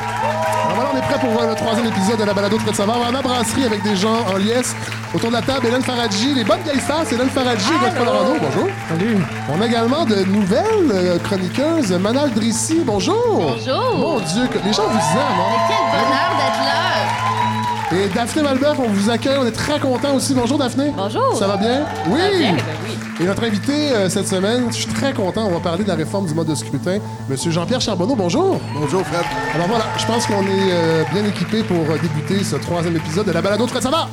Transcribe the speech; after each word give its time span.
Alors 0.00 0.74
voilà, 0.74 0.90
on 0.94 0.96
est 0.98 1.02
prêt 1.02 1.18
pour 1.18 1.42
euh, 1.42 1.48
le 1.48 1.54
troisième 1.56 1.86
épisode 1.86 2.18
de 2.20 2.24
la 2.24 2.32
balado 2.32 2.56
de 2.58 2.72
savoir. 2.72 2.98
On 3.10 3.14
a 3.14 3.22
brasserie 3.22 3.64
avec 3.64 3.82
des 3.82 3.96
gens 3.96 4.24
en 4.32 4.36
liesse. 4.36 4.74
Autour 5.12 5.30
de 5.30 5.34
la 5.34 5.42
table, 5.42 5.66
Hélène 5.66 5.82
Faradji, 5.82 6.34
les 6.34 6.44
bonnes 6.44 6.60
vieilles 6.62 6.80
stars, 6.80 7.02
c'est 7.04 7.16
Hélène 7.16 7.30
Faradji 7.30 7.66
et 7.68 7.78
Godefroy 7.80 8.04
Laurando. 8.04 8.34
Bonjour. 8.40 8.68
Salut. 8.88 9.16
On 9.48 9.60
a 9.60 9.66
également 9.66 10.04
de 10.04 10.16
nouvelles 10.24 10.90
euh, 10.92 11.18
chroniqueuses. 11.18 11.92
Manal 11.92 12.30
Drissi, 12.32 12.82
bonjour. 12.84 13.56
Bonjour. 13.56 13.96
Mon 13.96 14.20
Dieu, 14.20 14.46
que 14.46 14.58
les 14.64 14.72
gens 14.72 14.86
vous 14.86 15.18
aiment, 15.18 15.40
hein? 15.40 15.66
Quel 15.66 16.00
bonheur 16.00 16.30
d'être 16.38 16.60
là. 16.60 18.04
Et 18.04 18.08
Daphné 18.08 18.42
Malbeuf, 18.42 18.78
on 18.78 18.88
vous 18.88 19.10
accueille. 19.10 19.38
On 19.40 19.46
est 19.46 19.50
très 19.52 19.80
contents 19.80 20.14
aussi. 20.14 20.34
Bonjour, 20.34 20.58
Daphné. 20.58 20.92
Bonjour. 20.94 21.34
Ça 21.36 21.46
va 21.48 21.56
bien? 21.56 21.86
Oui. 22.08 22.20
Ça 22.20 22.26
va 22.26 22.36
bien, 22.36 22.52
ben 22.58 22.76
oui. 22.86 22.97
Et 23.20 23.24
notre 23.24 23.42
invité 23.42 23.72
euh, 23.72 24.08
cette 24.08 24.28
semaine, 24.28 24.66
je 24.68 24.76
suis 24.76 24.86
très 24.86 25.12
content. 25.12 25.46
On 25.48 25.50
va 25.50 25.58
parler 25.58 25.82
de 25.82 25.88
la 25.88 25.96
réforme 25.96 26.26
du 26.26 26.34
mode 26.34 26.46
de 26.46 26.54
scrutin. 26.54 26.98
Monsieur 27.28 27.50
Jean-Pierre 27.50 27.80
Charbonneau, 27.80 28.14
bonjour. 28.14 28.60
Bonjour 28.74 29.04
Fred. 29.04 29.24
Alors 29.54 29.66
voilà, 29.66 29.86
je 29.98 30.06
pense 30.06 30.26
qu'on 30.26 30.42
est 30.42 30.72
euh, 30.72 31.02
bien 31.12 31.24
équipé 31.24 31.64
pour 31.64 31.84
débuter 32.00 32.44
ce 32.44 32.54
troisième 32.56 32.96
épisode 32.96 33.26
de 33.26 33.32
la 33.32 33.42
balado 33.42 33.66
ça 33.66 33.90
va. 33.90 34.08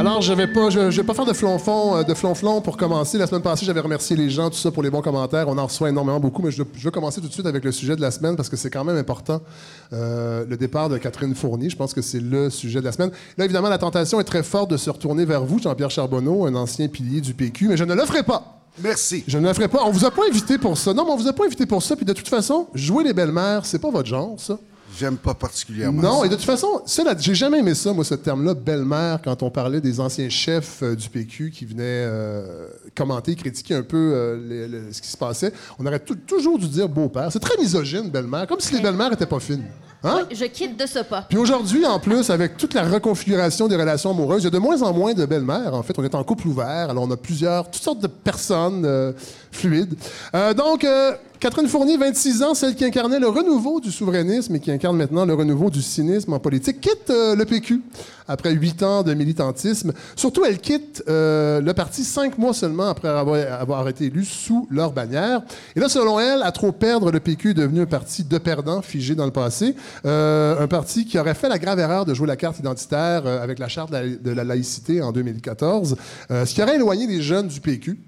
Alors, 0.00 0.22
je 0.22 0.32
vais 0.32 0.46
pas, 0.46 0.70
je, 0.70 0.90
je 0.90 0.98
vais 0.98 1.06
pas 1.06 1.12
faire 1.12 1.26
de 1.26 1.34
flonflon, 1.34 1.98
euh, 1.98 2.02
de 2.04 2.14
flonflon 2.14 2.62
pour 2.62 2.78
commencer. 2.78 3.18
La 3.18 3.26
semaine 3.26 3.42
passée, 3.42 3.66
j'avais 3.66 3.80
remercié 3.80 4.16
les 4.16 4.30
gens, 4.30 4.48
tout 4.48 4.56
ça, 4.56 4.70
pour 4.70 4.82
les 4.82 4.88
bons 4.88 5.02
commentaires. 5.02 5.46
On 5.46 5.58
en 5.58 5.66
reçoit 5.66 5.90
énormément 5.90 6.18
beaucoup, 6.18 6.40
mais 6.40 6.50
je, 6.50 6.62
je 6.74 6.84
veux 6.84 6.90
commencer 6.90 7.20
tout 7.20 7.28
de 7.28 7.32
suite 7.34 7.44
avec 7.44 7.62
le 7.62 7.70
sujet 7.70 7.96
de 7.96 8.00
la 8.00 8.10
semaine 8.10 8.34
parce 8.34 8.48
que 8.48 8.56
c'est 8.56 8.70
quand 8.70 8.82
même 8.82 8.96
important. 8.96 9.42
Euh, 9.92 10.46
le 10.48 10.56
départ 10.56 10.88
de 10.88 10.96
Catherine 10.96 11.34
Fournier, 11.34 11.68
je 11.68 11.76
pense 11.76 11.92
que 11.92 12.00
c'est 12.00 12.18
le 12.18 12.48
sujet 12.48 12.80
de 12.80 12.86
la 12.86 12.92
semaine. 12.92 13.10
Là, 13.36 13.44
évidemment, 13.44 13.68
la 13.68 13.76
tentation 13.76 14.18
est 14.20 14.24
très 14.24 14.42
forte 14.42 14.70
de 14.70 14.78
se 14.78 14.88
retourner 14.88 15.26
vers 15.26 15.44
vous, 15.44 15.58
Jean-Pierre 15.58 15.90
Charbonneau, 15.90 16.46
un 16.46 16.54
ancien 16.54 16.88
pilier 16.88 17.20
du 17.20 17.34
PQ, 17.34 17.68
mais 17.68 17.76
je 17.76 17.84
ne 17.84 17.92
le 17.92 18.06
ferai 18.06 18.22
pas. 18.22 18.62
Merci. 18.82 19.22
Je 19.28 19.36
ne 19.36 19.46
le 19.46 19.52
ferai 19.52 19.68
pas. 19.68 19.82
On 19.84 19.90
vous 19.90 20.06
a 20.06 20.10
pas 20.10 20.22
invité 20.26 20.56
pour 20.56 20.78
ça. 20.78 20.94
Non, 20.94 21.04
mais 21.04 21.10
on 21.10 21.16
vous 21.16 21.28
a 21.28 21.34
pas 21.34 21.44
invité 21.44 21.66
pour 21.66 21.82
ça. 21.82 21.94
Puis 21.94 22.06
de 22.06 22.14
toute 22.14 22.28
façon, 22.28 22.68
jouer 22.72 23.04
les 23.04 23.12
belles-mères, 23.12 23.66
c'est 23.66 23.78
pas 23.78 23.90
votre 23.90 24.08
genre, 24.08 24.36
ça. 24.38 24.58
J'aime 24.98 25.16
pas 25.16 25.34
particulièrement. 25.34 26.02
Non, 26.02 26.20
ça. 26.20 26.26
et 26.26 26.28
de 26.28 26.34
toute 26.34 26.44
façon, 26.44 26.82
j'ai 27.18 27.34
jamais 27.34 27.58
aimé 27.60 27.74
ça, 27.74 27.92
moi, 27.92 28.04
ce 28.04 28.14
terme-là, 28.14 28.54
belle-mère, 28.54 29.20
quand 29.22 29.42
on 29.42 29.50
parlait 29.50 29.80
des 29.80 30.00
anciens 30.00 30.28
chefs 30.28 30.82
euh, 30.82 30.94
du 30.94 31.08
PQ 31.08 31.50
qui 31.50 31.64
venaient 31.64 31.82
euh, 31.84 32.66
commenter, 32.94 33.34
critiquer 33.34 33.74
un 33.74 33.82
peu 33.82 33.96
euh, 34.14 34.68
les- 34.68 34.92
ce 34.92 35.00
qui 35.00 35.08
se 35.08 35.16
passait. 35.16 35.52
On 35.78 35.86
aurait 35.86 36.00
tou- 36.00 36.14
toujours 36.16 36.58
dû 36.58 36.66
dire 36.68 36.88
beau-père. 36.88 37.30
C'est 37.32 37.38
très 37.40 37.56
misogyne, 37.60 38.10
belle-mère, 38.10 38.46
comme 38.46 38.60
si 38.60 38.74
les 38.74 38.80
belles-mères 38.80 39.12
étaient 39.12 39.26
pas 39.26 39.40
fines. 39.40 39.64
Hein? 40.02 40.22
Je 40.32 40.46
quitte 40.46 40.80
de 40.80 40.86
ce 40.86 41.00
pas. 41.00 41.26
Puis 41.28 41.36
aujourd'hui, 41.36 41.84
en 41.84 41.98
plus, 42.00 42.30
avec 42.30 42.56
toute 42.56 42.72
la 42.72 42.84
reconfiguration 42.88 43.68
des 43.68 43.76
relations 43.76 44.10
amoureuses, 44.12 44.40
il 44.42 44.44
y 44.44 44.46
a 44.46 44.50
de 44.50 44.58
moins 44.58 44.80
en 44.80 44.94
moins 44.94 45.12
de 45.12 45.26
belles-mères. 45.26 45.74
En 45.74 45.82
fait, 45.82 45.98
on 45.98 46.02
est 46.04 46.14
en 46.14 46.24
couple 46.24 46.48
ouvert, 46.48 46.88
alors 46.88 47.04
on 47.04 47.10
a 47.10 47.18
plusieurs, 47.18 47.70
toutes 47.70 47.82
sortes 47.82 48.00
de 48.00 48.06
personnes 48.06 48.86
fluides. 49.50 49.94
Euh, 50.34 50.54
donc, 50.54 50.84
euh, 50.84 51.12
Catherine 51.38 51.68
Fournier, 51.68 51.96
26 51.96 52.42
ans, 52.42 52.54
celle 52.54 52.74
qui 52.74 52.84
incarnait 52.84 53.18
le 53.18 53.28
renouveau 53.28 53.80
du 53.80 53.90
souverainisme 53.90 54.54
et 54.56 54.60
qui 54.60 54.70
incarne 54.70 54.96
maintenant 54.96 55.24
le 55.24 55.32
renouveau 55.32 55.70
du 55.70 55.80
cynisme 55.80 56.34
en 56.34 56.38
politique, 56.38 56.80
quitte 56.80 57.08
euh, 57.08 57.34
le 57.34 57.46
PQ 57.46 57.80
après 58.28 58.52
huit 58.52 58.82
ans 58.82 59.02
de 59.02 59.14
militantisme. 59.14 59.92
Surtout, 60.14 60.44
elle 60.44 60.58
quitte 60.58 61.02
le 61.08 61.72
parti 61.72 62.04
cinq 62.04 62.38
mois 62.38 62.54
seulement 62.54 62.88
après 62.88 63.08
avoir, 63.08 63.88
été 63.88 64.04
élue 64.04 64.24
sous 64.24 64.68
leur 64.70 64.92
bannière. 64.92 65.42
Et 65.74 65.80
là, 65.80 65.88
selon 65.88 66.20
elle, 66.20 66.42
à 66.42 66.52
trop 66.52 66.70
perdre, 66.70 67.10
le 67.10 67.18
PQ 67.18 67.50
est 67.50 67.54
devenu 67.54 67.80
un 67.80 67.86
parti 67.86 68.22
de 68.22 68.38
perdants 68.38 68.82
figé 68.82 69.16
dans 69.16 69.24
le 69.24 69.32
passé. 69.32 69.74
Un 70.04 70.68
parti 70.68 71.06
qui 71.06 71.18
aurait 71.18 71.34
fait 71.34 71.48
la 71.48 71.58
grave 71.58 71.80
erreur 71.80 72.04
de 72.04 72.14
jouer 72.14 72.28
la 72.28 72.36
carte 72.36 72.60
identitaire 72.60 73.26
avec 73.26 73.58
la 73.58 73.66
charte 73.66 73.90
de 73.90 73.96
la, 73.96 74.06
de 74.06 74.30
la 74.30 74.44
laïcité 74.44 75.02
en 75.02 75.10
2014, 75.10 75.96
euh, 76.30 76.46
ce 76.46 76.54
qui 76.54 76.62
aurait 76.62 76.76
éloigné 76.76 77.06
les 77.06 77.22
jeunes 77.22 77.48
du 77.48 77.60
PQ. 77.60 77.98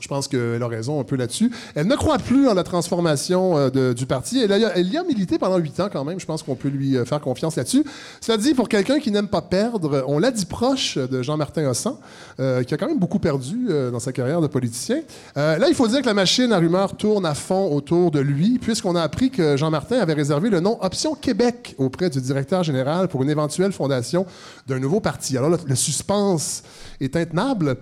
Je 0.00 0.08
pense 0.08 0.28
qu'elle 0.28 0.62
a 0.62 0.66
raison 0.68 1.00
un 1.00 1.04
peu 1.04 1.16
là-dessus. 1.16 1.50
Elle 1.74 1.86
ne 1.86 1.96
croit 1.96 2.18
plus 2.18 2.48
en 2.48 2.54
la 2.54 2.64
transformation 2.64 3.56
euh, 3.56 3.92
du 3.94 4.06
parti. 4.06 4.40
Elle, 4.42 4.88
y 4.88 4.96
a 4.96 5.04
milité 5.04 5.38
pendant 5.38 5.58
huit 5.58 5.78
ans 5.80 5.88
quand 5.92 6.04
même. 6.04 6.18
Je 6.18 6.26
pense 6.26 6.42
qu'on 6.42 6.54
peut 6.54 6.68
lui 6.68 6.96
euh, 6.96 7.04
faire 7.04 7.20
confiance 7.20 7.56
là-dessus. 7.56 7.84
Cela 8.20 8.38
dit, 8.38 8.54
pour 8.54 8.68
quelqu'un 8.68 8.98
qui 8.98 9.10
n'aime 9.10 9.28
pas 9.28 9.42
perdre, 9.42 10.04
on 10.06 10.18
l'a 10.18 10.30
dit 10.30 10.46
proche 10.46 10.98
de 10.98 11.22
Jean-Martin 11.22 11.68
Hossan, 11.68 11.98
euh, 12.38 12.62
qui 12.62 12.74
a 12.74 12.76
quand 12.76 12.88
même 12.88 12.98
beaucoup 12.98 13.18
perdu 13.18 13.68
euh, 13.70 13.90
dans 13.90 14.00
sa 14.00 14.12
carrière 14.12 14.40
de 14.40 14.46
politicien. 14.46 15.00
Là, 15.36 15.68
il 15.68 15.74
faut 15.74 15.88
dire 15.88 16.00
que 16.00 16.06
la 16.06 16.14
machine 16.14 16.52
à 16.52 16.58
rumeurs 16.58 16.96
tourne 16.96 17.26
à 17.26 17.34
fond 17.34 17.72
autour 17.72 18.10
de 18.10 18.20
lui, 18.20 18.58
puisqu'on 18.58 18.96
a 18.96 19.02
appris 19.02 19.30
que 19.30 19.56
Jean-Martin 19.56 19.98
avait 19.98 20.14
réservé 20.14 20.50
le 20.50 20.60
nom 20.60 20.78
Option 20.82 21.14
Québec 21.14 21.74
auprès 21.78 22.10
du 22.10 22.20
directeur 22.20 22.62
général 22.62 23.08
pour 23.08 23.22
une 23.22 23.30
éventuelle 23.30 23.72
fondation 23.72 24.26
d'un 24.66 24.78
nouveau 24.78 25.00
parti. 25.00 25.36
Alors 25.36 25.50
là, 25.50 25.58
le 25.64 25.74
suspense 25.74 26.62
est 27.00 27.16
intenable. 27.16 27.76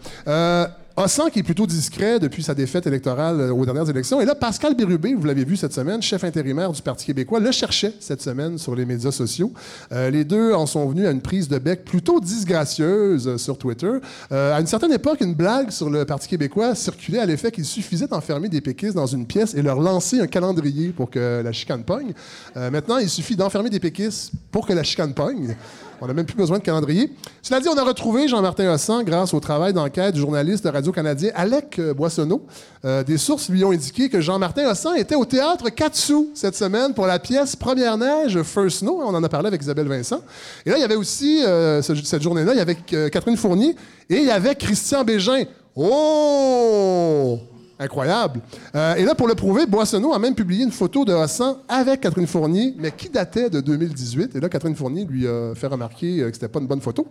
Hossan, 1.01 1.31
qui 1.31 1.39
est 1.39 1.45
plutôt 1.45 1.65
discret 1.65 2.19
depuis 2.19 2.43
sa 2.43 2.57
défaite 2.57 2.85
électorale 2.89 3.41
euh, 3.41 3.53
aux 3.53 3.65
dernières 3.65 3.89
élections. 3.89 4.21
Et 4.21 4.25
là, 4.25 4.35
Pascal 4.35 4.75
Bérubé, 4.75 5.15
vous 5.15 5.25
l'avez 5.27 5.45
vu 5.45 5.57
cette 5.57 5.73
semaine, 5.73 6.03
chef 6.03 6.25
intérimaire 6.25 6.73
du 6.73 6.83
Parti 6.83 7.07
québécois, 7.07 7.39
le 7.39 7.53
cherchait 7.53 7.93
cette 8.01 8.21
semaine 8.21 8.59
sur 8.59 8.75
les 8.75 8.85
médias 8.85 9.13
sociaux. 9.13 9.53
Euh, 9.93 10.11
les 10.11 10.25
deux 10.25 10.53
en 10.55 10.67
sont 10.67 10.89
venus 10.89 11.07
à 11.07 11.13
une 11.13 11.21
prise 11.21 11.47
de 11.47 11.57
bec 11.59 11.85
plutôt 11.85 12.19
disgracieuse 12.19 13.29
euh, 13.29 13.39
sur 13.39 13.59
Twitter. 13.59 13.93
À 14.31 14.61
une 14.61 14.67
certaine 14.67 14.93
époque, 14.93 15.21
une 15.21 15.35
blague 15.35 15.71
sur 15.71 15.89
le 15.89 16.05
Parti 16.05 16.27
québécois 16.27 16.75
circulait 16.75 17.21
à 17.21 17.27
l'effet 17.27 17.53
qu'il 17.53 17.65
suffisait 17.65 18.09
d'enfermer 18.09 18.49
des 18.49 18.61
péquistes 18.61 18.95
dans 18.95 19.07
une 19.07 19.25
pièce 19.25 19.55
et 19.55 19.63
leur 19.63 19.81
lancer 19.81 20.21
un 20.21 20.27
calendrier 20.27 20.89
pour 20.89 21.11
que 21.11 21.43
la 21.45 21.53
chicane 21.53 21.85
pogne. 21.85 22.13
Maintenant, 22.55 22.99
il 22.99 23.09
suffit 23.09 23.37
d'enfermer 23.37 23.71
des 23.71 23.81
péquistes 23.81 24.33
pour 24.51 24.67
que 24.67 24.73
la 24.73 24.83
chicane 24.83 25.15
pogne. 25.15 25.55
On 26.01 26.07
n'a 26.07 26.13
même 26.15 26.27
plus 26.27 26.37
besoin 26.37 26.59
de 26.59 26.63
calendrier. 26.63 27.11
Cela 27.43 27.59
dit, 27.61 27.69
on 27.69 27.77
a 27.77 27.83
retrouvé 27.83 28.29
Jean-Martin 28.29 28.73
Hossan 28.73 29.03
grâce 29.03 29.35
au 29.35 29.41
travail 29.41 29.73
d'enquête 29.73 30.15
du 30.15 30.21
journaliste 30.21 30.65
de 30.65 30.71
Radio-Canadien 30.71 31.31
Alec 31.35 31.79
euh, 31.79 31.93
Boissonneau. 31.93 32.43
Euh, 32.85 33.03
des 33.03 33.19
sources 33.19 33.49
lui 33.49 33.65
ont 33.65 33.73
indiqué 33.73 34.09
que 34.09 34.21
Jean-Martin 34.21 34.71
Hossan 34.71 34.95
était 34.95 35.17
au 35.17 35.25
théâtre 35.25 35.69
Katsu 35.71 36.29
cette 36.35 36.55
semaine 36.55 36.95
pour 36.95 37.07
la 37.07 37.19
pièce 37.19 37.57
Première 37.57 37.97
neige, 37.99 38.41
First 38.43 38.79
Snow. 38.79 39.01
On 39.03 39.15
en 39.15 39.25
a 39.25 39.29
parlé 39.29 39.49
avec 39.49 39.61
Isabelle 39.61 39.89
Vincent. 39.89 40.21
Et 40.65 40.71
là, 40.71 40.77
il 40.77 40.81
y 40.81 40.85
avait 40.85 40.95
aussi, 40.95 41.43
euh, 41.45 41.83
ce- 41.83 41.95
cette 41.97 42.23
journée-là, 42.23 42.53
il 42.55 42.59
y 42.59 42.61
avait 42.61 42.77
euh, 42.93 43.09
Catherine 43.09 43.37
Fournier 43.37 43.75
et 44.09 44.19
il 44.19 44.25
y 44.25 44.31
avait 44.31 44.55
Christian 44.55 45.03
Bégin. 45.05 45.45
Oh! 45.75 47.39
Incroyable. 47.79 48.41
Euh, 48.75 48.97
et 48.97 49.05
là, 49.05 49.15
pour 49.15 49.29
le 49.29 49.35
prouver, 49.35 49.67
Boissonneau 49.67 50.13
a 50.13 50.19
même 50.19 50.35
publié 50.35 50.65
une 50.65 50.73
photo 50.73 51.05
de 51.05 51.13
Hassan 51.13 51.57
avec 51.69 52.01
Catherine 52.01 52.27
Fournier, 52.27 52.75
mais 52.77 52.91
qui 52.91 53.09
datait 53.09 53.49
de 53.51 53.61
2018. 53.61 54.35
Et 54.35 54.41
là, 54.41 54.49
Catherine 54.49 54.75
Fournier 54.75 55.05
lui 55.05 55.29
a 55.29 55.55
fait 55.55 55.69
remarquer 55.69 56.21
euh, 56.21 56.29
que 56.29 56.35
c'était 56.35 56.49
pas 56.49 56.59
une 56.59 56.67
bonne 56.67 56.81
photo. 56.81 57.07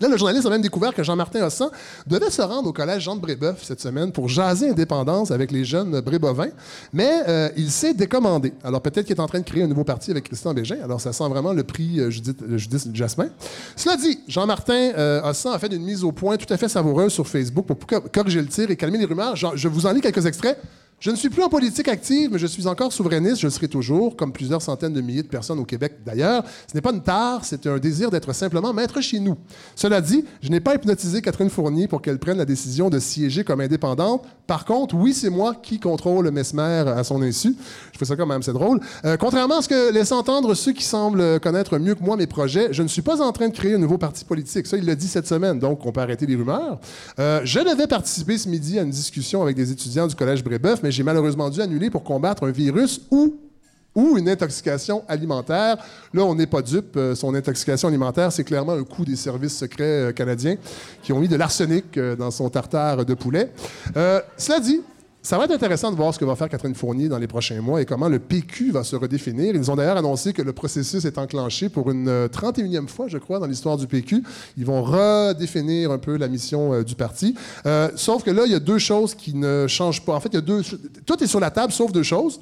Là, 0.00 0.08
le 0.08 0.16
journaliste 0.16 0.46
a 0.46 0.50
même 0.50 0.62
découvert 0.62 0.94
que 0.94 1.02
Jean-Martin 1.02 1.44
Hossan 1.44 1.68
devait 2.06 2.30
se 2.30 2.40
rendre 2.40 2.68
au 2.70 2.72
collège 2.72 3.02
Jean 3.02 3.16
de 3.16 3.20
Brébeuf 3.20 3.62
cette 3.62 3.80
semaine 3.82 4.12
pour 4.12 4.28
jaser 4.30 4.70
indépendance 4.70 5.30
avec 5.30 5.50
les 5.50 5.62
jeunes 5.62 6.00
brébovins, 6.00 6.48
mais 6.92 7.22
euh, 7.28 7.50
il 7.56 7.70
s'est 7.70 7.92
décommandé. 7.92 8.54
Alors 8.64 8.80
peut-être 8.80 9.06
qu'il 9.06 9.14
est 9.16 9.20
en 9.20 9.26
train 9.26 9.40
de 9.40 9.44
créer 9.44 9.62
un 9.62 9.66
nouveau 9.66 9.84
parti 9.84 10.10
avec 10.10 10.24
Christian 10.24 10.54
Bégin. 10.54 10.78
Alors 10.82 11.02
ça 11.02 11.12
sent 11.12 11.28
vraiment 11.28 11.52
le 11.52 11.64
prix 11.64 12.00
euh, 12.00 12.08
Judith, 12.08 12.40
euh, 12.42 12.56
Judith 12.56 12.88
Jasmin. 12.94 13.28
Cela 13.76 13.96
dit, 13.98 14.20
Jean-Martin 14.26 15.20
Hossan 15.22 15.52
a 15.52 15.58
fait 15.58 15.72
une 15.74 15.82
mise 15.84 16.02
au 16.02 16.12
point 16.12 16.38
tout 16.38 16.50
à 16.52 16.56
fait 16.56 16.68
savoureuse 16.68 17.12
sur 17.12 17.26
Facebook 17.28 17.66
pour 17.66 17.76
co- 17.86 18.00
corriger 18.10 18.40
le 18.40 18.48
tir 18.48 18.70
et 18.70 18.76
calmer 18.76 18.96
les 18.96 19.04
rumeurs. 19.04 19.36
Je 19.36 19.68
vous 19.68 19.84
en 19.84 19.92
lis 19.92 20.00
quelques 20.00 20.24
extraits. 20.24 20.58
Je 21.00 21.10
ne 21.10 21.16
suis 21.16 21.30
plus 21.30 21.42
en 21.42 21.48
politique 21.48 21.88
active, 21.88 22.28
mais 22.30 22.38
je 22.38 22.46
suis 22.46 22.66
encore 22.66 22.92
souverainiste, 22.92 23.40
je 23.40 23.46
le 23.46 23.50
serai 23.50 23.68
toujours, 23.68 24.16
comme 24.16 24.34
plusieurs 24.34 24.60
centaines 24.60 24.92
de 24.92 25.00
milliers 25.00 25.22
de 25.22 25.28
personnes 25.28 25.58
au 25.58 25.64
Québec 25.64 25.94
d'ailleurs. 26.04 26.44
Ce 26.70 26.74
n'est 26.74 26.82
pas 26.82 26.92
une 26.92 27.02
tare, 27.02 27.42
c'est 27.42 27.66
un 27.66 27.78
désir 27.78 28.10
d'être 28.10 28.34
simplement 28.34 28.74
maître 28.74 29.00
chez 29.00 29.18
nous. 29.18 29.34
Cela 29.74 30.02
dit, 30.02 30.26
je 30.42 30.50
n'ai 30.50 30.60
pas 30.60 30.74
hypnotisé 30.74 31.22
Catherine 31.22 31.48
Fournier 31.48 31.88
pour 31.88 32.02
qu'elle 32.02 32.18
prenne 32.18 32.36
la 32.36 32.44
décision 32.44 32.90
de 32.90 32.98
siéger 32.98 33.44
comme 33.44 33.62
indépendante. 33.62 34.26
Par 34.46 34.66
contre, 34.66 34.94
oui, 34.94 35.14
c'est 35.14 35.30
moi 35.30 35.54
qui 35.54 35.80
contrôle 35.80 36.30
Mesmer 36.30 36.84
à 36.94 37.02
son 37.02 37.22
insu. 37.22 37.56
Fais 38.00 38.06
ça 38.06 38.16
quand 38.16 38.24
même, 38.24 38.42
c'est 38.42 38.54
drôle. 38.54 38.80
Euh, 39.04 39.18
contrairement 39.18 39.58
à 39.58 39.62
ce 39.62 39.68
que 39.68 39.92
laissent 39.92 40.10
entendre 40.12 40.54
ceux 40.54 40.72
qui 40.72 40.84
semblent 40.84 41.38
connaître 41.38 41.78
mieux 41.78 41.94
que 41.94 42.02
moi 42.02 42.16
mes 42.16 42.26
projets, 42.26 42.68
je 42.72 42.82
ne 42.82 42.88
suis 42.88 43.02
pas 43.02 43.20
en 43.20 43.30
train 43.30 43.48
de 43.48 43.52
créer 43.52 43.74
un 43.74 43.78
nouveau 43.78 43.98
parti 43.98 44.24
politique. 44.24 44.66
Ça, 44.66 44.78
il 44.78 44.86
l'a 44.86 44.94
dit 44.94 45.06
cette 45.06 45.26
semaine, 45.26 45.58
donc 45.58 45.84
on 45.84 45.92
peut 45.92 46.00
arrêter 46.00 46.24
les 46.24 46.34
rumeurs. 46.34 46.80
Euh, 47.18 47.42
je 47.44 47.60
devais 47.60 47.86
participer 47.86 48.38
ce 48.38 48.48
midi 48.48 48.78
à 48.78 48.82
une 48.84 48.90
discussion 48.90 49.42
avec 49.42 49.54
des 49.54 49.70
étudiants 49.70 50.06
du 50.06 50.14
Collège 50.14 50.42
Brébeuf, 50.42 50.82
mais 50.82 50.90
j'ai 50.90 51.02
malheureusement 51.02 51.50
dû 51.50 51.60
annuler 51.60 51.90
pour 51.90 52.02
combattre 52.02 52.46
un 52.46 52.50
virus 52.50 53.02
ou 53.10 53.36
ou 53.94 54.16
une 54.16 54.30
intoxication 54.30 55.02
alimentaire. 55.08 55.76
Là, 56.14 56.24
on 56.24 56.34
n'est 56.34 56.46
pas 56.46 56.62
dupe. 56.62 56.96
Euh, 56.96 57.14
son 57.14 57.34
intoxication 57.34 57.88
alimentaire, 57.88 58.32
c'est 58.32 58.44
clairement 58.44 58.72
un 58.72 58.84
coup 58.84 59.04
des 59.04 59.16
services 59.16 59.58
secrets 59.58 60.14
canadiens 60.16 60.56
qui 61.02 61.12
ont 61.12 61.20
mis 61.20 61.28
de 61.28 61.36
l'arsenic 61.36 61.98
dans 62.18 62.30
son 62.30 62.48
tartare 62.48 63.04
de 63.04 63.12
poulet. 63.12 63.50
Cela 64.38 64.60
dit, 64.60 64.80
ça 65.22 65.36
va 65.36 65.44
être 65.44 65.50
intéressant 65.50 65.90
de 65.90 65.96
voir 65.96 66.14
ce 66.14 66.18
que 66.18 66.24
va 66.24 66.34
faire 66.34 66.48
Catherine 66.48 66.74
Fournier 66.74 67.08
dans 67.08 67.18
les 67.18 67.26
prochains 67.26 67.60
mois 67.60 67.82
et 67.82 67.84
comment 67.84 68.08
le 68.08 68.18
PQ 68.18 68.70
va 68.70 68.84
se 68.84 68.96
redéfinir. 68.96 69.54
Ils 69.54 69.70
ont 69.70 69.76
d'ailleurs 69.76 69.98
annoncé 69.98 70.32
que 70.32 70.40
le 70.40 70.54
processus 70.54 71.04
est 71.04 71.18
enclenché 71.18 71.68
pour 71.68 71.90
une 71.90 72.08
euh, 72.08 72.28
31e 72.28 72.88
fois, 72.88 73.06
je 73.06 73.18
crois, 73.18 73.38
dans 73.38 73.46
l'histoire 73.46 73.76
du 73.76 73.86
PQ. 73.86 74.22
Ils 74.56 74.64
vont 74.64 74.82
redéfinir 74.82 75.90
un 75.90 75.98
peu 75.98 76.16
la 76.16 76.28
mission 76.28 76.72
euh, 76.72 76.84
du 76.84 76.94
parti. 76.94 77.34
Euh, 77.66 77.90
sauf 77.96 78.24
que 78.24 78.30
là, 78.30 78.44
il 78.46 78.52
y 78.52 78.54
a 78.54 78.60
deux 78.60 78.78
choses 78.78 79.14
qui 79.14 79.34
ne 79.34 79.66
changent 79.68 80.04
pas. 80.04 80.14
En 80.14 80.20
fait, 80.20 80.30
il 80.30 80.36
y 80.36 80.38
a 80.38 80.42
deux... 80.42 80.62
Tout 81.04 81.22
est 81.22 81.26
sur 81.26 81.40
la 81.40 81.50
table, 81.50 81.72
sauf 81.72 81.92
deux 81.92 82.02
choses. 82.02 82.40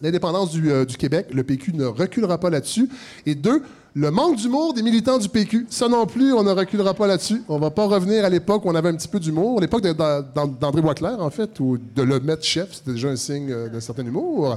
L'indépendance 0.00 0.50
du, 0.50 0.70
euh, 0.70 0.84
du 0.84 0.96
Québec. 0.96 1.28
Le 1.32 1.42
PQ 1.44 1.72
ne 1.74 1.84
reculera 1.86 2.38
pas 2.38 2.50
là-dessus. 2.50 2.88
Et 3.26 3.34
deux, 3.34 3.62
le 3.94 4.10
manque 4.10 4.36
d'humour 4.36 4.74
des 4.74 4.82
militants 4.82 5.18
du 5.18 5.28
PQ. 5.28 5.66
Ça 5.70 5.88
non 5.88 6.06
plus, 6.06 6.32
on 6.32 6.44
ne 6.44 6.52
reculera 6.52 6.94
pas 6.94 7.06
là-dessus. 7.06 7.42
On 7.48 7.58
va 7.58 7.70
pas 7.70 7.86
revenir 7.86 8.24
à 8.24 8.28
l'époque 8.28 8.64
où 8.64 8.68
on 8.68 8.74
avait 8.74 8.90
un 8.90 8.94
petit 8.94 9.08
peu 9.08 9.18
d'humour. 9.18 9.60
L'époque 9.60 9.82
d'André 9.82 10.80
Boisclair, 10.82 11.18
en 11.20 11.30
fait, 11.30 11.58
ou 11.58 11.78
de 11.78 12.02
le 12.02 12.20
mettre 12.20 12.44
chef, 12.44 12.74
c'était 12.74 12.92
déjà 12.92 13.08
un 13.08 13.16
signe 13.16 13.50
euh, 13.50 13.68
d'un 13.68 13.80
certain 13.80 14.04
humour. 14.06 14.56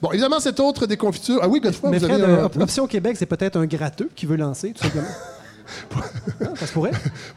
Bon, 0.00 0.10
évidemment, 0.12 0.40
cette 0.40 0.60
autre 0.60 0.86
déconfiture... 0.86 1.38
Ah 1.42 1.48
oui, 1.48 1.60
Godefroy, 1.60 1.90
Mais 1.90 1.98
vous 1.98 2.06
Fred, 2.06 2.22
avez 2.22 2.32
un- 2.32 2.36
euh, 2.44 2.62
Option 2.62 2.86
Québec, 2.86 3.16
c'est 3.18 3.26
peut-être 3.26 3.56
un 3.58 3.66
gratteux 3.66 4.08
qui 4.14 4.24
veut 4.26 4.36
lancer, 4.36 4.72
tout 4.72 4.82
simplement. 4.84 5.08
Hein, 6.40 6.52
ça 6.56 6.66
se 6.66 6.72
pourrait. 6.72 6.92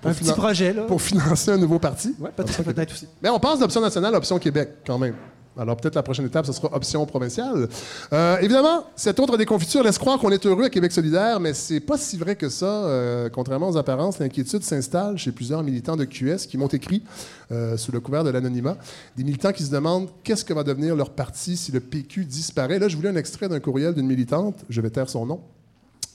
un 0.06 0.14
petit 0.14 0.32
projet, 0.32 0.72
là. 0.72 0.84
pour 0.84 1.02
financer 1.02 1.52
un 1.52 1.58
nouveau 1.58 1.80
parti. 1.80 2.16
Ouais, 2.18 2.30
peut-être 2.34 2.64
peut-être 2.64 2.94
aussi. 2.94 3.08
Mais 3.22 3.28
on 3.30 3.40
passe 3.40 3.60
d'option 3.60 3.82
nationale 3.82 4.16
à 4.16 4.18
option 4.20 4.40
Québec, 4.40 4.70
quand 4.88 4.98
même. 4.98 5.16
Alors 5.58 5.76
peut-être 5.76 5.96
la 5.96 6.04
prochaine 6.04 6.26
étape, 6.26 6.46
ce 6.46 6.54
sera 6.54 6.74
option 6.74 7.06
provinciale. 7.06 7.68
Euh, 8.14 8.38
évidemment, 8.40 8.86
cette 8.96 9.20
autre 9.20 9.38
déconfiture 9.38 9.84
laisse 9.84 9.98
croire 9.98 10.18
qu'on 10.18 10.32
est 10.32 10.46
heureux 10.46 10.64
à 10.64 10.70
Québec 10.70 10.92
solidaire, 10.92 11.40
mais 11.40 11.54
c'est 11.54 11.82
pas 11.82 11.98
si 11.98 12.18
vrai 12.18 12.36
que 12.36 12.48
ça. 12.48 12.66
Euh, 12.66 13.30
contrairement 13.30 13.70
aux 13.70 13.78
apparences, 13.78 14.20
l'inquiétude 14.20 14.64
s'installe 14.64 15.18
chez 15.18 15.32
plusieurs 15.32 15.62
militants 15.62 15.98
de 15.98 16.06
QS 16.06 16.48
qui 16.48 16.58
m'ont 16.58 16.68
écrit, 16.68 17.04
euh, 17.52 17.76
sous 17.76 17.92
le 17.92 18.00
couvert 18.00 18.24
de 18.24 18.30
l'anonymat, 18.30 18.78
des 19.18 19.26
militants 19.26 19.52
qui 19.52 19.64
se 19.64 19.72
demandent 19.72 20.08
qu'est-ce 20.24 20.46
que 20.46 20.54
va 20.54 20.64
devenir 20.64 20.96
leur 20.96 21.10
parti 21.10 21.58
si 21.58 21.72
le 21.74 21.82
PQ 21.82 22.24
disparaît. 22.24 22.80
Là, 22.80 22.88
je 22.88 22.96
voulais 22.96 23.10
un 23.10 23.18
extrait 23.18 23.50
d'un 23.50 23.60
courriel 23.60 23.94
d'une 23.94 24.08
militante, 24.08 24.56
je 24.70 24.80
vais 24.80 24.90
taire 24.90 25.10
son 25.10 25.26
nom. 25.26 25.42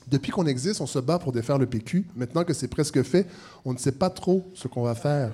Depuis 0.08 0.30
qu'on 0.30 0.46
existe, 0.46 0.80
on 0.80 0.86
se 0.86 1.00
bat 1.00 1.18
pour 1.18 1.32
défaire 1.32 1.58
le 1.58 1.66
PQ. 1.66 2.06
Maintenant 2.16 2.44
que 2.44 2.54
c'est 2.54 2.68
presque 2.68 3.02
fait, 3.02 3.26
on 3.64 3.72
ne 3.72 3.78
sait 3.78 3.92
pas 3.92 4.08
trop 4.08 4.46
ce 4.54 4.68
qu'on 4.68 4.82
va 4.82 4.94
faire. 4.94 5.32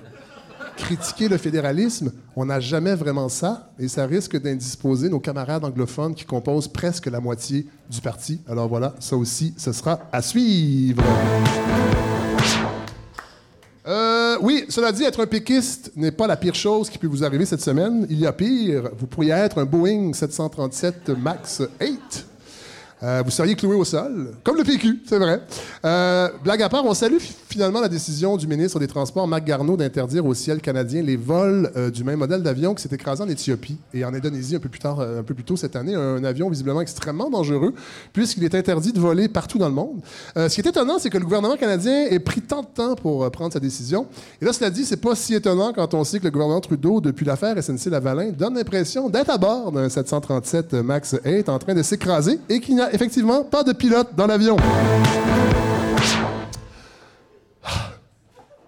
Critiquer 0.77 1.27
le 1.27 1.37
fédéralisme, 1.37 2.11
on 2.35 2.45
n'a 2.45 2.59
jamais 2.59 2.95
vraiment 2.95 3.29
ça, 3.29 3.71
et 3.79 3.87
ça 3.87 4.05
risque 4.05 4.39
d'indisposer 4.39 5.09
nos 5.09 5.19
camarades 5.19 5.63
anglophones 5.63 6.15
qui 6.15 6.25
composent 6.25 6.67
presque 6.67 7.07
la 7.07 7.19
moitié 7.19 7.67
du 7.89 8.01
parti. 8.01 8.41
Alors 8.47 8.67
voilà, 8.67 8.95
ça 8.99 9.15
aussi, 9.15 9.53
ce 9.57 9.71
sera 9.71 9.99
à 10.11 10.21
suivre. 10.21 11.03
Euh, 13.85 14.37
oui, 14.41 14.65
cela 14.69 14.91
dit, 14.91 15.03
être 15.03 15.21
un 15.21 15.27
péquiste 15.27 15.91
n'est 15.95 16.11
pas 16.11 16.27
la 16.27 16.37
pire 16.37 16.55
chose 16.55 16.89
qui 16.89 16.97
peut 16.97 17.07
vous 17.07 17.23
arriver 17.23 17.45
cette 17.45 17.61
semaine. 17.61 18.07
Il 18.09 18.19
y 18.19 18.25
a 18.25 18.31
pire. 18.31 18.89
Vous 18.97 19.07
pourriez 19.07 19.31
être 19.31 19.59
un 19.59 19.65
Boeing 19.65 20.13
737 20.13 21.09
MAX 21.09 21.61
8. 21.81 22.27
Euh, 23.03 23.21
vous 23.25 23.31
seriez 23.31 23.55
cloué 23.55 23.75
au 23.75 23.83
sol, 23.83 24.31
comme 24.43 24.55
le 24.55 24.63
PQ, 24.63 25.01
c'est 25.05 25.19
vrai. 25.19 25.41
Euh, 25.83 26.29
blague 26.41 26.61
à 26.61 26.69
part, 26.69 26.85
on 26.85 26.93
salue 26.93 27.17
finalement 27.53 27.81
la 27.81 27.87
décision 27.87 28.35
du 28.35 28.47
ministre 28.47 28.79
des 28.79 28.87
Transports, 28.87 29.27
Marc 29.27 29.45
Garneau, 29.45 29.77
d'interdire 29.77 30.25
au 30.25 30.33
ciel 30.33 30.59
canadien 30.59 31.03
les 31.03 31.15
vols 31.15 31.71
euh, 31.77 31.91
du 31.91 32.03
même 32.03 32.17
modèle 32.17 32.41
d'avion 32.41 32.73
qui 32.73 32.81
s'est 32.81 32.95
écrasé 32.95 33.21
en 33.21 33.29
Éthiopie 33.29 33.77
et 33.93 34.03
en 34.03 34.11
Indonésie 34.11 34.55
un 34.55 34.59
peu 34.59 34.69
plus 34.69 34.79
tard, 34.79 34.99
euh, 34.99 35.19
un 35.19 35.23
peu 35.23 35.35
plus 35.35 35.43
tôt 35.43 35.55
cette 35.55 35.75
année, 35.75 35.93
un 35.93 36.23
avion 36.23 36.49
visiblement 36.49 36.81
extrêmement 36.81 37.29
dangereux 37.29 37.75
puisqu'il 38.11 38.43
est 38.43 38.55
interdit 38.55 38.91
de 38.91 38.99
voler 38.99 39.27
partout 39.27 39.59
dans 39.59 39.67
le 39.67 39.75
monde. 39.75 40.01
Euh, 40.35 40.49
ce 40.49 40.55
qui 40.55 40.61
est 40.61 40.67
étonnant, 40.67 40.97
c'est 40.97 41.11
que 41.11 41.17
le 41.19 41.25
gouvernement 41.25 41.55
canadien 41.55 42.07
ait 42.07 42.17
pris 42.17 42.41
tant 42.41 42.61
de 42.61 42.67
temps 42.73 42.95
pour 42.95 43.29
prendre 43.29 43.53
sa 43.53 43.59
décision. 43.59 44.07
Et 44.41 44.45
là, 44.45 44.51
cela 44.51 44.71
dit, 44.71 44.83
c'est 44.83 44.97
pas 44.97 45.13
si 45.13 45.35
étonnant 45.35 45.73
quand 45.73 45.93
on 45.93 46.03
sait 46.03 46.17
que 46.17 46.25
le 46.25 46.31
gouvernement 46.31 46.59
Trudeau, 46.59 47.01
depuis 47.01 47.23
l'affaire 47.23 47.55
SNC-Lavalin, 47.55 48.31
donne 48.31 48.55
l'impression 48.55 49.09
d'être 49.09 49.29
à 49.29 49.37
bord 49.37 49.71
d'un 49.71 49.89
737 49.89 50.73
MAX 50.73 51.17
8 51.23 51.49
en 51.49 51.59
train 51.59 51.75
de 51.75 51.83
s'écraser 51.83 52.39
et 52.49 52.59
qu'il 52.59 52.73
n'y 52.73 52.81
a 52.81 52.91
effectivement 52.95 53.43
pas 53.43 53.61
de 53.61 53.73
pilote 53.73 54.07
dans 54.17 54.25
l'avion. 54.25 54.57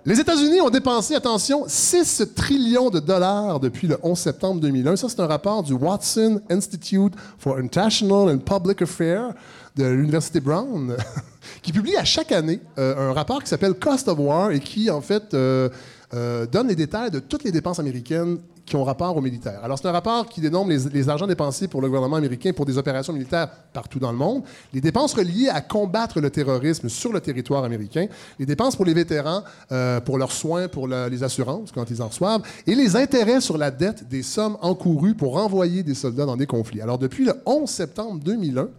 Les 0.07 0.19
États-Unis 0.19 0.61
ont 0.61 0.69
dépensé, 0.69 1.15
attention, 1.15 1.63
6 1.67 2.33
trillions 2.35 2.91
de 2.91 2.99
dollars 2.99 3.59
depuis 3.59 3.87
le 3.87 3.97
11 4.03 4.15
septembre 4.15 4.61
2001. 4.61 4.97
Ça, 4.97 5.09
c'est 5.09 5.19
un 5.19 5.25
rapport 5.25 5.63
du 5.63 5.73
Watson 5.73 6.43
Institute 6.47 7.13
for 7.39 7.57
International 7.57 8.29
and 8.29 8.37
Public 8.37 8.83
Affairs 8.83 9.33
de 9.75 9.83
l'Université 9.83 10.39
Brown, 10.39 10.95
qui 11.63 11.71
publie 11.71 11.95
à 11.97 12.03
chaque 12.03 12.31
année 12.31 12.59
euh, 12.77 13.09
un 13.09 13.13
rapport 13.13 13.41
qui 13.41 13.49
s'appelle 13.49 13.73
Cost 13.73 14.07
of 14.07 14.19
War 14.19 14.51
et 14.51 14.59
qui, 14.59 14.91
en 14.91 15.01
fait, 15.01 15.33
euh, 15.33 15.69
euh, 16.13 16.45
donne 16.45 16.67
les 16.67 16.75
détails 16.75 17.09
de 17.09 17.17
toutes 17.17 17.43
les 17.43 17.51
dépenses 17.51 17.79
américaines 17.79 18.37
qui 18.65 18.75
ont 18.75 18.83
rapport 18.83 19.15
aux 19.15 19.21
militaires. 19.21 19.59
Alors, 19.63 19.77
c'est 19.77 19.87
un 19.87 19.91
rapport 19.91 20.27
qui 20.27 20.41
dénombre 20.41 20.71
les, 20.71 20.89
les 20.89 21.09
argents 21.09 21.27
dépensés 21.27 21.67
pour 21.67 21.81
le 21.81 21.87
gouvernement 21.87 22.15
américain 22.15 22.51
pour 22.53 22.65
des 22.65 22.77
opérations 22.77 23.13
militaires 23.13 23.47
partout 23.73 23.99
dans 23.99 24.11
le 24.11 24.17
monde, 24.17 24.43
les 24.73 24.81
dépenses 24.81 25.13
reliées 25.13 25.49
à 25.49 25.61
combattre 25.61 26.19
le 26.19 26.29
terrorisme 26.29 26.89
sur 26.89 27.13
le 27.13 27.21
territoire 27.21 27.63
américain, 27.63 28.07
les 28.39 28.45
dépenses 28.45 28.75
pour 28.75 28.85
les 28.85 28.93
vétérans, 28.93 29.43
euh, 29.71 29.99
pour 29.99 30.17
leurs 30.17 30.31
soins, 30.31 30.67
pour 30.67 30.87
les 30.87 31.23
assurances 31.23 31.71
quand 31.71 31.89
ils 31.89 32.01
en 32.01 32.07
reçoivent, 32.07 32.41
et 32.65 32.75
les 32.75 32.95
intérêts 32.95 33.41
sur 33.41 33.57
la 33.57 33.71
dette 33.71 34.07
des 34.07 34.23
sommes 34.23 34.57
encourues 34.61 35.15
pour 35.15 35.33
renvoyer 35.33 35.83
des 35.83 35.93
soldats 35.93 36.25
dans 36.25 36.37
des 36.37 36.47
conflits. 36.47 36.81
Alors, 36.81 36.97
depuis 36.97 37.25
le 37.25 37.33
11 37.45 37.69
septembre 37.69 38.19
2001, 38.23 38.69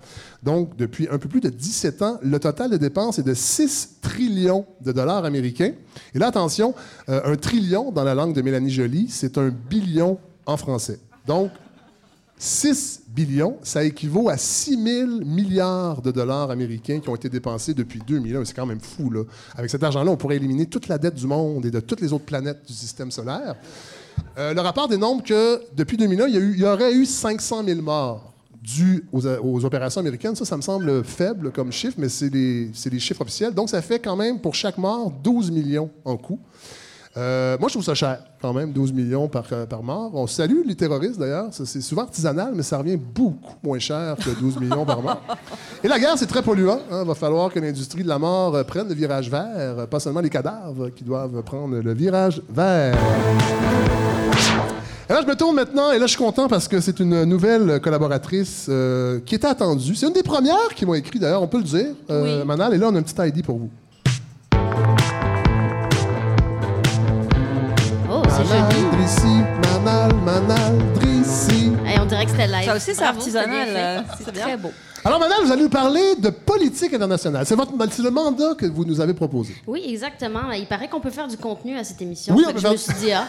donc 0.47 0.77
depuis 0.77 1.09
un 1.11 1.19
peu 1.19 1.29
plus 1.29 1.41
de 1.41 1.49
17 1.49 2.03
ans, 2.03 2.19
le 2.23 2.39
total 2.39 2.71
de 2.71 2.77
dépenses 2.77 3.19
est 3.19 3.25
de 3.25 3.35
6 3.35 3.97
trillions 4.01 4.65
de 4.81 4.93
dollars 4.93 5.25
américains. 5.25 5.73
Et 6.15 6.19
là, 6.21 6.29
attention, 6.29 6.73
euh, 7.09 7.33
un 7.33 7.35
trillion 7.35 7.91
dans 7.91 8.05
la 8.05 8.15
langue 8.15 8.33
de 8.33 8.41
Mélanie 8.43 8.71
Joly, 8.71 9.09
c'est 9.11 9.39
un 9.39 9.49
billion 9.49 10.21
en 10.47 10.57
français. 10.57 11.01
Donc, 11.27 11.51
6 12.39 13.03
billions, 13.09 13.57
ça 13.65 13.83
équivaut 13.83 14.29
à 14.29 14.37
6 14.37 14.81
000 14.81 15.11
milliards 15.25 16.01
de 16.01 16.13
dollars 16.13 16.53
américains 16.53 17.01
qui 17.01 17.09
ont 17.09 17.17
été 17.17 17.29
dépensés 17.29 17.75
depuis 17.75 18.01
2001. 18.07 18.45
C'est 18.45 18.55
quand 18.55 18.67
même 18.67 18.81
fou, 18.81 19.11
là. 19.11 19.25
Avec 19.57 19.69
cet 19.69 19.83
argent-là, 19.83 20.13
on 20.13 20.17
pourrait 20.17 20.37
éliminer 20.37 20.67
toute 20.67 20.87
la 20.87 20.99
dette 20.99 21.17
du 21.17 21.27
monde 21.27 21.67
et 21.67 21.73
de 21.73 21.81
toutes 21.81 22.01
les 22.01 22.13
autres 22.13 22.27
planètes 22.27 22.65
du 22.69 22.73
système 22.73 23.11
solaire. 23.11 23.57
Euh, 24.39 24.55
le 24.55 24.61
rapport 24.61 24.87
dénombre 24.87 25.25
que 25.25 25.61
depuis 25.75 25.97
2001, 25.97 26.29
il 26.29 26.59
y, 26.61 26.65
aurait 26.65 26.93
eu 26.93 27.05
500 27.05 27.65
000 27.65 27.83
morts 27.83 28.36
dues 28.67 29.07
aux, 29.13 29.27
aux 29.27 29.65
opérations 29.65 30.01
américaines. 30.01 30.35
Ça, 30.35 30.45
ça 30.45 30.57
me 30.57 30.63
semble 30.63 31.05
faible 31.05 31.53
comme 31.53 31.71
chiffre, 31.71 31.97
mais 31.99 32.09
c'est 32.09 32.29
les, 32.29 32.99
chiffres 32.99 33.23
officiels. 33.23 33.55
Donc, 33.55 33.71
ça 33.71 33.81
fait 33.81 34.01
quand 34.01 34.17
même 34.17 34.41
pour 34.41 34.55
chaque 34.55 34.79
mort 34.79 35.11
12 35.23 35.51
millions 35.51 35.91
en 36.05 36.17
coût. 36.17 36.41
Euh, 37.17 37.57
moi, 37.59 37.69
je 37.69 37.75
trouve 37.75 37.85
ça 37.85 37.95
cher, 37.95 38.19
quand 38.43 38.53
même, 38.53 38.73
12 38.73 38.93
millions 38.93 39.27
par, 39.27 39.47
euh, 39.51 39.65
par 39.65 39.83
mort. 39.83 40.11
On 40.15 40.27
salue 40.27 40.67
les 40.67 40.75
terroristes, 40.75 41.19
d'ailleurs. 41.19 41.49
C'est 41.51 41.81
souvent 41.81 42.03
artisanal, 42.03 42.53
mais 42.55 42.63
ça 42.63 42.77
revient 42.77 42.97
beaucoup 42.97 43.55
moins 43.63 43.79
cher 43.79 44.17
que 44.17 44.39
12 44.39 44.59
millions 44.61 44.85
par 44.85 45.01
mort. 45.01 45.23
Et 45.83 45.89
la 45.89 45.99
guerre, 45.99 46.19
c'est 46.19 46.27
très 46.27 46.43
polluant. 46.43 46.81
Il 46.91 47.07
va 47.07 47.15
falloir 47.15 47.51
que 47.51 47.59
l'industrie 47.59 48.03
de 48.03 48.09
la 48.09 48.19
mort 48.19 48.55
euh, 48.55 48.65
prenne 48.65 48.89
le 48.89 48.95
virage 48.95 49.31
vert, 49.31 49.87
pas 49.89 50.01
seulement 50.01 50.21
les 50.21 50.31
cadavres 50.31 50.91
qui 50.91 51.05
doivent 51.05 51.43
prendre 51.43 51.77
le 51.79 51.95
virage 51.95 52.43
vert. 52.51 52.99
Et 55.09 55.13
là, 55.13 55.21
je 55.23 55.27
me 55.29 55.37
tourne 55.37 55.55
maintenant, 55.55 55.93
et 55.93 56.01
là, 56.01 56.07
je 56.07 56.11
suis 56.11 56.19
content 56.19 56.49
parce 56.49 56.67
que 56.67 56.81
c'est 56.81 56.99
une 56.99 57.23
nouvelle 57.25 57.81
collaboratrice 57.81 58.67
euh, 58.69 59.21
qui 59.25 59.37
était 59.37 59.47
attendue. 59.47 59.95
C'est 59.95 60.07
une 60.09 60.13
des 60.13 60.25
premières 60.25 60.75
qui 60.75 60.85
m'a 60.85 60.99
écrit, 60.99 61.21
d'ailleurs, 61.21 61.43
on 61.43 61.47
peut 61.47 61.59
le 61.59 61.63
dire, 61.63 61.87
euh, 62.11 62.41
Oui. 62.41 62.45
Manal. 62.45 62.75
Et 62.75 62.79
là, 62.79 62.89
on 62.91 62.95
a 62.97 62.99
un 62.99 63.03
petit 63.03 63.15
ID 63.17 63.45
pour 63.45 63.57
vous. 63.59 63.71
Oh, 68.11 68.23
c'est 68.29 68.45
Manal, 68.49 68.73
joli. 68.73 68.85
Drissi, 68.97 69.43
Manal, 69.63 70.13
Manal, 70.25 70.79
Drissi. 70.95 71.71
Hey, 71.87 72.01
on 72.01 72.07
dirait 72.07 72.25
que 72.25 72.33
c'était 72.33 72.49
live. 72.49 72.65
Ça 72.65 72.75
aussi, 72.75 72.93
c'est 72.93 73.05
artisanal, 73.05 73.69
euh, 73.71 74.01
c'est 74.25 74.33
très 74.33 74.57
beau. 74.57 74.73
Alors, 75.05 75.21
Manal, 75.21 75.39
vous 75.45 75.53
allez 75.53 75.63
nous 75.63 75.69
parler 75.69 76.17
de 76.19 76.31
politique 76.31 76.93
internationale. 76.93 77.47
C'est, 77.47 77.55
votre, 77.55 77.71
c'est 77.93 78.03
le 78.03 78.11
mandat 78.11 78.55
que 78.59 78.67
vous 78.67 78.85
nous 78.85 79.01
avez 79.01 79.15
proposé. 79.15 79.55
Oui, 79.69 79.85
exactement. 79.87 80.51
Il 80.51 80.67
paraît 80.67 80.89
qu'on 80.89 80.99
peut 80.99 81.11
faire 81.11 81.29
du 81.29 81.37
contenu 81.37 81.79
à 81.79 81.85
cette 81.85 82.03
émission. 82.03 82.35
Oui, 82.35 82.45
on 82.49 82.53
peut 82.53 82.59
je 82.59 82.67
me 82.67 82.77
suis 82.77 82.95
dit, 82.95 83.13
ah, 83.13 83.25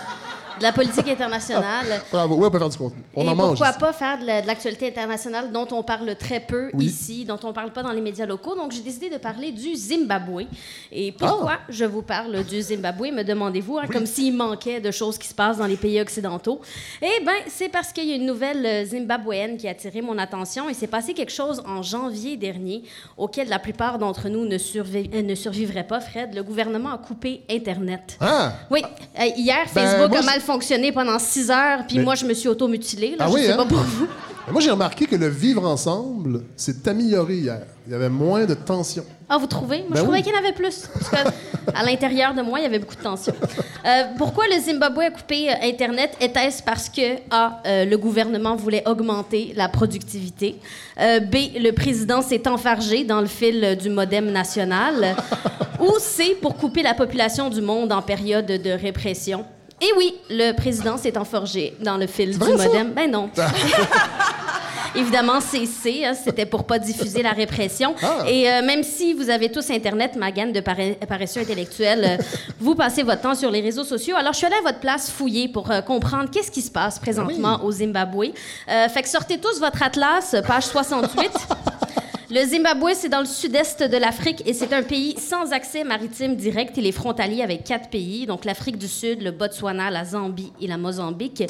de 0.58 0.64
la 0.64 0.72
politique 0.72 1.08
internationale. 1.08 1.86
Bravo. 2.12 2.36
Oui, 2.36 2.46
on 2.48 2.52
peut 2.52 2.60
faire 2.60 2.70
du 2.70 2.78
contenu. 2.78 3.02
On 3.16 3.26
Et 3.26 3.30
en 3.30 3.36
mange. 3.36 3.50
pourquoi 3.50 3.70
ici. 3.70 3.80
pas 3.80 3.94
faire 3.94 4.20
de 4.20 4.26
la- 4.26 4.42
de 4.42 4.48
l'actualité 4.48 4.88
internationale 4.88 5.52
dont 5.52 5.68
on 5.72 5.84
parle 5.84 6.16
très 6.16 6.40
peu 6.40 6.70
Oui. 6.74 6.86
ici, 6.86 7.26
dont 7.26 7.40
on 7.44 7.54
parle 7.54 7.72
pas 7.72 7.84
dans 7.84 7.92
les 7.92 8.02
médias 8.02 8.26
locaux. 8.26 8.56
Donc, 8.56 8.72
j'ai 8.72 8.82
décidé 8.82 9.10
de 9.10 9.18
parler 9.18 9.52
du 9.52 9.76
Zimbabwe. 9.76 10.44
Et 10.92 11.12
pourquoi 11.12 11.54
Ah. 11.60 11.66
je 11.70 11.86
vous 11.86 12.02
parle 12.02 12.44
du 12.44 12.62
Zimbabwe, 12.62 13.12
me 13.12 13.24
demandez-vous, 13.24 13.78
hein, 13.78 13.86
comme 13.92 14.06
s'il 14.06 14.36
manquait 14.36 14.80
de 14.80 14.92
choses 14.92 15.18
qui 15.18 15.28
se 15.28 15.34
passent 15.34 15.58
dans 15.58 15.66
les 15.68 15.78
pays 15.78 16.00
occidentaux. 16.02 16.62
Eh 17.02 17.24
bien, 17.24 17.34
c'est 17.48 17.70
parce 17.70 17.92
qu'il 17.94 18.06
y 18.06 18.14
a 18.14 18.16
une 18.16 18.26
nouvelle 18.26 18.66
euh, 18.66 18.86
zimbabwéenne 18.86 19.58
qui 19.58 19.68
a 19.68 19.72
attiré 19.72 20.02
mon 20.02 20.18
attention. 20.18 20.70
Il 20.70 20.76
s'est 20.76 20.88
passé 20.88 21.14
quelque 21.14 21.32
chose 21.32 21.62
en 21.68 21.82
janvier 21.82 22.38
dernier 22.38 22.84
auquel 23.18 23.50
la 23.50 23.60
plupart 23.60 23.98
d'entre 24.00 24.30
nous 24.30 24.46
ne, 24.46 24.58
survi- 24.58 25.10
euh, 25.14 25.22
ne 25.22 25.36
survivraient 25.36 25.86
pas, 25.88 26.00
Fred. 26.00 26.34
Le 26.36 26.44
gouvernement 26.44 26.92
a 26.94 26.98
coupé 26.98 27.42
Internet. 27.50 28.18
Ah! 28.20 28.54
Oui, 28.70 28.82
euh, 29.20 29.26
hier, 29.38 29.66
Ben, 29.74 29.86
Facebook 29.88 30.10
moi, 30.10 30.20
a 30.20 30.24
mal 30.24 30.42
fonctionné 30.52 30.92
pendant 30.92 31.20
six 31.20 31.50
heures, 31.52 31.82
puis 31.88 31.98
Mais- 31.98 32.04
moi, 32.06 32.16
je 32.16 32.26
me 32.26 32.34
suis 32.34 32.48
auto-mutilée. 32.48 33.12
là. 33.12 33.26
Ah 33.26 33.28
je 33.30 33.34
oui, 33.34 33.42
sais 33.44 33.52
hein? 33.52 33.58
pas 33.58 33.66
pour 33.66 33.80
vous. 33.80 34.08
Mais 34.48 34.54
Moi, 34.54 34.62
j'ai 34.62 34.72
remarqué 34.72 35.06
que 35.06 35.18
le 35.18 35.28
vivre 35.28 35.66
ensemble 35.68 36.44
s'est 36.56 36.88
amélioré 36.88 37.36
hier. 37.36 37.64
Il 37.86 37.92
y 37.92 37.96
avait 37.96 38.08
moins 38.10 38.46
de 38.46 38.54
tension. 38.54 39.04
Ah, 39.28 39.38
vous 39.38 39.46
trouvez? 39.48 39.80
Moi, 39.80 39.88
Ben 39.90 39.98
je 39.98 40.04
trouvais 40.04 40.18
oui. 40.20 40.24
qu'il 40.24 40.32
y 40.34 40.36
en 40.36 40.40
avait 40.40 40.54
plus. 40.54 40.88
Parce 40.94 41.10
que 41.10 41.18
à 41.76 41.84
l'intérieur 41.84 42.34
de 42.34 42.42
moi, 42.42 42.60
il 42.60 42.64
y 42.64 42.66
avait 42.66 42.80
beaucoup 42.80 42.96
de 42.96 43.02
tension. 43.02 43.34
Euh, 43.86 44.04
pourquoi 44.18 44.46
le 44.48 44.58
Zimbabwe 44.62 45.02
a 45.02 45.12
coupé 45.12 45.50
euh, 45.50 45.54
Internet? 45.64 46.12
Était-ce 46.22 46.64
parce 46.64 46.88
que 46.88 47.18
A, 47.30 47.62
euh, 47.66 47.84
le 47.84 47.98
gouvernement 47.98 48.56
voulait 48.56 48.84
augmenter 48.88 49.52
la 49.54 49.68
productivité? 49.68 50.56
Euh, 50.98 51.20
B, 51.20 51.36
le 51.60 51.72
président 51.72 52.22
s'est 52.22 52.48
enfargé 52.48 53.04
dans 53.04 53.20
le 53.20 53.28
fil 53.28 53.62
euh, 53.66 53.76
du 53.76 53.90
modem 53.90 54.32
national? 54.32 55.18
Ou 55.82 55.92
C, 56.00 56.38
pour 56.42 56.56
couper 56.56 56.84
la 56.84 56.94
population 56.94 57.50
du 57.50 57.60
monde 57.62 57.92
en 57.92 58.02
période 58.02 58.46
de 58.46 58.72
répression? 58.72 59.44
Et 59.80 59.90
oui, 59.98 60.16
le 60.30 60.54
président 60.54 60.98
s'est 60.98 61.18
enforgé 61.18 61.76
dans 61.80 61.98
le 61.98 62.08
fil 62.08 62.32
du 62.32 62.38
vrai, 62.38 62.58
ça? 62.58 62.68
modem. 62.68 62.94
Ben 62.94 63.12
non. 63.12 63.30
évidemment 64.96 65.40
CC, 65.40 66.04
hein, 66.06 66.14
c'était 66.16 66.46
pour 66.48 66.64
pas 66.66 66.80
diffuser 66.80 67.22
la 67.22 67.32
répression. 67.32 67.94
Ah. 68.02 68.24
Et 68.28 68.50
euh, 68.50 68.64
même 68.64 68.84
si 68.84 69.14
vous 69.14 69.30
avez 69.30 69.52
tous 69.52 69.70
Internet, 69.70 70.16
ma 70.16 70.32
gamme 70.32 70.52
de 70.52 70.60
pare- 70.60 70.96
paresseux 71.08 71.42
intellectuels, 71.42 72.04
euh, 72.20 72.24
vous 72.60 72.74
passez 72.74 73.04
votre 73.04 73.22
temps 73.22 73.36
sur 73.36 73.52
les 73.52 73.62
réseaux 73.62 73.84
sociaux. 73.84 74.16
Alors, 74.18 74.34
je 74.34 74.38
suis 74.40 74.48
allée 74.48 74.56
à 74.56 74.62
votre 74.64 74.80
place 74.80 75.12
fouiller 75.12 75.48
pour 75.50 75.70
euh, 75.70 75.82
comprendre 75.82 76.30
qu'est-ce 76.32 76.50
qui 76.52 76.62
se 76.62 76.72
passe 76.72 76.98
présentement 76.98 77.60
au 77.64 77.72
Zimbabwe. 77.72 78.32
Fait 78.68 79.02
que 79.04 79.10
sortez 79.10 79.38
tous 79.38 79.60
votre 79.60 79.84
atlas, 79.84 80.36
page 80.48 80.64
68. 80.66 81.30
Le 82.30 82.44
Zimbabwe, 82.44 82.90
c'est 82.94 83.08
dans 83.08 83.22
le 83.22 83.26
sud-est 83.26 83.84
de 83.84 83.96
l'Afrique 83.96 84.44
et 84.46 84.52
c'est 84.52 84.74
un 84.74 84.84
pays 84.84 85.18
sans 85.18 85.54
accès 85.54 85.86
maritime 85.86 86.36
direct. 86.36 86.76
Il 86.76 86.86
est 86.86 86.92
frontalier 86.92 87.42
avec 87.42 87.64
quatre 87.64 87.90
pays, 87.90 88.26
donc 88.26 88.44
l'Afrique 88.44 88.78
du 88.78 88.90
Sud, 88.90 89.22
le 89.22 89.32
Botswana, 89.32 89.90
la 89.90 90.04
Zambie 90.04 90.52
et 90.60 90.68
la 90.68 90.78
Mozambique. 90.78 91.44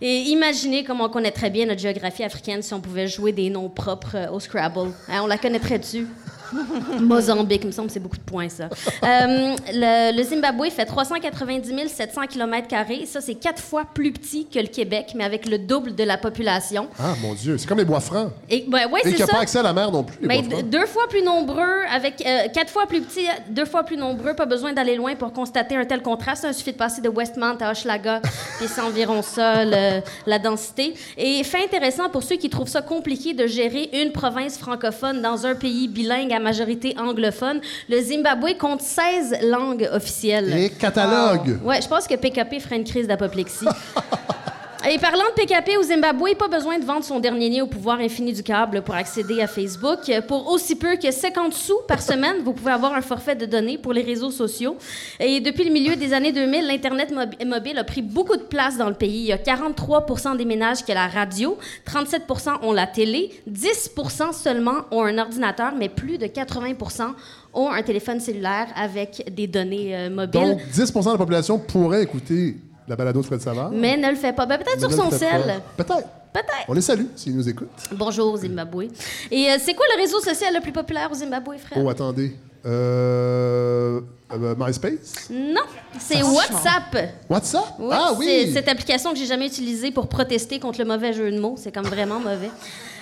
Et 0.00 0.22
imaginez 0.22 0.82
comment 0.82 1.04
on 1.04 1.10
connaît 1.10 1.30
très 1.30 1.48
bien 1.48 1.66
notre 1.66 1.80
géographie 1.80 2.24
africaine 2.24 2.60
si 2.60 2.74
on 2.74 2.80
pouvait 2.80 3.06
jouer 3.06 3.30
des 3.30 3.50
noms 3.50 3.68
propres 3.68 4.16
euh, 4.16 4.30
au 4.32 4.40
Scrabble. 4.40 4.90
Hein, 5.08 5.20
on 5.22 5.28
la 5.28 5.38
connaîtrait-tu? 5.38 6.08
Mozambique, 7.00 7.60
il 7.64 7.68
me 7.68 7.72
semble 7.72 7.90
c'est 7.90 8.00
beaucoup 8.00 8.16
de 8.16 8.22
points, 8.22 8.48
ça. 8.48 8.64
Euh, 8.64 9.54
le, 9.72 10.16
le 10.16 10.22
Zimbabwe 10.22 10.70
fait 10.70 10.86
390 10.86 11.88
700 11.88 12.22
km. 12.28 12.66
Ça, 13.06 13.20
c'est 13.20 13.34
quatre 13.34 13.62
fois 13.62 13.84
plus 13.92 14.12
petit 14.12 14.46
que 14.46 14.58
le 14.58 14.66
Québec, 14.68 15.12
mais 15.14 15.24
avec 15.24 15.46
le 15.46 15.58
double 15.58 15.94
de 15.94 16.04
la 16.04 16.16
population. 16.18 16.88
Ah, 16.98 17.14
mon 17.22 17.34
Dieu. 17.34 17.58
C'est 17.58 17.66
comme 17.66 17.78
les 17.78 17.84
bois 17.84 18.00
francs. 18.00 18.30
Et, 18.48 18.64
ben, 18.68 18.88
ouais, 18.90 19.00
Et 19.04 19.12
qui 19.12 19.20
n'a 19.20 19.26
ça. 19.26 19.32
pas 19.32 19.40
accès 19.40 19.58
à 19.58 19.62
la 19.62 19.72
mer 19.72 19.90
non 19.90 20.04
plus. 20.04 20.16
les 20.20 20.28
Ben, 20.28 20.46
bois 20.46 20.62
deux 20.62 20.86
fois 20.86 21.04
plus 21.08 21.22
nombreux, 21.22 21.84
avec 21.92 22.22
euh, 22.26 22.48
quatre 22.52 22.70
fois 22.70 22.86
plus 22.86 23.00
petits, 23.02 23.26
deux 23.50 23.64
fois 23.64 23.84
plus 23.84 23.96
nombreux, 23.96 24.34
pas 24.34 24.46
besoin 24.46 24.72
d'aller 24.72 24.96
loin 24.96 25.14
pour 25.16 25.32
constater 25.32 25.76
un 25.76 25.84
tel 25.84 26.02
contraste. 26.02 26.46
Il 26.48 26.54
suffit 26.54 26.72
de 26.72 26.76
passer 26.78 27.00
de 27.00 27.08
Westmount 27.08 27.56
à 27.60 27.70
Hochelaga, 27.72 28.20
puis 28.58 28.66
c'est 28.68 28.80
environ 28.80 29.22
ça, 29.22 29.64
le- 29.64 30.00
la 30.26 30.38
densité. 30.38 30.94
Et 31.16 31.42
fait 31.44 31.64
intéressant 31.64 32.08
pour 32.08 32.22
ceux 32.22 32.36
qui 32.36 32.50
trouvent 32.50 32.68
ça 32.68 32.82
compliqué 32.82 33.34
de 33.34 33.46
gérer 33.46 33.90
une 34.02 34.12
province 34.12 34.58
francophone 34.58 35.22
dans 35.22 35.46
un 35.46 35.54
pays 35.54 35.88
bilingue 35.88 36.32
à 36.36 36.40
majorité 36.40 36.94
anglophone, 36.98 37.60
le 37.88 38.00
Zimbabwe 38.00 38.56
compte 38.58 38.80
16 38.80 39.38
langues 39.42 39.88
officielles. 39.92 40.56
Et 40.56 40.70
catalogue. 40.70 41.58
Ouais, 41.64 41.80
je 41.82 41.88
pense 41.88 42.06
que 42.06 42.14
PKP 42.14 42.60
ferait 42.60 42.76
une 42.76 42.84
crise 42.84 43.08
d'apoplexie. 43.08 43.66
Et 44.88 44.98
parlant 44.98 45.24
de 45.36 45.42
PKP 45.42 45.76
au 45.80 45.82
Zimbabwe, 45.82 46.36
pas 46.38 46.46
besoin 46.46 46.78
de 46.78 46.84
vendre 46.84 47.02
son 47.02 47.18
dernier 47.18 47.50
nez 47.50 47.60
au 47.60 47.66
pouvoir 47.66 47.98
infini 47.98 48.32
du 48.32 48.44
câble 48.44 48.82
pour 48.82 48.94
accéder 48.94 49.40
à 49.40 49.48
Facebook. 49.48 49.98
Pour 50.28 50.48
aussi 50.48 50.76
peu 50.76 50.94
que 50.96 51.10
50 51.10 51.52
sous 51.54 51.78
par 51.88 52.00
semaine, 52.00 52.36
vous 52.44 52.52
pouvez 52.52 52.70
avoir 52.70 52.94
un 52.94 53.00
forfait 53.00 53.34
de 53.34 53.46
données 53.46 53.78
pour 53.78 53.92
les 53.92 54.02
réseaux 54.02 54.30
sociaux. 54.30 54.76
Et 55.18 55.40
depuis 55.40 55.64
le 55.64 55.72
milieu 55.72 55.96
des 55.96 56.12
années 56.12 56.30
2000, 56.30 56.68
l'Internet 56.68 57.12
mobi- 57.12 57.44
mobile 57.44 57.78
a 57.78 57.84
pris 57.84 58.00
beaucoup 58.00 58.36
de 58.36 58.42
place 58.44 58.76
dans 58.78 58.88
le 58.88 58.94
pays. 58.94 59.22
Il 59.22 59.26
y 59.26 59.32
a 59.32 59.38
43% 59.38 60.36
des 60.36 60.44
ménages 60.44 60.84
qui 60.84 60.92
ont 60.92 60.94
la 60.94 61.08
radio, 61.08 61.58
37% 61.84 62.62
ont 62.62 62.72
la 62.72 62.86
télé, 62.86 63.32
10% 63.50 64.32
seulement 64.34 64.82
ont 64.92 65.02
un 65.02 65.18
ordinateur, 65.18 65.72
mais 65.76 65.88
plus 65.88 66.16
de 66.16 66.26
80% 66.26 67.12
ont 67.54 67.70
un 67.70 67.82
téléphone 67.82 68.20
cellulaire 68.20 68.68
avec 68.76 69.34
des 69.34 69.48
données 69.48 69.96
euh, 69.96 70.10
mobiles. 70.10 70.40
Donc, 70.40 70.60
10% 70.72 71.04
de 71.06 71.10
la 71.12 71.18
population 71.18 71.58
pourrait 71.58 72.02
écouter 72.04 72.54
la 72.88 72.96
balado 72.96 73.20
de 73.20 73.26
Fred 73.26 73.40
Savard. 73.40 73.70
Mais 73.72 73.96
ne 73.96 74.10
le 74.10 74.16
fait 74.16 74.32
pas. 74.32 74.46
Ben, 74.46 74.58
peut-être 74.58 74.80
sur 74.80 74.92
son 74.92 75.10
sel. 75.10 75.62
Peut-être. 75.76 76.06
Peut-être. 76.32 76.66
On 76.68 76.74
les 76.74 76.82
salue 76.82 77.06
s'ils 77.16 77.34
nous 77.34 77.48
écoutent. 77.48 77.68
Bonjour, 77.92 78.36
Zimbabwe. 78.36 78.88
Et 79.30 79.50
euh, 79.50 79.56
c'est 79.58 79.72
quoi 79.72 79.86
le 79.96 80.02
réseau 80.02 80.20
social 80.20 80.52
le 80.54 80.60
plus 80.60 80.72
populaire 80.72 81.08
au 81.10 81.14
Zimbabwe, 81.14 81.56
Fred? 81.56 81.82
Oh, 81.82 81.88
attendez. 81.88 82.36
Euh, 82.66 84.00
euh, 84.32 84.54
MySpace? 84.58 85.28
Non, 85.30 85.60
c'est 86.00 86.20
WhatsApp. 86.22 87.12
WhatsApp? 87.30 87.62
Oui, 87.78 87.88
ah 87.92 88.08
C'est 88.12 88.18
oui! 88.18 88.50
cette 88.52 88.68
application 88.68 89.12
que 89.12 89.18
j'ai 89.18 89.26
jamais 89.26 89.46
utilisée 89.46 89.92
pour 89.92 90.08
protester 90.08 90.58
contre 90.58 90.80
le 90.80 90.84
mauvais 90.84 91.12
jeu 91.12 91.30
de 91.30 91.38
mots. 91.38 91.54
C'est 91.56 91.72
comme 91.72 91.86
vraiment 91.86 92.18
mauvais. 92.18 92.50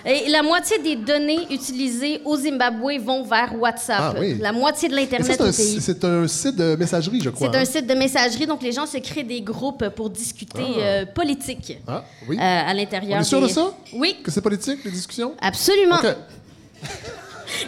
Et 0.07 0.29
la 0.29 0.43
moitié 0.43 0.79
des 0.81 0.97
données 0.97 1.47
utilisées 1.51 2.21
au 2.27 2.37
Zimbabwe 2.37 2.99
vont 3.03 3.25
vers 3.25 3.59
WhatsApp. 3.59 3.99
Ah 3.99 4.15
oui. 4.21 4.37
La 4.39 4.53
moitié 4.53 4.91
de 4.91 4.95
l'Internet 4.95 5.27
c'est 5.27 5.41
un, 5.41 5.49
au 5.49 5.53
pays. 5.53 5.79
c'est 5.81 6.05
un 6.05 6.29
site 6.29 6.57
de 6.57 6.77
messagerie, 6.77 7.21
je 7.23 7.31
crois. 7.31 7.49
C'est 7.51 7.57
un 7.57 7.63
hein? 7.63 7.65
site 7.65 7.87
de 7.87 7.95
messagerie, 7.95 8.47
donc 8.47 8.63
les 8.63 8.73
gens 8.73 8.85
se 8.85 8.99
créent 8.99 9.23
des 9.25 9.41
groupes 9.41 9.89
pour 9.97 10.11
discuter 10.11 10.63
Ah. 10.77 10.79
euh, 10.81 11.07
politique 11.07 11.79
Ah, 11.89 12.05
oui. 12.29 12.37
euh, 12.37 12.41
à 12.43 12.75
l'intérieur. 12.75 13.17
On 13.17 13.23
est 13.23 13.25
sûr 13.25 13.41
des- 13.41 13.47
de 13.47 13.53
ça? 13.53 13.73
Oui, 13.95 14.17
Que 14.23 14.31
c'est 14.31 14.43
politique, 14.43 14.85
les 14.85 14.91
discussions? 14.91 15.33
absolument. 15.41 15.97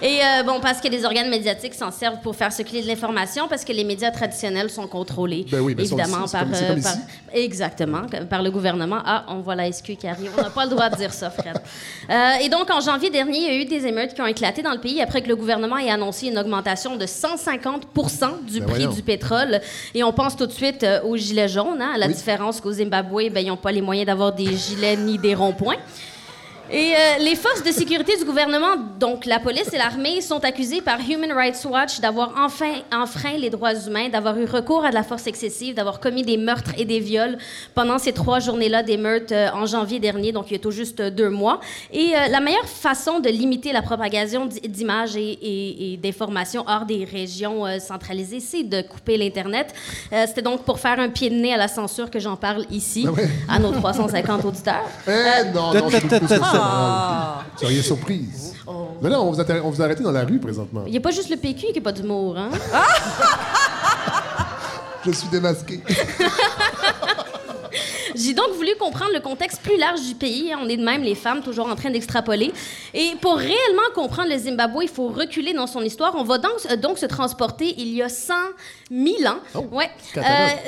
Et 0.02 0.18
euh, 0.22 0.42
bon, 0.42 0.60
parce 0.60 0.80
que 0.80 0.88
les 0.88 1.04
organes 1.04 1.28
médiatiques 1.30 1.74
s'en 1.74 1.90
servent 1.90 2.20
pour 2.20 2.34
faire 2.36 2.52
circuler 2.52 2.82
de 2.82 2.86
l'information, 2.88 3.48
parce 3.48 3.64
que 3.64 3.72
les 3.72 3.84
médias 3.84 4.10
traditionnels 4.10 4.70
sont 4.70 4.86
contrôlés, 4.86 5.46
Ben 5.50 5.60
oui, 5.60 5.74
ben 5.74 5.84
évidemment, 5.84 6.26
par, 6.28 6.42
comme- 6.44 6.52
exactement, 7.32 8.02
par 8.28 8.42
le 8.42 8.50
gouvernement. 8.50 8.98
Ah, 9.04 9.24
on 9.28 9.40
voit 9.40 9.54
la 9.54 9.70
SQ 9.70 9.96
qui 9.96 10.06
arrive. 10.06 10.30
On 10.38 10.42
n'a 10.42 10.50
pas 10.50 10.64
le 10.64 10.70
droit 10.70 10.88
de 10.88 10.96
dire 10.96 11.12
ça, 11.12 11.30
Fred. 11.30 11.56
Euh, 12.10 12.32
et 12.42 12.48
donc, 12.48 12.70
en 12.70 12.80
janvier 12.80 13.10
dernier, 13.10 13.38
il 13.38 13.44
y 13.44 13.48
a 13.48 13.54
eu 13.60 13.64
des 13.64 13.86
émeutes 13.86 14.14
qui 14.14 14.20
ont 14.22 14.26
éclaté 14.26 14.62
dans 14.62 14.72
le 14.72 14.80
pays 14.80 15.00
après 15.02 15.22
que 15.22 15.28
le 15.28 15.36
gouvernement 15.36 15.78
ait 15.78 15.90
annoncé 15.90 16.28
une 16.28 16.38
augmentation 16.38 16.96
de 16.96 17.06
150% 17.06 18.44
du 18.46 18.60
Ben 18.60 18.66
prix 18.66 18.74
voyons. 18.84 18.90
du 18.92 19.02
pétrole. 19.02 19.60
Et 19.94 20.02
on 20.04 20.12
pense 20.12 20.36
tout 20.36 20.46
de 20.46 20.52
suite 20.52 20.82
euh, 20.84 21.02
aux 21.02 21.16
gilets 21.16 21.48
jaunes, 21.48 21.80
hein, 21.80 21.92
à 21.94 21.98
la 21.98 22.06
Oui. 22.06 22.14
différence 22.14 22.60
qu'au 22.60 22.72
Zimbabwe, 22.72 23.30
ben, 23.30 23.40
ils 23.40 23.48
n'ont 23.48 23.56
pas 23.56 23.72
les 23.72 23.82
moyens 23.82 24.06
d'avoir 24.06 24.32
des 24.32 24.56
gilets 24.56 24.96
ni 24.96 25.18
des 25.18 25.34
ronds-points. 25.34 25.76
Et 26.70 26.94
euh, 26.94 27.22
les 27.22 27.36
forces 27.36 27.62
de 27.62 27.70
sécurité 27.70 28.16
du 28.16 28.24
gouvernement, 28.24 28.74
donc 28.98 29.24
la 29.24 29.38
police 29.38 29.72
et 29.72 29.78
l'armée, 29.78 30.20
sont 30.20 30.44
accusées 30.44 30.80
par 30.80 30.98
Human 31.00 31.32
Rights 31.32 31.64
Watch 31.64 32.00
d'avoir 32.00 32.32
enfin 32.38 32.72
enfreint 32.92 33.36
les 33.38 33.50
droits 33.50 33.74
humains, 33.74 34.08
d'avoir 34.08 34.36
eu 34.38 34.46
recours 34.46 34.84
à 34.84 34.90
de 34.90 34.94
la 34.94 35.04
force 35.04 35.26
excessive, 35.28 35.74
d'avoir 35.74 36.00
commis 36.00 36.22
des 36.24 36.36
meurtres 36.36 36.72
et 36.76 36.84
des 36.84 36.98
viols 36.98 37.38
pendant 37.74 37.98
ces 37.98 38.12
trois 38.12 38.40
journées-là 38.40 38.82
d'émeutes 38.82 39.30
euh, 39.30 39.48
en 39.54 39.66
janvier 39.66 40.00
dernier, 40.00 40.32
donc 40.32 40.46
il 40.50 40.54
y 40.54 40.56
a 40.56 40.58
tout 40.58 40.72
juste 40.72 41.00
deux 41.00 41.30
mois. 41.30 41.60
Et 41.92 42.14
euh, 42.16 42.28
la 42.30 42.40
meilleure 42.40 42.66
façon 42.68 43.20
de 43.20 43.28
limiter 43.28 43.72
la 43.72 43.82
propagation 43.82 44.46
d'i- 44.46 44.60
d'images 44.68 45.14
et, 45.16 45.20
et- 45.40 45.92
et 45.92 45.96
d'informations 45.98 46.64
hors 46.66 46.84
des 46.84 47.04
régions 47.04 47.64
euh, 47.64 47.78
centralisées, 47.78 48.40
c'est 48.40 48.64
de 48.64 48.82
couper 48.82 49.16
l'Internet. 49.16 49.72
Euh, 50.12 50.24
C'était 50.26 50.42
donc 50.42 50.64
pour 50.64 50.80
faire 50.80 50.98
un 50.98 51.10
pied 51.10 51.30
de 51.30 51.36
nez 51.36 51.54
à 51.54 51.58
la 51.58 51.68
censure 51.68 52.10
que 52.10 52.18
j'en 52.18 52.36
parle 52.36 52.64
ici, 52.72 53.04
Ah 53.08 53.12
ouais. 53.12 53.28
à 53.48 53.58
nos 53.60 53.70
350 53.70 54.44
auditeurs. 54.44 54.82
Eh 55.06 55.52
non, 55.54 55.72
non, 55.72 55.88
Ah. 56.60 57.42
Vous 57.54 57.60
seriez 57.60 57.82
surprise. 57.82 58.54
Oh. 58.66 58.88
Mais 59.00 59.08
là, 59.10 59.20
on 59.20 59.30
vous, 59.30 59.40
a, 59.40 59.44
on 59.62 59.70
vous 59.70 60.02
dans 60.02 60.12
la 60.12 60.24
rue 60.24 60.38
présentement. 60.38 60.82
Il 60.86 60.92
n'y 60.92 60.98
a 60.98 61.00
pas 61.00 61.10
juste 61.10 61.30
le 61.30 61.36
PQ 61.36 61.68
qui 61.68 61.74
n'a 61.74 61.80
pas 61.80 61.92
d'humour, 61.92 62.36
hein? 62.36 62.50
Je 65.04 65.12
suis 65.12 65.28
démasqué. 65.28 65.80
J'ai 68.16 68.32
donc 68.32 68.52
voulu 68.54 68.74
comprendre 68.78 69.12
le 69.12 69.20
contexte 69.20 69.60
plus 69.62 69.76
large 69.76 70.00
du 70.02 70.14
pays. 70.14 70.52
On 70.58 70.68
est 70.68 70.76
de 70.76 70.84
même 70.84 71.02
les 71.02 71.14
femmes, 71.14 71.42
toujours 71.42 71.68
en 71.68 71.76
train 71.76 71.90
d'extrapoler. 71.90 72.50
Et 72.94 73.12
pour 73.20 73.36
réellement 73.36 73.90
comprendre 73.94 74.30
le 74.30 74.38
Zimbabwe, 74.38 74.84
il 74.84 74.88
faut 74.88 75.08
reculer 75.08 75.52
dans 75.52 75.66
son 75.66 75.82
histoire. 75.82 76.14
On 76.16 76.24
va 76.24 76.38
donc, 76.38 76.52
euh, 76.70 76.76
donc 76.76 76.98
se 76.98 77.06
transporter 77.06 77.74
il 77.76 77.88
y 77.94 78.02
a 78.02 78.08
100 78.08 78.34
000 78.90 79.06
ans. 79.26 79.38
Oh, 79.54 79.66
ouais. 79.72 79.90
Euh, 80.16 80.22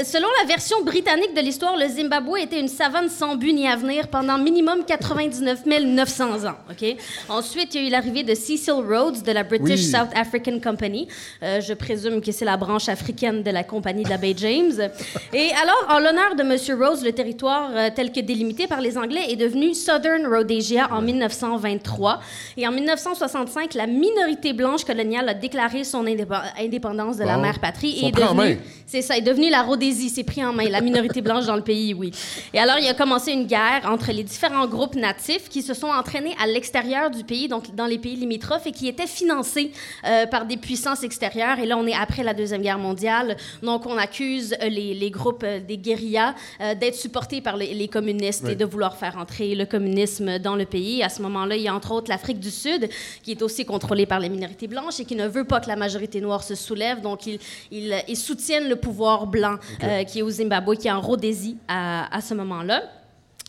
selon 0.05 0.28
la 0.43 0.47
version 0.47 0.83
britannique 0.85 1.35
de 1.35 1.40
l'histoire, 1.40 1.76
le 1.76 1.88
Zimbabwe 1.88 2.38
était 2.43 2.61
une 2.61 2.69
savane 2.69 3.09
sans 3.09 3.37
but 3.37 3.52
ni 3.55 3.67
avenir 3.67 4.09
pendant 4.09 4.37
minimum 4.37 4.85
99 4.85 5.64
900 5.67 6.45
ans. 6.45 6.57
Ok? 6.71 6.97
Ensuite, 7.28 7.75
il 7.75 7.83
y 7.83 7.85
a 7.85 7.88
eu 7.88 7.90
l'arrivée 7.90 8.25
de 8.25 8.35
Cecil 8.35 8.73
Rhodes 8.73 9.23
de 9.23 9.33
la 9.33 9.45
British 9.45 9.81
Oui. 9.81 9.90
South 9.90 10.11
African 10.14 10.61
Company. 10.61 11.09
Euh, 11.43 11.61
je 11.61 11.73
présume 11.73 12.21
que 12.21 12.33
c'est 12.33 12.45
la 12.45 12.57
branche 12.57 12.88
africaine 12.88 13.43
de 13.43 13.50
la 13.50 13.64
compagnie 13.64 14.02
de 14.05 14.11
la 14.11 14.19
James. 14.37 14.90
Et 15.33 15.50
alors, 15.62 15.87
en 15.88 16.00
l'honneur 16.00 16.35
de 16.35 16.43
M. 16.43 16.81
Rhodes, 16.81 17.02
le 17.02 17.12
territoire 17.12 17.38
euh, 17.47 17.90
tel 17.95 18.11
que 18.11 18.21
délimité 18.21 18.66
par 18.66 18.80
les 18.80 18.99
Anglais 18.99 19.21
est 19.28 19.37
devenu 19.37 19.75
Southern 19.75 20.26
Rhodesia 20.26 20.88
en 20.92 21.00
1923. 21.02 22.21
Et 22.57 22.66
en 22.66 22.73
1965, 22.73 23.75
la 23.75 23.87
minorité 23.87 24.52
blanche 24.52 24.85
coloniale 24.85 25.28
a 25.28 25.35
déclaré 25.35 25.85
son 25.85 26.04
indépe- 26.04 26.42
indépendance 26.59 27.16
de 27.16 27.25
la 27.25 27.37
mère 27.42 27.61
patrie 27.61 27.90
et 27.90 28.09
est 28.09 28.12
devenue 28.28 28.59
c'est 28.88 29.02
ça, 29.02 29.18
est 29.18 29.21
devenu 29.21 29.50
la 29.50 29.62
Rhodésie, 29.62 30.09
c'est 30.09 30.25
pris 30.25 30.42
en 30.42 30.54
main, 30.54 30.66
la 30.68 30.80
minorité 30.80 31.21
blanche 31.21 31.45
dans 31.45 31.57
le 31.57 31.62
pays, 31.62 31.92
oui. 31.92 32.11
Et 32.54 32.59
alors, 32.59 32.78
il 32.78 32.88
a 32.88 32.95
commencé 32.95 33.33
une 33.33 33.47
guerre 33.47 33.83
entre 33.85 34.12
les 34.12 34.23
différents 34.23 34.66
groupes 34.66 34.95
natifs 34.95 35.50
qui 35.50 35.61
se 35.61 35.75
sont 35.75 35.88
entraînés 35.88 36.35
à 36.42 36.47
l'extérieur 36.47 37.11
du 37.11 37.23
pays, 37.23 37.49
donc 37.49 37.75
dans 37.75 37.85
les 37.85 37.99
pays 37.99 38.16
limitrophes, 38.16 38.66
et 38.66 38.73
qui 38.73 38.88
étaient 38.88 39.07
financés 39.07 39.73
euh, 40.07 40.25
par 40.26 40.47
des 40.47 40.57
puissances 40.57 41.02
extérieures. 41.02 41.59
Et 41.59 41.66
là, 41.66 41.76
on 41.76 41.87
est 41.87 41.95
après 41.95 42.23
la 42.23 42.33
Deuxième 42.33 42.62
Guerre 42.62 42.78
mondiale, 42.78 43.37
donc 43.62 43.85
on 43.85 43.99
accuse 43.99 44.54
euh, 44.62 44.68
les, 44.71 44.95
les 44.95 45.11
groupes 45.11 45.45
euh, 45.45 45.61
des 45.61 45.76
guérillas 45.76 46.35
euh, 46.62 46.75
d'être 46.75 46.97
supportés 46.97 47.42
par 47.42 47.59
les, 47.59 47.75
les 47.75 47.88
communistes 47.88 48.45
Oui. 48.47 48.52
et 48.52 48.57
de 48.57 48.64
vouloir 48.64 48.97
faire 48.97 49.18
entrer 49.18 49.54
le 49.54 49.66
communisme 49.66 50.38
dans 50.38 50.57
le 50.57 50.64
pays. 50.64 51.02
À 51.02 51.11
ce 51.11 51.21
moment-là, 51.21 51.57
il 51.57 51.62
y 51.62 51.68
a 51.68 51.75
entre 51.75 51.92
autres 51.92 52.09
l'Afrique 52.09 52.40
du 52.40 52.50
Sud, 52.50 52.88
qui 53.23 53.33
est 53.33 53.42
aussi 53.42 53.66
contrôlée 53.66 54.07
par 54.07 54.18
les 54.18 54.30
minorités 54.30 54.66
blanches 54.66 54.99
et 55.00 55.04
qui 55.04 55.14
ne 55.14 55.28
veut 55.28 55.45
pas 55.45 55.61
que 55.61 55.68
la 55.68 55.76
majorité 55.76 56.23
noire 56.23 56.42
se 56.42 56.54
soulève. 56.54 57.02
Donc, 57.02 57.26
ils, 57.26 57.38
ils, 57.71 57.95
ils 58.09 58.16
soutiennent 58.16 58.66
le 58.66 58.77
pouvoir 58.78 59.26
blanc 59.26 59.56
euh, 59.82 60.04
qui 60.04 60.20
est 60.20 60.23
au 60.23 60.30
Zimbabwe, 60.30 60.75
qui 60.76 60.88
est 60.88 60.92
en 60.92 61.00
Rhodésie 61.00 61.56
à, 61.68 62.14
à 62.16 62.20
ce 62.20 62.35
moment-là. 62.35 62.82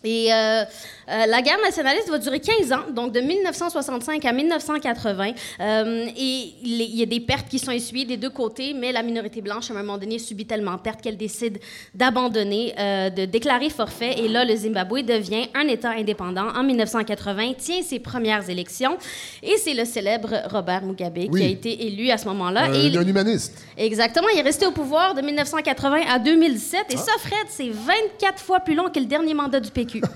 Et 0.04 0.34
euh, 0.34 0.64
euh, 1.10 1.26
la 1.26 1.42
guerre 1.42 1.60
nationaliste 1.64 2.10
va 2.10 2.18
durer 2.18 2.40
15 2.40 2.72
ans, 2.72 2.84
donc 2.94 3.12
de 3.12 3.20
1965 3.20 4.24
à 4.26 4.32
1980. 4.32 5.32
Euh, 5.60 6.06
et 6.16 6.54
il 6.64 6.96
y 6.96 7.04
a 7.04 7.06
des 7.06 7.20
pertes 7.20 7.48
qui 7.50 7.60
sont 7.60 7.72
essuyées 7.72 8.06
des 8.06 8.18
deux 8.18 8.30
côtés, 8.30 8.74
mais 8.74 8.92
la 8.92 9.02
minorité 9.04 9.42
blanche, 9.42 9.72
à 9.72 9.74
un 9.74 9.78
moment 9.78 9.98
donné, 9.98 10.20
subit 10.20 10.46
tellement 10.46 10.76
de 10.76 10.82
pertes 10.82 11.02
qu'elle 11.02 11.18
décide 11.18 11.60
d'abandonner, 11.94 12.74
de 13.16 13.26
déclarer 13.26 13.70
forfait. 13.70 14.20
Et 14.20 14.28
là, 14.28 14.46
le 14.46 14.56
Zimbabwe 14.56 15.02
devient 15.02 15.48
un 15.56 15.68
État 15.68 15.92
indépendant 15.92 16.50
en 16.56 16.64
1980, 16.64 17.54
tient 17.58 17.82
ses 17.82 18.00
premières 18.00 18.50
élections. 18.50 18.98
Et 19.42 19.58
c'est 19.58 19.74
le 19.74 19.86
célèbre 19.86 20.30
Robert 20.50 20.84
Mugabe 20.84 21.30
qui 21.36 21.44
a 21.44 21.48
été 21.48 21.88
élu 21.88 22.10
à 22.10 22.18
ce 22.18 22.26
moment-là. 22.26 22.68
il 22.76 22.96
est 22.96 22.98
un 22.98 23.08
humaniste. 23.08 23.64
Exactement. 23.78 24.28
Il 24.34 24.40
est 24.40 24.44
resté 24.44 24.66
au 24.66 24.72
pouvoir 24.72 25.14
de 25.14 25.22
1980 25.22 26.02
à 26.10 26.20
2017. 26.20 26.86
Et 26.90 26.96
ah. 26.96 26.98
ça, 26.98 27.12
Fred, 27.20 27.48
c'est 27.50 27.70
24 27.70 28.40
fois 28.40 28.60
plus 28.60 28.76
long 28.76 28.90
que 28.90 29.00
le 29.00 29.06
dernier 29.06 29.34
mandat 29.34 29.60
du 29.60 29.72
PQ. 29.72 30.02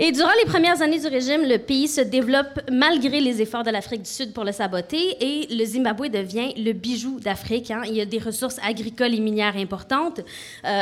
Et 0.00 0.12
durant 0.12 0.30
les 0.38 0.48
premières 0.48 0.80
années 0.80 1.00
du 1.00 1.08
régime, 1.08 1.42
le 1.42 1.58
pays 1.58 1.88
se 1.88 2.00
développe 2.00 2.60
malgré 2.70 3.20
les 3.20 3.42
efforts 3.42 3.64
de 3.64 3.70
l'Afrique 3.70 4.02
du 4.02 4.10
Sud 4.10 4.32
pour 4.32 4.44
le 4.44 4.52
saboter 4.52 5.16
et 5.20 5.48
le 5.52 5.64
Zimbabwe 5.64 6.08
devient 6.08 6.54
le 6.56 6.72
bijou 6.72 7.18
d'Afrique. 7.18 7.72
Hein. 7.72 7.82
Il 7.84 7.94
y 7.94 8.00
a 8.00 8.04
des 8.04 8.20
ressources 8.20 8.60
agricoles 8.64 9.12
et 9.12 9.18
minières 9.18 9.56
importantes 9.56 10.20
euh, 10.20 10.22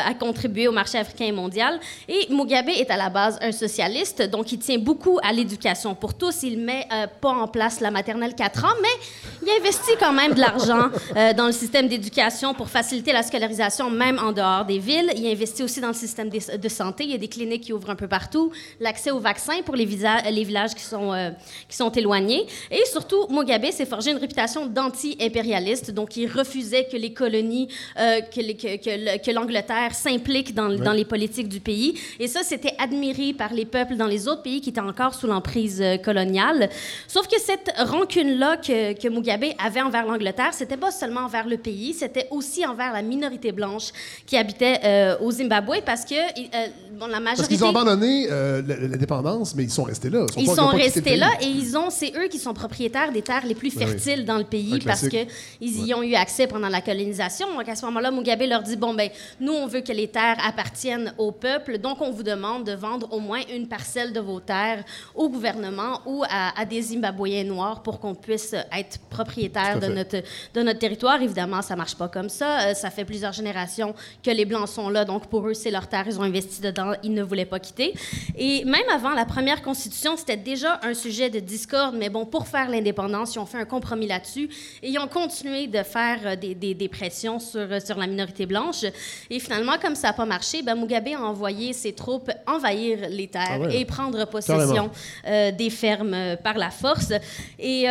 à 0.04 0.12
contribuer 0.12 0.68
au 0.68 0.72
marché 0.72 0.98
africain 0.98 1.24
et 1.24 1.32
mondial. 1.32 1.80
Et 2.08 2.26
Mugabe 2.28 2.68
est 2.68 2.90
à 2.90 2.98
la 2.98 3.08
base 3.08 3.38
un 3.40 3.52
socialiste, 3.52 4.20
donc 4.20 4.52
il 4.52 4.58
tient 4.58 4.76
beaucoup 4.76 5.18
à 5.22 5.32
l'éducation 5.32 5.94
pour 5.94 6.12
tous. 6.12 6.42
Il 6.42 6.58
met 6.58 6.86
euh, 6.92 7.06
pas 7.06 7.30
en 7.30 7.48
place 7.48 7.80
la 7.80 7.90
maternelle 7.90 8.34
4 8.34 8.64
ans, 8.66 8.76
mais 8.82 9.46
il 9.46 9.48
investit 9.58 9.96
quand 9.98 10.12
même 10.12 10.34
de 10.34 10.40
l'argent 10.40 10.90
euh, 11.16 11.32
dans 11.32 11.46
le 11.46 11.52
système 11.52 11.88
d'éducation 11.88 12.52
pour 12.52 12.68
faciliter 12.68 13.14
la 13.14 13.22
scolarisation 13.22 13.88
même 13.88 14.18
en 14.18 14.32
dehors 14.32 14.66
des 14.66 14.78
villes. 14.78 15.10
Il 15.16 15.26
investit 15.26 15.62
aussi 15.62 15.80
dans 15.80 15.88
le 15.88 15.94
système 15.94 16.28
de 16.28 16.68
santé. 16.68 17.04
Il 17.04 17.12
y 17.12 17.14
a 17.14 17.18
des 17.18 17.28
cliniques 17.28 17.62
qui 17.62 17.72
ouvrent 17.72 17.88
un 17.88 17.96
peu 17.96 18.08
partout. 18.08 18.52
Au 19.10 19.18
vaccin 19.18 19.54
pour 19.64 19.74
les, 19.74 19.86
les 19.86 20.44
villages 20.44 20.74
qui 20.74 20.82
sont, 20.82 21.12
euh, 21.12 21.30
qui 21.68 21.76
sont 21.76 21.90
éloignés. 21.90 22.46
Et 22.70 22.82
surtout, 22.90 23.26
Mugabe 23.30 23.70
s'est 23.70 23.86
forgé 23.86 24.10
une 24.10 24.18
réputation 24.18 24.66
d'anti-impérialiste, 24.66 25.90
donc 25.90 26.16
il 26.16 26.30
refusait 26.30 26.86
que 26.90 26.96
les 26.96 27.12
colonies, 27.12 27.68
euh, 27.98 28.20
que, 28.20 29.18
que, 29.18 29.30
l'Angleterre 29.30 29.94
s'implique 29.94 30.54
dans, 30.54 30.68
dans, 30.68 30.92
les 30.92 31.04
politiques 31.04 31.48
du 31.48 31.60
pays. 31.60 31.98
Et 32.18 32.28
ça, 32.28 32.40
c'était 32.42 32.74
admiré 32.78 33.32
par 33.32 33.52
les 33.52 33.64
peuples 33.64 33.96
dans 33.96 34.06
les 34.06 34.28
autres 34.28 34.42
pays 34.42 34.60
qui 34.60 34.70
étaient 34.70 34.80
encore 34.80 35.14
sous 35.14 35.26
l'emprise 35.26 35.80
euh, 35.80 35.96
coloniale. 35.98 36.70
Sauf 37.08 37.26
que 37.28 37.40
cette 37.40 37.72
rancune-là 37.78 38.56
que, 38.58 38.92
que 38.94 39.08
Mugabe 39.08 39.44
avait 39.64 39.82
envers 39.82 40.06
l'Angleterre, 40.06 40.52
c'était 40.52 40.76
pas 40.76 40.90
seulement 40.90 41.20
envers 41.22 41.46
le 41.46 41.58
pays, 41.58 41.94
c'était 41.94 42.28
aussi 42.30 42.64
envers 42.66 42.92
la 42.92 43.02
minorité 43.02 43.52
blanche 43.52 43.90
qui 44.26 44.36
habitait 44.36 45.16
au 45.20 45.30
Zimbabwe 45.30 45.76
parce 45.84 46.04
que 46.04 46.14
bon, 46.98 47.06
la 47.06 47.20
majorité... 47.20 47.36
Parce 47.36 47.48
qu'ils 47.48 47.64
ont 47.64 47.68
abandonné 47.68 48.28
l'indépendance, 48.96 49.54
mais 49.54 49.64
ils 49.64 49.70
sont 49.70 49.84
restés 49.84 50.10
là. 50.10 50.26
Ils 50.36 50.48
sont, 50.48 50.68
restés 50.68 51.16
là 51.16 51.30
et 51.40 51.46
ils 51.46 51.76
ont, 51.76 51.90
c'est 51.90 52.12
eux 52.16 52.28
qui 52.28 52.38
sont 52.38 52.54
propriétaires 52.54 53.12
des 53.12 53.22
terres 53.22 53.46
les 53.46 53.54
plus 53.54 53.70
fertiles 53.70 54.24
dans 54.24 54.38
le 54.38 54.44
pays 54.44 54.78
parce 54.84 55.06
qu'ils 55.08 55.86
y 55.86 55.94
ont 55.94 56.02
eu 56.02 56.14
accès 56.14 56.46
pendant 56.46 56.68
la 56.68 56.80
colonisation. 56.80 57.46
Donc 57.54 57.68
à 57.68 57.76
ce 57.76 57.84
moment-là, 57.86 58.10
Mugabe 58.10 58.42
leur 58.42 58.62
dit 58.62 58.76
bon 58.76 58.94
ben 58.94 59.10
nous 59.40 59.52
on 59.52 59.66
veut 59.66 59.80
que 59.80 59.92
les 59.92 60.08
terres 60.08 60.38
appartiennent 60.44 61.12
au 61.18 61.32
peuple, 61.32 61.78
donc 61.78 62.00
on 62.00 62.10
vous 62.10 62.22
demande 62.22 62.64
de 62.64 62.72
vendre 62.72 63.12
au 63.12 63.20
moins 63.20 63.40
une 63.54 63.68
parcelle 63.68 64.12
de 64.12 64.20
vos 64.20 64.40
terres 64.40 64.84
au 65.14 65.28
gouvernement 65.28 66.00
ou 66.06 66.24
à, 66.28 66.64
des 66.64 66.82
Zimbabwéens 66.82 67.44
noirs 67.44 67.82
pour 67.82 68.00
qu'on 68.00 68.14
puisse 68.14 68.54
être 68.54 68.98
propriétaire 69.10 69.78
de 69.78 69.86
notre 69.86 70.22
de 70.54 70.62
notre 70.62 70.78
territoire. 70.78 71.20
Évidemment, 71.20 71.62
ça 71.62 71.76
marche 71.76 71.94
pas 71.94 72.08
comme 72.08 72.28
ça. 72.28 72.60
Euh, 72.60 72.74
ça 72.74 72.90
fait 72.90 73.04
plusieurs 73.04 73.32
générations 73.32 73.94
que 74.22 74.30
les 74.30 74.44
blancs 74.44 74.68
sont 74.68 74.88
là, 74.88 75.04
donc 75.04 75.26
pour 75.26 75.46
eux 75.48 75.54
c'est 75.54 75.70
leur 75.70 75.86
terre, 75.86 76.04
ils 76.06 76.18
ont 76.18 76.22
investi 76.22 76.60
dedans, 76.60 76.92
ils 77.02 77.12
ne 77.12 77.22
voulaient 77.22 77.44
pas 77.44 77.58
quitter. 77.58 77.94
Et 78.36 78.64
même 78.64 78.85
avant 78.92 79.10
la 79.10 79.24
première 79.24 79.62
constitution, 79.62 80.16
c'était 80.16 80.36
déjà 80.36 80.80
un 80.82 80.94
sujet 80.94 81.30
de 81.30 81.40
discorde, 81.40 81.96
mais 81.96 82.08
bon, 82.08 82.24
pour 82.24 82.46
faire 82.46 82.68
l'indépendance, 82.68 83.34
ils 83.34 83.38
ont 83.38 83.46
fait 83.46 83.58
un 83.58 83.64
compromis 83.64 84.06
là-dessus 84.06 84.48
et 84.82 84.90
ils 84.90 84.98
ont 84.98 85.08
continué 85.08 85.66
de 85.66 85.82
faire 85.82 86.20
euh, 86.24 86.36
des, 86.36 86.54
des, 86.54 86.88
pressions 86.88 87.38
sur, 87.38 87.60
euh, 87.60 87.80
sur 87.80 87.96
la 87.98 88.06
minorité 88.06 88.46
blanche. 88.46 88.84
Et 89.30 89.38
finalement, 89.40 89.74
comme 89.80 89.94
ça 89.94 90.08
n'a 90.08 90.12
pas 90.12 90.24
marché, 90.24 90.62
ben, 90.62 90.74
Mugabe 90.74 91.08
a 91.08 91.20
envoyé 91.20 91.72
ses 91.72 91.92
troupes 91.92 92.30
envahir 92.46 93.08
les 93.10 93.28
terres 93.28 93.62
ah 93.64 93.74
et 93.74 93.84
prendre 93.84 94.24
possession 94.26 94.90
euh, 95.26 95.50
des 95.52 95.70
fermes 95.70 96.36
par 96.42 96.56
la 96.56 96.70
force. 96.70 97.12
Et 97.58 97.86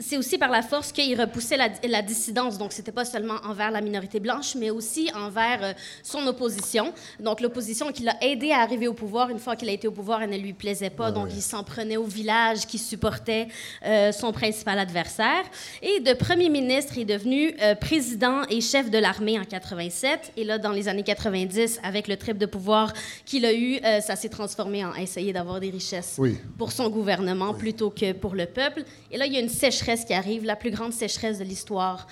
c'est 0.00 0.16
aussi 0.16 0.38
par 0.38 0.50
la 0.50 0.62
force 0.62 0.92
qu'il 0.92 1.18
repoussait 1.20 1.56
la, 1.56 1.68
la, 1.88 2.02
dissidence. 2.02 2.58
Donc, 2.58 2.72
c'était 2.72 2.92
pas 2.92 3.04
seulement 3.04 3.36
envers 3.44 3.70
la 3.70 3.80
minorité 3.80 4.20
blanche, 4.20 4.54
mais 4.54 4.70
aussi 4.70 5.10
envers 5.14 5.74
son 6.02 6.26
opposition. 6.26 6.92
Donc, 7.20 7.40
l'opposition 7.40 7.92
qui 7.92 8.02
l'a 8.02 8.16
aidé 8.22 8.50
à 8.50 8.60
arriver 8.60 8.88
au 8.88 8.94
pouvoir 8.94 9.30
une 9.30 9.38
fois 9.38 9.56
qu'il 9.56 9.68
a 9.68 9.72
été 9.72 9.88
au 9.88 9.92
pouvoir, 9.92 10.15
elle 10.22 10.30
ne 10.30 10.38
lui 10.38 10.52
plaisait 10.52 10.90
pas, 10.90 11.10
donc 11.10 11.28
il 11.32 11.42
s'en 11.42 11.62
prenait 11.64 11.96
au 11.96 12.04
village 12.04 12.66
qui 12.66 12.78
supportait 12.78 13.48
euh, 13.84 14.12
son 14.12 14.32
principal 14.32 14.78
adversaire. 14.78 15.44
Et 15.82 16.00
de 16.00 16.12
premier 16.12 16.48
ministre, 16.48 16.94
il 16.96 17.02
est 17.02 17.16
devenu 17.16 17.54
euh, 17.62 17.74
président 17.74 18.42
et 18.48 18.60
chef 18.60 18.90
de 18.90 18.98
l'armée 18.98 19.38
en 19.38 19.44
87. 19.44 20.32
Et 20.36 20.44
là, 20.44 20.58
dans 20.58 20.72
les 20.72 20.88
années 20.88 21.02
90, 21.02 21.80
avec 21.82 22.08
le 22.08 22.16
trip 22.16 22.38
de 22.38 22.46
pouvoir 22.46 22.92
qu'il 23.24 23.44
a 23.44 23.52
eu, 23.52 23.78
euh, 23.84 24.00
ça 24.00 24.16
s'est 24.16 24.28
transformé 24.28 24.84
en 24.84 24.94
essayer 24.94 25.32
d'avoir 25.32 25.60
des 25.60 25.70
richesses 25.70 26.20
pour 26.58 26.72
son 26.72 26.88
gouvernement 26.90 27.54
plutôt 27.54 27.90
que 27.90 28.12
pour 28.12 28.34
le 28.34 28.46
peuple. 28.46 28.84
Et 29.10 29.18
là, 29.18 29.26
il 29.26 29.32
y 29.32 29.36
a 29.36 29.40
une 29.40 29.48
sécheresse 29.48 30.04
qui 30.04 30.14
arrive, 30.14 30.44
la 30.44 30.56
plus 30.56 30.70
grande 30.70 30.92
sécheresse 30.92 31.38
de 31.38 31.44
l'histoire 31.44 32.06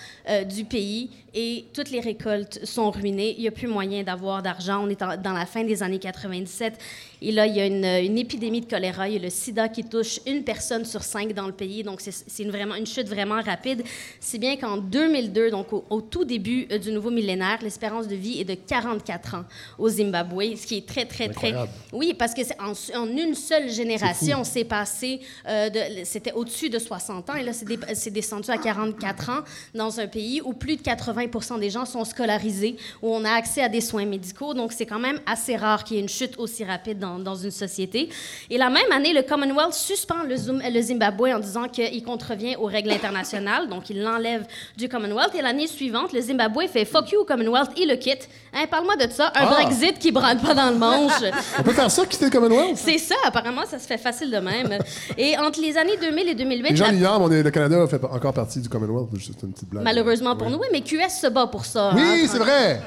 du 0.48 0.64
pays, 0.64 1.10
et 1.34 1.66
toutes 1.74 1.90
les 1.90 2.00
récoltes 2.00 2.64
sont 2.64 2.90
ruinées. 2.90 3.34
Il 3.36 3.42
n'y 3.42 3.48
a 3.48 3.50
plus 3.50 3.66
moyen 3.66 4.04
d'avoir 4.04 4.42
d'argent. 4.42 4.84
On 4.84 4.88
est 4.88 5.00
dans 5.00 5.32
la 5.32 5.46
fin 5.46 5.64
des 5.64 5.82
années 5.82 5.98
97. 5.98 6.78
Et 7.26 7.32
là, 7.32 7.46
il 7.46 7.56
y 7.56 7.60
a 7.60 7.64
une, 7.64 7.86
une, 7.86 8.18
épidémie 8.18 8.60
de 8.60 8.66
choléra. 8.66 9.08
Il 9.08 9.14
y 9.14 9.16
a 9.16 9.22
le 9.22 9.30
sida 9.30 9.70
qui 9.70 9.82
touche 9.82 10.20
une 10.26 10.44
personne 10.44 10.84
sur 10.84 11.02
cinq 11.02 11.32
dans 11.32 11.46
le 11.46 11.54
pays. 11.54 11.82
Donc, 11.82 12.02
c'est 12.02 12.42
une, 12.42 12.50
vraiment, 12.50 12.74
une 12.74 12.86
chute 12.86 13.08
vraiment 13.08 13.40
rapide. 13.40 13.82
Si 14.20 14.38
bien 14.38 14.56
qu'en 14.58 14.76
2002, 14.76 15.50
donc 15.50 15.68
au, 15.72 16.00
tout 16.02 16.26
début 16.26 16.66
euh, 16.70 16.76
du 16.76 16.92
nouveau 16.92 17.10
millénaire, 17.10 17.60
l'espérance 17.62 18.08
de 18.08 18.14
vie 18.14 18.40
est 18.40 18.44
de 18.44 18.54
44 18.54 19.36
ans 19.36 19.44
au 19.78 19.88
Zimbabwe, 19.88 20.54
ce 20.54 20.66
qui 20.66 20.76
est 20.76 20.86
très, 20.86 21.06
très, 21.06 21.30
très... 21.30 21.54
Oui, 21.94 22.12
parce 22.12 22.34
que 22.34 22.42
en, 22.60 22.72
en, 22.94 23.08
une 23.08 23.34
seule 23.34 23.70
génération, 23.70 24.44
c'est 24.44 24.64
passé... 24.64 25.20
Euh, 25.48 25.70
C'était 26.04 26.32
au-dessus 26.32 26.68
de 26.68 26.78
60 26.78 27.30
ans. 27.30 27.34
Et 27.36 27.42
là, 27.42 27.52
c'est 27.54 28.10
descendu 28.10 28.50
à 28.50 28.58
44 28.58 29.30
ans 29.30 29.40
dans 29.74 29.98
un 29.98 30.08
pays 30.08 30.42
où 30.44 30.52
plus 30.52 30.76
de 30.76 30.82
80% 30.82 31.58
des 31.58 31.70
gens 31.70 31.86
sont 31.86 32.04
scolarisés, 32.04 32.76
où 33.00 33.14
on 33.14 33.24
a 33.24 33.30
accès 33.30 33.62
à 33.62 33.70
des 33.70 33.80
soins 33.80 34.04
médicaux. 34.04 34.52
Donc, 34.52 34.74
c'est 34.74 34.84
quand 34.84 34.98
même 34.98 35.20
assez 35.24 35.56
rare 35.56 35.84
qu'il 35.84 35.96
y 35.96 36.00
ait 36.00 36.02
une 36.02 36.08
chute 36.10 36.38
aussi 36.38 36.64
rapide 36.64 36.98
dans 36.98 37.13
dans, 37.18 37.34
une 37.34 37.50
société. 37.50 38.08
Et 38.50 38.58
la 38.58 38.70
même 38.70 38.90
année, 38.92 39.12
le 39.12 39.22
Commonwealth 39.22 39.74
suspend 39.74 40.22
le, 40.22 40.36
le 40.70 40.82
Zimbabwe 40.82 41.28
en 41.34 41.38
disant 41.38 41.68
qu'il 41.68 42.02
contrevient 42.02 42.56
aux 42.56 42.66
règles 42.66 42.90
internationales, 42.90 43.68
donc 43.68 43.90
il 43.90 44.02
l'enlève 44.02 44.46
du 44.76 44.88
Commonwealth. 44.88 45.34
Et 45.34 45.42
l'année 45.42 45.66
suivante, 45.66 46.12
le 46.12 46.20
Zimbabwe 46.20 46.66
fait 46.68 46.84
fuck 46.84 47.10
you 47.10 47.20
au 47.20 47.24
Commonwealth, 47.24 47.70
il 47.76 47.88
le 47.88 47.96
quitte. 47.96 48.28
Hein, 48.52 48.66
Parle-moi 48.70 48.96
de 48.96 49.10
ça, 49.10 49.28
un 49.34 49.46
ah! 49.46 49.46
Brexit 49.46 49.98
qui 49.98 50.12
brade 50.12 50.40
pas 50.40 50.54
dans 50.54 50.70
le 50.70 50.76
manche. 50.76 51.22
On 51.58 51.62
peut 51.62 51.72
faire 51.72 51.90
ça, 51.90 52.06
quitter 52.06 52.26
le 52.26 52.30
Commonwealth? 52.30 52.76
C'est 52.76 52.98
ça, 52.98 53.16
apparemment, 53.24 53.62
ça 53.66 53.78
se 53.78 53.86
fait 53.86 53.98
facile 53.98 54.30
de 54.30 54.38
même. 54.38 54.78
Et 55.18 55.36
entre 55.38 55.60
les 55.60 55.76
années 55.76 55.96
2000 56.00 56.28
et 56.28 56.34
2008... 56.34 56.70
Les 56.70 56.76
gens 56.76 56.92
la... 56.92 57.20
on 57.20 57.30
est, 57.30 57.42
le 57.42 57.50
Canada 57.50 57.86
fait 57.88 58.02
encore 58.04 58.32
partie 58.32 58.60
du 58.60 58.68
Commonwealth, 58.68 59.08
juste 59.14 59.42
une 59.42 59.52
petite 59.52 59.68
blague. 59.68 59.84
Malheureusement 59.84 60.36
pour 60.36 60.50
nous, 60.50 60.58
oui, 60.58 60.66
mais 60.72 60.80
QS 60.80 61.20
se 61.20 61.26
bat 61.28 61.46
pour 61.46 61.64
ça. 61.64 61.92
Oui, 61.94 62.02
hein, 62.02 62.26
c'est 62.28 62.38
vrai! 62.38 62.80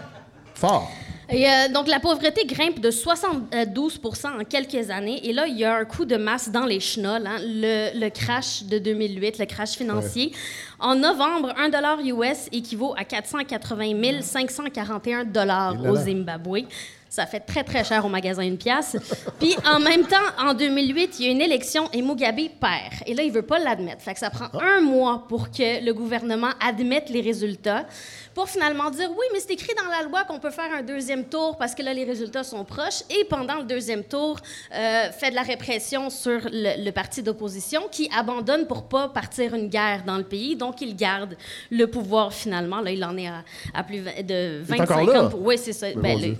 Fort. 0.56 0.90
Et, 1.30 1.46
euh, 1.46 1.68
donc, 1.74 1.88
la 1.88 2.00
pauvreté 2.00 2.46
grimpe 2.46 2.80
de 2.80 2.90
72% 2.90 4.40
en 4.40 4.44
quelques 4.46 4.90
années. 4.90 5.28
Et 5.28 5.34
là, 5.34 5.48
il 5.48 5.58
y 5.58 5.66
a 5.66 5.76
un 5.76 5.86
coup 5.86 6.06
de 6.06 6.16
masse 6.16 6.50
dans 6.50 6.66
les 6.66 6.80
chenolles. 6.80 7.28
Hein. 7.28 7.40
Le, 7.42 8.10
crash 8.10 8.64
de 8.64 8.80
2008, 8.80 9.40
le 9.40 9.46
crash 9.46 9.72
financier. 9.72 10.32
En 10.80 10.96
novembre, 10.96 11.54
1 11.58 11.70
dollar 11.70 12.00
US 12.00 12.48
équivaut 12.52 12.94
à 12.98 13.04
480 13.04 14.22
541 14.22 15.26
dollars 15.26 15.76
au 15.86 15.96
Zimbabwe. 15.96 16.66
Ça 17.10 17.26
fait 17.26 17.40
très, 17.40 17.64
très 17.64 17.84
cher 17.84 18.06
au 18.06 18.10
magasin 18.10 18.44
une 18.44 18.58
pièce. 18.58 18.96
Puis, 19.40 19.56
en 19.66 19.80
même 19.80 20.06
temps, 20.06 20.16
en 20.40 20.54
2008, 20.54 21.20
il 21.20 21.26
y 21.26 21.30
a 21.30 21.32
une 21.32 21.42
élection 21.42 21.90
et 21.94 22.02
Mugabe 22.02 22.36
perd. 22.60 23.04
Et 23.06 23.14
là, 23.14 23.24
il 23.24 23.32
veut 23.32 23.42
pas 23.42 23.60
l'admettre. 23.60 24.02
Fait 24.02 24.14
que 24.14 24.20
ça 24.20 24.30
prend 24.30 24.48
un 24.60 24.82
mois 24.82 25.26
pour 25.28 25.50
que 25.50 25.84
le 25.84 25.94
gouvernement 25.94 26.52
admette 26.60 27.10
les 27.10 27.22
résultats 27.22 27.86
pour 28.38 28.48
finalement 28.48 28.92
dire 28.92 29.10
oui, 29.10 29.26
mais 29.34 29.40
c'est 29.40 29.54
écrit 29.54 29.74
dans 29.76 29.90
la 29.90 30.04
loi 30.04 30.24
qu'on 30.24 30.38
peut 30.38 30.52
faire 30.52 30.72
un 30.72 30.84
deuxième 30.84 31.26
tour 31.26 31.58
parce 31.58 31.74
que 31.74 31.82
là, 31.82 31.92
les 31.92 32.04
résultats 32.04 32.44
sont 32.44 32.64
proches. 32.64 33.02
Et 33.10 33.26
pendant 33.26 33.56
le 33.56 33.64
deuxième 33.64 34.04
tour, 34.04 34.38
euh, 34.76 35.12
fait 35.12 35.32
de 35.32 35.36
la 35.36 35.42
répression 35.42 36.12
sur 36.12 36.42
le, 36.52 36.92
parti 36.92 37.24
d'opposition 37.24 37.88
qui 37.92 38.10
abandonne 38.16 38.68
pour 38.68 38.84
pas 38.84 39.08
partir 39.10 39.56
une 39.56 39.70
guerre 39.70 40.04
dans 40.06 40.18
le 40.18 40.24
pays. 40.24 40.56
Donc, 40.56 40.82
il 40.82 40.96
garde 40.96 41.36
le 41.72 41.88
pouvoir 41.88 42.32
finalement. 42.32 42.80
Là, 42.80 42.92
il 42.92 43.04
en 43.04 43.18
est 43.18 43.28
à, 43.74 43.84
plus 43.84 44.02
de 44.02 44.62
25 44.64 45.10
ans. 45.10 45.30
Oui, 45.40 45.58
c'est 45.58 45.74
ça. 45.74 45.88
Ben, 45.96 46.38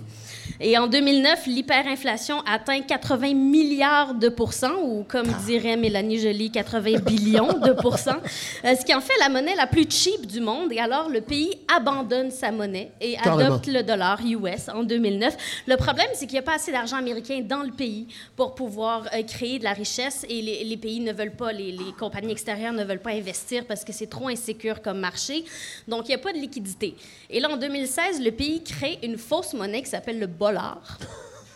Et 0.60 0.76
en 0.78 0.86
2009, 0.86 1.46
l'hyperinflation 1.46 2.40
atteint 2.46 2.80
80 2.80 3.34
milliards 3.34 4.14
de 4.14 4.28
pourcents, 4.28 4.82
ou 4.82 5.04
comme 5.04 5.26
Ah. 5.28 5.42
dirait 5.46 5.76
Mélanie 5.76 6.18
Joly, 6.18 6.50
80 6.50 6.98
billions 7.00 7.52
de 7.58 7.72
pourcents, 7.72 8.20
euh, 8.64 8.74
ce 8.74 8.84
qui 8.84 8.94
en 8.94 9.00
fait 9.00 9.12
la 9.20 9.28
monnaie 9.28 9.54
la 9.54 9.66
plus 9.66 9.86
cheap 9.90 10.26
du 10.26 10.40
monde. 10.40 10.72
Et 10.72 10.78
alors, 10.78 11.08
le 11.08 11.20
pays 11.20 11.50
abandonne 11.74 12.30
sa 12.30 12.50
monnaie 12.50 12.90
et 13.00 13.14
Carrément. 13.16 13.46
adopte 13.54 13.66
le 13.68 13.82
dollar 13.82 14.20
US 14.24 14.68
en 14.68 14.82
2009. 14.82 15.36
Le 15.66 15.76
problème, 15.76 16.08
c'est 16.14 16.26
qu'il 16.26 16.34
n'y 16.34 16.38
a 16.40 16.42
pas 16.42 16.54
assez 16.54 16.72
d'argent 16.72 16.96
américain 16.96 17.40
dans 17.46 17.62
le 17.62 17.70
pays 17.70 18.06
pour 18.36 18.54
pouvoir 18.54 19.08
euh, 19.14 19.22
créer 19.22 19.58
de 19.58 19.64
la 19.64 19.72
richesse 19.72 20.24
et 20.28 20.42
les, 20.42 20.64
les 20.64 20.76
pays 20.76 21.00
ne 21.00 21.12
veulent 21.12 21.36
pas, 21.36 21.52
les, 21.52 21.72
les 21.72 21.92
compagnies 21.98 22.32
extérieures 22.32 22.72
ne 22.72 22.84
veulent 22.84 22.98
pas 23.00 23.10
investir 23.12 23.64
parce 23.66 23.84
que 23.84 23.92
c'est 23.92 24.06
trop 24.08 24.28
insécure 24.28 24.82
comme 24.82 24.98
marché. 24.98 25.44
Donc, 25.86 26.04
il 26.06 26.08
n'y 26.08 26.14
a 26.14 26.18
pas 26.18 26.32
de 26.32 26.38
liquidité. 26.38 26.94
Et 27.30 27.40
là, 27.40 27.50
en 27.50 27.56
2016, 27.56 28.20
le 28.22 28.30
pays 28.30 28.62
crée 28.62 28.98
une 29.02 29.18
fausse 29.18 29.54
monnaie 29.54 29.82
qui 29.82 29.90
s'appelle 29.90 30.18
le 30.18 30.26
bollar. 30.38 30.80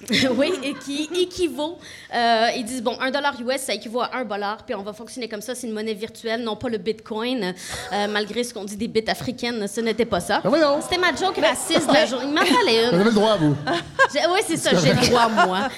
oui, 0.37 0.53
et 0.65 0.75
qui 0.75 1.09
équivaut. 1.15 1.79
euh, 2.13 2.49
ils 2.57 2.65
disent, 2.65 2.83
bon, 2.83 2.97
un 3.01 3.13
dollar 3.13 3.35
US, 3.41 3.61
ça 3.61 3.73
équivaut 3.75 4.01
à 4.01 4.11
un 4.17 4.25
dollar, 4.25 4.65
puis 4.67 4.75
on 4.75 4.83
va 4.83 4.93
fonctionner 4.93 5.29
comme 5.29 5.41
ça, 5.41 5.55
c'est 5.55 5.69
une 5.69 5.73
monnaie 5.73 5.95
virtuelle, 5.95 6.43
non 6.43 6.57
pas 6.57 6.69
le 6.69 6.79
bitcoin. 6.79 7.55
Euh, 7.93 8.09
malgré 8.09 8.43
ce 8.43 8.53
qu'on 8.53 8.65
dit 8.65 8.77
des 8.77 8.89
bits 8.89 9.05
africaines, 9.07 9.69
ce 9.69 9.81
n'était 9.81 10.05
pas 10.05 10.19
ça. 10.19 10.41
Ben. 10.43 10.81
C'était 10.83 10.99
ma 10.99 11.15
joke 11.15 11.39
raciste 11.41 11.87
de 11.89 11.93
la 11.95 12.07
journée. 12.07 12.27
Il 12.27 12.35
m'en 12.35 12.41
fallait 12.45 12.87
Vous 12.87 12.95
une. 12.95 12.95
avez 12.97 13.05
le 13.05 13.13
droit, 13.13 13.37
vous. 13.37 13.57
Oui, 14.15 14.41
c'est 14.47 14.57
ça, 14.57 14.71
j'ai 14.75 14.93
le 14.93 15.07
droit, 15.07 15.29
moi. 15.29 15.69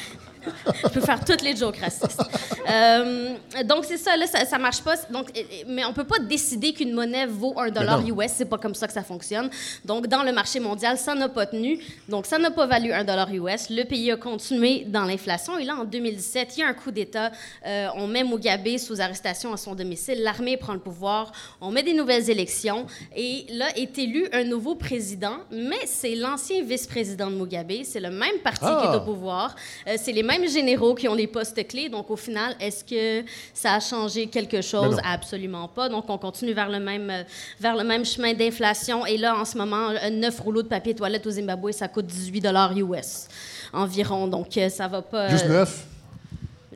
Je 0.83 0.89
peux 0.89 1.01
faire 1.01 1.25
toutes 1.25 1.43
les 1.43 1.57
jokes 1.57 1.79
racistes. 1.79 2.23
Euh, 2.71 3.35
donc, 3.65 3.85
c'est 3.85 3.97
ça, 3.99 4.17
là, 4.17 4.27
ça, 4.27 4.45
ça 4.45 4.59
marche 4.59 4.83
pas. 4.83 4.95
Donc, 5.11 5.29
mais 5.67 5.85
on 5.85 5.93
peut 5.93 6.05
pas 6.05 6.19
décider 6.19 6.73
qu'une 6.73 6.93
monnaie 6.93 7.27
vaut 7.27 7.55
un 7.59 7.71
dollar. 7.71 8.01
US. 8.07 8.33
C'est 8.35 8.45
pas 8.45 8.59
comme 8.59 8.75
ça 8.75 8.87
que 8.87 8.93
ça 8.93 9.03
fonctionne. 9.03 9.49
Donc, 9.85 10.07
dans 10.07 10.23
le 10.23 10.33
marché 10.33 10.61
mondial, 10.61 10.99
ça 10.99 11.15
n'a 11.15 11.29
pas 11.29 11.47
tenu. 11.47 11.79
Donc, 12.09 12.27
ça 12.27 12.39
n'a 12.39 12.51
pas 12.51 12.67
valu 12.67 12.93
un 12.93 13.05
dollar 13.05 13.33
US. 13.33 13.71
Le 13.71 13.85
pays 13.85 14.11
a 14.11 14.17
continué 14.17 14.85
dans 14.87 15.05
l'inflation. 15.05 15.59
Et 15.59 15.65
là, 15.65 15.77
en 15.77 15.85
2017, 15.85 16.57
il 16.57 16.61
y 16.61 16.63
a 16.63 16.69
un 16.69 16.75
coup 16.75 16.91
d'État. 16.91 17.31
Euh, 17.67 17.89
on 17.97 18.07
met 18.07 18.25
Mugabe 18.25 18.77
sous 18.79 19.01
arrestation 19.01 19.53
à 19.53 19.57
son 19.57 19.75
domicile. 19.75 20.23
L'armée 20.23 20.57
prend 20.57 20.73
le 20.75 20.81
pouvoir. 20.81 21.33
On 21.61 21.71
met 21.71 21.83
des 21.83 21.95
nouvelles 21.95 22.29
élections. 22.31 22.87
Et 23.17 23.47
là, 23.53 23.67
est 23.77 23.97
élu 23.99 24.27
un 24.33 24.45
nouveau 24.45 24.75
président. 24.75 25.37
Mais 25.51 25.81
c'est 25.87 26.15
l'ancien 26.15 26.63
vice-président 26.63 27.31
de 27.31 27.37
Mugabe. 27.37 27.73
C'est 27.85 28.01
le 28.01 28.11
même 28.11 28.39
parti 28.43 28.61
qui 28.65 28.67
est 28.67 28.91
Ah. 28.93 28.97
au 28.97 29.01
pouvoir. 29.05 29.55
Euh, 29.87 29.97
c'est 30.03 30.13
les 30.13 30.23
mêmes 30.23 30.34
généraux 30.49 30.95
qui 30.95 31.07
ont 31.09 31.15
les 31.15 31.27
postes 31.27 31.67
clés. 31.69 31.89
Donc, 31.89 32.11
au 32.11 32.17
final, 32.17 32.55
est-ce 32.61 32.85
que 32.85 33.25
ça 33.53 33.75
a 33.75 33.81
changé 33.81 34.27
quelque 34.27 34.61
chose? 34.63 34.97
non. 34.97 35.03
Absolument 35.05 35.69
pas. 35.69 35.89
Donc, 35.89 36.05
on 36.09 36.19
continue 36.19 36.53
vers 36.53 36.69
le 36.69 36.81
même, 36.81 37.11
euh, 37.11 37.23
vers 37.61 37.77
le 37.77 37.85
même 37.85 38.05
chemin 38.05 38.33
d'inflation. 38.35 39.07
Et 39.07 39.17
là, 39.17 39.37
en 39.39 39.45
ce 39.45 39.57
moment, 39.57 39.91
euh, 39.91 40.11
neuf 40.11 40.41
rouleaux 40.41 40.63
de 40.63 40.69
papier 40.69 40.95
toilette 40.95 41.27
au 41.27 41.31
Zimbabwe, 41.31 41.71
ça 41.73 41.89
coûte 41.89 42.07
18 42.07 42.47
US 42.79 43.29
environ. 43.73 44.27
Donc, 44.27 44.57
euh, 44.57 44.69
ça 44.69 44.89
va 44.89 45.03
pas... 45.03 45.29
Juste 45.29 45.47
euh, 45.47 45.59
neuf? 45.61 45.85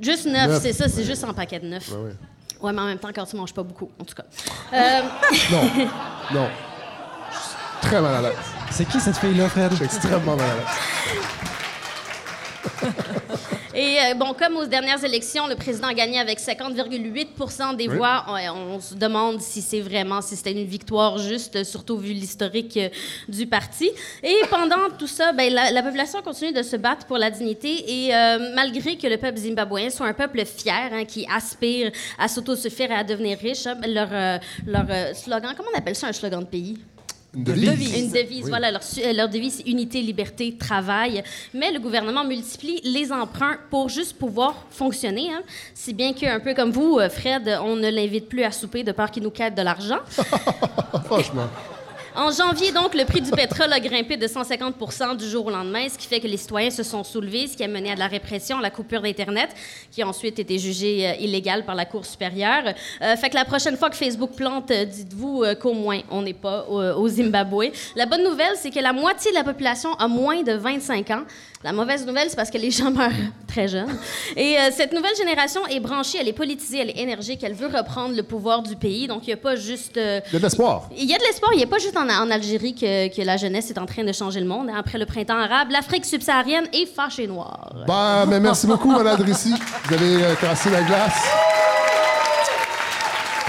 Juste 0.01 0.27
neuf, 0.27 0.49
Neuf. 0.49 0.63
c'est 0.63 0.73
ça. 0.73 0.89
C'est 0.89 1.05
juste 1.05 1.25
en 1.25 1.35
paquet 1.35 1.59
de 1.59 1.67
neuf. 1.67 1.91
Ouais, 1.91 1.97
ouais. 1.97 2.13
Ouais, 2.61 2.73
mais 2.73 2.81
en 2.81 2.87
même 2.87 2.99
temps, 2.99 3.11
quand 3.15 3.25
tu 3.25 3.37
manges 3.37 3.55
pas 3.55 3.63
beaucoup, 3.63 3.91
en 4.01 4.05
tout 4.05 4.15
cas. 4.15 4.25
Euh, 4.73 5.01
Non. 5.51 5.63
Non. 6.33 6.49
Je 7.31 7.37
suis 7.37 7.81
très 7.91 8.01
mal 8.03 8.15
à 8.17 8.21
l'aise. 8.29 8.37
C'est 8.71 8.85
qui 8.87 9.01
cette 9.01 9.17
fille-là, 9.17 9.49
Fred? 9.49 9.71
Je 9.71 9.77
suis 9.77 9.85
extrêmement 9.87 10.37
mal 10.37 10.45
à 10.51 10.55
l'aise. 10.55 10.65
Et 13.75 13.97
euh, 14.01 14.15
bon, 14.15 14.35
comme 14.35 14.57
aux 14.57 14.65
dernières 14.67 15.03
élections, 15.05 15.47
le 15.47 15.55
président 15.55 15.89
a 15.89 15.95
gagné 15.95 16.19
avec 16.19 16.41
50,8% 16.41 17.77
des 17.77 17.89
Oui. 17.89 17.97
voix. 17.97 18.25
On, 18.29 18.75
on 18.77 18.81
se 18.81 18.95
demande 18.95 19.41
si 19.41 19.63
c'est 19.63 19.81
vraiment, 19.81 20.21
si 20.21 20.37
c'était 20.37 20.53
une 20.53 20.65
victoire 20.67 21.19
juste, 21.19 21.63
surtout 21.65 21.97
vu 21.99 22.13
l'historique 22.13 22.77
euh, 22.77 22.89
du 23.29 23.47
parti. 23.47 23.91
Et 24.23 24.35
pendant 24.51 24.89
tout 24.99 25.07
ça, 25.07 25.33
ben, 25.33 25.53
la, 25.53 25.71
la 25.71 25.83
population 25.83 26.21
continue 26.23 26.53
de 26.53 26.63
se 26.63 26.77
battre 26.77 27.07
pour 27.07 27.19
la 27.19 27.31
dignité. 27.31 27.85
Et 28.07 28.15
euh, 28.15 28.53
malgré 28.55 28.97
que 28.97 29.07
le 29.07 29.17
peuple 29.19 29.39
zimbabwéen 29.39 29.91
soit 29.91 30.07
un 30.07 30.15
peuple 30.15 30.45
fier, 30.45 30.91
hein, 30.93 31.05
qui 31.05 31.27
aspire 31.33 31.93
à 32.19 32.27
s'autosuffire 32.27 32.91
et 32.91 32.95
à 32.95 33.05
devenir 33.05 33.39
riche, 33.39 33.67
hein, 33.67 33.77
leur, 33.87 34.09
euh, 34.13 34.39
leur 34.67 34.87
euh, 34.91 35.15
slogan, 35.15 35.53
comment 35.57 35.69
on 35.75 35.79
appelle 35.79 35.95
ça 35.95 36.09
un 36.09 36.13
slogan 36.13 36.41
de 36.41 36.47
pays? 36.47 36.79
Une 37.35 37.45
devise. 37.45 37.95
Une 37.97 38.11
devise, 38.11 38.45
Oui. 38.45 38.51
voilà. 38.51 38.71
Leur, 38.71 38.81
euh, 39.05 39.13
leur 39.13 39.29
devise, 39.29 39.57
c'est 39.59 39.69
unité, 39.71 40.01
liberté, 40.01 40.57
travail. 40.59 41.23
Mais 41.53 41.71
le 41.71 41.79
gouvernement 41.79 42.25
multiplie 42.25 42.81
les 42.85 43.13
emprunts 43.13 43.59
pour 43.71 43.89
juste 43.89 44.17
pouvoir 44.19 44.67
fonctionner. 44.71 45.31
Hein. 45.33 45.43
Si 45.75 45.93
bien 45.93 46.13
qu'un 46.15 46.41
peu 46.41 46.55
comme 46.55 46.71
vous, 46.71 46.99
euh, 46.99 47.09
Fred, 47.11 47.59
on 47.63 47.77
ne 47.77 47.91
l'invite 47.91 48.29
plus 48.29 48.43
à 48.45 48.51
souper 48.51 48.83
de 48.83 48.93
peur 48.93 49.11
qu'il 49.11 49.23
nous 49.23 49.31
quête 49.31 49.55
de 49.55 49.63
l'argent. 49.63 49.99
Franchement. 51.05 51.49
En 52.17 52.31
janvier, 52.31 52.73
donc, 52.73 52.95
le 52.95 53.05
prix 53.05 53.21
du 53.21 53.31
pétrole 53.31 53.73
a 53.73 53.79
grimpé 53.79 54.17
de 54.17 54.27
150% 54.27 55.17
du 55.17 55.29
jour 55.29 55.47
au 55.47 55.51
lendemain, 55.51 55.87
ce 55.89 55.99
qui 55.99 56.07
fait 56.07 56.21
que 56.21 56.27
les 56.27 56.39
citoyens 56.39 56.71
se 56.71 56.83
sont 56.83 57.05
soulevés, 57.05 57.47
ce 57.47 57.57
qui 57.57 57.63
a 57.63 57.69
mené 57.69 57.93
à 57.93 57.95
de 57.95 58.01
la 58.01 58.07
répression, 58.07 58.59
à 58.59 58.63
la 58.63 58.71
coupure 58.71 59.03
d'Internet, 59.03 59.51
qui 59.91 60.03
a 60.03 60.09
ensuite 60.09 60.39
été 60.39 60.59
jugée 60.59 61.07
euh, 61.07 61.15
illégale 61.21 61.65
par 61.65 61.75
la 61.75 61.85
Cour 61.85 62.07
supérieure. 62.07 62.75
Euh, 63.03 63.17
fait 63.17 63.29
que 63.29 63.35
la 63.35 63.45
prochaine 63.45 63.77
fois 63.77 63.91
que 63.91 63.97
Facebook 63.97 64.33
plante, 64.33 64.71
euh, 64.71 64.85
dites-vous 64.85 65.45
qu'au 65.61 65.75
moins, 65.75 66.01
on 66.11 66.23
n'est 66.23 66.33
pas 66.33 66.67
au 66.69 67.09
Zimbabwe. 67.09 67.73
La 67.95 68.07
bonne 68.07 68.25
nouvelle, 68.25 68.57
c'est 68.57 68.71
que 68.71 68.81
la 68.81 68.93
moitié 68.93 69.31
de 69.31 69.37
la 69.37 69.45
population 69.45 69.93
a 69.95 70.09
moins 70.09 70.43
de 70.43 70.53
25 70.53 71.11
ans. 71.11 71.25
La 71.65 71.73
mauvaise 71.73 72.07
nouvelle, 72.07 72.31
c'est 72.31 72.37
parce 72.37 72.51
que 72.53 72.59
les 72.59 72.71
gens 72.71 72.93
meurent 72.93 73.11
très 73.49 73.67
jeunes. 73.67 73.99
Et 74.37 74.57
euh, 74.57 74.71
cette 74.73 74.93
nouvelle 74.93 75.17
génération 75.17 75.67
est 75.67 75.81
branchée, 75.81 76.19
elle 76.21 76.29
est 76.29 76.33
politisée, 76.33 76.79
elle 76.83 76.91
est 76.91 76.99
énergique, 77.01 77.43
elle 77.43 77.53
veut 77.55 77.67
reprendre 77.67 78.15
le 78.15 78.23
pouvoir 78.23 78.63
du 78.63 78.77
pays. 78.77 79.09
Donc, 79.09 79.23
il 79.27 79.31
n'y 79.31 79.35
a 79.35 79.39
pas 79.39 79.57
juste... 79.57 79.97
euh, 79.97 80.21
Il 80.29 80.35
y 80.35 80.37
a 80.37 80.39
de 80.39 80.45
l'espoir. 80.45 80.89
il 80.97 81.05
y 81.11 81.15
a 81.15 81.19
de 81.19 81.23
l'espoir. 81.25 81.51
Il 81.55 81.57
n'y 81.57 81.65
a 81.65 81.67
pas 81.67 81.79
juste 81.79 81.97
en, 81.97 82.09
en 82.09 82.31
Algérie 82.31 82.77
que, 82.77 83.09
que 83.15 83.23
la 83.23 83.37
jeunesse 83.37 83.71
est 83.73 83.79
en 83.79 83.87
train 83.87 84.05
de 84.05 84.13
changer 84.13 84.39
le 84.39 84.47
monde. 84.47 84.69
Après 84.79 84.99
le 84.99 85.07
printemps 85.07 85.37
arabe, 85.39 85.71
l'Afrique 85.73 86.05
subsaharienne 86.05 86.69
est 86.73 86.87
fâchée 86.87 87.27
noire. 87.27 87.73
Ben, 87.89 88.25
mais 88.29 88.39
merci 88.39 88.69
beaucoup, 88.69 88.93
Mme 88.93 89.17
Drissi. 89.17 89.53
Vous 89.87 89.95
avez 89.95 90.23
euh, 90.25 90.35
cassé 90.37 90.71
la 90.71 90.83
glace. 90.83 91.25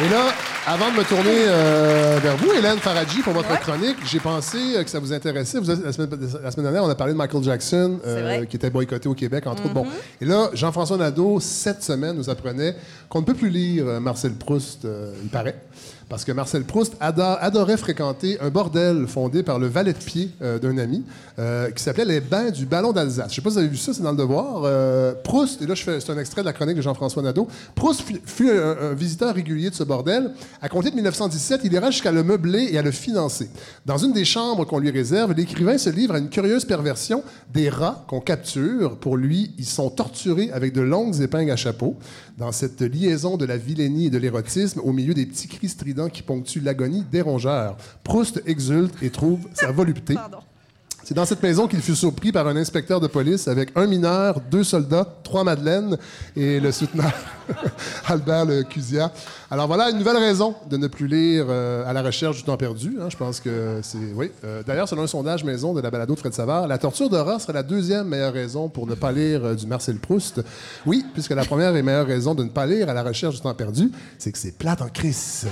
Et 0.03 0.09
là, 0.09 0.29
avant 0.69 0.91
de 0.91 0.97
me 0.97 1.03
tourner 1.03 1.31
euh, 1.47 2.19
vers 2.21 2.37
vous, 2.37 2.51
Hélène 2.53 2.77
Faradji, 2.77 3.23
pour 3.23 3.33
votre 3.33 3.59
chronique, 3.59 3.97
j'ai 4.05 4.19
pensé 4.19 4.57
euh, 4.75 4.83
que 4.83 4.89
ça 4.91 4.99
vous 4.99 5.11
intéressait. 5.11 5.57
Vous, 5.57 5.67
la, 5.67 5.91
semaine, 5.91 6.09
la 6.43 6.51
semaine 6.51 6.65
dernière, 6.65 6.83
on 6.83 6.89
a 6.89 6.93
parlé 6.93 7.13
de 7.13 7.17
Michael 7.17 7.43
Jackson, 7.43 7.99
euh, 8.05 8.45
qui 8.45 8.55
était 8.55 8.69
boycotté 8.69 9.09
au 9.09 9.15
Québec, 9.15 9.47
entre 9.47 9.65
autres. 9.65 9.73
Bon. 9.73 9.87
Et 10.21 10.25
là, 10.25 10.51
Jean-François 10.53 10.97
Nadeau, 10.97 11.39
cette 11.39 11.81
semaine, 11.81 12.15
nous 12.15 12.29
apprenait 12.29 12.75
qu'on 13.09 13.21
ne 13.21 13.25
peut 13.25 13.33
plus 13.33 13.49
lire 13.49 13.99
Marcel 13.99 14.33
Proust, 14.33 14.87
il 15.23 15.29
paraît. 15.29 15.59
Parce 16.09 16.25
que 16.25 16.31
Marcel 16.31 16.63
Proust 16.63 16.93
ado- 16.99 17.21
adorait 17.39 17.77
fréquenter 17.77 18.39
un 18.41 18.49
bordel 18.49 19.05
fondé 19.07 19.43
par 19.43 19.59
le 19.59 19.67
valet 19.67 19.93
de 19.93 19.97
pied 19.99 20.31
euh, 20.41 20.57
d'un 20.57 20.77
ami 20.79 21.03
euh, 21.37 21.69
qui 21.69 21.83
s'appelait 21.83 22.03
Les 22.05 22.19
Bains 22.19 22.49
du 22.49 22.65
Ballon 22.65 22.91
d'Alsace. 22.91 23.29
Je 23.29 23.35
sais 23.35 23.41
pas 23.41 23.49
si 23.51 23.53
vous 23.57 23.59
avez 23.59 23.67
vu 23.69 23.77
ça, 23.77 23.93
c'est 23.93 24.01
dans 24.01 24.11
le 24.11 24.17
devoir. 24.17 24.63
Euh, 24.65 25.13
Proust, 25.23 25.61
et 25.61 25.67
là 25.67 25.75
c'est 25.75 26.09
un 26.09 26.17
extrait 26.17 26.41
de 26.41 26.47
la 26.47 26.53
chronique 26.53 26.77
de 26.77 26.81
Jean-François 26.81 27.21
Nadeau. 27.21 27.47
Proust 27.75 28.01
fut, 28.01 28.19
fut 28.25 28.49
un, 28.49 28.89
un 28.89 28.93
visiteur 28.95 29.35
régulier 29.35 29.69
de 29.69 29.75
ce 29.75 29.83
bordel. 29.83 30.31
À 30.61 30.67
compter 30.67 30.89
de 30.89 30.95
1917, 30.95 31.61
il 31.63 31.73
ira 31.73 31.91
jusqu'à 31.91 32.11
le 32.11 32.23
meubler 32.23 32.69
et 32.71 32.79
à 32.79 32.81
le 32.81 32.91
financer. 32.91 33.47
Dans 33.85 33.97
une 33.97 34.11
des 34.11 34.25
chambres 34.25 34.65
qu'on 34.65 34.79
lui 34.79 34.89
réserve, 34.89 35.33
l'écrivain 35.33 35.77
se 35.77 35.91
livre 35.91 36.15
à 36.15 36.17
une 36.17 36.29
curieuse 36.29 36.65
perversion 36.65 37.23
des 37.53 37.69
rats 37.69 38.03
qu'on 38.07 38.19
capture. 38.19 38.97
Pour 38.97 39.15
lui, 39.15 39.51
ils 39.59 39.65
sont 39.65 39.91
torturés 39.91 40.49
avec 40.51 40.73
de 40.73 40.81
longues 40.81 41.21
épingles 41.21 41.51
à 41.51 41.55
chapeau. 41.55 41.95
Dans 42.39 42.53
cette 42.53 42.79
liaison 42.79 43.35
de 43.35 43.43
la 43.43 43.57
vilainie 43.57 44.05
et 44.05 44.09
de 44.09 44.17
l'érotisme, 44.17 44.79
au 44.81 44.93
milieu 44.93 45.13
des 45.13 45.25
petits 45.25 45.49
cris 45.49 45.67
stridents 45.67 46.07
qui 46.07 46.21
ponctuent 46.21 46.61
l'agonie 46.61 47.03
des 47.11 47.19
rongeurs, 47.19 47.75
Proust 48.05 48.41
exulte 48.45 48.95
et 49.03 49.09
trouve 49.09 49.41
sa 49.53 49.73
volupté. 49.73 50.15
C'est 51.09 51.15
dans 51.15 51.25
cette 51.25 51.41
maison 51.41 51.67
qu'il 51.67 51.81
fut 51.81 51.95
surpris 51.95 52.31
par 52.31 52.45
un 52.47 52.55
inspecteur 52.55 52.99
de 52.99 53.07
police 53.07 53.47
avec 53.47 53.71
un 53.75 53.87
mineur, 53.87 54.41
deux 54.51 54.63
soldats, 54.63 55.07
trois 55.23 55.43
madeleines 55.43 55.97
et 56.35 56.59
le 56.59 56.71
souteneur 56.71 57.11
Albert 58.07 58.45
le 58.45 58.61
Cusia. 58.61 59.11
Alors 59.49 59.65
voilà 59.65 59.89
une 59.89 59.97
nouvelle 59.97 60.17
raison 60.17 60.53
de 60.69 60.77
ne 60.77 60.85
plus 60.85 61.07
lire 61.07 61.47
euh, 61.49 61.83
à 61.89 61.93
la 61.93 62.03
recherche 62.03 62.37
du 62.37 62.43
temps 62.43 62.57
perdu. 62.57 62.95
hein. 63.01 63.07
Je 63.09 63.17
pense 63.17 63.39
que 63.39 63.79
c'est 63.81 63.97
oui. 64.13 64.29
Euh, 64.43 64.61
D'ailleurs, 64.61 64.87
selon 64.87 65.01
un 65.01 65.07
sondage 65.07 65.43
maison 65.43 65.73
de 65.73 65.81
la 65.81 65.89
balado 65.89 66.13
de 66.13 66.19
Fred 66.19 66.31
Savard, 66.35 66.67
la 66.67 66.77
torture 66.77 67.11
rat 67.11 67.39
serait 67.39 67.53
la 67.53 67.63
deuxième 67.63 68.07
meilleure 68.07 68.33
raison 68.33 68.69
pour 68.69 68.85
ne 68.85 68.93
pas 68.93 69.11
lire 69.11 69.43
euh, 69.43 69.55
du 69.55 69.65
Marcel 69.65 69.97
Proust. 69.97 70.43
Oui, 70.85 71.03
puisque 71.13 71.31
la 71.31 71.43
première 71.43 71.75
et 71.75 71.81
meilleure 71.81 72.05
raison 72.05 72.35
de 72.35 72.43
ne 72.43 72.49
pas 72.49 72.67
lire 72.67 72.87
à 72.87 72.93
la 72.93 73.01
recherche 73.01 73.33
du 73.33 73.41
temps 73.41 73.55
perdu, 73.55 73.91
c'est 74.19 74.31
que 74.31 74.37
c'est 74.37 74.55
plate 74.55 74.83
en 74.83 74.89
crise. 74.89 75.47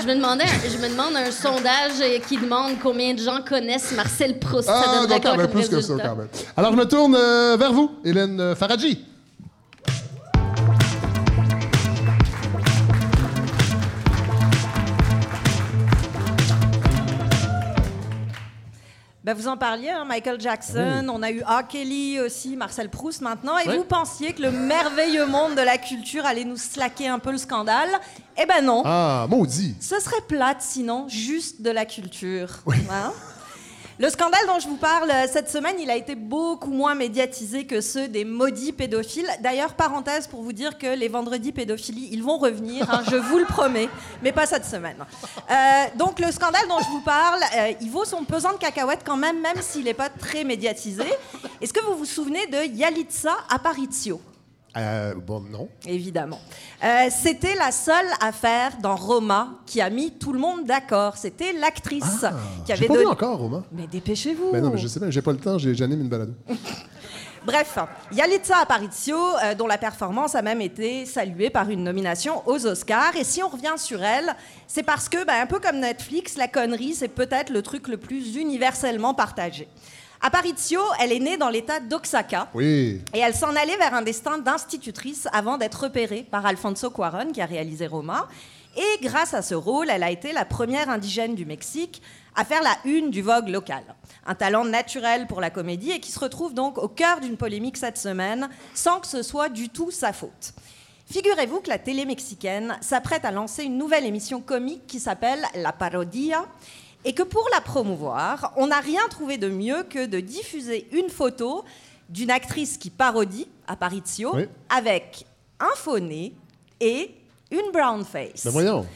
Je 0.00 0.06
me, 0.06 0.14
demandais, 0.14 0.46
je 0.46 0.78
me 0.78 0.88
demande 0.88 1.16
un 1.16 1.30
sondage 1.30 2.22
qui 2.26 2.38
demande 2.38 2.72
combien 2.82 3.12
de 3.12 3.20
gens 3.20 3.40
connaissent 3.46 3.92
Marcel 3.94 4.21
Proust. 4.40 4.68
ça 4.68 4.82
Ah, 4.84 4.94
donnerait 4.94 5.06
donc 5.08 5.22
quand 5.22 5.28
quoi 5.30 5.36
même 5.38 5.46
comme 5.46 5.50
plus 5.60 5.68
que 5.68 5.80
ça, 5.80 5.92
résultat? 5.94 6.08
quand 6.08 6.16
même. 6.16 6.28
Alors, 6.56 6.72
je 6.72 6.76
me 6.76 6.84
tourne 6.84 7.14
euh, 7.16 7.56
vers 7.58 7.72
vous, 7.72 7.90
Hélène 8.04 8.40
euh, 8.40 8.54
Faradji. 8.54 9.04
Ben, 19.24 19.34
vous 19.34 19.46
en 19.46 19.56
parliez, 19.56 19.88
hein, 19.90 20.04
Michael 20.04 20.40
Jackson, 20.40 21.06
on 21.08 21.22
a 21.22 21.30
eu 21.30 21.42
A. 21.46 21.62
Kelly 21.62 22.18
aussi, 22.18 22.56
Marcel 22.56 22.88
Proust 22.88 23.20
maintenant, 23.20 23.56
et 23.56 23.68
Oui. 23.68 23.76
vous 23.76 23.84
pensiez 23.84 24.32
que 24.32 24.42
le 24.42 24.50
merveilleux 24.50 25.26
monde 25.26 25.54
de 25.54 25.60
la 25.60 25.78
culture 25.78 26.26
allait 26.26 26.42
nous 26.42 26.56
slacker 26.56 27.06
un 27.06 27.20
peu 27.20 27.30
le 27.30 27.38
scandale? 27.38 27.88
Eh 28.36 28.46
ben 28.46 28.62
non, 28.64 28.82
Ah, 28.84 29.26
maudit. 29.30 29.76
ce 29.80 30.00
serait 30.00 30.22
plate 30.26 30.60
sinon, 30.60 31.06
juste 31.08 31.62
de 31.62 31.70
la 31.70 31.84
culture. 31.86 32.48
Hein? 32.90 33.12
Le 33.98 34.08
scandale 34.08 34.46
dont 34.46 34.58
je 34.58 34.68
vous 34.68 34.78
parle 34.78 35.10
euh, 35.10 35.26
cette 35.30 35.50
semaine, 35.50 35.76
il 35.78 35.90
a 35.90 35.96
été 35.96 36.14
beaucoup 36.14 36.70
moins 36.70 36.94
médiatisé 36.94 37.66
que 37.66 37.82
ceux 37.82 38.08
des 38.08 38.24
maudits 38.24 38.72
pédophiles. 38.72 39.28
D'ailleurs, 39.40 39.74
parenthèse 39.74 40.26
pour 40.26 40.42
vous 40.42 40.54
dire 40.54 40.78
que 40.78 40.86
les 40.86 41.08
vendredis 41.08 41.52
pédophilie, 41.52 42.08
ils 42.10 42.22
vont 42.22 42.38
revenir, 42.38 42.90
hein, 42.90 43.02
je 43.10 43.16
vous 43.16 43.38
le 43.38 43.44
promets, 43.44 43.90
mais 44.22 44.32
pas 44.32 44.46
cette 44.46 44.64
semaine. 44.64 44.96
Euh, 45.50 45.54
donc 45.98 46.20
le 46.20 46.32
scandale 46.32 46.66
dont 46.68 46.80
je 46.80 46.88
vous 46.88 47.02
parle, 47.02 47.40
euh, 47.54 47.72
il 47.82 47.90
vaut 47.90 48.06
son 48.06 48.24
pesant 48.24 48.54
de 48.54 48.58
cacahuètes 48.58 49.02
quand 49.04 49.18
même, 49.18 49.40
même 49.40 49.60
s'il 49.60 49.84
n'est 49.84 49.94
pas 49.94 50.08
très 50.08 50.42
médiatisé. 50.42 51.04
Est-ce 51.60 51.72
que 51.72 51.84
vous 51.84 51.96
vous 51.96 52.06
souvenez 52.06 52.46
de 52.46 52.74
Yalitza 52.74 53.36
Aparicio? 53.50 54.20
Euh, 54.76 55.14
bon, 55.14 55.40
non. 55.40 55.68
Évidemment. 55.86 56.38
Euh, 56.82 57.08
C'était 57.10 57.54
la 57.56 57.70
seule 57.72 58.06
affaire 58.20 58.72
dans 58.80 58.96
Roma 58.96 59.60
qui 59.66 59.80
a 59.82 59.90
mis 59.90 60.12
tout 60.12 60.32
le 60.32 60.38
monde 60.38 60.64
d'accord. 60.64 61.16
C'était 61.18 61.52
l'actrice 61.52 62.04
qui 62.04 62.24
Ah, 62.26 62.32
J'ai 62.66 62.72
avait 62.74 62.86
pas 62.86 62.94
donné- 62.94 63.04
vu 63.04 63.10
encore, 63.10 63.38
Romain. 63.38 63.64
Mais 63.72 63.86
dépêchez-vous. 63.86 64.50
Ben 64.52 64.62
non, 64.62 64.70
mais 64.70 64.78
je 64.78 64.86
sais 64.88 64.98
pas, 65.00 65.10
j'ai 65.10 65.20
pas 65.22 65.32
le 65.32 65.38
temps, 65.38 65.58
j'ai- 65.58 65.74
j'anime 65.74 66.00
une 66.00 66.08
balade. 66.08 66.34
Bref, 67.44 67.76
Yalitza 68.12 68.58
Aparicio, 68.58 69.16
euh, 69.42 69.54
dont 69.56 69.66
la 69.66 69.76
performance 69.76 70.36
a 70.36 70.42
même 70.42 70.60
été 70.60 71.04
saluée 71.06 71.50
par 71.50 71.68
une 71.70 71.82
nomination 71.82 72.40
aux 72.46 72.64
Oscars. 72.66 73.16
Et 73.16 73.24
si 73.24 73.42
on 73.42 73.48
revient 73.48 73.74
sur 73.76 74.00
elle, 74.02 74.36
c'est 74.68 74.84
parce 74.84 75.08
que, 75.08 75.24
ben, 75.24 75.40
un 75.42 75.46
peu 75.46 75.58
comme 75.58 75.80
Netflix, 75.80 76.36
la 76.36 76.46
connerie, 76.46 76.94
c'est 76.94 77.08
peut-être 77.08 77.50
le 77.50 77.60
truc 77.62 77.88
le 77.88 77.96
plus 77.96 78.36
universellement 78.36 79.12
partagé. 79.12 79.66
Aparicio, 80.24 80.80
elle 81.00 81.10
est 81.10 81.18
née 81.18 81.36
dans 81.36 81.48
l'état 81.48 81.80
d'Oaxaca. 81.80 82.48
Oui. 82.54 83.00
Et 83.12 83.18
elle 83.18 83.34
s'en 83.34 83.56
allait 83.56 83.76
vers 83.76 83.92
un 83.92 84.02
destin 84.02 84.38
d'institutrice 84.38 85.26
avant 85.32 85.58
d'être 85.58 85.82
repérée 85.82 86.24
par 86.30 86.46
Alfonso 86.46 86.90
Cuarón, 86.90 87.32
qui 87.32 87.40
a 87.40 87.46
réalisé 87.46 87.88
Roma. 87.88 88.28
Et 88.76 89.02
grâce 89.02 89.34
à 89.34 89.42
ce 89.42 89.56
rôle, 89.56 89.90
elle 89.90 90.04
a 90.04 90.12
été 90.12 90.32
la 90.32 90.44
première 90.44 90.88
indigène 90.88 91.34
du 91.34 91.44
Mexique 91.44 92.02
à 92.36 92.44
faire 92.44 92.62
la 92.62 92.76
une 92.84 93.10
du 93.10 93.20
Vogue 93.20 93.48
local. 93.48 93.82
Un 94.24 94.36
talent 94.36 94.64
naturel 94.64 95.26
pour 95.26 95.40
la 95.40 95.50
comédie 95.50 95.90
et 95.90 95.98
qui 95.98 96.12
se 96.12 96.20
retrouve 96.20 96.54
donc 96.54 96.78
au 96.78 96.86
cœur 96.86 97.20
d'une 97.20 97.36
polémique 97.36 97.76
cette 97.76 97.98
semaine, 97.98 98.48
sans 98.74 99.00
que 99.00 99.08
ce 99.08 99.24
soit 99.24 99.48
du 99.48 99.70
tout 99.70 99.90
sa 99.90 100.12
faute. 100.12 100.54
Figurez-vous 101.10 101.60
que 101.60 101.68
la 101.68 101.78
télé 101.78 102.06
mexicaine 102.06 102.78
s'apprête 102.80 103.24
à 103.24 103.32
lancer 103.32 103.64
une 103.64 103.76
nouvelle 103.76 104.06
émission 104.06 104.40
comique 104.40 104.86
qui 104.86 105.00
s'appelle 105.00 105.44
La 105.56 105.72
Parodia 105.72 106.46
et 107.04 107.12
que 107.14 107.22
pour 107.22 107.48
la 107.52 107.60
promouvoir, 107.60 108.52
on 108.56 108.68
n'a 108.68 108.80
rien 108.80 109.00
trouvé 109.10 109.38
de 109.38 109.48
mieux 109.48 109.82
que 109.84 110.06
de 110.06 110.20
diffuser 110.20 110.88
une 110.92 111.08
photo 111.10 111.64
d'une 112.08 112.30
actrice 112.30 112.76
qui 112.76 112.90
parodie 112.90 113.48
Aparicio 113.66 114.32
Oui. 114.34 114.46
avec 114.68 115.24
un 115.60 115.74
faux 115.76 115.98
nez 115.98 116.32
et 116.80 117.14
une 117.50 117.70
brown 117.72 118.04
face. 118.04 118.44
Ben 118.44 118.50
voyons. 118.50 118.86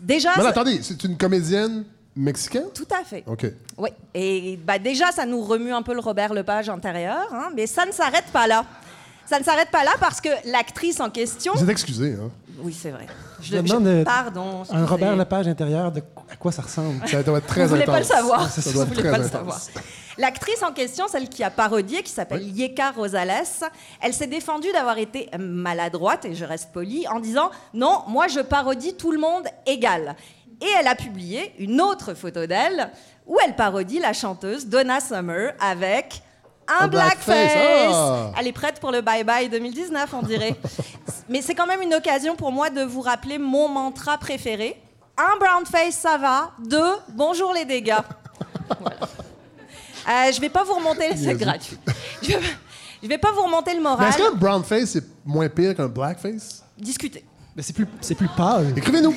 Déjà, 0.00 0.32
attendez, 0.32 0.80
c'est 0.82 1.02
une 1.04 1.16
comédienne 1.16 1.84
mexicaine? 2.14 2.66
tout 2.74 2.86
à 2.90 3.04
fait. 3.04 3.22
OK. 3.26 3.46
Oui, 3.76 3.90
et 4.14 4.56
bah 4.56 4.78
déjà, 4.78 5.10
ça 5.12 5.24
nous 5.24 5.40
remue 5.42 5.72
un 5.72 5.82
peu 5.82 5.94
le 5.94 6.00
Robert 6.00 6.34
Lepage 6.34 6.68
intérieur, 6.68 7.26
hein, 7.32 7.50
mais 7.54 7.66
ça 7.66 7.86
ne 7.86 7.92
s'arrête 7.92 8.26
pas 8.32 8.46
là. 8.46 8.64
Ça 9.26 9.38
ne 9.38 9.44
s'arrête 9.44 9.70
pas 9.70 9.84
là 9.84 9.92
parce 10.00 10.20
que 10.20 10.28
l'actrice 10.46 11.00
en 11.00 11.10
question. 11.10 11.52
Vous 11.54 11.62
êtes 11.62 11.68
excusé, 11.68 12.14
hein? 12.14 12.30
Oui, 12.60 12.72
c'est 12.78 12.90
vrai. 12.90 13.06
Je 13.40 13.56
demande, 13.56 13.86
euh, 13.86 14.04
Pardon. 14.04 14.62
Un. 14.70 14.86
Robert 14.86 15.16
Lepage 15.16 15.48
intérieur, 15.48 15.92
de 15.92 16.00
à 16.30 16.36
quoi 16.36 16.52
ça 16.52 16.62
ressemble? 16.62 17.06
Ça 17.06 17.22
doit 17.22 17.38
être 17.38 17.46
très 17.46 17.62
Vous 17.62 17.68
voulez 17.70 17.82
intense. 17.82 17.94
pas 17.94 17.98
le 18.00 18.04
savoir. 18.06 18.50
Ça 18.50 18.60
Vous 18.62 18.72
doit 18.72 18.82
être 18.82 18.88
voulez 18.88 19.00
très 19.02 19.10
pas 19.10 19.18
le 19.18 19.24
intense. 19.24 19.32
savoir. 19.32 19.60
L'actrice 20.18 20.62
en 20.64 20.72
question, 20.72 21.06
celle 21.06 21.28
qui 21.28 21.44
a 21.44 21.50
parodié, 21.50 22.02
qui 22.02 22.10
s'appelle 22.10 22.42
Yeka 22.42 22.90
Rosales, 22.90 23.44
elle 24.00 24.12
s'est 24.12 24.26
défendue 24.26 24.72
d'avoir 24.72 24.98
été 24.98 25.28
maladroite, 25.38 26.24
et 26.24 26.34
je 26.34 26.44
reste 26.44 26.72
polie, 26.72 27.06
en 27.08 27.20
disant 27.20 27.50
non, 27.74 28.02
moi 28.08 28.26
je 28.26 28.40
parodie 28.40 28.94
tout 28.94 29.12
le 29.12 29.18
monde 29.20 29.44
égal. 29.66 30.16
Et 30.60 30.66
elle 30.80 30.88
a 30.88 30.96
publié 30.96 31.52
une 31.60 31.80
autre 31.80 32.14
photo 32.14 32.46
d'elle 32.46 32.90
où 33.28 33.36
elle 33.46 33.54
parodie 33.54 34.00
la 34.00 34.12
chanteuse 34.12 34.66
Donna 34.66 34.98
Summer 34.98 35.52
avec 35.60 36.20
un, 36.68 36.84
Un 36.84 36.88
blackface, 36.88 37.24
blackface. 37.26 37.92
ah. 37.94 38.32
Elle 38.38 38.46
est 38.46 38.52
prête 38.52 38.80
pour 38.80 38.90
le 38.92 39.00
bye 39.00 39.24
bye 39.24 39.48
2019, 39.48 40.14
on 40.14 40.22
dirait. 40.22 40.56
Mais 41.28 41.42
c'est 41.42 41.54
quand 41.54 41.66
même 41.66 41.82
une 41.82 41.94
occasion 41.94 42.36
pour 42.36 42.52
moi 42.52 42.70
de 42.70 42.82
vous 42.82 43.00
rappeler 43.00 43.38
mon 43.38 43.68
mantra 43.68 44.18
préféré. 44.18 44.80
Un 45.16 45.36
brown 45.38 45.66
face, 45.66 45.96
ça 45.96 46.16
va. 46.16 46.52
Deux, 46.58 46.94
bonjour 47.10 47.52
les 47.52 47.64
dégâts. 47.64 47.94
Euh, 50.08 50.32
je 50.32 50.40
vais 50.40 50.48
pas 50.48 50.64
vous 50.64 50.74
remonter, 50.74 51.14
c'est 51.16 51.34
gratuit. 51.34 51.76
Je 52.22 53.06
vais, 53.06 53.18
pas 53.18 53.30
vous 53.32 53.42
remonter 53.42 53.74
le 53.74 53.82
moral. 53.82 54.08
est-ce 54.08 54.18
qu'un 54.18 54.30
brown 54.34 54.64
face 54.64 54.90
c'est 54.90 55.04
moins 55.24 55.48
pire 55.48 55.74
qu'un 55.76 55.86
blackface? 55.88 56.64
Discutez. 56.78 57.24
Mais 57.56 57.62
c'est 57.62 57.72
plus, 57.72 57.86
c'est 58.00 58.14
plus 58.14 58.28
pâle. 58.36 58.72
Écrivez-nous. 58.76 59.14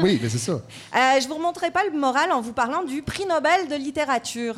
oui, 0.00 0.18
mais 0.22 0.28
c'est 0.28 0.38
ça. 0.38 0.52
Euh, 0.52 1.20
je 1.20 1.28
vous 1.28 1.34
remonterai 1.34 1.70
pas 1.70 1.84
le 1.84 1.98
moral 1.98 2.32
en 2.32 2.40
vous 2.40 2.52
parlant 2.52 2.82
du 2.82 3.02
prix 3.02 3.26
Nobel 3.26 3.68
de 3.68 3.74
littérature. 3.74 4.54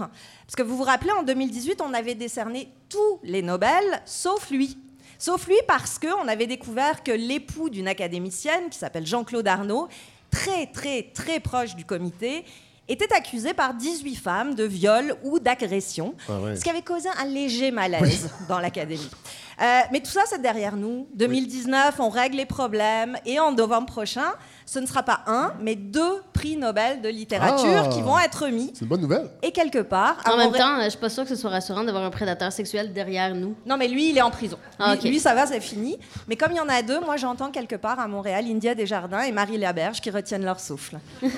Parce 0.47 0.57
que 0.57 0.63
vous 0.63 0.77
vous 0.77 0.85
rappelez, 0.85 1.11
en 1.11 1.23
2018, 1.23 1.81
on 1.81 1.93
avait 1.93 2.15
décerné 2.15 2.69
tous 2.89 3.19
les 3.25 3.43
Nobel, 3.43 4.03
sauf 4.05 4.51
lui. 4.51 4.79
Sauf 5.19 5.47
lui 5.47 5.57
parce 5.67 5.99
qu'on 5.99 6.29
avait 6.29 6.47
découvert 6.47 7.03
que 7.03 7.13
l'époux 7.13 7.71
d'une 7.71 7.89
académicienne, 7.89 8.69
qui 8.71 8.79
s'appelle 8.79 9.07
Jean-Claude 9.07 9.49
Arnaud, 9.49 9.89
très 10.31 10.67
très 10.67 11.11
très 11.15 11.41
proche 11.41 11.77
du 11.77 11.85
comité, 11.85 12.45
était 12.89 13.13
accusé 13.15 13.55
par 13.55 13.75
18 13.75 14.15
femmes 14.17 14.55
de 14.55 14.65
viol 14.65 15.17
ou 15.23 15.39
d'agression, 15.39 16.15
Ah 16.29 16.39
ouais. 16.41 16.57
ce 16.57 16.63
qui 16.65 16.71
avait 16.71 16.83
causé 16.83 17.09
un 17.19 17.25
léger 17.25 17.71
malaise 17.71 18.31
dans 18.49 18.59
l'académie. 18.59 19.11
Euh, 19.63 19.81
mais 19.93 20.01
tout 20.01 20.11
ça, 20.11 20.23
c'est 20.27 20.43
derrière 20.43 20.75
nous. 20.77 21.07
2019, 21.15 22.01
on 22.01 22.09
règle 22.09 22.37
les 22.37 22.45
problèmes 22.45 23.17
et 23.25 23.39
en 23.39 23.53
novembre 23.53 23.87
prochain, 23.87 24.33
ce 24.67 24.81
ne 24.81 24.87
sera 24.87 25.05
pas 25.05 25.21
un, 25.29 25.53
mais 25.61 25.77
deux 25.77 26.23
prix 26.33 26.57
Nobel 26.57 27.01
de 27.03 27.09
littérature 27.09 27.85
Ah. 27.85 27.89
qui 27.89 28.03
vont 28.03 28.19
être 28.19 28.47
remis. 28.47 28.73
C'est 28.75 28.81
une 28.83 28.89
bonne 28.89 29.01
nouvelle. 29.01 29.31
Et 29.45 29.53
quelque 29.53 29.79
part, 29.79 30.17
à 30.25 30.33
En 30.33 30.37
même 30.37 30.47
Montréal- 30.47 30.65
temps, 30.79 30.83
je 30.85 30.89
suis 30.91 30.99
pas 30.99 31.09
sûre 31.09 31.23
que 31.23 31.29
ce 31.29 31.37
soit 31.37 31.51
rassurant 31.51 31.85
d'avoir 31.85 32.03
un 32.03 32.11
prédateur 32.11 32.51
sexuel 32.51 32.93
derrière 32.93 33.33
nous. 33.33 33.55
Non, 33.65 33.77
mais 33.77 33.87
lui, 33.87 34.11
il 34.11 34.19
est 34.19 34.23
en 34.23 34.31
prison. 34.33 34.59
Ah, 34.81 34.97
Lui- 34.97 35.11
lui, 35.11 35.21
ça 35.21 35.35
va, 35.35 35.47
c'est 35.47 35.61
fini. 35.61 35.99
Mais 36.27 36.35
comme 36.35 36.51
il 36.51 36.57
y 36.57 36.61
en 36.61 36.69
a 36.69 36.83
deux, 36.83 36.99
moi, 37.01 37.17
j'entends 37.17 37.53
quelque 37.53 37.77
part 37.77 38.01
à 38.01 38.09
Montréal 38.09 38.47
India 38.49 38.75
Desjardins 38.75 39.21
et 39.23 39.31
Marie 39.31 39.59
Laberge 39.59 40.01
qui 40.01 40.11
retiennent 40.11 40.45
leur 40.45 40.59
souffle. 40.59 40.99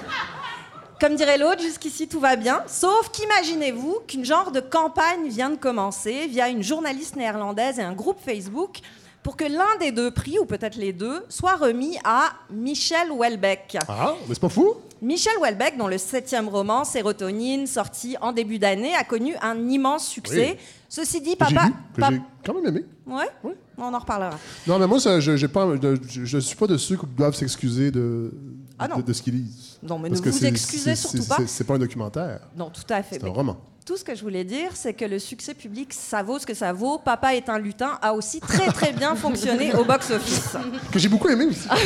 Comme 1.01 1.15
dirait 1.17 1.37
l'autre, 1.39 1.61
jusqu'ici 1.61 2.09
tout 2.09 2.21
va 2.21 2.37
bien. 2.37 2.63
Sauf 2.67 3.11
qu'imaginez-vous 3.11 3.99
qu'une 4.09 4.25
genre 4.25 4.51
de 4.51 4.61
campagne 4.61 5.29
vient 5.29 5.51
de 5.51 5.57
commencer 5.57 6.27
via 6.27 6.49
une 6.49 6.63
journaliste 6.63 7.17
néerlandaise 7.17 7.79
et 7.79 7.83
un 7.83 7.93
groupe 7.93 8.19
Facebook 8.25 8.79
pour 9.23 9.37
que 9.37 9.45
l'un 9.45 9.77
des 9.81 9.91
deux 9.91 10.13
prix, 10.13 10.39
ou 10.39 10.45
peut-être 10.45 10.77
les 10.77 10.93
deux, 10.93 11.25
soit 11.29 11.57
remis 11.57 11.99
à 12.05 12.31
Michel 12.51 13.11
Houellebecq. 13.11 13.77
Ah, 13.89 14.15
mais 14.29 14.35
c'est 14.35 14.41
pas 14.41 14.49
fou? 14.49 14.75
Michel 15.03 15.37
Houellebecq, 15.39 15.77
dont 15.77 15.89
le 15.89 15.99
septième 15.99 16.49
roman, 16.49 16.85
Sérotonine, 16.85 17.67
sorti 17.67 18.17
en 18.21 18.33
début 18.33 18.59
d'année, 18.61 18.95
a 18.95 19.03
connu 19.05 19.35
un 19.43 19.69
immense 19.69 20.07
succès. 20.07 20.57
Oui. 20.59 20.65
Ceci 20.89 21.21
dit, 21.21 21.35
papa... 21.35 21.51
lu, 21.67 21.73
que 21.95 22.01
pap- 22.01 22.13
j'ai 22.15 22.21
quand 22.45 22.55
même 22.55 22.67
aimé. 22.67 22.85
Ouais 23.07 23.29
On 23.77 23.93
en 23.93 23.99
reparlera. 23.99 24.39
Non, 24.67 24.79
mais 24.79 24.87
moi, 24.87 25.01
ça, 25.01 25.19
je, 25.19 25.47
pas, 25.47 25.69
je, 26.09 26.25
je 26.25 26.39
suis 26.39 26.57
pas 26.57 26.69
de 26.69 26.77
ceux 26.77 26.97
qui 26.97 27.07
doivent 27.07 27.35
s'excuser 27.35 27.91
de, 27.91 28.33
Ah 28.79 28.89
non. 28.89 28.97
de, 28.99 29.03
de 29.03 29.13
ce 29.13 29.23
qu'ils 29.23 29.35
lisent. 29.35 29.79
Non, 29.83 29.99
mais 29.99 30.09
Parce 30.11 30.21
ne 30.23 30.31
vous 30.31 30.45
excusez 30.47 30.95
surtout 30.97 31.25
pas. 31.25 31.37
c'est- 31.39 31.47
C'est 31.47 31.65
pas 31.65 31.75
un 31.75 31.79
documentaire, 31.79 32.41
Non, 32.57 32.71
tout 32.71 32.83
à 32.91 33.03
fait. 33.03 33.19
c'est 33.21 33.25
un 33.27 33.31
roman. 33.31 33.57
tout 33.87 33.97
ce 33.97 34.05
que 34.05 34.15
je 34.15 34.23
voulais 34.23 34.45
dire, 34.45 34.71
c'est 34.75 34.95
que 34.95 35.05
le 35.05 35.19
succès 35.19 35.55
public, 35.55 35.93
ça 35.93 36.23
vaut 36.23 36.39
ce 36.39 36.45
que 36.47 36.55
ça 36.55 36.73
vaut. 36.73 36.99
Papa 36.99 37.35
est 37.37 37.49
un 37.49 37.59
lutin 37.59 37.99
a 38.03 38.13
aussi 38.15 38.41
très 38.41 38.67
très 38.73 38.93
bien 38.93 39.15
fonctionné 39.25 39.75
au 39.75 39.85
box-office. 39.85 40.57
Que 40.93 40.99
j'ai 40.99 41.09
beaucoup 41.09 41.29
aimé 41.29 41.47
aussi. 41.47 41.67
Ah, 41.71 41.77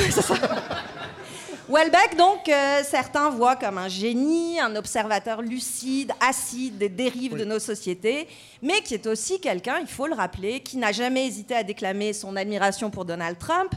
Welbeck, 1.69 2.17
donc, 2.19 2.49
euh, 2.49 2.81
certains 2.85 3.31
voient 3.31 3.55
comme 3.55 3.79
un 3.79 3.87
génie, 3.87 4.59
un 4.59 4.75
observateur 4.75 5.41
lucide, 5.41 6.11
acide 6.21 6.79
des 6.79 6.89
dérives 6.89 7.37
de 7.37 7.45
nos 7.45 7.61
sociétés, 7.61 8.27
mais 8.61 8.81
qui 8.83 8.95
est 8.95 9.07
aussi 9.07 9.39
quelqu'un, 9.39 9.77
il 9.81 9.87
faut 9.87 10.09
le 10.09 10.15
rappeler, 10.15 10.59
qui 10.61 10.79
n'a 10.79 10.91
jamais 10.91 11.29
hésité 11.29 11.55
à 11.55 11.63
déclamer 11.63 12.13
son 12.13 12.35
admiration 12.35 12.91
pour 12.91 13.05
Donald 13.05 13.39
Trump, 13.39 13.71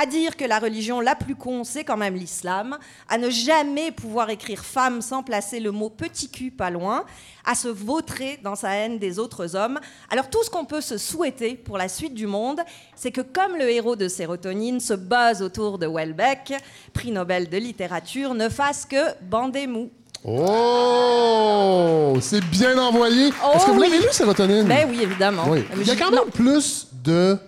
à 0.00 0.06
dire 0.06 0.36
que 0.36 0.44
la 0.44 0.60
religion 0.60 1.00
la 1.00 1.16
plus 1.16 1.34
con, 1.34 1.64
c'est 1.64 1.82
quand 1.82 1.96
même 1.96 2.14
l'islam, 2.14 2.78
à 3.08 3.18
ne 3.18 3.30
jamais 3.30 3.90
pouvoir 3.90 4.30
écrire 4.30 4.64
femme 4.64 5.02
sans 5.02 5.24
placer 5.24 5.58
le 5.58 5.72
mot 5.72 5.90
petit 5.90 6.30
cul 6.30 6.52
pas 6.52 6.70
loin, 6.70 7.04
à 7.44 7.56
se 7.56 7.66
vautrer 7.66 8.38
dans 8.44 8.54
sa 8.54 8.70
haine 8.74 9.00
des 9.00 9.18
autres 9.18 9.56
hommes. 9.56 9.80
Alors 10.08 10.30
tout 10.30 10.44
ce 10.44 10.50
qu'on 10.50 10.64
peut 10.64 10.80
se 10.80 10.98
souhaiter 10.98 11.56
pour 11.56 11.78
la 11.78 11.88
suite 11.88 12.14
du 12.14 12.28
monde, 12.28 12.60
c'est 12.94 13.10
que 13.10 13.22
comme 13.22 13.56
le 13.56 13.68
héros 13.68 13.96
de 13.96 14.06
Sérotonine 14.06 14.78
se 14.78 14.94
base 14.94 15.42
autour 15.42 15.78
de 15.78 15.88
Welbeck, 15.88 16.54
prix 16.92 17.10
Nobel 17.10 17.48
de 17.48 17.56
littérature, 17.56 18.34
ne 18.34 18.48
fasse 18.48 18.86
que 18.86 19.20
bander 19.22 19.66
mou. 19.66 19.90
Oh! 20.24 22.16
C'est 22.20 22.44
bien 22.44 22.78
envoyé. 22.78 23.32
Oh 23.44 23.52
Est-ce 23.54 23.66
que 23.66 23.70
vous 23.72 23.80
oui. 23.80 23.88
l'avez 23.88 24.02
lu, 24.04 24.08
Sérotonine? 24.12 24.64
Ben 24.64 24.86
oui, 24.88 25.00
évidemment. 25.02 25.44
Oui. 25.48 25.64
Il 25.76 25.86
y 25.86 25.90
a 25.90 25.96
quand 25.96 26.10
non, 26.10 26.24
même 26.24 26.30
plus 26.30 26.86
de... 27.02 27.38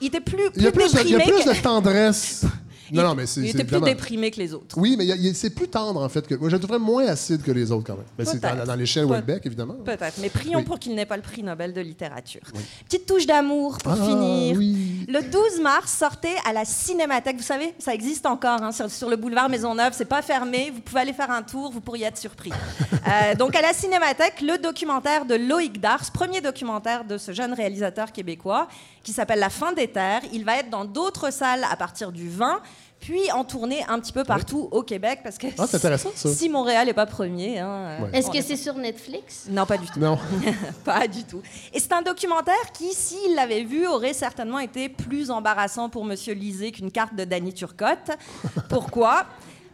il 0.00 0.08
était 0.08 0.20
plus, 0.20 0.38
Il 0.56 0.62
y 0.62 0.66
a 0.66 0.72
plus 0.72 0.84
plus 0.90 0.94
de, 0.94 1.00
il 1.06 1.10
y 1.10 1.14
a 1.14 1.18
déprimé 1.18 1.42
plus 1.42 1.50
que- 1.52 1.56
de 1.56 1.62
tendresse 1.62 2.44
Non, 2.92 3.02
Il- 3.02 3.04
non, 3.08 3.14
mais 3.16 3.26
c'est- 3.26 3.40
Il 3.40 3.46
était 3.46 3.54
plus 3.64 3.78
évidemment- 3.78 3.86
déprimé 3.86 4.30
que 4.30 4.36
les 4.38 4.54
autres. 4.54 4.78
Oui, 4.78 4.94
mais 4.96 5.34
c'est 5.34 5.50
plus 5.50 5.66
tendre, 5.66 6.00
en 6.00 6.08
fait. 6.08 6.24
que 6.24 6.36
Moi, 6.36 6.48
je 6.50 6.54
le 6.54 6.60
trouverais 6.60 6.78
moins 6.78 7.04
acide 7.08 7.42
que 7.42 7.50
les 7.50 7.72
autres, 7.72 7.82
quand 7.84 7.96
même. 7.96 8.04
Mais 8.16 8.24
c'est 8.24 8.38
dans, 8.38 8.64
dans 8.64 8.74
l'échelle 8.76 9.06
Welbeck, 9.06 9.44
évidemment. 9.44 9.74
Peut-être, 9.84 10.18
mais 10.20 10.28
prions 10.28 10.60
Oui. 10.60 10.64
pour 10.64 10.78
qu'il 10.78 10.94
n'ait 10.94 11.04
pas 11.04 11.16
le 11.16 11.22
prix 11.24 11.42
Nobel 11.42 11.72
de 11.72 11.80
littérature. 11.80 12.42
Petite 12.84 13.04
touche 13.04 13.26
d'amour 13.26 13.78
pour 13.78 13.90
Ah, 13.90 13.96
finir. 13.96 14.56
oui. 14.56 15.04
Le 15.08 15.20
12 15.20 15.60
mars 15.60 15.92
sortait 15.98 16.36
à 16.48 16.52
la 16.52 16.64
Cinémathèque. 16.64 17.38
Vous 17.38 17.42
savez, 17.42 17.74
ça 17.80 17.92
existe 17.92 18.24
encore 18.24 18.62
hein, 18.62 18.70
sur, 18.70 18.88
sur 18.88 19.10
le 19.10 19.16
boulevard 19.16 19.48
Maisonneuve. 19.48 19.92
C'est 19.92 20.04
pas 20.04 20.22
fermé. 20.22 20.70
Vous 20.72 20.80
pouvez 20.80 21.00
aller 21.00 21.12
faire 21.12 21.32
un 21.32 21.42
tour. 21.42 21.72
Vous 21.72 21.80
pourriez 21.80 22.06
être 22.06 22.18
surpris. 22.18 22.52
Euh, 23.08 23.36
donc 23.36 23.54
à 23.54 23.62
la 23.62 23.72
Cinémathèque, 23.72 24.40
le 24.40 24.58
documentaire 24.60 25.24
de 25.26 25.36
Loïc 25.36 25.80
Dars, 25.80 26.02
premier 26.12 26.40
documentaire 26.40 27.04
de 27.04 27.18
ce 27.18 27.30
jeune 27.30 27.52
réalisateur 27.52 28.10
québécois, 28.10 28.66
qui 29.06 29.12
s'appelle 29.12 29.38
La 29.38 29.50
fin 29.50 29.72
des 29.72 29.86
terres. 29.86 30.22
Il 30.32 30.44
va 30.44 30.56
être 30.58 30.68
dans 30.68 30.84
d'autres 30.84 31.32
salles 31.32 31.64
à 31.70 31.76
partir 31.76 32.10
du 32.10 32.28
20 32.28 32.60
puis 32.98 33.30
en 33.30 33.44
tournée 33.44 33.84
un 33.88 34.00
petit 34.00 34.12
peu 34.12 34.24
partout 34.24 34.68
au 34.72 34.82
Québec 34.82 35.20
parce 35.22 35.36
que 35.38 35.46
Ah, 35.58 35.66
ça. 35.66 35.78
si 36.14 36.48
Montréal 36.48 36.86
n'est 36.86 36.94
pas 36.94 37.06
premier, 37.06 37.58
hein, 37.60 37.68
euh, 37.68 38.02
Ouais. 38.04 38.10
Est-ce 38.18 38.28
on 38.28 38.32
que 38.32 38.38
est- 38.38 38.42
c'est 38.42 38.56
sur 38.56 38.74
Netflix? 38.74 39.46
non 39.48 39.64
pas 39.66 39.76
du 39.78 39.86
tout. 39.86 40.00
Non. 40.00 40.18
Pas 40.84 41.06
du 41.06 41.22
tout. 41.24 41.40
Et 41.72 41.78
c'est 41.78 41.92
un 41.92 42.02
documentaire 42.02 42.72
qui, 42.72 42.92
s'il 42.94 43.34
l'avait 43.36 43.62
vu, 43.64 43.86
aurait 43.86 44.14
certainement 44.14 44.58
été 44.58 44.88
plus 44.88 45.30
embarrassant 45.30 45.88
pour 45.88 46.04
Monsieur 46.04 46.34
Lisée 46.34 46.72
qu'une 46.72 46.90
carte 46.90 47.14
de 47.14 47.24
Danny 47.24 47.52
Turcotte. 47.54 48.10
Pourquoi? 48.70 49.26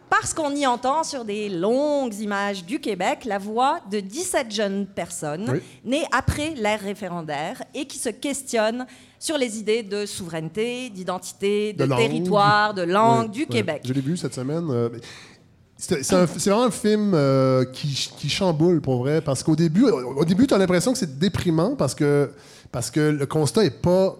Parce 0.09 0.31
qu'on 0.33 0.53
y 0.53 0.67
entend 0.67 1.03
sur 1.03 1.25
des 1.25 1.49
longues 1.49 2.13
images 2.19 2.63
du 2.65 2.79
Québec 2.79 3.25
la 3.25 3.39
voix 3.39 3.79
de 3.89 3.99
17 3.99 4.51
jeunes 4.51 4.85
personnes 4.85 5.49
Oui. 5.49 5.59
nées 5.85 6.05
après 6.11 6.49
l'ère 6.51 6.81
référendaire 6.81 7.63
et 7.73 7.87
qui 7.87 7.97
se 7.97 8.09
questionnent 8.09 8.85
sur 9.23 9.37
les 9.37 9.57
idées 9.57 9.83
de 9.83 10.05
souveraineté, 10.05 10.89
d'identité, 10.89 11.71
de, 11.71 11.85
territoire, 11.85 12.73
de 12.73 12.81
langue 12.81 13.31
du. 13.31 13.45
Québec. 13.45 13.81
Je 13.85 13.93
l'ai 13.93 14.01
vu 14.01 14.17
cette 14.17 14.33
semaine. 14.33 14.67
euh, 14.69 14.89
mais 14.91 14.99
C'est 15.77 16.49
vraiment 16.49 16.63
un 16.63 16.71
film 16.71 17.13
euh, 17.13 17.63
qui, 17.63 18.09
qui 18.17 18.27
chamboule, 18.27 18.81
pour 18.81 18.97
vrai, 18.97 19.21
parce 19.21 19.41
qu'au 19.41 19.55
début, 19.55 19.85
au 19.85 20.25
début, 20.25 20.45
tu 20.45 20.53
as 20.53 20.57
l'impression 20.57 20.91
que 20.91 20.97
c'est 20.97 21.17
déprimant 21.17 21.75
parce 21.77 21.95
que, 21.95 22.31
parce 22.69 22.91
que 22.91 22.99
le 22.99 23.25
constat 23.25 23.63
est 23.63 23.81
pas 23.81 24.17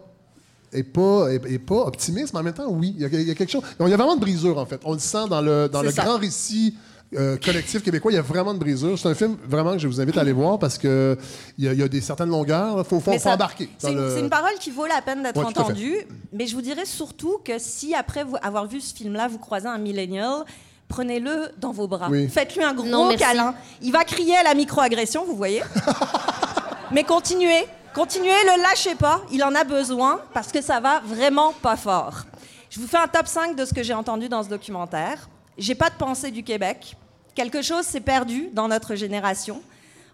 est 0.72 0.84
pas, 0.84 1.28
est, 1.34 1.52
est 1.52 1.60
pas 1.60 1.86
optimiste, 1.86 2.34
mais 2.34 2.40
en 2.40 2.44
même 2.44 2.54
temps, 2.54 2.70
oui. 2.72 2.96
Il 2.96 3.02
y 3.02 3.06
a, 3.06 3.10
il 3.10 3.28
y 3.28 3.32
a 3.32 3.36
quelque 3.36 3.52
chose. 3.52 3.62
Il 3.82 3.90
y 3.90 3.94
a 3.94 3.98
vraiment 3.98 4.16
de 4.16 4.22
brisure, 4.22 4.58
en 4.58 4.66
fait. 4.66 4.80
On 4.86 4.94
le 4.94 5.00
sent 5.00 5.28
dans 5.30 5.42
le, 5.42 5.68
dans 5.68 5.82
le 5.82 5.92
ça. 5.92 6.04
grand 6.04 6.18
récit 6.18 6.76
euh, 7.18 7.38
collectif 7.38 7.84
québécois. 7.84 8.12
Il 8.12 8.16
y 8.16 8.18
a 8.18 8.22
vraiment 8.22 8.54
de 8.54 8.60
brisure. 8.60 8.98
C'est 8.98 9.08
un 9.10 9.16
film 9.16 9.38
vraiment 9.48 9.74
que 9.74 9.80
je 9.80 9.88
vous 9.88 10.00
invite 10.02 10.18
à 10.18 10.22
aller 10.22 10.32
voir 10.34 10.60
parce 10.60 10.78
que 10.78 11.18
il 11.58 11.66
y 11.66 11.68
a, 11.68 11.74
il 11.74 11.80
y 11.80 11.84
a 11.84 11.88
des 11.88 12.02
certaines 12.02 12.30
longueurs. 12.30 12.78
Il 12.80 12.84
faut, 12.84 13.00
faut, 13.00 13.12
faut 13.14 13.20
ça- 13.20 13.34
embarquer. 13.34 13.70
C'est 13.78 13.92
une, 13.92 13.98
le- 13.98 14.12
c'est 14.14 14.20
une 14.22 14.30
parole 14.30 14.54
qui 14.60 14.72
vaut 14.72 14.86
la 14.86 15.02
peine 15.02 15.24
d'être 15.24 15.38
Ouais, 15.40 15.46
entendue, 15.46 15.98
mais 16.32 16.48
je 16.48 16.56
vous 16.56 16.62
dirais 16.62 16.86
surtout 16.86 17.40
que 17.44 17.60
si 17.60 17.94
après 17.96 18.24
vous- 18.24 18.38
avoir 18.42 18.66
vu 18.68 18.80
ce 18.82 18.94
film-là, 18.96 19.28
vous 19.28 19.38
croisez 19.40 19.68
un 19.68 19.78
millennial, 19.78 20.44
prenez-le 20.88 21.50
dans 21.58 21.72
vos 21.72 21.88
bras. 21.88 22.08
Oui. 22.10 22.28
Faites-lui 22.28 22.64
un 22.64 22.74
gros 22.74 22.86
Non, 22.88 23.16
câlin. 23.16 23.56
Il 23.82 23.92
va 23.92 24.04
crier 24.04 24.36
à 24.38 24.44
la 24.44 24.54
microagression, 24.54 25.26
vous 25.26 25.36
voyez. 25.36 25.64
mais 26.92 27.04
continuez, 27.04 27.66
continuez, 27.94 28.30
le 28.46 28.62
lâchez 28.62 28.96
pas. 28.96 29.22
Il 29.32 29.44
en 29.44 29.56
a 29.56 29.64
besoin 29.64 30.20
parce 30.34 30.52
que 30.52 30.62
ça 30.62 30.80
va 30.80 31.02
vraiment 31.06 31.54
pas 31.62 31.76
fort. 31.76 32.24
Je 32.70 32.80
vous 32.80 32.88
fais 32.88 32.98
un 32.98 33.08
top 33.08 33.28
5 33.28 33.56
de 33.56 33.66
ce 33.66 33.74
que 33.74 33.84
j'ai 33.84 33.94
entendu 33.94 34.30
dans 34.30 34.44
ce 34.44 34.50
documentaire. 34.50 35.30
J'ai 35.58 35.76
pas 35.76 35.90
de 35.92 35.96
pensée 35.96 36.32
du 36.32 36.44
Québec. 36.44 36.96
Quelque 37.36 37.64
chose 37.64 37.86
s'est 37.86 38.00
perdu 38.00 38.50
dans 38.54 38.68
notre 38.68 38.96
génération. 38.96 39.62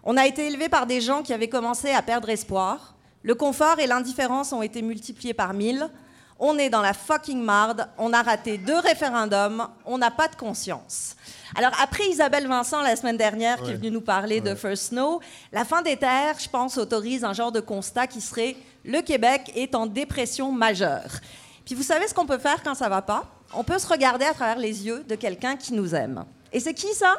On 0.04 0.16
a 0.16 0.26
été 0.26 0.46
élevé 0.46 0.70
par 0.70 0.86
des 0.86 1.02
gens 1.02 1.22
qui 1.22 1.34
avaient 1.34 1.48
commencé 1.48 1.90
à 1.90 2.00
perdre 2.00 2.30
espoir. 2.30 2.94
Le 3.22 3.34
confort 3.34 3.78
et 3.78 3.86
l'indifférence 3.86 4.54
ont 4.54 4.62
été 4.62 4.80
multipliés 4.80 5.34
par 5.34 5.52
mille. 5.52 5.90
On 6.38 6.56
est 6.56 6.70
dans 6.70 6.80
la 6.80 6.94
fucking 6.94 7.42
marde. 7.42 7.86
On 7.98 8.14
a 8.14 8.22
raté 8.22 8.56
deux 8.56 8.78
référendums. 8.78 9.68
On 9.84 9.98
n'a 9.98 10.10
pas 10.10 10.28
de 10.28 10.36
conscience. 10.36 11.14
Alors, 11.54 11.72
après 11.82 12.08
Isabelle 12.08 12.46
Vincent, 12.46 12.80
la 12.80 12.96
semaine 12.96 13.18
dernière, 13.18 13.62
qui 13.62 13.72
est 13.72 13.74
venue 13.74 13.90
nous 13.90 14.00
parler 14.00 14.40
de 14.40 14.54
First 14.54 14.88
Snow, 14.88 15.20
la 15.52 15.66
fin 15.66 15.82
des 15.82 15.98
terres, 15.98 16.36
je 16.38 16.48
pense, 16.48 16.78
autorise 16.78 17.24
un 17.24 17.34
genre 17.34 17.52
de 17.52 17.60
constat 17.60 18.06
qui 18.06 18.22
serait 18.22 18.56
le 18.86 19.02
Québec 19.02 19.52
est 19.54 19.74
en 19.74 19.84
dépression 19.84 20.50
majeure. 20.50 21.10
Puis 21.66 21.74
vous 21.74 21.82
savez 21.82 22.08
ce 22.08 22.14
qu'on 22.14 22.24
peut 22.24 22.38
faire 22.38 22.62
quand 22.62 22.74
ça 22.74 22.88
va 22.88 23.02
pas? 23.02 23.26
On 23.52 23.62
peut 23.62 23.78
se 23.78 23.86
regarder 23.86 24.24
à 24.24 24.32
travers 24.32 24.58
les 24.58 24.86
yeux 24.86 25.04
de 25.06 25.16
quelqu'un 25.16 25.56
qui 25.56 25.74
nous 25.74 25.94
aime. 25.94 26.24
Et 26.52 26.60
c'est 26.60 26.74
qui 26.74 26.92
ça? 26.94 27.14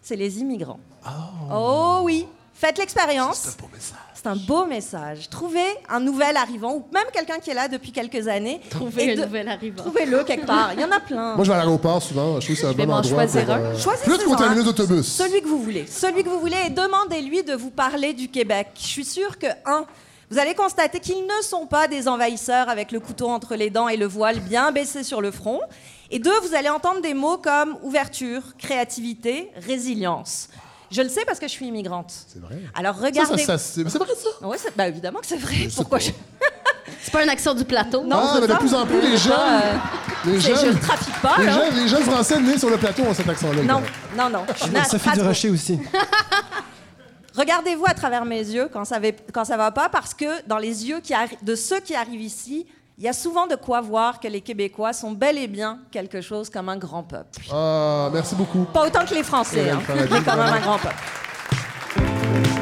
C'est 0.00 0.16
les 0.16 0.40
immigrants. 0.40 0.80
Oh, 1.52 2.00
oui, 2.02 2.26
faites 2.54 2.78
l'expérience. 2.78 3.56
C'est 4.14 4.28
un 4.28 4.36
beau 4.36 4.66
message. 4.66 5.28
Trouvez 5.28 5.64
un 5.88 5.98
nouvel 5.98 6.36
arrivant 6.36 6.74
ou 6.74 6.84
même 6.92 7.06
quelqu'un 7.12 7.38
qui 7.40 7.50
est 7.50 7.54
là 7.54 7.66
depuis 7.68 7.90
quelques 7.90 8.28
années. 8.28 8.60
Un 8.74 8.78
de- 9.14 9.20
nouvel 9.24 9.48
arrivant. 9.48 9.82
Trouvez-le 9.82 10.22
quelque 10.24 10.46
part. 10.46 10.72
Il 10.74 10.80
y 10.80 10.84
en 10.84 10.90
a 10.92 11.00
plein. 11.00 11.34
Moi, 11.34 11.44
je 11.44 11.50
vais 11.50 11.54
à 11.56 11.58
l'aéroport 11.58 12.00
souvent. 12.00 12.38
Je 12.40 12.46
trouve 12.46 12.56
que 12.56 12.60
c'est 12.62 12.66
un 12.68 12.86
bon 12.86 12.92
endroit. 12.92 13.02
choisir 13.26 13.44
pour, 13.46 13.54
euh, 13.54 13.78
Choisissez 13.78 14.10
plus 14.24 14.36
terminus 14.36 14.64
d'autobus. 14.64 15.06
Celui 15.06 15.42
que 15.42 15.48
vous 15.48 15.60
voulez. 15.62 15.86
Celui 15.88 16.22
que 16.22 16.28
vous 16.28 16.38
voulez 16.40 16.56
et 16.66 16.70
demandez-lui 16.70 17.42
de 17.42 17.54
vous 17.54 17.70
parler 17.70 18.12
du 18.14 18.28
Québec. 18.28 18.68
Je 18.76 18.86
suis 18.86 19.04
sûre 19.04 19.38
que, 19.40 19.46
un, 19.66 19.84
vous 20.30 20.38
allez 20.38 20.54
constater 20.54 21.00
qu'ils 21.00 21.24
ne 21.26 21.42
sont 21.42 21.66
pas 21.66 21.88
des 21.88 22.06
envahisseurs 22.06 22.68
avec 22.68 22.92
le 22.92 23.00
couteau 23.00 23.28
entre 23.28 23.56
les 23.56 23.70
dents 23.70 23.88
et 23.88 23.96
le 23.96 24.06
voile 24.06 24.38
bien 24.40 24.70
baissé 24.70 25.02
sur 25.02 25.20
le 25.20 25.30
front. 25.32 25.60
Et 26.14 26.18
deux, 26.18 26.38
vous 26.40 26.54
allez 26.54 26.68
entendre 26.68 27.00
des 27.00 27.14
mots 27.14 27.38
comme 27.38 27.76
ouverture, 27.82 28.42
créativité, 28.58 29.50
résilience. 29.66 30.48
Je 30.90 31.00
le 31.00 31.08
sais 31.08 31.24
parce 31.24 31.38
que 31.38 31.46
je 31.46 31.52
suis 31.52 31.66
immigrante. 31.66 32.12
C'est 32.28 32.38
vrai. 32.38 32.58
Alors 32.74 32.96
Ça, 32.96 33.00
ça, 33.00 33.06
regardez. 33.06 33.42
ça, 33.44 33.56
c'est 33.58 33.82
vrai, 33.82 33.90
ça? 33.90 33.98
C'est- 34.58 34.76
bah, 34.76 34.88
évidemment 34.88 35.20
que 35.20 35.26
c'est 35.26 35.38
vrai. 35.38 35.68
Pourquoi 35.74 35.98
je... 35.98 36.10
C'est 37.00 37.10
pas 37.12 37.24
un 37.24 37.28
accent 37.28 37.54
du 37.54 37.64
plateau. 37.64 38.04
Non, 38.04 38.18
ah, 38.22 38.38
mais 38.40 38.46
de 38.46 38.52
plus 38.54 38.74
en 38.74 38.84
plus, 38.86 39.00
les 39.00 39.16
jeunes, 39.16 39.32
Euh, 39.32 39.74
les 40.26 40.40
c'est- 40.40 40.54
je 40.54 40.60
jeunes, 40.60 40.74
ne 40.74 40.78
trafique 40.80 41.20
pas, 41.22 41.36
les 41.38 41.46
là. 41.46 41.52
jeunes, 41.52 41.74
les 41.82 41.88
jeunes 41.88 42.02
français 42.02 42.38
nés 42.40 42.58
sur 42.58 42.68
le 42.68 42.76
plateau 42.76 43.02
ont 43.04 43.14
cet 43.14 43.28
accent-là. 43.28 43.62
Non, 43.62 43.82
non, 44.16 44.28
non. 44.28 44.44
Je 44.54 44.62
suis 44.64 44.70
née 44.70 44.80
à 44.80 44.84
Sophie. 44.84 45.10
Durocher 45.14 45.48
aussi. 45.50 45.78
Regardez-vous 47.34 47.86
à 47.86 47.94
travers 47.94 48.26
mes 48.26 48.38
yeux 48.40 48.68
quand 48.70 48.84
ça, 48.84 48.98
va, 48.98 49.08
quand 49.32 49.46
ça 49.46 49.56
va 49.56 49.70
pas, 49.70 49.88
parce 49.88 50.12
que 50.12 50.46
dans 50.46 50.58
les 50.58 50.86
yeux 50.86 51.00
qui 51.00 51.14
de 51.42 51.54
ceux 51.54 51.80
qui 51.80 51.94
arrivent 51.94 52.20
ici, 52.20 52.66
il 52.98 53.04
y 53.04 53.08
a 53.08 53.12
souvent 53.12 53.46
de 53.46 53.56
quoi 53.56 53.80
voir 53.80 54.20
que 54.20 54.28
les 54.28 54.40
Québécois 54.40 54.92
sont 54.92 55.12
bel 55.12 55.38
et 55.38 55.48
bien 55.48 55.78
quelque 55.90 56.20
chose 56.20 56.50
comme 56.50 56.68
un 56.68 56.76
grand 56.76 57.02
peuple. 57.02 57.40
Ah, 57.50 58.10
merci 58.12 58.34
beaucoup. 58.34 58.64
Pas 58.64 58.86
autant 58.86 59.04
que 59.04 59.14
les 59.14 59.22
Français, 59.22 59.70
hein, 59.70 59.80
mais 59.88 60.06
bise, 60.06 60.22
quand 60.24 60.36
même 60.36 60.54
un 60.54 60.60
grand 60.60 60.78
peuple. 60.78 62.61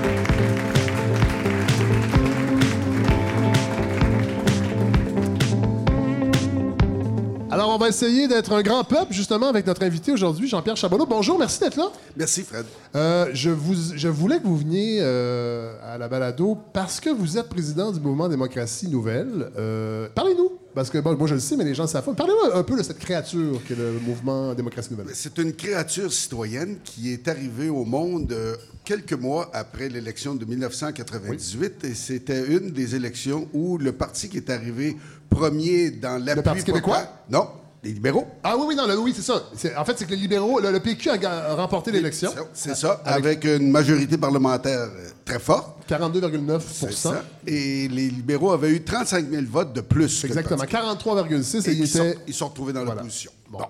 Alors, 7.52 7.70
on 7.70 7.78
va 7.78 7.88
essayer 7.88 8.28
d'être 8.28 8.52
un 8.52 8.62
grand 8.62 8.84
peuple, 8.84 9.12
justement, 9.12 9.48
avec 9.48 9.66
notre 9.66 9.82
invité 9.82 10.12
aujourd'hui, 10.12 10.48
Jean-Pierre 10.48 10.76
Chabonneau. 10.76 11.04
Bonjour, 11.04 11.36
merci 11.36 11.58
d'être 11.58 11.76
là. 11.76 11.90
Merci, 12.16 12.42
Fred. 12.44 12.64
Euh, 12.94 13.26
je, 13.32 13.50
vous, 13.50 13.74
je 13.96 14.06
voulais 14.06 14.38
que 14.38 14.44
vous 14.44 14.56
veniez 14.56 14.98
euh, 15.00 15.74
à 15.82 15.98
la 15.98 16.06
balado 16.06 16.56
parce 16.72 17.00
que 17.00 17.10
vous 17.10 17.38
êtes 17.38 17.48
président 17.48 17.90
du 17.90 17.98
mouvement 17.98 18.28
Démocratie 18.28 18.86
Nouvelle. 18.86 19.50
Euh, 19.58 20.08
Parlez-nous, 20.14 20.52
parce 20.76 20.90
que 20.90 20.98
bon, 20.98 21.16
moi 21.16 21.26
je 21.26 21.34
le 21.34 21.40
sais, 21.40 21.56
mais 21.56 21.64
les 21.64 21.74
gens 21.74 21.88
savent 21.88 22.04
pas. 22.04 22.14
Parlez-moi 22.14 22.56
un 22.56 22.62
peu 22.62 22.76
de 22.76 22.84
cette 22.84 23.00
créature 23.00 23.60
qu'est 23.66 23.76
le 23.76 23.98
mouvement 23.98 24.54
Démocratie 24.54 24.92
Nouvelle. 24.92 25.08
C'est 25.12 25.36
une 25.38 25.52
créature 25.52 26.12
citoyenne 26.12 26.78
qui 26.84 27.12
est 27.12 27.26
arrivée 27.26 27.68
au 27.68 27.84
monde 27.84 28.32
quelques 28.84 29.12
mois 29.12 29.50
après 29.52 29.88
l'élection 29.88 30.34
de 30.34 30.44
1998 30.44 31.84
et 31.84 31.94
c'était 31.94 32.46
une 32.46 32.70
des 32.70 32.94
élections 32.94 33.48
où 33.52 33.78
le 33.78 33.92
parti 33.92 34.28
qui 34.28 34.36
est 34.36 34.50
arrivé 34.50 34.96
premier 35.30 35.90
dans 35.90 36.22
l'appui... 36.22 36.42
Parti 36.42 36.64
québécois? 36.64 37.02
Non, 37.30 37.48
les 37.82 37.92
libéraux. 37.92 38.26
Ah 38.42 38.56
oui, 38.58 38.64
oui, 38.68 38.74
non, 38.76 38.84
oui, 39.02 39.14
c'est 39.16 39.22
ça. 39.22 39.42
En 39.78 39.84
fait, 39.84 39.94
c'est 39.98 40.04
que 40.04 40.10
les 40.10 40.16
libéraux, 40.16 40.60
le, 40.60 40.70
le 40.70 40.80
PQ 40.80 41.08
a, 41.10 41.54
remporté 41.54 41.90
l'élection. 41.90 42.30
C'est 42.52 42.76
ça, 42.76 43.00
avec 43.04 43.44
une 43.44 43.70
majorité 43.70 44.18
parlementaire 44.18 44.80
euh, 44.80 45.08
très 45.24 45.38
forte. 45.38 45.78
42,9 45.88 46.60
C'est 46.70 46.92
ça. 46.92 47.24
Et 47.46 47.88
les 47.88 48.10
libéraux 48.10 48.52
avaient 48.52 48.70
eu 48.70 48.82
35 48.82 49.30
000 49.30 49.42
votes 49.50 49.72
de 49.72 49.80
plus. 49.80 50.22
le 50.22 50.28
Exactement. 50.28 50.58
Parti 50.58 50.76
43,6 50.76 51.56
et 51.66 51.70
Et 51.70 51.72
il 51.72 51.80
ils, 51.80 51.88
sont, 51.88 52.04
était. 52.04 52.18
ils 52.28 52.34
sont 52.34 52.48
retrouvés 52.48 52.72
dans 52.72 52.84
Voilà. 52.84 53.00
l'opposition. 53.00 53.30
Bon. 53.48 53.58
Bon. 53.58 53.64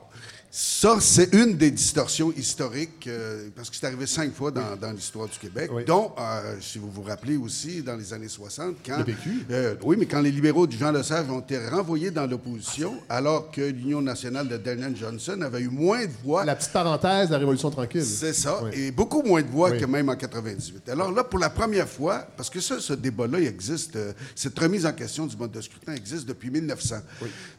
Ça, 0.52 0.96
c'est 1.00 1.32
une 1.32 1.56
des 1.56 1.70
distorsions 1.70 2.32
historiques, 2.36 3.06
euh, 3.06 3.48
parce 3.54 3.70
que 3.70 3.76
c'est 3.76 3.86
arrivé 3.86 4.04
cinq 4.04 4.34
fois 4.34 4.50
dans, 4.50 4.74
dans 4.80 4.90
l'histoire 4.90 5.28
du 5.28 5.38
Québec, 5.38 5.70
Oui. 5.72 5.84
dont, 5.84 6.10
euh, 6.18 6.56
si 6.60 6.78
vous 6.80 6.90
vous 6.90 7.02
rappelez 7.02 7.36
aussi, 7.36 7.82
dans 7.82 7.94
les 7.94 8.12
années 8.12 8.26
60, 8.26 8.74
quand... 8.84 8.98
Le 8.98 9.04
PQ. 9.04 9.46
euh, 9.52 9.74
oui, 9.84 9.94
mais 9.96 10.06
quand 10.06 10.20
les 10.20 10.32
libéraux 10.32 10.66
du 10.66 10.76
Jean 10.76 10.90
Lesage 10.90 11.30
ont 11.30 11.38
été 11.38 11.56
renvoyés 11.68 12.10
dans 12.10 12.26
l'opposition, 12.26 12.94
alors 13.08 13.52
que 13.52 13.60
l'Union 13.60 14.02
nationale 14.02 14.48
de 14.48 14.56
Daniel 14.56 14.96
Johnson 14.96 15.40
avait 15.40 15.60
eu 15.60 15.68
moins 15.68 16.04
de 16.04 16.10
voix... 16.24 16.44
La 16.44 16.56
petite 16.56 16.72
parenthèse 16.72 17.28
de 17.28 17.32
la 17.34 17.38
Révolution 17.38 17.70
tranquille. 17.70 18.04
C'est 18.04 18.32
ça, 18.32 18.60
Oui. 18.64 18.70
et 18.74 18.90
beaucoup 18.90 19.22
moins 19.22 19.42
de 19.42 19.48
voix 19.48 19.70
que 19.70 19.84
même 19.84 20.08
en 20.08 20.16
98. 20.16 20.88
Alors 20.88 21.12
là, 21.12 21.22
pour 21.22 21.38
la 21.38 21.50
première 21.50 21.88
fois, 21.88 22.26
parce 22.36 22.50
que 22.50 22.58
ça, 22.60 22.80
ce 22.80 22.94
débat-là, 22.94 23.38
il 23.38 23.46
existe, 23.46 23.96
cette 24.34 24.58
remise 24.58 24.84
en 24.84 24.92
question 24.92 25.26
du 25.28 25.36
mode 25.36 25.52
de 25.52 25.60
scrutin 25.60 25.94
existe 25.94 26.26
depuis 26.26 26.50
1900. 26.50 26.96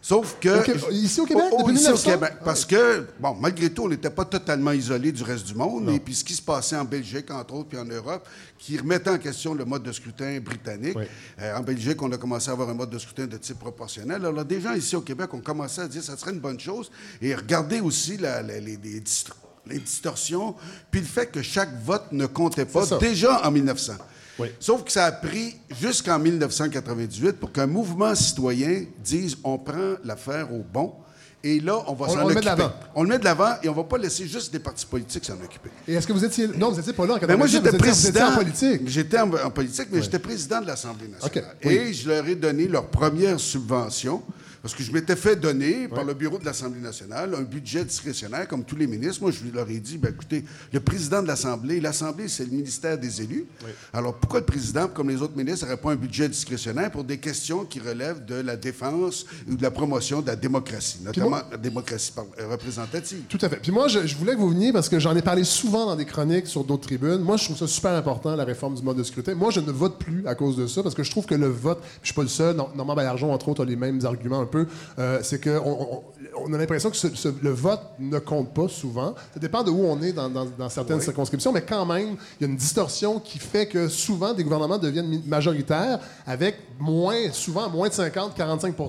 Sauf 0.01 0.35
que... 0.41 0.91
Ici 0.91 1.21
au 1.21 1.25
Québec, 1.25 1.45
Oh, 1.51 1.55
oh, 1.59 1.61
depuis 1.61 1.75
ici 1.75 1.85
1900? 1.85 2.09
au 2.09 2.13
Québec, 2.15 2.33
parce 2.43 2.65
que 2.65 2.80
que, 2.81 3.05
bon, 3.19 3.35
malgré 3.39 3.69
tout, 3.69 3.83
on 3.83 3.89
n'était 3.89 4.09
pas 4.09 4.25
totalement 4.25 4.71
isolé 4.71 5.11
du 5.11 5.23
reste 5.23 5.45
du 5.47 5.55
monde. 5.55 5.89
Et 5.89 5.99
puis 5.99 6.13
ce 6.15 6.23
qui 6.23 6.33
se 6.33 6.41
passait 6.41 6.75
en 6.75 6.85
Belgique, 6.85 7.29
entre 7.31 7.53
autres, 7.53 7.69
puis 7.69 7.77
en 7.77 7.85
Europe, 7.85 8.27
qui 8.57 8.77
remettait 8.77 9.09
en 9.09 9.17
question 9.17 9.53
le 9.53 9.65
mode 9.65 9.83
de 9.83 9.91
scrutin 9.91 10.39
britannique. 10.39 10.95
Oui. 10.97 11.05
Euh, 11.41 11.57
en 11.57 11.61
Belgique, 11.61 12.01
on 12.01 12.11
a 12.11 12.17
commencé 12.17 12.49
à 12.49 12.53
avoir 12.53 12.69
un 12.69 12.73
mode 12.73 12.89
de 12.89 12.99
scrutin 12.99 13.25
de 13.27 13.37
type 13.37 13.59
proportionnel. 13.59 14.25
Alors, 14.25 14.45
des 14.45 14.61
gens 14.61 14.73
ici 14.73 14.95
au 14.95 15.01
Québec 15.01 15.33
ont 15.33 15.39
commencé 15.41 15.81
à 15.81 15.87
dire 15.87 16.01
que 16.01 16.07
ça 16.07 16.17
serait 16.17 16.31
une 16.31 16.39
bonne 16.39 16.59
chose. 16.59 16.91
Et 17.21 17.33
regardez 17.35 17.79
aussi 17.81 18.17
la- 18.17 18.41
la- 18.41 18.59
les, 18.59 18.77
les 18.77 18.99
dist- 18.99 19.31
les 19.67 19.77
distorsions, 19.79 20.55
puis 20.89 21.01
le 21.01 21.05
fait 21.07 21.27
que 21.27 21.41
chaque 21.41 21.69
vote 21.83 22.05
ne 22.11 22.25
comptait 22.25 22.65
pas 22.65 22.85
déjà 22.99 23.45
en 23.47 23.51
1900. 23.51 23.93
Oui. 24.39 24.47
Sauf 24.59 24.83
que 24.83 24.91
ça 24.91 25.05
a 25.05 25.11
pris 25.11 25.55
jusqu'en 25.79 26.17
1998 26.17 27.33
pour 27.33 27.51
qu'un 27.51 27.67
mouvement 27.67 28.15
citoyen 28.15 28.85
dise 29.03 29.37
on 29.43 29.59
prend 29.59 29.95
l'affaire 30.03 30.51
au 30.51 30.63
bon. 30.63 30.93
Et 31.43 31.59
là, 31.59 31.83
on 31.87 31.93
va 31.93 32.07
s'en 32.07 32.15
le 32.17 32.19
met 32.21 32.25
de 32.25 32.31
occuper. 32.33 32.45
l'avant. 32.45 32.71
On 32.93 33.03
le 33.03 33.09
met 33.09 33.17
de 33.19 33.23
l'avant 33.23 33.53
et 33.63 33.69
on 33.69 33.73
va 33.73 33.83
pas 33.83 33.97
laisser 33.97 34.27
juste 34.27 34.51
des 34.53 34.59
partis 34.59 34.85
politiques 34.85 35.25
s'en 35.25 35.33
occuper. 35.33 35.69
Et 35.87 35.93
est-ce 35.95 36.05
que 36.05 36.13
vous 36.13 36.23
étiez. 36.23 36.47
Non, 36.55 36.69
vous 36.69 36.77
n'étiez 36.77 36.93
pas 36.93 37.05
là 37.07 37.13
en 37.15 37.17
Mais 37.19 37.27
Ben, 37.27 37.37
moi, 37.37 37.47
98, 37.47 37.51
j'étais 37.71 37.77
président. 37.77 38.27
en 38.31 38.35
politique. 38.35 38.81
J'étais 38.87 39.19
en, 39.19 39.33
en 39.33 39.49
politique, 39.49 39.87
mais 39.91 40.01
j'étais 40.03 40.19
président 40.19 40.61
de 40.61 40.67
l'Assemblée 40.67 41.07
nationale. 41.07 41.49
OK, 41.55 41.65
oui. 41.65 41.73
Et 41.73 41.93
je 41.93 42.07
leur 42.09 42.27
ai 42.27 42.35
donné 42.35 42.67
leur 42.67 42.85
première 42.87 43.39
subvention. 43.39 44.21
Parce 44.61 44.75
que 44.75 44.83
je 44.83 44.91
m'étais 44.91 45.15
fait 45.15 45.35
donner 45.35 45.87
par 45.87 46.03
le 46.03 46.13
bureau 46.13 46.37
de 46.37 46.45
l'Assemblée 46.45 46.81
nationale 46.81 47.33
un 47.35 47.41
budget 47.41 47.83
discrétionnaire, 47.83 48.47
comme 48.47 48.63
tous 48.63 48.75
les 48.75 48.85
ministres. 48.85 49.21
Moi, 49.23 49.31
je 49.31 49.39
leur 49.53 49.67
ai 49.69 49.79
dit, 49.79 49.97
ben, 49.97 50.11
écoutez, 50.13 50.45
le 50.71 50.79
président 50.79 51.21
de 51.23 51.27
l'Assemblée, 51.27 51.79
l'Assemblée, 51.79 52.27
c'est 52.27 52.45
le 52.45 52.51
ministère 52.51 52.97
des 52.97 53.21
élus. 53.23 53.45
Alors, 53.91 54.13
pourquoi 54.15 54.39
le 54.41 54.45
président, 54.45 54.87
comme 54.87 55.09
les 55.09 55.21
autres 55.21 55.35
ministres, 55.35 55.65
n'aurait 55.65 55.77
pas 55.81 55.91
un 55.91 55.95
budget 55.95 56.29
discrétionnaire 56.29 56.91
pour 56.91 57.03
des 57.03 57.17
questions 57.17 57.65
qui 57.65 57.79
relèvent 57.79 58.23
de 58.25 58.35
la 58.35 58.55
défense 58.55 59.25
ou 59.49 59.55
de 59.55 59.63
la 59.63 59.71
promotion 59.71 60.21
de 60.21 60.27
la 60.27 60.35
démocratie, 60.35 60.99
notamment 61.03 61.37
la 61.49 61.57
démocratie 61.57 62.11
euh, 62.39 62.47
représentative? 62.49 63.23
Tout 63.29 63.39
à 63.41 63.49
fait. 63.49 63.57
Puis 63.57 63.71
moi, 63.71 63.87
je, 63.87 64.05
je 64.05 64.15
voulais 64.15 64.33
que 64.33 64.39
vous 64.39 64.49
veniez 64.49 64.71
parce 64.71 64.89
que 64.89 64.99
j'en 64.99 65.15
ai 65.15 65.21
parlé 65.23 65.43
souvent 65.43 65.87
dans 65.87 65.95
des 65.95 66.05
chroniques 66.05 66.45
sur 66.47 66.63
d'autres 66.63 66.83
tribunes. 66.87 67.19
Moi, 67.21 67.37
je 67.37 67.45
trouve 67.45 67.57
ça 67.57 67.67
super 67.67 67.91
important, 67.93 68.35
la 68.35 68.43
réforme 68.43 68.75
du 68.75 68.83
mode 68.83 68.97
de 68.97 69.03
scrutin. 69.03 69.33
Moi, 69.33 69.49
je 69.51 69.59
ne 69.59 69.71
vote 69.71 69.97
plus 69.97 70.27
à 70.27 70.35
cause 70.35 70.55
de 70.55 70.67
ça 70.67 70.83
parce 70.83 70.93
que 70.93 71.01
je 71.03 71.09
trouve 71.09 71.25
que 71.25 71.35
le 71.35 71.47
vote, 71.47 71.81
je 72.03 72.07
suis 72.09 72.15
pas 72.15 72.21
le 72.21 72.27
seul, 72.27 72.55
Nor- 72.55 72.75
Normand 72.75 72.93
Baillargeon, 72.95 73.33
entre 73.33 73.49
autres, 73.49 73.63
a 73.63 73.65
les 73.65 73.75
mêmes 73.75 74.05
arguments 74.05 74.39
un 74.41 74.45
peu. 74.51 74.67
Euh, 74.99 75.19
c'est 75.23 75.39
que 75.39 75.57
on, 75.57 76.03
on 76.37 76.53
a 76.53 76.57
l'impression 76.57 76.89
que 76.89 76.95
ce- 76.97 77.13
ce- 77.13 77.27
le 77.41 77.51
vote 77.51 77.81
ne 77.99 78.19
compte 78.19 78.53
pas 78.53 78.67
souvent. 78.67 79.13
Ça 79.33 79.39
dépend 79.39 79.63
de 79.63 79.69
où 79.71 79.83
on 79.85 80.01
est 80.01 80.13
dans, 80.13 80.29
dans- 80.29 80.45
dans 80.45 80.69
certaines 80.69 81.01
circonscriptions, 81.01 81.51
mais 81.51 81.61
quand 81.61 81.85
même, 81.85 82.15
il 82.39 82.43
y 82.43 82.45
a 82.45 82.47
une 82.47 82.55
distorsion 82.57 83.19
qui 83.19 83.37
fait 83.39 83.67
que 83.67 83.87
souvent 83.89 84.33
des 84.33 84.43
gouvernements 84.43 84.77
deviennent 84.77 85.21
majoritaires 85.25 85.99
avec 86.25 86.55
moins, 86.79 87.31
souvent 87.31 87.69
moins 87.69 87.89
de 87.89 87.93
50, 87.93 88.33
45 88.35 88.75
ben, 88.77 88.87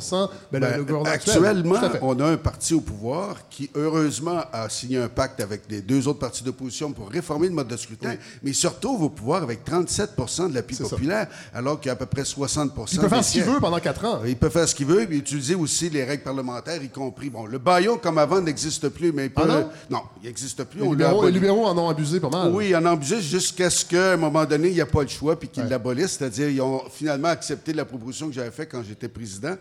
Ben, 0.61 0.77
le, 0.77 0.85
gouvernement 0.85 1.11
actuel. 1.11 1.45
actuellement, 1.45 1.81
on 2.03 2.19
a 2.21 2.27
un 2.27 2.37
parti 2.37 2.75
au 2.75 2.81
pouvoir 2.81 3.37
qui, 3.51 3.71
heureusement, 3.75 4.41
a 4.53 4.69
signé 4.69 4.99
un 4.99 5.09
pacte 5.09 5.41
avec 5.41 5.63
les 5.69 5.83
deux 5.83 6.07
autres 6.09 6.21
partis 6.21 6.45
d'opposition 6.45 6.93
pour 6.93 7.09
réformer 7.11 7.49
le 7.49 7.55
mode 7.55 7.69
de 7.69 7.77
scrutin, 7.77 8.15
mais 8.43 8.53
surtout 8.53 8.97
au 8.97 9.09
pouvoir 9.09 9.43
avec 9.43 9.65
37 9.65 10.11
de 10.49 10.55
l'appui 10.55 10.77
ça. 10.77 10.85
populaire, 10.89 11.27
alors 11.53 11.81
qu'il 11.81 11.89
y 11.89 11.91
a 11.91 11.95
à 11.95 11.97
peu 11.97 12.07
près 12.07 12.25
60 12.25 12.73
Il 12.93 12.99
peut 13.01 13.09
faire 13.09 13.25
ce 13.25 13.33
qu'il 13.33 13.43
veut 13.43 13.61
pendant 13.61 13.79
quatre 13.81 14.05
ans. 14.05 14.21
Il 14.27 14.37
peut 14.37 14.49
faire 14.49 14.69
ce 14.69 14.75
qu'il 14.75 14.87
veut, 14.87 15.05
puis 15.07 15.19
utiliser 15.19 15.55
aussi 15.55 15.91
les 15.91 16.05
règles 16.05 16.23
parlementaires, 16.23 16.83
y 16.83 16.89
compris. 16.89 17.32
Bon, 17.33 17.47
le 17.47 17.57
baillon, 17.57 17.97
comme 17.97 18.19
avant, 18.19 18.43
n'existe 18.43 18.91
plus, 18.91 19.11
mais 19.11 19.25
il 19.27 19.31
peut. 19.31 19.41
Ah 19.49 19.65
non? 19.89 20.03
il 20.23 20.27
n'existe 20.27 20.65
plus. 20.65 20.81
Les 20.81 20.87
on 20.87 20.93
libéraux, 20.93 21.25
les 21.25 21.33
libéraux 21.33 21.65
en 21.65 21.79
ont 21.79 21.89
abusé 21.89 22.21
pas 22.21 22.29
mal. 22.29 22.53
Oui, 22.53 22.77
en 22.77 22.85
abusé 22.85 23.23
jusqu'à 23.23 23.71
ce 23.71 23.87
qu'à 23.87 24.13
un 24.13 24.17
moment 24.19 24.45
donné, 24.45 24.69
il 24.69 24.75
n'y 24.75 24.83
a 24.83 24.87
pas 24.87 25.01
le 25.01 25.09
choix 25.09 25.39
puis 25.39 25.49
qu'ils 25.49 25.65
l'abolissent. 25.65 26.19
C'est-à-dire, 26.19 26.51
ils 26.51 26.61
ont 26.61 26.83
finalement 26.91 27.29
accepté 27.29 27.73
la 27.73 27.87
proposition 27.87 28.27
que 28.29 28.35
j'avais 28.35 28.51
faite 28.51 28.69
quand 28.71 28.83
j'étais 28.83 29.09
président, 29.09 29.55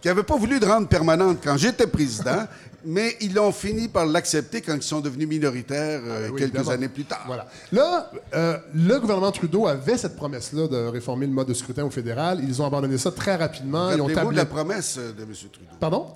qu'ils 0.00 0.10
n'avaient 0.10 0.22
pas 0.22 0.38
voulu 0.38 0.58
de 0.58 0.64
rendre 0.64 0.88
permanente 0.88 1.36
quand 1.44 1.58
j'étais 1.58 1.86
président, 1.86 2.46
mais 2.86 3.14
ils 3.20 3.38
ont 3.38 3.52
fini 3.52 3.88
par 3.88 4.06
l'accepter 4.06 4.62
quand 4.62 4.74
ils 4.74 4.82
sont 4.82 5.00
devenus 5.00 5.28
minoritaires 5.28 6.00
euh, 6.02 6.28
Ah, 6.28 6.32
oui, 6.32 6.38
quelques 6.38 6.54
évidemment. 6.54 6.70
années 6.70 6.88
plus 6.88 7.04
tard. 7.04 7.24
Voilà. 7.26 7.46
Là, 7.72 8.10
euh, 8.34 8.56
le 8.74 8.98
gouvernement 9.00 9.32
Trudeau 9.32 9.66
avait 9.66 9.98
cette 9.98 10.16
promesse-là 10.16 10.66
de 10.66 10.86
réformer 10.86 11.26
le 11.26 11.32
mode 11.32 11.48
de 11.48 11.54
scrutin 11.54 11.84
au 11.84 11.90
fédéral. 11.90 12.40
Ils 12.42 12.62
ont 12.62 12.66
abandonné 12.66 12.96
ça 12.96 13.10
très 13.10 13.36
rapidement. 13.36 13.90
Ils 13.90 14.00
ont 14.00 14.08
tablé... 14.08 14.30
de 14.30 14.36
la 14.36 14.46
promesse 14.46 14.96
euh, 14.98 15.12
de 15.12 15.24
M. 15.24 15.28
Trudeau. 15.52 15.68
Pardon? 15.78 16.06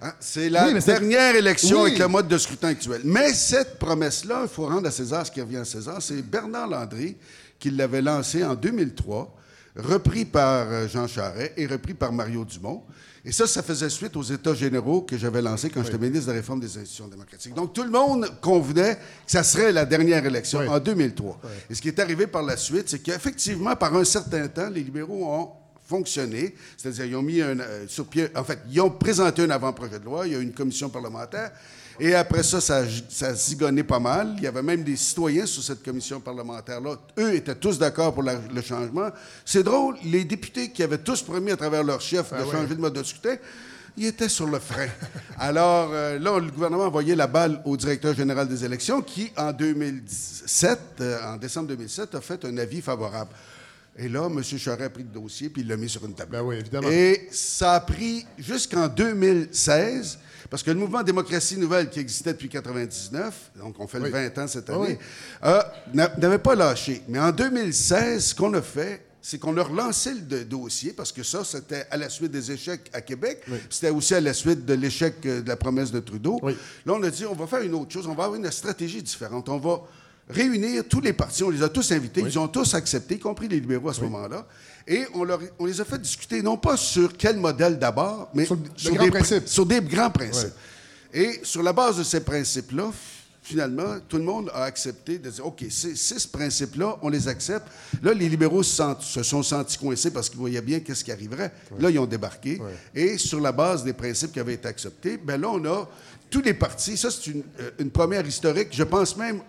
Hein? 0.00 0.12
C'est 0.20 0.48
la 0.50 0.68
Oui, 0.68 0.78
dernière 0.84 1.34
élection 1.36 1.82
Oui. 1.82 1.88
avec 1.90 1.98
le 1.98 2.08
mode 2.08 2.28
de 2.28 2.38
scrutin 2.38 2.68
actuel. 2.68 3.00
Mais 3.04 3.32
cette 3.32 3.78
promesse-là, 3.78 4.40
il 4.42 4.48
faut 4.48 4.66
rendre 4.66 4.86
à 4.86 4.90
César 4.90 5.26
ce 5.26 5.30
qui 5.30 5.40
revient 5.40 5.56
à 5.58 5.64
César. 5.64 6.02
C'est 6.02 6.22
Bernard 6.22 6.68
Landry 6.68 7.16
qui 7.58 7.70
l'avait 7.70 8.02
lancée 8.02 8.44
en 8.44 8.54
2003, 8.54 9.34
repris 9.76 10.24
par 10.26 10.66
euh, 10.70 10.88
Jean 10.88 11.06
Charest 11.06 11.52
et 11.56 11.66
repris 11.66 11.94
par 11.94 12.12
Mario 12.12 12.44
Dumont. 12.44 12.82
Et 13.24 13.32
ça, 13.32 13.46
ça 13.46 13.62
faisait 13.62 13.88
suite 13.90 14.14
aux 14.16 14.22
États 14.22 14.54
généraux 14.54 15.02
que 15.02 15.16
j'avais 15.18 15.42
lancés 15.42 15.68
quand 15.70 15.82
j'étais 15.82 15.98
ministre 15.98 16.26
de 16.26 16.32
la 16.32 16.36
Réforme 16.38 16.60
des 16.60 16.68
institutions 16.78 17.08
démocratiques. 17.08 17.54
Donc, 17.54 17.72
tout 17.72 17.82
le 17.82 17.90
monde 17.90 18.30
convenait 18.40 18.94
que 18.94 19.00
ça 19.32 19.42
serait 19.42 19.72
la 19.72 19.84
dernière 19.84 20.24
élection 20.24 20.60
en 20.60 20.78
2003. 20.78 21.40
Et 21.68 21.74
ce 21.74 21.82
qui 21.82 21.88
est 21.88 21.98
arrivé 21.98 22.28
par 22.28 22.42
la 22.44 22.56
suite, 22.56 22.88
c'est 22.88 23.00
qu'effectivement, 23.00 23.74
par 23.74 23.96
un 23.96 24.04
certain 24.04 24.46
temps, 24.46 24.68
les 24.70 24.82
libéraux 24.84 25.24
ont 25.26 25.48
fonctionné, 25.86 26.54
c'est-à-dire 26.76 27.04
ils 27.06 27.16
ont 27.16 27.22
mis 27.22 27.40
un, 27.40 27.58
euh, 27.60 27.84
sur 27.88 28.06
pied, 28.06 28.28
en 28.34 28.44
fait, 28.44 28.58
ils 28.70 28.80
ont 28.80 28.90
présenté 28.90 29.42
un 29.42 29.50
avant-projet 29.50 29.98
de 29.98 30.04
loi, 30.04 30.26
il 30.26 30.32
y 30.32 30.36
a 30.36 30.38
eu 30.38 30.42
une 30.42 30.52
commission 30.52 30.88
parlementaire, 30.88 31.50
et 31.98 32.14
après 32.14 32.42
ça, 32.42 32.60
ça, 32.60 32.82
ça 33.08 33.32
zigonné 33.34 33.82
pas 33.82 33.98
mal. 33.98 34.34
Il 34.36 34.42
y 34.42 34.46
avait 34.46 34.62
même 34.62 34.82
des 34.84 34.96
citoyens 34.96 35.46
sur 35.46 35.62
cette 35.62 35.82
commission 35.82 36.20
parlementaire-là. 36.20 36.96
Eux 37.18 37.34
étaient 37.34 37.54
tous 37.54 37.78
d'accord 37.78 38.12
pour 38.12 38.22
la- 38.22 38.38
le 38.54 38.60
changement. 38.60 39.08
C'est 39.46 39.62
drôle, 39.62 39.96
les 40.04 40.24
députés 40.24 40.70
qui 40.70 40.82
avaient 40.82 40.98
tous 40.98 41.22
promis 41.22 41.52
à 41.52 41.56
travers 41.56 41.82
leur 41.82 42.02
chef 42.02 42.32
de 42.34 42.44
changer 42.50 42.74
de 42.74 42.80
mode 42.80 42.92
de 42.92 43.02
scrutin, 43.02 43.36
ils 43.96 44.08
étaient 44.08 44.28
sur 44.28 44.46
le 44.46 44.58
frein. 44.58 44.88
Alors 45.38 45.88
euh, 45.90 46.18
là, 46.18 46.38
le 46.38 46.50
gouvernement 46.50 46.84
a 46.84 46.88
envoyé 46.88 47.14
la 47.14 47.26
balle 47.28 47.62
au 47.64 47.78
directeur 47.78 48.12
général 48.14 48.46
des 48.46 48.62
élections 48.62 49.00
qui, 49.00 49.32
en 49.34 49.52
2007, 49.54 50.78
euh, 51.00 51.18
en 51.32 51.36
décembre 51.38 51.68
2007, 51.68 52.14
a 52.14 52.20
fait 52.20 52.44
un 52.44 52.58
avis 52.58 52.82
favorable. 52.82 53.30
Et 53.98 54.08
là, 54.08 54.26
M. 54.26 54.42
Charest 54.42 54.82
a 54.82 54.90
pris 54.90 55.02
le 55.04 55.08
dossier 55.08 55.48
puis 55.48 55.62
il 55.62 55.68
l'a 55.68 55.76
mis 55.76 55.88
sur 55.88 56.04
une 56.04 56.14
table. 56.14 56.32
Ben 56.32 56.42
oui, 56.42 56.56
évidemment. 56.56 56.88
Et 56.90 57.28
ça 57.30 57.74
a 57.74 57.80
pris 57.80 58.26
jusqu'en 58.38 58.88
2016, 58.88 60.18
parce 60.50 60.62
que 60.62 60.70
le 60.70 60.78
mouvement 60.78 61.02
Démocratie 61.02 61.56
Nouvelle 61.56 61.88
qui 61.90 62.00
existait 62.00 62.32
depuis 62.32 62.48
99, 62.48 63.52
donc 63.58 63.76
on 63.78 63.86
fait 63.86 63.98
le 63.98 64.04
Oui. 64.04 64.10
20 64.10 64.38
ans 64.38 64.46
cette 64.48 64.68
Ah 64.70 64.74
année, 64.74 64.98
oui. 65.00 65.06
euh, 65.44 65.62
n'a- 65.94 66.12
n'avait 66.18 66.38
pas 66.38 66.54
lâché. 66.54 67.02
Mais 67.08 67.18
en 67.18 67.32
2016, 67.32 68.26
ce 68.26 68.34
qu'on 68.34 68.52
a 68.54 68.62
fait, 68.62 69.02
c'est 69.22 69.38
qu'on 69.38 69.56
a 69.56 69.62
relancé 69.62 70.14
le 70.14 70.20
do- 70.20 70.44
dossier, 70.44 70.92
parce 70.92 71.10
que 71.10 71.22
ça, 71.24 71.42
c'était 71.42 71.84
à 71.90 71.96
la 71.96 72.08
suite 72.08 72.30
des 72.30 72.52
échecs 72.52 72.88
à 72.92 73.00
Québec. 73.00 73.42
C'était 73.70 73.90
aussi 73.90 74.14
à 74.14 74.20
la 74.20 74.32
suite 74.32 74.64
de 74.64 74.74
l'échec 74.74 75.14
euh, 75.26 75.40
de 75.42 75.48
la 75.48 75.56
promesse 75.56 75.90
de 75.90 75.98
Trudeau. 76.00 76.38
Là, 76.44 76.52
on 76.94 77.02
a 77.02 77.10
dit, 77.10 77.26
on 77.26 77.34
va 77.34 77.46
faire 77.48 77.62
une 77.62 77.74
autre 77.74 77.90
chose, 77.92 78.06
on 78.06 78.14
va 78.14 78.24
avoir 78.24 78.38
une 78.38 78.50
stratégie 78.52 79.02
différente. 79.02 79.48
On 79.48 79.58
va 79.58 79.80
réunir 80.28 80.84
tous 80.88 81.00
les 81.00 81.12
partis, 81.12 81.42
on 81.44 81.50
les 81.50 81.62
a 81.62 81.68
tous 81.68 81.92
invités, 81.92 82.20
ils 82.20 82.38
ont 82.38 82.48
tous 82.48 82.74
accepté, 82.74 83.14
y 83.14 83.18
compris 83.18 83.48
les 83.48 83.60
libéraux 83.60 83.88
à 83.90 83.94
ce 83.94 84.00
moment-là. 84.02 84.46
Et 84.86 85.04
on, 85.14 85.24
leur- 85.24 85.40
on 85.58 85.66
les 85.66 85.80
a 85.80 85.84
fait 85.84 86.00
discuter, 86.00 86.42
non 86.42 86.56
pas 86.56 86.76
sur 86.76 87.16
quel 87.16 87.36
modèle 87.38 87.78
d'abord, 87.78 88.30
mais 88.34 88.44
Sur 88.44 88.56
grand 88.94 89.04
des, 89.04 89.10
principe. 89.10 89.48
sur 89.48 89.66
des 89.66 89.80
grands 89.80 90.10
principes. 90.10 90.52
Et 91.12 91.40
sur 91.42 91.62
la 91.62 91.72
base 91.72 91.98
de 91.98 92.02
ces 92.04 92.20
principes-là, 92.20 92.90
finalement, 93.42 93.98
tout 94.08 94.16
le 94.16 94.24
monde 94.24 94.50
a 94.52 94.64
accepté 94.64 95.18
de 95.18 95.30
dire, 95.30 95.46
OK, 95.46 95.64
ces 95.70 95.94
six 95.94 96.26
principes-là, 96.26 96.96
on 97.02 97.08
les 97.08 97.28
accepte. 97.28 97.66
Là, 98.02 98.12
les 98.12 98.28
libéraux 98.28 98.62
se, 98.64 98.82
sont 99.22 99.42
sentis 99.42 99.78
coincés 99.78 100.10
parce 100.10 100.28
qu'ils 100.28 100.40
voyaient 100.40 100.60
bien 100.60 100.80
qu'est-ce 100.80 101.04
qui 101.04 101.12
arriverait. 101.12 101.52
Là, 101.78 101.88
ils 101.90 101.98
ont 102.00 102.06
débarqué. 102.06 102.60
Et 102.94 103.16
sur 103.18 103.40
la 103.40 103.52
base 103.52 103.84
des 103.84 103.92
principes 103.92 104.32
qui 104.32 104.40
avaient 104.40 104.54
été 104.54 104.66
acceptés, 104.66 105.16
ben 105.16 105.40
là, 105.40 105.48
on 105.50 105.64
a 105.64 105.88
tous 106.28 106.42
les 106.42 106.54
partis. 106.54 106.96
Ça, 106.96 107.08
c'est 107.10 107.30
une, 107.30 107.44
euh, 107.60 107.70
une 107.78 107.90
première 107.90 108.26
historique. 108.26 108.68
Je 108.72 108.82
pense 108.82 109.16
même 109.16 109.40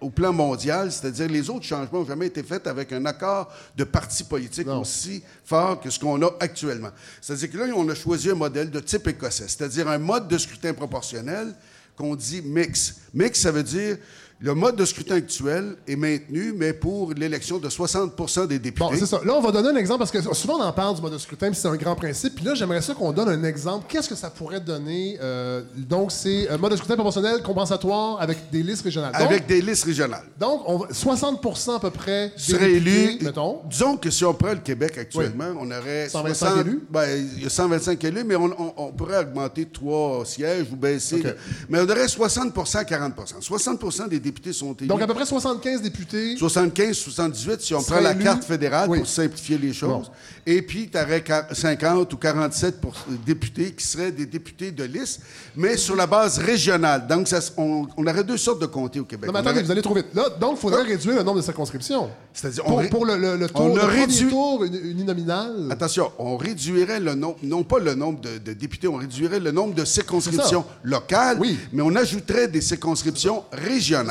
au 0.00 0.10
plan 0.10 0.32
mondial, 0.32 0.92
c'est-à-dire 0.92 1.28
les 1.28 1.48
autres 1.48 1.64
changements 1.64 2.00
n'ont 2.00 2.06
jamais 2.06 2.26
été 2.26 2.42
faits 2.42 2.66
avec 2.66 2.92
un 2.92 3.04
accord 3.06 3.50
de 3.76 3.84
partis 3.84 4.24
politiques 4.24 4.66
Non. 4.66 4.80
aussi 4.82 5.22
fort 5.44 5.80
que 5.80 5.88
ce 5.90 5.98
qu'on 5.98 6.20
a 6.22 6.30
actuellement. 6.38 6.90
C'est-à-dire 7.20 7.50
que 7.50 7.58
là, 7.58 7.64
on 7.74 7.88
a 7.88 7.94
choisi 7.94 8.30
un 8.30 8.34
modèle 8.34 8.70
de 8.70 8.80
type 8.80 9.06
écossais, 9.08 9.48
c'est-à-dire 9.48 9.88
un 9.88 9.98
mode 9.98 10.28
de 10.28 10.36
scrutin 10.38 10.74
proportionnel 10.74 11.54
qu'on 11.96 12.14
dit 12.14 12.42
mix. 12.42 12.96
Mix, 13.14 13.40
ça 13.40 13.50
veut 13.50 13.62
dire 13.62 13.96
le 14.38 14.54
mode 14.54 14.76
de 14.76 14.84
scrutin 14.84 15.16
actuel 15.16 15.76
est 15.88 15.96
maintenu, 15.96 16.52
mais 16.54 16.74
pour 16.74 17.12
l'élection 17.14 17.58
de 17.58 17.70
60% 17.70 18.46
des 18.46 18.58
députés. 18.58 18.84
Bon, 18.84 18.90
c'est 18.94 19.06
ça. 19.06 19.20
Là, 19.24 19.32
on 19.34 19.40
va 19.40 19.50
donner 19.50 19.70
un 19.70 19.76
exemple 19.76 20.00
parce 20.00 20.10
que 20.10 20.20
souvent 20.34 20.58
on 20.58 20.62
en 20.62 20.72
parle 20.72 20.94
du 20.94 21.00
mode 21.00 21.14
de 21.14 21.18
scrutin, 21.18 21.50
puis 21.50 21.58
c'est 21.58 21.68
un 21.68 21.76
grand 21.76 21.94
principe. 21.96 22.34
Puis 22.34 22.44
là, 22.44 22.54
j'aimerais 22.54 22.82
ça 22.82 22.92
qu'on 22.92 23.12
donne 23.12 23.30
un 23.30 23.44
exemple. 23.44 23.86
Qu'est-ce 23.88 24.10
que 24.10 24.14
ça 24.14 24.28
pourrait 24.28 24.60
donner 24.60 25.16
euh, 25.22 25.62
Donc, 25.76 26.12
c'est 26.12 26.50
un 26.50 26.58
mode 26.58 26.72
de 26.72 26.76
scrutin 26.76 26.94
proportionnel 26.96 27.42
compensatoire 27.42 28.20
avec 28.20 28.50
des 28.50 28.62
listes 28.62 28.82
régionales. 28.82 29.12
Donc, 29.12 29.22
avec 29.22 29.46
des 29.46 29.62
listes 29.62 29.84
régionales. 29.84 30.24
donc 30.38 30.62
on 30.66 30.78
va- 30.78 30.88
60% 30.88 31.76
à 31.76 31.80
peu 31.80 31.90
près 31.90 32.28
des 32.36 32.42
serait 32.42 32.68
députés, 32.74 33.04
élu. 33.14 33.24
mettons. 33.24 33.60
Disons 33.70 33.96
que 33.96 34.10
si 34.10 34.22
on 34.24 34.34
prend 34.34 34.50
le 34.52 34.56
Québec 34.60 34.98
actuellement, 34.98 35.54
on 35.58 35.70
aurait 35.70 36.08
125 36.10 36.34
60 36.48 36.66
élus? 36.66 36.82
ben, 36.90 37.26
il 37.36 37.42
y 37.42 37.46
a 37.46 37.50
125 37.50 38.04
élus, 38.04 38.24
mais 38.24 38.36
on, 38.36 38.44
on- 38.58 38.74
on 38.76 38.92
pourrait 38.92 39.20
augmenter 39.20 39.64
trois 39.64 40.26
sièges 40.26 40.66
ou 40.70 40.76
baisser. 40.76 41.22
Mais 41.70 41.80
on 41.80 41.88
aurait 41.88 42.06
60 42.08 42.52
à 42.76 42.84
40 42.84 43.14
60 43.40 44.08
des 44.10 44.25
députés 44.26 44.52
sont 44.52 44.74
élus. 44.74 44.88
Donc, 44.88 45.00
à 45.00 45.06
peu 45.06 45.14
près 45.14 45.24
75 45.26 45.82
députés. 45.82 46.36
75, 46.36 46.96
78, 46.96 47.60
si 47.60 47.74
on 47.74 47.82
prend 47.82 48.00
la 48.00 48.12
élus. 48.12 48.24
carte 48.24 48.44
fédérale 48.44 48.88
Oui. 48.90 48.98
pour 48.98 49.06
simplifier 49.06 49.56
les 49.58 49.72
choses. 49.72 50.10
Et 50.44 50.62
puis, 50.62 50.88
tu 50.90 50.98
aurais 50.98 51.22
50 51.52 52.12
ou 52.12 52.16
47 52.16 52.80
pour- 52.80 52.94
députés 53.24 53.72
qui 53.72 53.84
seraient 53.84 54.12
des 54.12 54.26
députés 54.26 54.70
de 54.72 54.84
liste, 54.84 55.20
mais 55.56 55.76
sur 55.76 55.96
la 55.96 56.06
base 56.06 56.38
régionale. 56.38 57.06
Donc, 57.06 57.28
ça, 57.28 57.40
on, 57.56 57.86
on 57.96 58.06
aurait 58.06 58.24
deux 58.24 58.36
sortes 58.36 58.60
de 58.60 58.66
comtés 58.66 59.00
au 59.00 59.04
Québec. 59.04 59.26
Non, 59.28 59.32
mais 59.32 59.38
attendez, 59.40 59.56
aurait- 59.58 59.62
vous 59.64 59.70
allez 59.72 59.82
trop 59.82 59.94
vite. 59.94 60.06
Là, 60.14 60.28
donc, 60.40 60.54
il 60.56 60.60
faudrait 60.60 60.82
réduire 60.82 61.16
le 61.16 61.22
nombre 61.22 61.38
de 61.38 61.42
circonscriptions. 61.44 62.10
C'est-à-dire, 62.32 62.64
Pour, 62.64 62.78
ré- 62.78 62.88
pour 62.88 63.06
le, 63.06 63.16
le- 63.16 63.36
le 63.36 63.48
tour, 63.48 63.60
on 63.62 63.74
le 63.74 63.82
réduit- 63.82 64.28
tour 64.28 64.64
uninominal. 64.64 65.68
Attention, 65.70 66.10
on 66.18 66.36
réduirait 66.36 67.00
le 67.00 67.14
nombre, 67.14 67.36
non 67.42 67.62
pas 67.62 67.78
le 67.78 67.94
nombre 67.94 68.20
de, 68.20 68.38
de 68.38 68.52
députés, 68.52 68.88
on 68.88 68.96
réduirait 68.96 69.40
le 69.40 69.50
nombre 69.52 69.74
de 69.74 69.84
circonscriptions 69.84 70.64
locales, 70.82 71.38
Oui. 71.40 71.58
mais 71.72 71.82
on 71.82 71.94
ajouterait 71.96 72.48
des 72.48 72.60
circonscriptions 72.60 73.44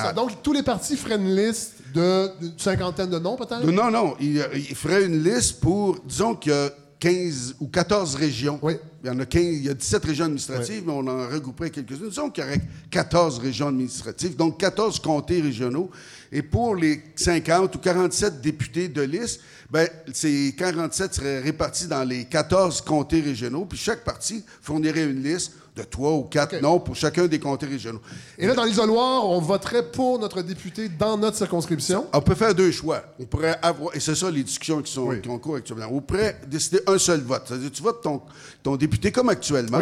Ça. 0.07 0.13
Donc, 0.13 0.41
tous 0.41 0.53
les 0.53 0.63
partis 0.63 0.97
feraient 0.97 1.15
une 1.15 1.35
liste 1.35 1.73
de 1.93 2.29
d'une 2.39 2.57
cinquantaine 2.57 3.09
de 3.09 3.19
noms, 3.19 3.35
peut-être? 3.35 3.65
Non, 3.65 3.89
non, 3.89 4.15
il, 4.19 4.45
il 4.53 4.75
ferait 4.75 5.05
une 5.05 5.23
liste 5.23 5.59
pour, 5.59 5.99
disons 6.05 6.35
qu'il 6.35 6.51
y 6.51 6.55
a 6.55 6.69
15 6.99 7.55
ou 7.59 7.67
14 7.67 8.15
régions. 8.15 8.59
Oui. 8.61 8.73
Il 9.03 9.07
y 9.07 9.09
en 9.11 9.19
a 9.19 9.25
15, 9.25 9.43
il 9.43 9.65
y 9.65 9.69
a 9.69 9.73
17 9.73 10.05
régions 10.05 10.25
administratives, 10.25 10.83
mais 10.85 10.91
on 10.91 11.07
en 11.07 11.27
regrouperait 11.27 11.69
quelques-unes. 11.69 12.09
Disons 12.09 12.29
qu'il 12.31 12.43
y 12.43 12.47
aurait 12.47 12.61
14 12.89 13.37
régions 13.39 13.67
administratives, 13.67 14.35
donc 14.35 14.59
14 14.59 14.99
comtés 14.99 15.41
régionaux. 15.41 15.91
Et 16.31 16.41
pour 16.41 16.75
les 16.75 17.03
50 17.15 17.75
ou 17.75 17.79
47 17.79 18.41
députés 18.41 18.87
de 18.87 19.03
liste, 19.03 19.41
ben, 19.69 19.87
ces 20.13 20.55
47 20.57 21.13
seraient 21.13 21.39
répartis 21.41 21.87
dans 21.87 22.03
les 22.03 22.25
14 22.25 22.81
comtés 22.81 23.21
régionaux, 23.21 23.65
puis 23.65 23.77
chaque 23.77 24.03
parti 24.03 24.43
fournirait 24.61 25.05
une 25.05 25.21
liste 25.21 25.51
de 25.76 25.84
trois 25.84 26.13
ou 26.13 26.23
quatre 26.23 26.61
noms 26.61 26.80
pour 26.80 26.95
chacun 26.95 27.28
des 27.28 27.38
comtés 27.39 27.65
régionaux. 27.65 27.99
Et 28.38 28.47
là, 28.47 28.53
dans 28.53 28.63
l'isoloir, 28.63 29.26
on 29.28 29.39
voterait 29.41 29.84
pour 29.91 30.17
notre 30.19 30.41
député 30.41 30.88
dans 30.88 31.17
notre 31.17 31.36
circonscription. 31.38 32.05
On 32.13 32.21
peut 32.21 32.36
faire 32.36 32.55
deux 32.55 32.71
choix. 32.71 33.03
On 33.19 33.26
pourrait 33.26 33.57
avoir, 33.61 33.93
et 33.95 33.99
c'est 33.99 34.15
ça 34.15 34.32
les 34.32 34.43
discussions 34.43 34.82
qui 34.82 34.91
sont 34.93 35.07
Oui. 35.07 35.21
qui 35.21 35.28
ont 35.30 35.38
cours 35.38 35.57
actuellement. 35.57 35.88
On 35.91 35.99
pourrait 35.99 36.39
décider 36.47 36.80
un 36.88 36.97
seul 36.97 37.19
vote. 37.21 37.43
C'est-à-dire, 37.47 37.71
tu 37.71 37.84
votes 37.84 38.01
ton, 38.01 38.21
ton 38.63 38.78
député 38.78 39.11
comme 39.11 39.28
actuellement, 39.28 39.82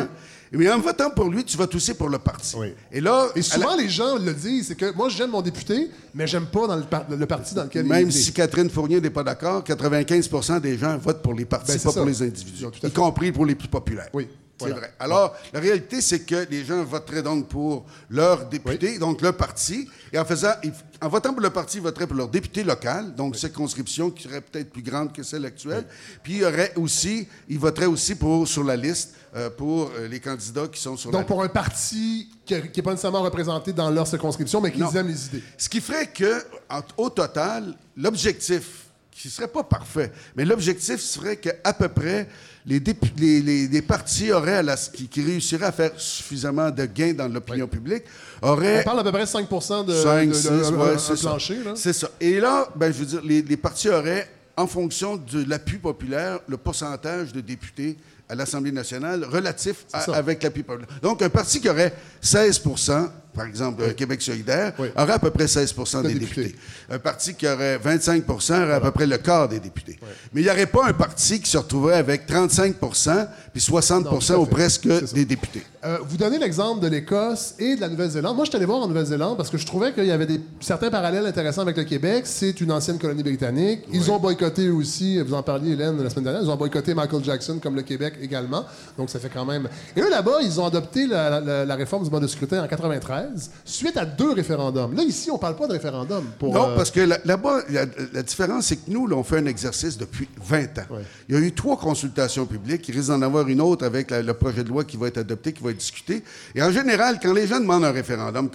mais 0.52 0.70
en 0.72 0.80
votant 0.80 1.10
pour 1.12 1.30
lui, 1.30 1.44
tu 1.44 1.58
votes 1.58 1.74
aussi 1.76 1.94
pour 1.94 2.10
le 2.10 2.18
parti. 2.20 2.56
Oui. 2.58 2.74
Et 2.92 3.00
là, 3.02 3.28
Et 3.36 3.42
souvent, 3.44 3.76
la- 3.76 3.84
les 3.84 3.90
gens 3.90 4.18
le 4.18 4.34
disent, 4.34 4.68
c'est 4.70 4.76
que 4.76 4.92
moi, 4.96 5.10
j'aime 5.10 5.30
mon 5.32 5.42
député, 5.42 5.90
mais 6.16 6.26
j'aime 6.28 6.46
pas 6.48 6.66
dans 6.68 6.76
le, 6.76 6.84
par- 6.84 7.06
le 7.10 7.26
parti 7.28 7.54
dans 7.54 7.64
lequel 7.64 7.86
même 7.86 8.10
il 8.10 8.16
est. 8.16 8.20
si 8.20 8.34
Catherine 8.34 8.70
Fournier 8.70 9.00
n'est 9.00 9.10
pas 9.12 9.24
d'accord, 9.24 9.64
95% 9.64 10.60
des 10.60 10.78
gens 10.78 10.98
votent 10.98 11.22
pour 11.22 11.34
les 11.36 11.46
partis, 11.46 11.74
Ben, 11.74 11.80
pas 11.80 11.92
ça. 11.92 12.00
pour 12.00 12.08
les 12.10 12.22
individus, 12.24 12.66
y 12.84 12.92
compris 12.92 13.32
pour 13.32 13.46
les 13.46 13.56
plus 13.56 13.68
populaires. 13.68 14.10
Oui, 14.14 14.28
C'est 14.62 14.70
vrai. 14.70 14.94
Alors, 15.00 15.36
la 15.52 15.60
réalité, 15.60 16.00
c'est 16.00 16.22
que 16.22 16.48
les 16.50 16.64
gens 16.64 16.84
voteraient 16.84 17.24
donc 17.24 17.48
pour 17.50 17.86
leur 18.10 18.46
député, 18.46 18.98
donc 19.00 19.22
leur 19.22 19.36
parti, 19.36 19.90
et 20.12 20.18
en 20.20 20.24
faisant, 20.24 20.52
en 21.02 21.10
votant 21.10 21.34
pour 21.34 21.42
le 21.42 21.50
parti, 21.50 21.78
ils 21.78 21.84
voteraient 21.84 22.08
pour 22.08 22.16
leur 22.16 22.30
député 22.30 22.64
local, 22.64 23.14
donc 23.16 23.36
circonscription 23.36 24.10
qui 24.12 24.24
serait 24.24 24.42
peut-être 24.42 24.70
plus 24.72 24.84
grande 24.84 25.12
que 25.12 25.22
celle 25.24 25.46
actuelle. 25.46 25.86
Puis 26.22 26.34
il 26.34 26.40
y 26.40 26.46
aurait 26.46 26.72
aussi, 26.78 27.28
ils 27.50 27.60
voteraient 27.60 27.88
aussi 27.88 28.16
pour 28.16 28.48
sur 28.48 28.64
la 28.64 28.76
liste 28.78 29.16
euh, 29.36 29.50
pour 29.50 29.92
euh, 29.98 30.08
les 30.08 30.20
candidats 30.20 30.68
qui 30.68 30.80
sont 30.80 30.96
sur 30.96 31.12
la 31.12 31.18
Donc, 31.18 31.28
pour 31.28 31.44
un 31.44 31.50
parti 31.50 32.30
qui 32.46 32.54
n'est 32.54 32.62
pas 32.84 32.92
nécessairement 32.92 33.24
représenté 33.24 33.74
dans 33.74 33.90
leur 33.90 34.06
circonscription, 34.08 34.62
mais 34.62 34.72
qui 34.72 34.82
aiment 34.82 35.08
les 35.08 35.26
idées. 35.26 35.44
Ce 35.58 35.68
qui 35.68 35.82
ferait 35.82 36.08
que, 36.08 36.44
en- 36.70 36.82
au 36.98 37.10
total, 37.10 37.76
l'objectif, 37.98 38.83
qui 39.16 39.30
serait 39.30 39.48
pas 39.48 39.64
parfait, 39.64 40.12
mais 40.36 40.44
l'objectif 40.46 41.00
serait 41.00 41.38
qu'à 41.38 41.74
peu 41.74 41.88
près, 41.90 42.28
les, 42.66 42.82
les, 43.18 43.42
les- 43.42 43.68
les 43.68 43.82
partis 43.82 44.32
auraient, 44.32 44.58
à 44.58 44.64
la- 44.64 44.76
qui, 44.78 45.08
qui 45.08 45.22
réussiraient 45.24 45.66
à 45.66 45.72
faire 45.72 45.92
suffisamment 45.98 46.72
de 46.72 46.86
gains 46.86 47.14
dans 47.14 47.28
l'opinion 47.28 47.68
publique, 47.68 48.04
auraient... 48.42 48.80
On 48.82 48.84
parle 48.84 49.00
à 49.00 49.04
peu 49.04 49.12
près 49.12 49.26
5 49.26 49.48
de, 49.86 49.94
5, 49.94 50.30
de- 50.30 50.34
6, 50.34 50.48
de- 50.50 50.76
ouais, 50.76 50.94
un 50.94 50.98
c'est 50.98 51.16
ça. 51.16 51.30
plancher. 51.30 51.64
là. 51.64 51.74
C'est 51.76 51.94
ça. 51.94 52.10
Et 52.20 52.40
là, 52.40 52.68
ben, 52.76 52.92
je 52.92 53.00
veux 53.00 53.06
dire, 53.06 53.22
les, 53.24 53.42
les 53.42 53.58
partis 53.58 53.90
auraient, 53.90 54.30
en 54.56 54.68
fonction 54.68 55.18
de 55.18 55.44
l'appui 55.48 55.78
populaire, 55.78 56.40
le 56.48 56.58
pourcentage 56.58 57.34
de 57.34 57.42
députés 57.42 57.98
à 58.30 58.36
l'Assemblée 58.36 58.72
nationale 58.72 59.26
relatif 59.26 59.86
à- 59.92 60.04
avec 60.16 60.42
l'appui 60.44 60.64
populaire. 60.64 60.88
Donc, 61.02 61.22
un 61.22 61.30
parti 61.30 61.60
qui 61.60 61.70
aurait 61.70 61.94
16 62.22 62.62
par 63.34 63.46
exemple, 63.46 63.82
euh, 63.84 63.94
Québec 63.94 64.22
solidaire, 64.22 64.74
Oui. 64.80 64.90
aurait 64.96 65.14
à 65.14 65.20
peu 65.20 65.32
près 65.32 65.48
16 65.48 65.74
De 65.76 66.08
des 66.08 66.14
députés. 66.14 66.44
députés. 66.44 66.60
Un 66.90 67.00
parti 67.00 67.34
qui 67.34 67.48
aurait 67.48 67.78
25 67.78 68.24
aurait 68.30 68.74
à 68.74 68.80
peu 68.80 68.92
près 68.92 69.08
le 69.08 69.18
quart 69.18 69.48
des 69.50 69.60
députés. 69.60 69.98
Mais 70.34 70.42
il 70.42 70.44
n'y 70.46 70.50
aurait 70.52 70.66
pas 70.68 70.88
un 70.88 70.94
parti 70.94 71.40
qui 71.40 71.50
se 71.50 71.58
retrouverait 71.58 71.96
avec 71.98 72.26
35 72.26 72.76
puis 73.54 73.62
60 73.62 74.06
Non, 74.06 74.12
ou 74.42 74.46
presque 74.46 74.88
des 75.14 75.26
députés. 75.26 75.64
Euh, 75.86 75.98
vous 76.08 76.18
donnez 76.18 76.40
l'exemple 76.40 76.82
de 76.82 76.88
l'Écosse 76.88 77.56
et 77.60 77.76
de 77.76 77.82
la 77.82 77.90
Nouvelle-Zélande. 77.90 78.36
Moi, 78.36 78.46
je 78.46 78.50
suis 78.50 78.58
allé 78.58 78.66
voir 78.66 78.80
en 78.80 78.88
Nouvelle-Zélande 78.88 79.38
parce 79.38 79.50
que 79.50 79.58
je 79.58 79.66
trouvais 79.66 79.94
qu'il 79.94 80.06
y 80.06 80.12
avait 80.12 80.26
des, 80.26 80.40
certains 80.60 80.90
parallèles 80.90 81.26
intéressants 81.26 81.62
avec 81.62 81.78
le 81.78 81.84
Québec. 81.84 82.24
C'est 82.26 82.60
une 82.62 82.72
ancienne 82.72 82.98
colonie 82.98 83.22
britannique. 83.22 83.82
Ils 83.92 84.10
ont 84.10 84.18
boycotté 84.18 84.70
aussi, 84.70 85.22
vous 85.22 85.34
en 85.34 85.44
parliez, 85.44 85.74
Hélène, 85.74 86.02
la 86.02 86.10
semaine 86.10 86.24
dernière, 86.24 86.42
ils 86.42 86.50
ont 86.50 86.56
boycotté 86.56 86.94
Michael 86.94 87.24
Jackson 87.24 87.60
comme 87.62 87.76
le 87.76 87.82
Québec 87.84 88.16
également. 88.22 88.64
Donc, 88.98 89.10
ça 89.10 89.20
fait 89.20 89.30
quand 89.30 89.46
même... 89.46 89.68
Et 89.96 90.02
eux, 90.02 90.10
là-bas, 90.10 90.38
ils 90.42 90.60
ont 90.60 90.66
adopté 90.66 91.06
la, 91.06 91.40
la- 91.42 91.66
la 91.66 91.76
réforme 91.76 92.04
du 92.06 92.10
mode 92.10 92.24
de 92.24 92.28
scrutin 92.28 92.64
en 92.64 92.68
93, 92.68 93.52
suite 93.66 93.98
à 93.98 94.06
deux 94.06 94.32
référendums. 94.32 94.96
Là, 94.96 95.04
ici, 95.04 95.30
on 95.32 95.38
parle 95.38 95.56
pas 95.58 95.68
de 95.68 95.74
référendum. 95.74 96.24
Pour, 96.40 96.54
Non, 96.54 96.70
euh, 96.70 96.76
parce 96.76 96.92
que 96.92 97.02
là- 97.02 97.20
là-bas, 97.26 97.60
la, 97.70 97.86
la 98.14 98.24
différence, 98.24 98.68
c'est 98.68 98.78
que 98.78 98.90
nous, 98.90 99.06
là, 99.06 99.16
on 99.18 99.24
fait 99.24 99.38
un 99.38 99.46
exercice 99.46 99.98
depuis 99.98 100.28
20 100.44 100.64
ans. 100.80 100.98
Il 101.30 101.36
y 101.36 101.38
a 101.38 101.42
eu 101.42 101.52
trois 101.54 101.78
consultations 101.78 102.46
publiques. 102.46 102.88
Il 102.88 102.96
risque 102.96 103.10
d'en 103.10 103.22
avoir 103.22 103.43
une 103.48 103.62
autre 103.62 103.86
avec 103.86 104.10
la- 104.12 104.22
le 104.22 104.34
projet 104.34 104.64
de 104.64 104.70
loi 104.70 104.84
qui 104.84 104.98
va 104.98 105.08
être 105.08 105.18
adopté, 105.18 105.54
qui 105.54 105.64
va 105.64 105.72
être 105.72 105.78
discuté. 105.78 106.24
Et 106.56 106.62
en 106.62 106.72
général, 106.72 107.20
quand 107.22 107.34
les 107.34 107.48
gens 107.48 107.60
demandent 107.60 107.86
un 107.86 107.92
référendum, 107.92 108.50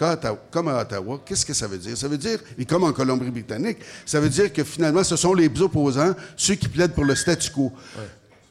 comme 0.51 0.69
à 0.69 0.81
Ottawa, 0.83 1.21
qu'est-ce 1.25 1.45
que 1.47 1.55
ça 1.55 1.67
veut 1.67 1.79
dire? 1.79 1.97
Ça 1.97 2.09
veut 2.09 2.19
dire, 2.19 2.39
et 2.59 2.65
comme 2.65 2.85
en 2.85 2.93
Colombie-Britannique, 2.93 3.79
ça 4.07 4.21
veut 4.21 4.29
dire 4.29 4.53
que 4.53 4.65
finalement, 4.65 5.05
ce 5.05 5.17
sont 5.17 5.35
les 5.35 5.51
opposants, 5.61 6.15
ceux 6.37 6.55
qui 6.55 6.69
plaident 6.69 6.93
pour 6.95 7.05
le 7.05 7.15
statu 7.15 7.51
quo. 7.51 7.73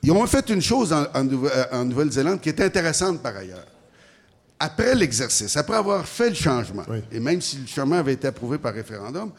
Ils 0.04 0.12
ont 0.12 0.26
fait 0.28 0.50
une 0.50 0.62
chose 0.62 0.94
en, 0.94 1.06
en 1.14 1.24
Nouve- 1.24 1.52
euh, 1.54 1.66
en 1.72 1.84
Nouvelle-Zélande 1.86 2.40
qui 2.40 2.50
est 2.50 2.62
intéressante 2.62 3.22
par 3.22 3.36
ailleurs. 3.36 3.66
Après 4.60 4.96
l'exercice, 4.96 5.56
après 5.56 5.76
avoir 5.78 6.06
fait 6.06 6.30
le 6.30 6.36
changement, 6.36 6.84
Oui. 6.90 7.00
et 7.12 7.20
même 7.20 7.42
si 7.42 7.58
le 7.58 7.68
changement 7.68 7.98
avait 7.98 8.14
été 8.14 8.28
approuvé 8.28 8.58
par 8.58 8.74
référendum, 8.74 9.32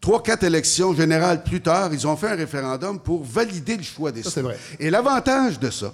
trois, 0.00 0.22
quatre 0.22 0.44
élections 0.44 0.94
générales 0.94 1.42
plus 1.42 1.60
tard, 1.60 1.92
ils 1.92 2.06
ont 2.06 2.16
fait 2.16 2.28
un 2.28 2.36
référendum 2.36 3.00
pour 3.00 3.24
valider 3.24 3.76
le 3.76 3.82
choix 3.82 4.12
des 4.12 4.22
Ça. 4.22 4.40
Et 4.78 4.88
l'avantage 4.90 5.58
de 5.58 5.70
ça, 5.70 5.92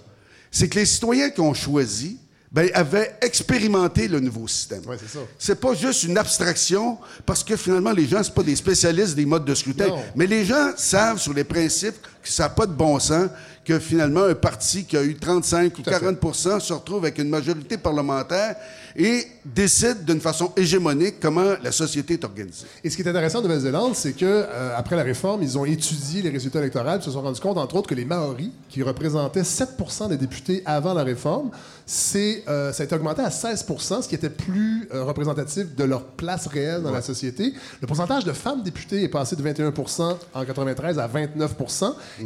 c'est 0.51 0.69
que 0.69 0.79
les 0.79 0.87
citoyens 0.87 1.31
qui 1.31 1.41
ont 1.41 1.55
choisi 1.55 2.19
ben, 2.51 2.71
avaient 2.73 3.17
expérimenté 3.21 4.09
le 4.09 4.21
nouveau 4.21 4.49
système. 4.49 4.85
Ouais, 4.87 4.97
c'est 4.99 5.11
ça. 5.11 5.21
C'est 5.39 5.61
pas 5.61 5.75
juste 5.75 6.05
une 6.05 6.17
abstraction, 6.17 6.99
parce 7.27 7.45
que 7.45 7.57
finalement, 7.57 7.93
les 7.93 8.07
gens, 8.07 8.23
c'est 8.23 8.35
pas 8.35 8.43
des 8.43 8.57
spécialistes 8.57 9.15
des 9.15 9.27
modes 9.27 9.45
de 9.45 9.55
scrutin. 9.55 9.89
Non. 9.89 10.03
Mais 10.17 10.27
les 10.27 10.45
gens 10.45 10.73
savent 10.77 11.19
sur 11.19 11.35
les 11.35 11.45
principes 11.45 11.97
ça 12.33 12.45
n'a 12.45 12.49
pas 12.51 12.67
de 12.67 12.73
bon 12.73 12.99
sens 12.99 13.29
que 13.65 13.79
finalement 13.79 14.25
un 14.25 14.35
parti 14.35 14.85
qui 14.85 14.97
a 14.97 15.05
eu 15.05 15.15
35 15.15 15.79
ou 15.79 15.83
Tout 15.83 15.91
à 15.91 15.99
fait. 15.99 16.01
40 16.01 16.35
se 16.35 16.73
retrouve 16.73 17.05
avec 17.05 17.19
une 17.19 17.29
majorité 17.29 17.77
parlementaire 17.77 18.57
et 18.97 19.27
décide 19.45 20.05
d'une 20.05 20.21
façon 20.21 20.53
hégémonique 20.57 21.17
comment 21.21 21.53
la 21.63 21.71
société 21.71 22.15
est 22.15 22.25
organisée. 22.25 22.67
Et 22.83 22.91
ce 22.91 22.97
qui 22.97 23.03
est 23.03 23.09
intéressant 23.09 23.39
en 23.39 23.43
Nouvelle-Zélande, 23.43 23.95
c'est 23.95 24.13
que 24.13 24.25
euh, 24.25 24.77
après 24.77 24.97
la 24.97 25.03
réforme, 25.03 25.43
ils 25.43 25.59
ont 25.59 25.65
étudié 25.65 26.23
les 26.23 26.31
résultats 26.31 26.59
électoraux 26.61 26.97
et 26.99 27.01
se 27.01 27.11
sont 27.11 27.21
rendus 27.21 27.41
compte, 27.41 27.59
entre 27.59 27.77
autres, 27.77 27.89
que 27.89 27.95
les 27.95 28.05
Maoris, 28.05 28.51
qui 28.69 28.83
représentaient 28.83 29.45
7 29.45 29.69
des 30.09 30.17
députés 30.17 30.63
avant 30.65 30.95
la 30.95 31.05
réforme, 31.05 31.51
c'est, 31.87 32.45
euh, 32.49 32.73
ça 32.73 32.83
a 32.83 32.87
été 32.87 32.95
augmenté 32.95 33.23
à 33.23 33.31
16% 33.31 34.03
ce 34.03 34.09
qui 34.09 34.15
était 34.15 34.31
plus 34.31 34.89
euh, 34.93 35.05
représentatif 35.05 35.75
de 35.75 35.85
leur 35.85 36.05
place 36.05 36.47
réelle 36.47 36.83
dans 36.83 36.91
la 36.91 37.01
société. 37.01 37.55
Le 37.81 37.87
pourcentage 37.87 38.25
de 38.25 38.33
femmes 38.33 38.63
députées 38.63 39.03
est 39.03 39.09
passé 39.09 39.37
de 39.37 39.43
21% 39.43 40.17
en 40.35 40.45
93 40.45 40.99
à 40.99 41.07
29 41.07 41.55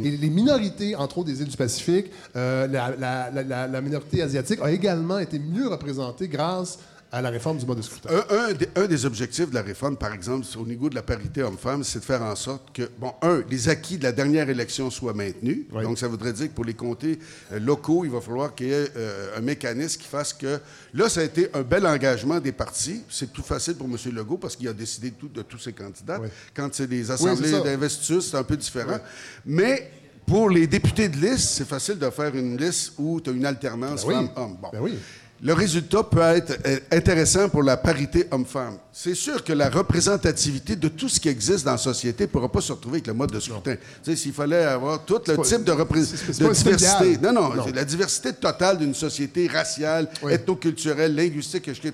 Les 0.01 0.29
minorités, 0.29 0.95
entre 0.95 1.19
autres 1.19 1.29
des 1.29 1.41
îles 1.41 1.47
du 1.49 1.57
Pacifique, 1.57 2.07
euh, 2.35 2.67
la, 2.67 3.81
minorité 3.81 4.21
asiatique 4.21 4.59
a 4.61 4.71
également 4.71 5.19
été 5.19 5.39
mieux 5.39 5.67
représentée 5.67 6.27
grâce 6.27 6.79
la 7.21 7.29
réforme 7.29 7.57
du 7.57 7.65
mode 7.65 7.77
de 7.77 7.81
scrutin. 7.83 8.09
Un, 8.09 8.35
un 8.49 8.53
des, 8.53 8.67
un 8.75 8.85
des 8.87 9.05
objectifs 9.05 9.49
de 9.49 9.55
la 9.55 9.61
réforme, 9.61 9.97
par 9.97 10.13
exemple, 10.13 10.45
au 10.57 10.65
niveau 10.65 10.89
de 10.89 10.95
la 10.95 11.03
parité 11.03 11.43
homme-femme, 11.43 11.83
c'est 11.83 11.99
de 11.99 12.03
faire 12.05 12.21
en 12.23 12.35
sorte 12.35 12.73
que, 12.73 12.89
bon, 12.97 13.13
un, 13.21 13.43
les 13.49 13.69
acquis 13.69 13.97
de 13.97 14.03
la 14.03 14.11
dernière 14.11 14.49
élection 14.49 14.89
soient 14.89 15.13
maintenus. 15.13 15.59
Oui. 15.71 15.83
Donc, 15.83 15.99
ça 15.99 16.07
voudrait 16.07 16.33
dire 16.33 16.47
que 16.47 16.53
pour 16.53 16.65
les 16.65 16.73
comtés 16.73 17.19
euh, 17.51 17.59
locaux, 17.59 18.03
il 18.05 18.11
va 18.11 18.19
falloir 18.21 18.55
qu'il 18.55 18.67
y 18.67 18.71
ait 18.71 18.87
euh, 18.97 19.37
un 19.37 19.41
mécanisme 19.41 20.01
qui 20.01 20.07
fasse 20.07 20.33
que. 20.33 20.59
Là, 20.93 21.07
ça 21.09 21.19
a 21.21 21.23
été 21.23 21.49
un 21.53 21.61
bel 21.61 21.85
engagement 21.85 22.39
des 22.39 22.51
partis. 22.51 23.01
C'est 23.09 23.31
plus 23.31 23.43
facile 23.43 23.75
pour 23.75 23.87
M. 23.87 23.95
Legault 24.13 24.37
parce 24.37 24.55
qu'il 24.55 24.67
a 24.67 24.73
décidé 24.73 25.11
tout- 25.11 25.27
de 25.29 25.41
tous 25.43 25.59
ses 25.59 25.73
candidats. 25.73 26.19
Oui. 26.21 26.29
Quand 26.55 26.69
c'est 26.73 26.87
des 26.87 27.09
assemblées 27.11 27.51
ça. 27.51 27.61
d'investiture, 27.61 28.23
c'est 28.23 28.37
un 28.37 28.43
peu 28.43 28.57
différent. 28.57 28.97
Mais. 29.45 29.91
Pour 30.25 30.49
les 30.49 30.67
députés 30.67 31.09
de 31.09 31.17
liste, 31.17 31.49
c'est 31.49 31.67
facile 31.67 31.99
de 31.99 32.09
faire 32.09 32.33
une 32.33 32.55
liste 32.55 32.93
où 32.97 33.19
tu 33.19 33.29
as 33.29 33.33
une 33.33 33.45
alternance 33.45 34.05
Ben 34.05 34.07
oui. 34.07 34.13
femmes-hommes. 34.27 34.57
Bon. 34.61 34.69
Ben 34.71 34.79
oui. 34.81 34.97
Le 35.45 35.51
résultat 35.53 36.03
peut 36.03 36.21
être 36.21 36.57
euh, 36.65 36.79
intéressant 36.91 37.49
pour 37.49 37.63
la 37.63 37.75
parité 37.75 38.25
homme-femme. 38.31 38.77
C'est 38.93 39.13
sûr 39.13 39.43
que 39.43 39.51
la 39.51 39.69
représentativité 39.69 40.75
de 40.77 40.87
tout 40.87 41.09
ce 41.09 41.19
qui 41.19 41.27
existe 41.27 41.65
dans 41.65 41.73
la 41.73 41.77
société 41.77 42.23
ne 42.23 42.29
pourra 42.29 42.49
pas 42.49 42.61
se 42.61 42.71
retrouver 42.71 42.95
avec 42.97 43.07
le 43.07 43.13
mode 43.13 43.31
de 43.31 43.39
scrutin. 43.41 43.75
S'il 44.15 44.31
fallait 44.31 44.63
avoir 44.63 45.03
tout 45.03 45.19
le 45.27 45.35
pas- 45.35 45.43
type 45.43 45.63
de, 45.65 45.71
repré- 45.73 46.05
c'est- 46.05 46.31
c'est 46.31 46.43
de 46.43 46.49
diversité. 46.53 47.17
Non, 47.21 47.33
non, 47.33 47.49
la 47.73 47.83
diversité 47.83 48.31
totale 48.33 48.77
d'une 48.77 48.93
société 48.93 49.47
raciale, 49.47 50.07
Oui. 50.21 50.31
ethnoculturelle, 50.31 51.13
linguistique, 51.13 51.67
etc. 51.67 51.91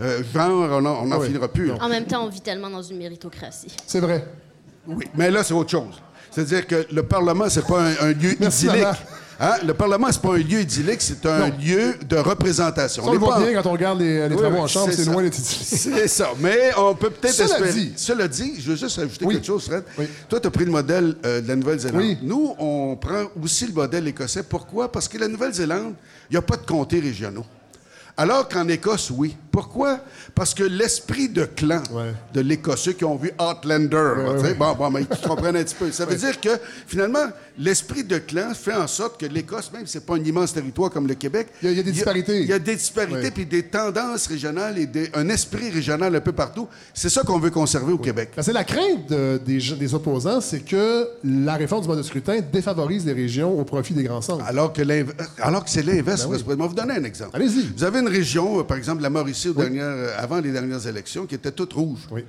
Euh, 0.00 0.22
genre, 0.32 0.78
on 0.78 0.80
n'en 1.06 1.18
oui. 1.20 1.26
finira 1.26 1.48
plus. 1.48 1.72
En 1.72 1.88
même 1.90 2.06
temps, 2.06 2.24
on 2.24 2.28
vit 2.30 2.40
tellement 2.40 2.70
dans 2.70 2.82
une 2.82 2.96
méritocratie. 2.98 3.68
C'est 3.86 4.00
vrai. 4.00 4.24
Oui, 4.86 5.04
mais 5.14 5.30
là, 5.30 5.44
c'est 5.44 5.52
autre 5.52 5.70
chose. 5.70 6.00
C'est-à-dire 6.30 6.66
que 6.66 6.86
le 6.90 7.02
Parlement, 7.02 7.48
c'est 7.50 7.66
pas 7.66 7.82
un, 7.82 7.94
un 8.00 8.12
lieu 8.12 8.34
Merci, 8.40 8.66
idyllique. 8.66 8.86
Hein? 9.40 9.54
Le 9.64 9.72
Parlement, 9.72 10.08
c'est 10.10 10.20
pas 10.20 10.34
un 10.34 10.38
lieu 10.38 10.60
idyllique, 10.60 11.00
c'est 11.00 11.24
un 11.26 11.48
Non. 11.50 11.54
lieu 11.60 11.94
de 12.08 12.16
représentation. 12.16 13.04
Ça, 13.04 13.08
on 13.08 13.12
le 13.12 13.18
voit 13.18 13.38
bien 13.38 13.54
quand 13.62 13.68
on 13.68 13.72
regarde 13.72 14.00
les, 14.00 14.28
les 14.28 14.34
Oui, 14.34 14.40
travaux 14.40 14.58
en 14.58 14.66
chambre, 14.66 14.92
c'est 14.92 15.04
loin 15.04 15.22
d'être 15.22 15.38
idyllique. 15.38 15.58
C'est 15.68 16.08
ça. 16.08 16.30
Mais 16.40 16.72
on 16.76 16.94
peut 16.96 17.10
peut-être 17.10 17.34
Cela 17.34 17.48
espérer. 17.50 17.72
dit- 17.72 17.92
Cela 17.96 18.26
dit, 18.26 18.54
je 18.58 18.70
veux 18.70 18.76
juste 18.76 18.98
ajouter 18.98 19.24
Oui. 19.24 19.34
quelque 19.36 19.46
chose, 19.46 19.66
Fred. 19.66 19.84
Oui. 19.96 20.06
Toi, 20.28 20.40
tu 20.40 20.46
as 20.48 20.50
pris 20.50 20.64
le 20.64 20.72
modèle 20.72 21.14
euh, 21.24 21.40
de 21.40 21.46
la 21.48 21.54
Nouvelle-Zélande. 21.54 22.00
Oui. 22.02 22.18
Nous, 22.22 22.54
on 22.58 22.96
prend 22.96 23.26
aussi 23.40 23.66
le 23.68 23.72
modèle 23.74 24.08
écossais. 24.08 24.42
Pourquoi? 24.42 24.90
Parce 24.90 25.06
que 25.06 25.18
la 25.18 25.28
Nouvelle-Zélande, 25.28 25.94
il 26.30 26.32
n'y 26.32 26.38
a 26.38 26.42
pas 26.42 26.56
de 26.56 26.66
comtés 26.66 26.98
régionaux. 26.98 27.46
Alors 28.16 28.48
qu'en 28.48 28.66
Écosse, 28.66 29.12
oui. 29.14 29.36
Pourquoi? 29.62 29.98
Parce 30.36 30.54
que 30.54 30.62
l'esprit 30.62 31.28
de 31.28 31.44
clan 31.44 31.82
Ouais. 31.92 32.12
de 32.32 32.40
l'Écosse, 32.40 32.82
ceux 32.82 32.92
qui 32.92 33.04
ont 33.04 33.16
vu 33.16 33.32
Outlander, 33.40 34.54
bon, 34.56 34.74
bon, 34.74 34.90
mais 34.90 35.04
qui 35.04 35.20
comprennent 35.26 35.56
un 35.56 35.64
petit 35.64 35.74
peu. 35.74 35.90
Ça 35.90 36.04
veut 36.06 36.14
dire 36.14 36.40
que, 36.40 36.50
finalement, 36.86 37.26
l'esprit 37.58 38.04
de 38.04 38.18
clan 38.18 38.52
fait 38.54 38.72
en 38.74 38.86
sorte 38.86 39.18
que 39.20 39.26
l'Écosse, 39.26 39.72
même 39.72 39.84
si 39.84 39.94
c'est 39.94 40.06
pas 40.06 40.14
un 40.14 40.22
immense 40.22 40.52
territoire 40.54 40.90
comme 40.92 41.08
le 41.08 41.14
Québec... 41.14 41.48
Il 41.60 41.66
y 41.66 41.68
a- 41.68 41.72
il 41.72 41.76
y 41.76 41.80
a 41.80 41.82
des 41.82 41.90
disparités. 41.90 42.40
Il 42.40 42.46
y 42.46 42.52
a 42.52 42.58
des 42.60 42.76
disparités, 42.76 43.32
puis 43.32 43.46
des 43.46 43.64
tendances 43.64 44.28
régionales 44.28 44.78
et 44.78 44.86
des- 44.86 45.10
un 45.14 45.28
esprit 45.28 45.70
régional 45.70 46.14
un 46.14 46.20
peu 46.20 46.30
partout. 46.32 46.68
C'est 46.94 47.08
ça 47.08 47.22
qu'on 47.24 47.40
veut 47.40 47.50
conserver 47.50 47.92
au 47.92 47.98
Québec. 47.98 48.30
Que 48.36 48.50
la 48.52 48.62
crainte 48.62 49.08
de- 49.10 49.40
des, 49.44 49.94
opposants, 49.94 50.40
c'est 50.40 50.60
que 50.60 51.08
la 51.24 51.54
réforme 51.56 51.82
du 51.82 51.88
mode 51.88 51.98
de 51.98 52.02
scrutin 52.04 52.38
défavorise 52.52 53.04
les 53.04 53.12
régions 53.12 53.58
au 53.58 53.64
profit 53.64 53.92
des 53.94 54.04
grands 54.04 54.22
centres. 54.22 54.44
Alors 54.46 54.72
que, 54.72 54.82
alors 55.40 55.64
que 55.64 55.70
c'est 55.70 55.82
l'inverse. 55.82 56.22
Ben 56.26 56.30
oui. 56.30 56.38
Je 56.38 56.44
vais 56.48 56.54
vous 56.54 56.74
donner 56.74 56.94
un 56.94 57.04
exemple. 57.04 57.30
Allez-y. 57.34 57.72
Vous 57.76 57.82
avez 57.84 57.98
une 57.98 58.08
région, 58.08 58.60
euh, 58.60 58.62
par 58.62 58.76
exemple 58.76 59.02
la 59.02 59.10
Mauricie, 59.10 59.47
aux 59.50 59.54
dernières, 59.54 59.84
euh, 59.84 60.10
avant 60.18 60.40
les 60.40 60.50
dernières 60.52 60.86
élections, 60.86 61.26
qui 61.26 61.34
était 61.34 61.52
toute 61.52 61.72
rouge. 61.72 62.00
Oui. 62.10 62.24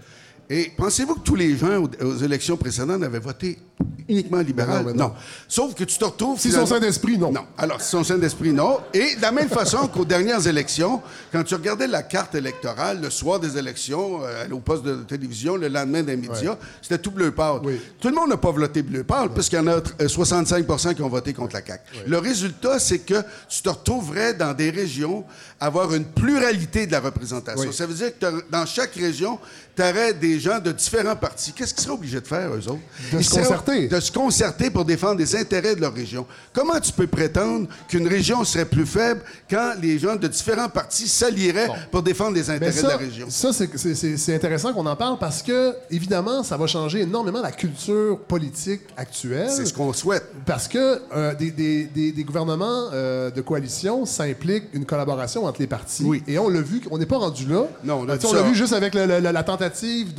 Et 0.52 0.72
pensez-vous 0.76 1.14
que 1.16 1.20
tous 1.20 1.36
les 1.36 1.56
gens 1.58 1.78
aux, 1.84 1.90
aux 2.06 2.18
élections 2.18 2.58
précédentes 2.58 3.04
avaient 3.04 3.20
voté 3.20 3.60
uniquement 4.08 4.40
libéral? 4.40 4.84
Ben 4.84 4.94
non, 4.96 5.10
non. 5.10 5.14
Sauf 5.48 5.76
que 5.76 5.84
tu 5.84 5.96
te 5.96 6.04
retrouves... 6.04 6.40
Si 6.40 6.48
son 6.50 6.66
finalement- 6.66 6.80
Saint-Esprit, 6.82 7.18
non. 7.20 7.32
Non. 7.32 7.46
Alors, 7.56 7.80
si 7.80 7.90
son 7.92 8.04
Saint-Esprit, 8.04 8.52
non. 8.52 8.80
Et 8.92 9.16
de 9.16 9.22
la 9.22 9.32
même 9.32 9.48
façon 9.48 9.88
qu'aux 9.88 10.06
dernières 10.06 10.48
élections, 10.48 11.04
quand 11.32 11.44
tu 11.44 11.54
regardais 11.54 11.86
la 11.86 12.02
carte 12.02 12.34
électorale 12.34 13.00
le 13.00 13.12
soir 13.12 13.40
des 13.40 13.60
élections, 13.60 14.22
euh, 14.24 14.50
au 14.52 14.58
poste 14.60 14.84
de 14.84 14.96
télévision, 15.04 15.56
le 15.56 15.68
lendemain 15.68 16.02
des 16.02 16.18
médias, 16.18 16.58
c'était 16.82 16.98
tout 16.98 17.12
bleu 17.12 17.30
pâle. 17.30 17.60
Oui. 17.64 17.80
Tout 18.02 18.08
le 18.10 18.16
monde 18.16 18.30
n'a 18.30 18.38
pas 18.38 18.50
voté 18.50 18.82
bleu 18.82 19.04
pâle, 19.04 19.30
puisqu'il 19.32 19.58
y 19.58 19.60
en 19.60 19.68
a 19.68 19.74
euh, 19.76 20.08
65% 20.08 20.96
qui 20.96 21.04
ont 21.04 21.10
voté 21.10 21.34
contre 21.34 21.54
la 21.54 21.64
CAQ. 21.64 21.84
Le 22.08 22.18
résultat, 22.18 22.80
c'est 22.80 23.00
que 23.00 23.22
tu 23.48 23.62
te 23.62 23.70
retrouverais 23.70 24.34
dans 24.34 24.56
des 24.56 24.72
régions 24.72 25.26
avoir 25.60 25.94
une 25.94 26.06
pluralité 26.06 26.86
de 26.88 26.92
la 26.92 27.00
représentation. 27.02 27.68
Oui. 27.70 27.74
Ça 27.76 27.86
veut 27.86 27.94
dire 27.94 28.18
que 28.18 28.26
dans 28.50 28.66
chaque 28.66 28.94
région, 28.96 29.38
tu 29.76 29.82
aurais 29.82 30.14
des 30.14 30.40
gens 30.40 30.60
de 30.60 30.72
différents 30.72 31.16
partis. 31.16 31.52
Qu'est-ce 31.54 31.74
qu'ils 31.74 31.84
seraient 31.84 31.94
obligés 31.96 32.20
de 32.22 32.28
faire, 32.28 32.50
eux 32.54 32.68
autres? 32.68 32.80
De 33.12 33.18
Ils 33.20 33.24
se 33.26 33.36
concerter. 33.36 33.88
De 33.88 34.00
se 34.00 34.12
concerter 34.12 34.70
pour 34.70 34.86
défendre 34.86 35.20
les 35.20 35.36
intérêts 35.36 35.76
de 35.76 35.82
leur 35.82 35.94
région. 35.94 36.26
Comment 36.54 36.80
tu 36.80 36.92
peux 36.92 37.08
prétendre 37.08 37.68
qu'une 37.88 38.08
région 38.08 38.44
serait 38.44 38.66
plus 38.66 38.86
faible 38.86 39.22
quand 39.50 39.74
les 39.82 39.98
gens 40.00 40.16
de 40.16 40.28
différents 40.28 40.70
partis 40.70 41.08
s'allieraient 41.08 41.70
pour 41.92 42.04
défendre 42.04 42.36
les 42.36 42.50
intérêts 42.50 42.72
ça, 42.72 42.84
de 42.84 42.88
la 42.88 42.98
région? 42.98 43.28
ça, 43.30 43.52
c'est- 43.54 44.34
intéressant 44.34 44.74
qu'on 44.74 44.86
en 44.86 44.96
parle 44.96 45.18
parce 45.18 45.42
que, 45.42 45.74
évidemment, 45.90 46.44
ça 46.44 46.56
va 46.58 46.68
changer 46.68 47.02
énormément 47.02 47.42
la 47.42 47.52
culture 47.52 48.20
politique 48.20 48.82
actuelle. 48.98 49.50
C'est 49.50 49.66
ce 49.66 49.74
qu'on 49.74 49.92
souhaite. 49.94 50.26
Parce 50.46 50.68
que 50.68 51.02
euh, 51.16 51.34
des, 51.36 51.52
des- 51.52 51.86
des- 51.86 52.12
des 52.12 52.24
gouvernements 52.24 52.90
euh, 52.94 53.30
de 53.32 53.42
coalition, 53.42 54.06
ça 54.06 54.24
implique 54.24 54.66
une 54.74 54.86
collaboration 54.86 55.48
entre 55.50 55.60
les 55.62 55.68
partis. 55.68 56.04
Oui. 56.06 56.24
Et 56.28 56.40
on 56.40 56.48
l'a 56.50 56.62
vu, 56.62 56.82
on 56.92 56.98
n'est 56.98 57.06
pas 57.06 57.18
rendu 57.18 57.46
là. 57.46 57.64
Non, 57.84 58.02
on 58.06 58.10
a 58.10 58.14
Euh, 58.14 58.18
on 58.26 58.34
l'a 58.34 58.42
vu 58.44 58.56
juste 58.56 58.74
avec 58.74 58.94
le- 58.96 59.06
le- 59.06 59.20
la, 59.20 59.32
la 59.32 59.44
tentative 59.44 60.14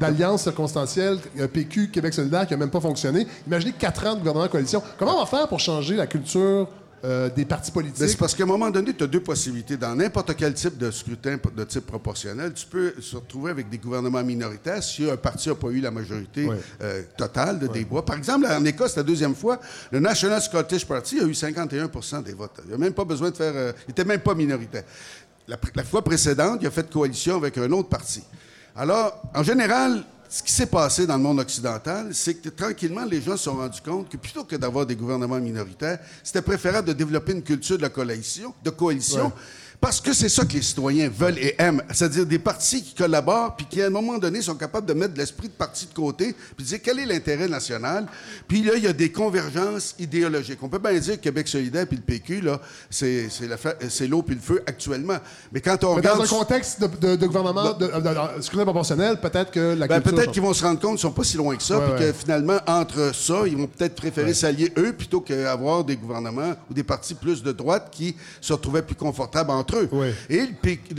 d'alliance 0.00 0.42
circonstancielle 0.42 1.18
euh, 1.38 1.48
PQ, 1.48 1.88
Québec 1.90 2.14
solidaire, 2.14 2.46
qui 2.46 2.52
n'a 2.52 2.58
même 2.58 2.70
pas 2.70 2.80
fonctionné. 2.80 3.26
Imaginez 3.46 3.72
quatre 3.72 4.06
ans 4.06 4.14
de 4.14 4.18
gouvernement 4.18 4.46
de 4.46 4.50
coalition. 4.50 4.82
Comment 4.98 5.16
on 5.16 5.20
va 5.20 5.26
faire 5.26 5.48
pour 5.48 5.60
changer 5.60 5.96
la 5.96 6.06
culture 6.06 6.68
euh, 7.04 7.28
des 7.30 7.44
partis 7.44 7.70
Mais 7.74 7.82
Ben, 7.82 7.88
c'est 7.90 7.96
politiques? 7.98 8.18
parce 8.18 8.34
qu'à 8.34 8.42
un 8.44 8.46
moment 8.46 8.70
donné, 8.70 8.94
tu 8.94 9.04
as 9.04 9.06
deux 9.06 9.20
possibilités. 9.20 9.76
Dans 9.76 9.94
n'importe 9.94 10.34
quel 10.36 10.54
type 10.54 10.76
de 10.78 10.90
scrutin 10.90 11.38
de 11.54 11.64
type 11.64 11.86
proportionnel, 11.86 12.52
tu 12.54 12.66
peux 12.66 12.94
se 13.00 13.16
retrouver 13.16 13.50
avec 13.50 13.68
des 13.68 13.78
gouvernements 13.78 14.22
minoritaires 14.24 14.82
si 14.82 15.08
un 15.10 15.16
parti 15.16 15.48
n'a 15.48 15.54
pas 15.54 15.68
eu 15.68 15.80
la 15.80 15.90
majorité 15.90 16.48
euh, 16.82 17.02
totale 17.16 17.58
de 17.58 17.66
des 17.68 17.84
voix. 17.84 18.04
Par 18.04 18.16
exemple, 18.16 18.46
en 18.46 18.64
Écosse, 18.64 18.96
la 18.96 19.02
deuxième 19.02 19.34
fois, 19.34 19.60
le 19.90 20.00
National 20.00 20.40
Scottish 20.40 20.86
Party 20.86 21.20
a 21.20 21.24
eu 21.24 21.32
51% 21.32 22.22
des 22.22 22.32
votes. 22.32 22.60
Il 22.64 22.70
n'a 22.70 22.78
même 22.78 22.94
pas 22.94 23.04
besoin 23.04 23.30
de 23.30 23.36
faire... 23.36 23.52
euh, 23.54 23.72
il 23.86 23.90
n'était 23.90 24.04
même 24.04 24.20
pas 24.20 24.34
minoritaire. 24.34 24.84
La, 25.48 25.56
la 25.74 25.84
fois 25.84 26.02
précédente, 26.02 26.58
il 26.62 26.66
a 26.66 26.70
fait 26.70 26.90
coalition 26.90 27.36
avec 27.36 27.56
un 27.58 27.70
autre 27.72 27.88
parti. 27.88 28.22
Alors, 28.74 29.22
en 29.34 29.42
général, 29.42 30.02
ce 30.28 30.42
qui 30.42 30.52
s'est 30.52 30.66
passé 30.66 31.06
dans 31.06 31.16
le 31.16 31.22
monde 31.22 31.40
occidental, 31.40 32.14
c'est 32.14 32.34
que 32.34 32.48
tranquillement, 32.48 33.04
les 33.04 33.20
gens 33.20 33.36
se 33.36 33.44
sont 33.44 33.56
rendus 33.56 33.80
compte 33.80 34.08
que 34.08 34.16
plutôt 34.16 34.44
que 34.44 34.56
d'avoir 34.56 34.86
des 34.86 34.96
gouvernements 34.96 35.40
minoritaires, 35.40 35.98
c'était 36.22 36.42
préférable 36.42 36.88
de 36.88 36.92
développer 36.92 37.32
une 37.32 37.42
culture 37.42 37.76
de 37.76 37.82
la 37.82 37.90
coalition, 37.90 38.54
parce 39.80 40.00
que 40.00 40.12
c'est 40.12 40.28
ça 40.28 40.44
que 40.44 40.52
les 40.54 40.62
citoyens 40.62 41.08
veulent 41.08 41.38
et 41.38 41.54
aiment. 41.58 41.82
C'est-à-dire 41.92 42.26
des 42.26 42.38
partis 42.38 42.82
qui 42.82 42.94
collaborent, 42.94 43.56
puis 43.56 43.66
qui, 43.66 43.82
à 43.82 43.86
un 43.86 43.90
moment 43.90 44.18
donné, 44.18 44.40
sont 44.42 44.54
capables 44.54 44.86
de 44.86 44.92
mettre 44.94 45.14
de 45.14 45.18
l'esprit 45.18 45.48
de 45.48 45.52
parti 45.52 45.86
de 45.86 45.94
côté, 45.94 46.34
puis 46.56 46.64
de 46.64 46.68
dire 46.68 46.78
quel 46.82 46.98
est 46.98 47.06
l'intérêt 47.06 47.48
national. 47.48 48.06
Puis 48.48 48.62
là, 48.62 48.72
il 48.76 48.82
y 48.84 48.86
a 48.86 48.92
des 48.92 49.10
convergences 49.12 49.94
idéologiques. 49.98 50.58
On 50.62 50.68
peut 50.68 50.78
bien 50.78 50.98
dire 50.98 51.16
que 51.16 51.20
Québec 51.22 51.48
solidaire 51.48 51.86
puis 51.86 51.96
le 51.96 52.02
PQ, 52.02 52.40
là, 52.40 52.60
c'est 52.90 54.06
l'eau 54.08 54.22
puis 54.22 54.34
le 54.34 54.40
feu 54.40 54.62
actuellement. 54.66 55.18
Mais 55.52 55.60
quand 55.60 55.82
on 55.84 55.96
Mais 55.96 56.02
dans 56.02 56.12
regarde... 56.14 56.22
un 56.22 56.26
contexte 56.38 56.80
de, 56.80 56.86
de- 56.86 57.16
de 57.16 57.26
gouvernement, 57.26 57.72
de, 57.74 57.86
de- 57.86 58.62
proportionnel, 58.64 59.20
peut-être 59.20 59.50
que 59.50 59.74
la 59.74 59.86
Ben, 59.86 60.00
peut-être 60.00 60.24
change. 60.24 60.32
qu'ils 60.32 60.42
vont 60.42 60.52
se 60.54 60.64
rendre 60.64 60.80
compte 60.80 60.92
qu'ils 60.92 61.00
sont 61.00 61.12
pas 61.12 61.24
si 61.24 61.36
loin 61.36 61.56
que 61.56 61.62
ça, 61.62 61.80
puis 61.80 61.92
ouais. 61.92 61.98
que 61.98 62.12
finalement, 62.12 62.58
entre 62.66 63.14
ça, 63.14 63.46
ils 63.46 63.56
vont 63.56 63.66
peut-être 63.66 63.94
préférer 63.94 64.34
s'allier 64.34 64.72
eux 64.78 64.92
plutôt 64.92 65.20
qu'avoir 65.20 65.84
des 65.84 65.96
gouvernements 65.96 66.54
ou 66.70 66.74
des 66.74 66.82
partis 66.82 67.14
plus 67.14 67.42
de 67.42 67.52
droite 67.52 67.88
qui 67.90 68.16
se 68.40 68.52
retrouvaient 68.52 68.82
plus 68.82 68.94
confortables 68.96 69.50
entre 69.66 69.78
eux. 69.78 69.88
Et 70.30 70.48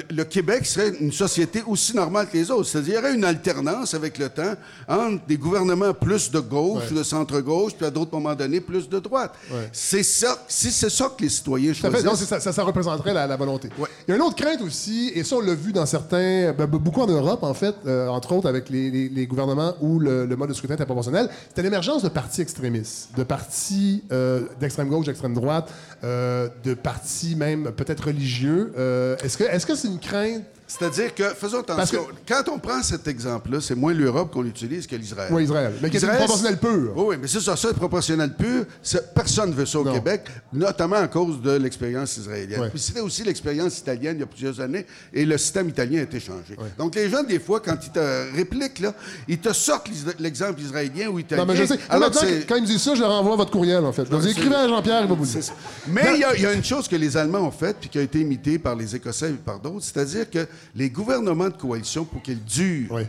le, 0.10 0.24
Québec 0.24 0.66
serait 0.66 0.90
une 1.00 1.12
société 1.12 1.64
aussi 1.66 1.96
normale 1.96 2.28
que 2.30 2.38
les 2.38 2.52
autres. 2.52 2.68
C'est-à-dire, 2.68 2.94
il 2.94 2.96
y 2.96 3.00
aurait 3.00 3.16
une 3.16 3.24
alternance 3.24 3.94
avec 3.94 4.18
le 4.18 4.30
temps 4.30 4.54
entre 4.88 5.26
des 5.28 5.38
gouvernements 5.38 5.94
plus 5.94 6.30
de 6.32 6.40
gauche, 6.40 6.84
Ouais. 6.92 6.98
de 6.98 7.04
centre-gauche, 7.04 7.74
puis 7.76 7.86
à 7.86 7.90
d'autres 7.92 8.12
moments 8.14 8.36
donnés, 8.36 8.60
plus 8.62 8.90
de 8.90 9.00
droite. 9.00 9.34
C'est 9.72 10.04
ça, 10.04 10.44
si 10.48 10.72
c'est 10.72 10.90
ça 10.90 11.12
que 11.18 11.24
les 11.24 11.30
citoyens 11.30 11.74
fait. 11.74 11.82
choisissent. 11.90 12.04
Non, 12.06 12.16
ça, 12.16 12.40
ça, 12.40 12.52
ça 12.52 12.64
représenterait 12.64 13.14
la, 13.14 13.26
la 13.28 13.36
volonté. 13.38 13.70
Il 14.08 14.12
y 14.12 14.14
a 14.14 14.16
une 14.16 14.22
autre 14.22 14.36
crainte 14.36 14.62
aussi, 14.62 15.12
et 15.16 15.24
ça, 15.24 15.36
on 15.38 15.42
l'a 15.42 15.56
vu 15.56 15.72
dans 15.72 15.86
certains, 15.86 16.54
ben, 16.58 16.66
beaucoup 16.66 17.02
en 17.02 17.08
Europe, 17.08 17.44
en 17.44 17.54
fait, 17.54 17.76
euh, 17.86 18.08
entre 18.08 18.34
autres 18.34 18.48
avec 18.50 18.70
les, 18.70 18.92
les- 18.92 19.10
les 19.10 19.28
gouvernements 19.28 19.74
où 19.82 20.00
le, 20.00 20.26
le 20.26 20.36
mode 20.36 20.50
de 20.50 20.54
scrutin 20.54 20.76
était 20.76 20.86
proportionnel, 20.86 21.30
c'était 21.50 21.62
l'émergence 21.64 22.04
de 22.04 22.10
partis 22.10 22.42
extrémistes, 22.42 23.10
de 23.16 23.24
partis 23.24 24.04
euh, 24.12 24.42
d'extrême 24.60 24.90
gauche, 24.90 25.06
d'extrême 25.06 25.34
droite, 25.34 25.72
euh, 26.04 26.50
de 26.64 26.74
partis 26.74 27.36
même 27.36 27.72
peut-être 27.72 28.06
religieux. 28.08 28.57
Euh, 28.78 29.16
est-ce 29.24 29.38
que 29.38 29.44
est-ce 29.44 29.66
que 29.66 29.76
c'est 29.76 29.88
une 29.88 30.00
crainte 30.00 30.44
C'est-à-dire 30.68 31.16
que, 31.16 31.24
faisons 31.30 31.64
Parce 31.64 31.80
attention, 31.94 32.04
que- 32.06 32.34
quand 32.34 32.52
on 32.52 32.60
prend 32.60 32.84
cet 32.84 33.08
exemple-là, 33.08 33.62
c'est 33.62 33.74
moins 33.76 33.94
l'Europe 33.94 34.32
qu'on 34.34 34.46
utilise 34.46 34.86
que 34.86 34.98
l'Israël. 34.98 35.32
Oui, 35.34 35.44
Israël. 35.46 35.74
Mais 35.82 35.90
qui 35.90 35.96
est 35.96 36.06
proportionnelle 36.06 36.58
pure. 36.58 36.92
Oui, 36.96 37.04
oui, 37.08 37.16
mais 37.22 37.28
c'est 37.28 37.40
ça, 37.40 37.56
ça, 37.56 37.74
proportionnel 37.74 38.34
pur. 38.36 38.66
Personne 39.16 39.52
ne 39.52 39.56
veut 39.56 39.66
ça 39.66 39.80
au 39.80 39.86
Non. 39.86 39.94
Québec, 39.94 40.26
notamment 40.52 40.98
à 40.98 41.08
cause 41.08 41.42
de 41.42 41.52
l'expérience 41.52 42.18
israélienne. 42.18 42.60
Ouais. 42.60 42.70
Puis 42.70 42.80
c'était 42.80 43.00
aussi 43.00 43.24
l'expérience 43.24 43.78
italienne 43.80 44.18
il 44.18 44.20
y 44.20 44.24
a 44.24 44.28
plusieurs 44.28 44.60
années, 44.60 44.86
et 45.14 45.26
le 45.26 45.38
système 45.38 45.70
italien 45.70 46.00
a 46.00 46.04
été 46.04 46.20
changé. 46.20 46.58
Donc 46.78 46.96
les 46.96 47.10
gens, 47.10 47.24
des 47.24 47.40
fois, 47.40 47.62
quand 47.62 47.78
ils 47.82 47.92
te 47.92 48.36
répliquent, 48.36 48.80
là, 48.80 48.94
ils 49.28 49.40
te 49.40 49.54
sortent 49.54 49.90
l'exemple 50.20 50.60
israélien 50.60 51.08
ou 51.08 51.20
italien. 51.20 51.46
Non, 51.46 51.54
mais 51.54 51.58
je 51.58 51.66
sais. 51.66 51.80
alors 51.90 52.10
Maintenant, 52.10 52.22
que 52.22 52.28
c'est- 52.28 52.46
quand 52.46 52.56
il 52.58 52.64
me 52.64 52.68
dit 52.68 52.80
ça, 52.80 52.94
je 52.94 53.00
leur 53.02 53.12
envoie 53.12 53.38
votre 53.38 53.52
courriel, 53.52 53.86
en 53.86 53.94
fait. 53.94 54.06
Je 54.12 54.20
c'est- 54.20 54.32
écrivez 54.32 54.56
à 54.56 54.68
Jean-Pierre, 54.68 55.02
il 55.04 55.08
va 55.08 55.16
vous 55.16 55.26
dire. 55.26 55.42
Mais 55.88 56.02
il 56.16 56.18
y 56.18 56.42
y, 56.42 56.46
a 56.46 56.52
une 56.54 56.64
chose 56.64 56.88
que 56.90 56.96
les 56.98 57.16
Allemands 57.16 57.40
ont 57.48 57.52
faite, 57.52 57.78
puis 57.80 57.90
qui 57.90 57.98
a 58.00 58.02
été 58.02 58.20
imitée 58.20 58.60
par 58.60 58.76
les 58.76 58.96
Écossais 58.96 59.30
et 59.30 59.34
par 59.34 59.60
d'autres, 59.60 59.86
c'est-à-dire 59.86 60.30
que 60.30 60.46
les 60.76 60.90
gouvernements 60.90 61.50
de 61.50 61.58
coalition, 61.58 62.06
pour 62.06 62.22
qu'ils 62.22 62.44
durent, 62.44 62.92
Oui. 62.92 63.04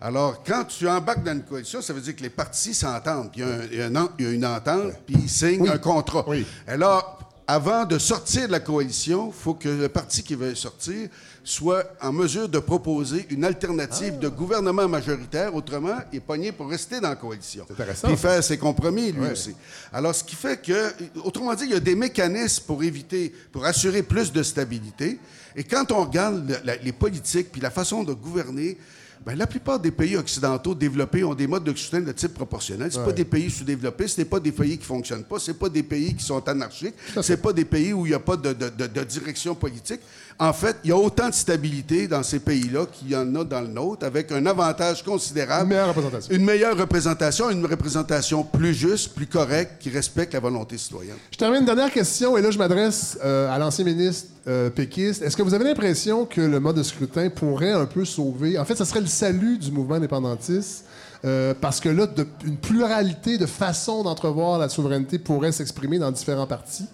alors 0.00 0.42
quand 0.44 0.64
tu 0.64 0.88
embarques 0.88 1.22
dans 1.24 1.32
une 1.32 1.42
coalition, 1.42 1.82
ça 1.82 1.92
veut 1.92 2.00
dire 2.00 2.16
que 2.16 2.22
les 2.22 2.30
partis 2.30 2.74
s'entendent, 2.74 3.30
il 3.36 3.40
y 3.76 3.80
a 3.82 3.88
y, 3.88 4.34
une 4.34 4.46
entente, 4.46 4.92
puis 5.06 5.16
ils 5.22 5.28
signent 5.30 5.62
Oui. 5.62 5.68
un 5.70 5.78
contrat. 5.78 6.24
Oui. 6.28 6.46
Alors, 6.66 7.16
avant 7.46 7.84
de 7.84 7.98
sortir 7.98 8.46
de 8.46 8.52
la 8.52 8.60
coalition, 8.60 9.26
il 9.36 9.42
faut 9.42 9.54
que 9.54 9.68
le 9.68 9.88
parti 9.88 10.22
qui 10.22 10.36
veut 10.36 10.54
sortir 10.54 11.08
soit 11.42 11.82
en 12.00 12.12
mesure 12.12 12.48
de 12.48 12.60
proposer 12.60 13.26
une 13.30 13.44
alternative 13.44 14.20
de 14.20 14.28
gouvernement 14.28 14.86
majoritaire. 14.86 15.52
Autrement, 15.52 15.96
il 16.12 16.18
est 16.18 16.20
pogné 16.20 16.52
pour 16.52 16.68
rester 16.70 17.00
dans 17.00 17.08
la 17.08 17.16
coalition. 17.16 17.64
C'est 17.66 17.72
intéressant, 17.72 18.06
Puis 18.06 18.16
faire 18.18 18.44
ses 18.44 18.56
compromis, 18.56 19.10
lui 19.10 19.22
Ouais. 19.22 19.32
aussi. 19.32 19.56
Alors, 19.92 20.14
ce 20.14 20.22
qui 20.22 20.36
fait 20.36 20.62
que, 20.62 20.92
autrement 21.24 21.52
dit, 21.54 21.64
il 21.64 21.70
y 21.70 21.74
a 21.74 21.80
des 21.80 21.96
mécanismes 21.96 22.62
pour 22.66 22.84
éviter, 22.84 23.34
pour 23.50 23.64
assurer 23.64 24.04
plus 24.04 24.30
de 24.32 24.44
stabilité. 24.44 25.18
Et 25.56 25.64
quand 25.64 25.90
on 25.92 26.04
regarde 26.04 26.48
le- 26.48 26.56
la- 26.64 26.76
les 26.76 26.92
politiques 26.92 27.50
puis 27.52 27.60
la 27.60 27.70
façon 27.70 28.04
de 28.04 28.12
gouverner, 28.12 28.78
ben, 29.26 29.36
la 29.36 29.46
plupart 29.46 29.78
des 29.78 29.90
pays 29.90 30.16
occidentaux 30.16 30.74
développés 30.74 31.22
ont 31.24 31.34
des 31.34 31.46
modes 31.46 31.64
de 31.64 31.74
soutien 31.76 32.00
de 32.00 32.10
type 32.12 32.32
proportionnel. 32.32 32.90
C'est 32.90 33.04
pas 33.04 33.12
des 33.12 33.24
pays 33.26 33.50
sous-développés, 33.50 34.08
ce 34.08 34.18
n'est 34.20 34.24
pas 34.24 34.40
des 34.40 34.52
pays 34.52 34.78
qui 34.78 34.84
fonctionnent 34.86 35.24
pas, 35.24 35.38
c'est 35.38 35.58
pas 35.58 35.68
des 35.68 35.82
pays 35.82 36.14
qui 36.14 36.24
sont 36.24 36.48
anarchiques, 36.48 36.94
c'est 37.22 37.36
pas 37.42 37.52
des 37.52 37.66
pays 37.66 37.92
où 37.92 38.06
il 38.06 38.10
n'y 38.10 38.14
a 38.14 38.18
pas 38.20 38.36
de, 38.36 38.52
de- 38.54 38.70
de- 38.70 38.86
de 38.86 39.04
direction 39.04 39.54
politique. 39.54 40.00
En 40.42 40.54
fait, 40.54 40.76
il 40.84 40.88
y 40.88 40.92
a 40.92 40.96
autant 40.96 41.28
de 41.28 41.34
stabilité 41.34 42.08
dans 42.08 42.22
ces 42.22 42.40
pays-là 42.40 42.86
qu'il 42.90 43.10
y 43.10 43.14
en 43.14 43.34
a 43.34 43.44
dans 43.44 43.60
le 43.60 43.66
nôtre, 43.66 44.06
avec 44.06 44.32
un 44.32 44.46
avantage 44.46 45.04
considérable. 45.04 45.64
Une 45.70 45.76
meilleure 45.76 45.88
représentation. 45.94 46.34
Une 46.34 46.44
meilleure 46.44 46.76
représentation, 46.78 47.50
une 47.50 47.66
représentation 47.66 48.42
plus 48.42 48.72
juste, 48.72 49.14
plus 49.14 49.26
correcte, 49.26 49.72
qui 49.82 49.90
respecte 49.90 50.32
la 50.32 50.40
volonté 50.40 50.78
citoyenne. 50.78 51.16
Je 51.30 51.36
termine 51.36 51.60
une 51.60 51.66
dernière 51.66 51.92
question, 51.92 52.38
et 52.38 52.42
là, 52.42 52.50
je 52.50 52.56
m'adresse 52.56 53.18
euh, 53.22 53.54
à 53.54 53.58
l'ancien 53.58 53.84
ministre 53.84 54.28
euh, 54.48 54.70
péquiste. 54.70 55.20
Est-ce 55.20 55.36
que 55.36 55.42
vous 55.42 55.52
avez 55.52 55.64
l'impression 55.64 56.24
que 56.24 56.40
le 56.40 56.58
mode 56.58 56.76
de 56.76 56.82
scrutin 56.84 57.28
pourrait 57.28 57.72
un 57.72 57.84
peu 57.84 58.06
sauver... 58.06 58.58
En 58.58 58.64
fait, 58.64 58.76
ce 58.76 58.86
serait 58.86 59.02
le 59.02 59.06
salut 59.08 59.58
du 59.58 59.70
mouvement 59.70 59.96
indépendantiste, 59.96 60.86
euh, 61.26 61.52
parce 61.60 61.80
que 61.80 61.90
là, 61.90 62.06
de- 62.06 62.26
une 62.46 62.56
pluralité 62.56 63.36
de 63.36 63.44
façons 63.44 64.02
d'entrevoir 64.04 64.58
la 64.58 64.70
souveraineté 64.70 65.18
pourrait 65.18 65.52
s'exprimer 65.52 65.98
dans 65.98 66.10
différents 66.10 66.46
partis? 66.46 66.86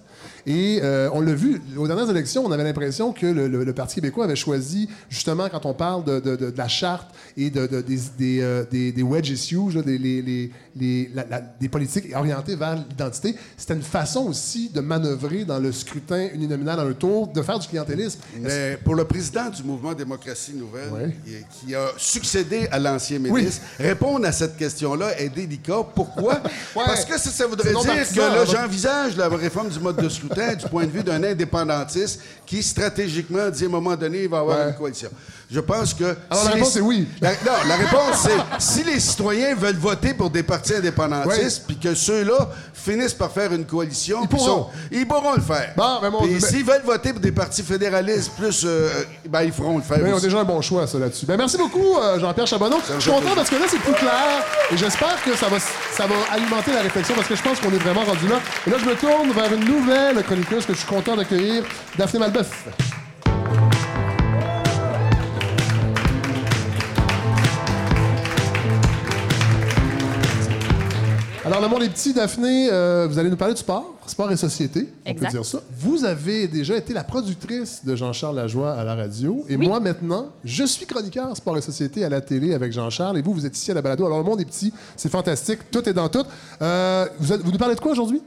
Et 0.46 0.78
euh, 0.82 1.10
on 1.12 1.20
l'a 1.20 1.34
vu, 1.34 1.60
aux 1.76 1.88
dernières 1.88 2.08
élections, 2.08 2.44
on 2.46 2.52
avait 2.52 2.62
l'impression 2.62 3.12
que 3.12 3.26
le, 3.26 3.48
le- 3.48 3.64
le 3.64 3.72
Parti 3.72 3.96
québécois 3.96 4.24
avait 4.26 4.36
choisi, 4.36 4.88
justement, 5.10 5.48
quand 5.48 5.66
on 5.66 5.74
parle 5.74 6.04
de, 6.04 6.20
de- 6.20 6.36
de- 6.36 6.50
de 6.50 6.56
la 6.58 6.68
charte 6.68 7.08
et 7.36 7.50
de, 7.50 7.66
de- 7.66 7.80
des, 7.80 7.98
des, 8.16 8.40
euh, 8.42 8.64
des- 8.70 8.92
des 8.92 9.02
wedge 9.02 9.28
issues, 9.30 9.72
là, 9.74 9.82
des, 9.82 9.98
les- 9.98 10.22
les- 10.22 10.50
les- 10.76 11.10
la- 11.14 11.24
la- 11.28 11.40
des 11.40 11.68
politiques 11.68 12.14
orientées 12.14 12.54
vers 12.54 12.76
l'identité, 12.76 13.34
c'était 13.56 13.74
une 13.74 13.82
façon 13.82 14.26
aussi 14.28 14.68
de 14.68 14.80
manœuvrer 14.80 15.44
dans 15.44 15.58
le 15.58 15.72
scrutin 15.72 16.28
uninominal 16.32 16.76
dans 16.76 16.86
un 16.86 16.92
tour, 16.92 17.26
de 17.26 17.42
faire 17.42 17.58
du 17.58 17.66
clientélisme. 17.66 18.20
Mais 18.40 18.78
pour 18.84 18.94
le 18.94 19.04
président 19.04 19.50
du 19.50 19.64
mouvement 19.64 19.94
Démocratie 19.94 20.54
Nouvelle, 20.54 20.90
Ouais. 20.92 21.16
qui- 21.66 21.74
a 21.74 21.88
succédé 21.96 22.68
à 22.70 22.78
l'ancien 22.78 23.18
ministre, 23.18 23.62
répondre 23.78 24.24
à 24.26 24.30
cette 24.32 24.56
question-là 24.56 25.18
est 25.20 25.28
délicat. 25.28 25.82
Pourquoi? 25.94 26.40
Parce 26.74 27.04
que 27.04 27.18
ça, 27.18 27.30
ça 27.30 27.46
voudrait 27.48 27.72
dire 27.72 27.82
que 27.82 28.18
là, 28.18 28.42
hein, 28.42 28.44
j'envisage 28.48 29.16
la 29.16 29.28
réforme 29.28 29.68
du 29.70 29.80
mode 29.80 29.96
de 30.00 30.08
scrutin 30.08 30.35
du 30.40 30.68
point 30.68 30.84
de 30.84 30.90
vue 30.90 31.02
d'un 31.02 31.22
indépendantiste 31.22 32.20
qui, 32.46 32.62
stratégiquement, 32.62 33.48
dit 33.50 33.64
à 33.64 33.66
un 33.66 33.70
moment 33.70 33.96
donné, 33.96 34.22
il 34.24 34.28
va 34.28 34.36
y 34.38 34.40
avoir 34.40 34.58
Ouais. 34.58 34.68
une 34.70 34.74
coalition. 34.76 35.10
Je 35.50 35.60
pense 35.60 35.94
que... 35.94 36.04
Alors, 36.30 36.44
la 36.44 36.50
réponse 36.50 36.74
les- 36.74 36.80
est 36.80 36.84
oui. 36.84 37.08
La- 37.20 37.30
non, 37.32 37.52
la 37.68 37.76
réponse, 37.76 38.16
c'est 38.24 38.36
si 38.58 38.82
les 38.84 38.98
citoyens 38.98 39.54
veulent 39.54 39.76
voter 39.76 40.12
pour 40.14 40.28
des 40.30 40.42
partis 40.42 40.74
indépendantistes, 40.74 41.64
puis 41.66 41.78
que 41.78 41.94
ceux-là 41.94 42.50
finissent 42.74 43.14
par 43.14 43.30
faire 43.30 43.52
une 43.52 43.64
coalition, 43.64 44.18
Ils 44.22 44.28
pourront. 44.28 44.44
sont- 44.46 44.66
ils 44.90 45.06
pourront 45.06 45.34
le 45.34 45.40
faire. 45.40 45.72
Bon, 45.76 46.00
ben, 46.00 46.10
mon- 46.10 46.24
s'ils 46.40 46.64
veulent 46.64 46.82
voter 46.84 47.12
pour 47.12 47.20
des 47.20 47.32
partis 47.32 47.62
fédéralistes 47.62 48.32
plus, 48.36 48.62
euh, 48.64 48.88
ben, 49.28 49.42
ils 49.42 49.52
feront 49.52 49.76
le 49.76 49.82
faire 49.82 49.98
ils 49.98 50.12
ont 50.12 50.16
aussi. 50.16 50.26
déjà 50.26 50.40
un 50.40 50.44
bon 50.44 50.60
choix, 50.60 50.86
ça, 50.86 50.98
là-dessus. 50.98 51.26
Ben, 51.26 51.36
merci 51.36 51.56
beaucoup, 51.56 51.96
euh, 51.96 52.18
Jean-Pierre 52.18 52.46
Charbonneau. 52.46 52.78
Je 52.96 53.00
suis 53.00 53.10
content 53.10 53.34
parce 53.36 53.48
que 53.50 53.56
là, 53.56 53.66
c'est 53.68 53.78
plus 53.78 53.92
clair 53.94 54.44
et 54.72 54.76
j'espère 54.76 55.22
que 55.24 55.36
ça 55.36 55.48
va, 55.48 55.58
ça 55.60 56.06
va 56.06 56.14
alimenter 56.32 56.72
la 56.72 56.82
réflexion 56.82 57.14
parce 57.14 57.28
que 57.28 57.36
je 57.36 57.42
pense 57.42 57.60
qu'on 57.60 57.70
est 57.72 57.78
vraiment 57.82 58.04
rendu 58.04 58.26
là. 58.28 58.40
Et 58.66 58.70
là, 58.70 58.76
je 58.80 58.84
me 58.84 58.94
tourne 58.96 59.30
vers 59.32 59.52
une 59.52 59.64
nouvelle 59.64 60.22
chroniqueuse 60.26 60.66
que 60.66 60.72
je 60.74 60.78
suis 60.78 60.88
content 60.88 61.16
d'accueillir, 61.16 61.64
Daphné 61.96 62.18
Malbeuf. 62.20 62.66
Alors, 71.44 71.60
le 71.60 71.68
monde 71.68 71.84
est 71.84 71.88
petit, 71.88 72.12
Daphné, 72.12 72.68
euh, 72.72 73.06
vous 73.08 73.20
allez 73.20 73.30
nous 73.30 73.36
parler 73.36 73.54
du 73.54 73.60
sport, 73.60 73.94
sport 74.08 74.32
et 74.32 74.36
société, 74.36 74.88
on 75.06 75.10
Exact. 75.10 75.26
peut 75.28 75.32
dire 75.32 75.44
ça. 75.44 75.60
Vous 75.78 76.04
avez 76.04 76.48
déjà 76.48 76.76
été 76.76 76.92
la 76.92 77.04
productrice 77.04 77.84
de 77.84 77.94
Jean-Charles 77.94 78.34
Lajoie 78.34 78.72
à 78.72 78.82
la 78.82 78.96
radio, 78.96 79.44
et 79.48 79.56
moi 79.56 79.78
maintenant, 79.78 80.30
je 80.44 80.64
suis 80.64 80.86
chroniqueur 80.86 81.36
sport 81.36 81.56
et 81.56 81.60
société 81.60 82.04
à 82.04 82.08
la 82.08 82.20
télé 82.20 82.52
avec 82.52 82.72
Jean-Charles, 82.72 83.18
et 83.18 83.22
vous, 83.22 83.32
vous 83.32 83.46
êtes 83.46 83.56
ici 83.56 83.70
à 83.70 83.74
la 83.74 83.82
balado. 83.82 84.04
Alors, 84.06 84.18
le 84.18 84.24
monde 84.24 84.40
est 84.40 84.44
petit, 84.44 84.72
c'est 84.96 85.08
fantastique, 85.10 85.70
tout 85.70 85.88
est 85.88 85.92
dans 85.92 86.08
tout. 86.08 86.24
Euh, 86.62 87.06
vous, 87.20 87.32
êtes- 87.32 87.42
vous 87.42 87.52
nous 87.52 87.58
parlez 87.58 87.76
de 87.76 87.80
quoi 87.80 87.92
aujourd'hui? 87.92 88.20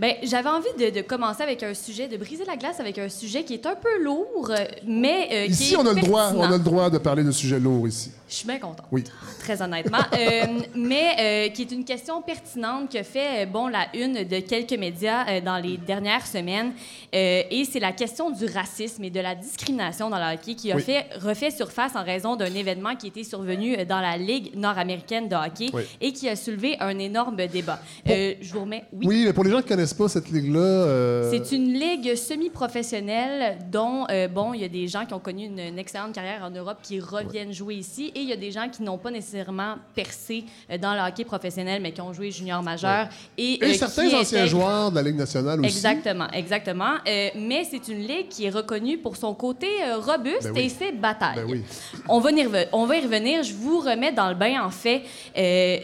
Ben, 0.00 0.14
j'avais 0.22 0.48
envie 0.48 0.72
de, 0.78 0.88
de 0.88 1.02
commencer 1.02 1.42
avec 1.42 1.62
un 1.62 1.74
sujet, 1.74 2.08
de 2.08 2.16
briser 2.16 2.46
la 2.46 2.56
glace 2.56 2.80
avec 2.80 2.96
un 2.96 3.10
sujet 3.10 3.44
qui 3.44 3.52
est 3.52 3.66
un 3.66 3.74
peu 3.74 4.02
lourd, 4.02 4.48
euh, 4.50 4.64
mais 4.86 5.28
euh, 5.30 5.44
qui 5.46 5.52
Ici, 5.52 5.74
est 5.74 5.76
on 5.76 5.86
a, 5.86 5.92
le 5.92 6.00
droit, 6.00 6.32
on 6.34 6.40
a 6.42 6.48
le 6.56 6.58
droit 6.58 6.88
de 6.88 6.96
parler 6.96 7.22
de 7.22 7.30
sujets 7.30 7.60
lourds 7.60 7.86
ici. 7.86 8.10
Je 8.26 8.34
suis 8.36 8.46
bien 8.46 8.58
contente. 8.58 8.86
Oui. 8.92 9.04
Très 9.40 9.60
honnêtement. 9.60 9.98
Euh, 10.14 10.44
mais 10.74 11.48
euh, 11.48 11.48
qui 11.52 11.62
est 11.62 11.72
une 11.72 11.84
question 11.84 12.22
pertinente 12.22 12.90
que 12.90 13.02
fait, 13.02 13.44
bon, 13.44 13.66
la 13.66 13.88
une 13.94 14.22
de 14.24 14.38
quelques 14.38 14.72
médias 14.78 15.40
dans 15.40 15.58
les 15.58 15.76
dernières 15.76 16.26
semaines. 16.26 16.72
Et 17.12 17.64
c'est 17.70 17.80
la 17.80 17.90
question 17.92 18.30
du 18.30 18.46
racisme 18.46 19.02
et 19.02 19.10
de 19.10 19.18
la 19.20 19.34
discrimination 19.34 20.08
dans 20.08 20.16
le 20.18 20.32
hockey 20.34 20.54
qui 20.54 20.70
a 20.70 20.76
Oui. 20.76 20.82
fait, 20.82 21.06
refait 21.20 21.50
surface 21.50 21.96
en 21.96 22.04
raison 22.04 22.36
d'un 22.36 22.54
événement 22.54 22.94
qui 22.94 23.08
était 23.08 23.24
survenu 23.24 23.84
dans 23.84 24.00
la 24.00 24.16
Ligue 24.16 24.54
nord-américaine 24.56 25.28
de 25.28 25.34
hockey 25.34 25.66
Oui. 25.74 25.82
et 26.00 26.12
qui 26.12 26.28
a 26.28 26.36
soulevé 26.36 26.76
un 26.78 26.96
énorme 27.00 27.36
débat. 27.48 27.80
Je 28.06 28.52
vous 28.52 28.60
remets. 28.60 28.84
Oui. 28.92 29.06
Oui, 29.08 29.22
mais 29.26 29.32
pour 29.32 29.42
les 29.42 29.50
gens 29.50 29.60
qui 29.60 29.74
ne 29.74 29.84
connaissent 29.90 29.94
pas 29.94 30.08
cette 30.20 30.30
ligue-là... 30.30 30.60
euh, 30.60 31.30
C'est 31.30 31.54
une 31.54 31.72
ligue 31.72 32.14
semi-professionnelle 32.14 33.58
dont, 33.70 34.06
euh, 34.10 34.28
bon, 34.28 34.54
il 34.54 34.60
y 34.60 34.64
a 34.64 34.68
des 34.68 34.86
gens 34.88 35.04
qui 35.06 35.14
ont 35.14 35.18
connu 35.20 35.46
une, 35.46 35.58
une 35.58 35.78
excellente 35.78 36.12
carrière 36.12 36.42
en 36.44 36.50
Europe 36.50 36.78
qui 36.82 37.00
reviennent 37.00 37.52
jouer 37.52 37.74
ici 37.76 38.12
et 38.14 38.20
il 38.20 38.28
y 38.28 38.32
a 38.32 38.36
des 38.36 38.50
gens 38.50 38.68
qui 38.68 38.82
n'ont 38.82 38.98
pas 38.98 39.10
nécessairement 39.10 39.76
percé 39.94 40.44
euh, 40.70 40.78
dans 40.78 40.94
le 40.94 41.00
hockey 41.00 41.24
professionnel 41.24 41.80
mais 41.82 41.92
qui 41.92 42.00
ont 42.00 42.12
joué 42.12 42.30
junior 42.30 42.62
majeur. 42.62 43.08
Et, 43.36 43.64
Et 43.64 43.74
certains 43.74 44.08
qui 44.08 44.14
anciens 44.16 44.46
joueurs 44.46 44.90
de 44.90 44.96
la 44.96 45.02
Ligue 45.02 45.16
nationale 45.16 45.60
aussi. 45.60 45.68
Exactement, 45.68 46.28
exactement. 46.32 46.94
Mais 47.06 47.64
c'est 47.70 47.88
une 47.88 48.00
ligue 48.06 48.28
qui 48.28 48.44
est 48.46 48.50
reconnue 48.50 48.98
pour 48.98 49.16
son 49.16 49.34
côté 49.34 49.66
robuste 49.98 50.44
Ben 50.44 50.52
oui. 50.54 50.60
et 50.62 50.68
ses 50.68 50.92
batailles. 50.92 51.36
Ben 51.36 51.46
oui. 51.48 51.62
On 52.08 52.20
va, 52.20 52.30
y 52.30 52.46
on 52.72 52.86
va 52.86 52.96
y 52.96 53.00
revenir. 53.00 53.42
Je 53.42 53.54
vous 53.54 53.80
remets 53.80 54.12
dans 54.12 54.28
le 54.28 54.34
bain, 54.34 54.62
en 54.62 54.70
fait. 54.70 55.02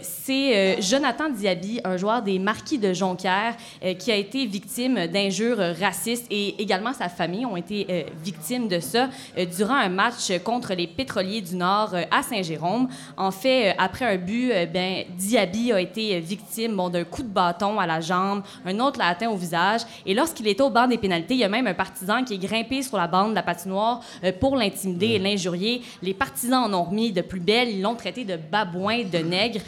C'est 0.02 0.80
Jonathan 0.82 1.28
Diaby, 1.30 1.80
un 1.84 1.96
joueur 1.96 2.22
des 2.22 2.38
Marquis 2.38 2.78
de 2.78 2.92
Jonquière, 2.92 3.54
qui 3.98 4.12
a 4.12 4.16
été 4.16 4.46
victime 4.46 5.06
d'injures 5.06 5.58
racistes 5.78 6.26
et 6.30 6.60
également 6.60 6.92
sa 6.92 7.08
famille 7.08 7.46
ont 7.46 7.56
été 7.56 7.86
euh, 7.88 8.02
victimes 8.22 8.68
de 8.68 8.80
ça 8.80 9.08
euh, 9.36 9.44
durant 9.44 9.74
un 9.74 9.88
match 9.88 10.32
contre 10.44 10.74
les 10.74 10.86
Pétroliers 10.86 11.40
du 11.40 11.56
Nord 11.56 11.94
euh, 11.94 12.02
à 12.10 12.22
Saint-Jérôme. 12.22 12.88
En 13.16 13.30
fait, 13.30 13.74
après 13.78 14.04
un 14.04 14.16
but, 14.16 14.52
ben, 14.72 15.04
Diaby 15.16 15.72
a 15.72 15.80
été 15.80 16.20
victime 16.20 16.76
bon, 16.76 16.88
d'un 16.88 17.04
coup 17.04 17.22
de 17.22 17.28
bâton 17.28 17.78
à 17.78 17.86
la 17.86 18.00
jambe, 18.00 18.42
un 18.64 18.78
autre 18.80 18.98
l'a 18.98 19.08
atteint 19.08 19.30
au 19.30 19.36
visage. 19.36 19.82
Et 20.04 20.14
lorsqu'il 20.14 20.46
était 20.46 20.62
au 20.62 20.70
banc 20.70 20.86
des 20.86 20.98
pénalités, 20.98 21.34
il 21.34 21.40
y 21.40 21.44
a 21.44 21.48
même 21.48 21.66
un 21.66 21.74
partisan 21.74 22.24
qui 22.24 22.34
est 22.34 22.38
grimpé 22.38 22.82
sur 22.82 22.96
la 22.96 23.06
bande 23.06 23.30
de 23.30 23.34
la 23.34 23.42
patinoire 23.42 24.00
pour 24.40 24.56
l'intimider 24.56 25.06
et 25.06 25.18
l'injurier. 25.18 25.82
Les 26.02 26.14
partisans 26.14 26.64
en 26.64 26.74
ont 26.74 26.84
remis 26.84 27.12
de 27.12 27.22
plus 27.22 27.40
belle. 27.40 27.70
Ils 27.70 27.82
l'ont 27.82 27.94
traité 27.94 28.24
de 28.24 28.36
babouin, 28.36 29.04
de 29.04 29.18
nègre. 29.18 29.60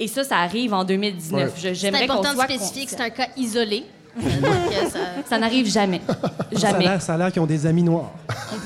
Et 0.00 0.06
ça, 0.08 0.22
ça 0.24 0.38
arrive 0.38 0.72
en 0.74 0.84
2019. 0.84 1.52
Ouais. 1.64 1.74
Je- 1.74 1.74
C'est 1.74 1.90
important 2.04 2.32
de 2.34 2.38
spécifier 2.56 2.84
que 2.84 2.90
c'est 2.90 3.00
un 3.00 3.10
cas 3.10 3.28
isolé. 3.36 3.84
Donc, 4.22 4.90
ça- 4.90 4.98
Ça 5.28 5.38
n'arrive 5.38 5.66
jamais. 5.70 6.00
Ça 6.06 6.68
a 6.68 6.72
Jamais. 6.72 6.84
l'air- 6.84 7.02
Ça 7.02 7.14
a 7.14 7.18
l'air 7.18 7.32
qu'ils 7.32 7.42
ont 7.42 7.46
des 7.46 7.66
amis 7.66 7.82
noirs. 7.82 8.10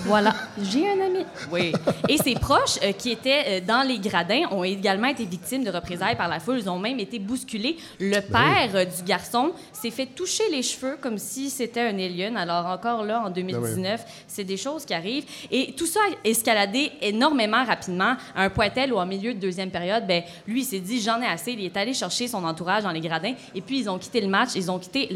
Voilà, 0.04 0.34
j'ai 0.60 0.88
un 0.88 1.06
ami. 1.06 1.24
Oui. 1.52 1.72
Et 2.08 2.16
ses 2.18 2.34
proches, 2.34 2.78
euh, 2.82 2.92
qui 2.92 3.10
étaient 3.10 3.44
euh, 3.46 3.60
dans 3.66 3.86
les 3.86 3.98
gradins, 3.98 4.42
ont 4.50 4.64
également 4.64 5.08
été 5.08 5.24
victimes 5.24 5.64
de 5.64 5.70
représailles 5.70 6.16
par 6.16 6.28
la 6.28 6.40
foule. 6.40 6.58
Ils 6.58 6.68
ont 6.70 6.78
même 6.78 6.98
été 7.00 7.18
bousculés. 7.18 7.76
Le 8.00 8.20
père 8.20 8.70
euh, 8.74 8.84
du 8.84 9.02
garçon 9.04 9.52
s'est 9.72 9.90
fait 9.90 10.06
toucher 10.06 10.44
les 10.50 10.62
cheveux 10.62 10.96
comme 11.00 11.18
si 11.18 11.50
c'était 11.50 11.80
un 11.80 11.98
alien. 11.98 12.36
Alors 12.36 12.66
encore 12.66 13.04
là, 13.04 13.22
en 13.26 13.30
2019, 13.30 14.04
c'est 14.26 14.44
des 14.44 14.56
choses 14.56 14.84
qui 14.84 14.94
arrivent. 14.94 15.24
Et 15.50 15.72
tout 15.76 15.86
ça 15.86 16.00
a 16.00 16.28
escaladé 16.28 16.90
énormément 17.00 17.64
rapidement 17.64 18.14
à 18.34 18.42
un 18.44 18.50
point 18.50 18.70
tel 18.70 18.92
où, 18.92 18.98
en 18.98 19.06
milieu 19.06 19.34
de 19.34 19.38
deuxième 19.40 19.70
période, 19.70 20.06
ben, 20.06 20.22
lui, 20.46 20.62
il 20.62 20.64
s'est 20.64 20.80
dit, 20.80 21.00
j'en 21.00 21.20
ai 21.20 21.26
assez. 21.26 21.52
Il 21.52 21.64
est 21.64 21.76
allé 21.76 21.92
chercher 21.94 22.28
son 22.28 22.44
entourage 22.44 22.82
dans 22.84 22.90
les 22.92 23.00
gradins. 23.00 23.34
Et 23.54 23.60
puis, 23.60 23.80
ils 23.80 23.88
ont 23.90 23.98
quitté 23.98 24.20
le 24.20 24.28
match, 24.28 24.50
ils 24.54 24.70
ont 24.70 24.78
quitté 24.78 25.08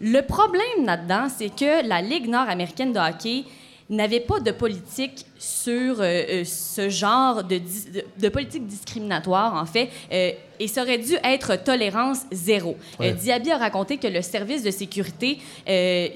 Le 0.00 0.20
problème 0.20 0.84
là-dedans, 0.84 1.28
c'est 1.28 1.54
que 1.54 1.86
la 1.86 2.00
Ligue 2.00 2.28
nord-américaine 2.28 2.92
de 2.92 2.98
hockey 2.98 3.44
n'avait 3.90 4.20
pas 4.20 4.40
de 4.40 4.50
politique 4.50 5.26
sur 5.38 6.00
euh, 6.00 6.02
euh, 6.02 6.44
ce 6.44 6.88
genre 6.88 7.44
de, 7.44 7.58
dis- 7.58 7.90
de, 7.92 8.04
de 8.20 8.28
politique 8.28 8.66
discriminatoire, 8.66 9.54
en 9.54 9.66
fait, 9.66 9.88
euh, 10.12 10.32
et 10.60 10.66
ça 10.66 10.82
aurait 10.82 10.98
dû 10.98 11.14
être 11.22 11.62
tolérance 11.62 12.22
zéro. 12.32 12.76
Ouais. 12.98 13.10
Euh, 13.10 13.14
Diaby 13.14 13.52
a 13.52 13.58
raconté 13.58 13.96
que 13.96 14.08
le 14.08 14.20
service 14.22 14.64
de 14.64 14.72
sécurité 14.72 15.38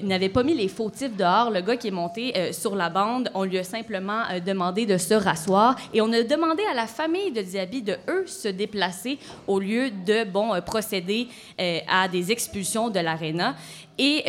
n'avait 0.03 0.27
pas 0.27 0.43
mis 0.43 0.53
les 0.53 0.67
fautifs 0.67 1.15
dehors. 1.15 1.49
Le 1.49 1.61
gars 1.61 1.77
qui 1.77 1.87
est 1.87 1.91
monté 1.91 2.33
sur 2.51 2.75
la 2.75 2.89
bande, 2.89 3.31
on 3.35 3.45
lui 3.45 3.57
a 3.57 3.63
simplement 3.63 4.23
demandé 4.45 4.85
de 4.85 4.97
se 4.97 5.13
rasseoir 5.13 5.77
et 5.93 6.01
on 6.01 6.11
a 6.11 6.23
demandé 6.23 6.61
à 6.69 6.73
la 6.73 6.87
famille 6.87 7.31
de 7.31 7.41
Diaby 7.41 7.83
de, 7.83 7.95
eux, 8.09 8.25
se 8.27 8.49
déplacer 8.49 9.17
au 9.47 9.59
lieu 9.61 9.89
de, 10.05 10.25
bon, 10.25 10.49
procéder 10.65 11.29
à 11.87 12.09
des 12.09 12.29
expulsions 12.33 12.89
de 12.89 12.99
l'aréna. 12.99 13.55
Et 13.97 14.23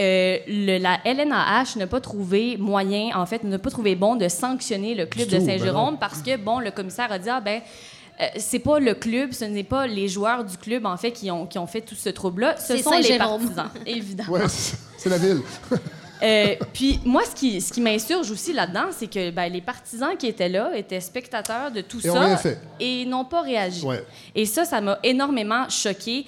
le- 0.46 0.78
la 0.78 1.00
LNAH 1.04 1.76
n'a 1.76 1.86
pas 1.88 2.00
trouvé 2.00 2.56
moyen, 2.58 3.10
en 3.16 3.26
fait, 3.26 3.42
n'a 3.42 3.58
pas 3.58 3.70
trouvé 3.70 3.96
bon 3.96 4.14
de 4.14 4.28
sanctionner 4.28 4.83
le 4.92 5.06
club 5.06 5.28
Du 5.28 5.34
de 5.34 5.38
ben 5.38 5.46
Saint-Jérôme 5.46 5.96
parce 5.98 6.20
que, 6.20 6.36
bon, 6.36 6.58
le 6.58 6.72
commissaire 6.72 7.10
a 7.12 7.18
dit, 7.18 7.30
ah 7.30 7.40
ben, 7.40 7.62
euh, 8.20 8.26
c'est 8.36 8.58
pas 8.58 8.78
le 8.78 8.94
club, 8.94 9.32
ce 9.32 9.44
n'est 9.44 9.64
pas 9.64 9.86
les 9.86 10.08
joueurs 10.08 10.44
du 10.44 10.56
club, 10.56 10.84
en 10.84 10.96
fait, 10.96 11.12
qui 11.12 11.30
ont, 11.30 11.46
qui 11.46 11.58
ont 11.58 11.66
fait 11.66 11.80
tout 11.80 11.94
ce 11.94 12.10
trouble-là. 12.10 12.56
Ce 12.58 12.76
C'est 12.76 12.82
sont 12.82 12.90
les 12.98 13.16
partisans, 13.18 13.70
évidemment. 13.86 14.32
Ouais, 14.32 14.42
c'est 14.98 15.08
la 15.08 15.18
ville. 15.18 15.40
Euh, 16.22 16.54
puis 16.72 17.00
moi, 17.04 17.22
ce 17.28 17.34
qui, 17.34 17.60
ce 17.60 17.72
qui 17.72 17.80
m'insurge 17.80 18.30
aussi 18.30 18.52
là-dedans, 18.52 18.86
c'est 18.92 19.08
que 19.08 19.30
ben, 19.30 19.52
les 19.52 19.60
partisans 19.60 20.16
qui 20.16 20.26
étaient 20.26 20.48
là 20.48 20.70
étaient 20.76 21.00
spectateurs 21.00 21.70
de 21.70 21.80
tout 21.80 22.04
Et 22.06 22.10
ont 22.10 22.14
ça 22.14 22.20
rien 22.20 22.36
fait. 22.36 22.58
et 22.80 23.04
n'ont 23.04 23.24
pas 23.24 23.42
réagi. 23.42 23.84
Ouais. 23.84 24.02
Et 24.34 24.46
ça, 24.46 24.64
ça 24.64 24.80
m'a 24.80 24.98
énormément 25.02 25.68
choqué. 25.68 26.24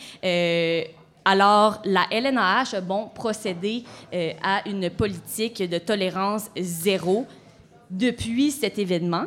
alors, 1.25 1.81
la 1.85 2.07
LNAH 2.11 2.75
a 2.77 2.81
bon 2.81 3.09
procédé 3.15 3.85
euh, 4.13 4.33
à 4.43 4.69
une 4.69 4.91
politique 4.91 5.63
de 5.63 5.79
tolérance 5.79 6.47
zéro 6.59 7.27
depuis 7.91 8.51
cet 8.51 8.79
événement. 8.79 9.27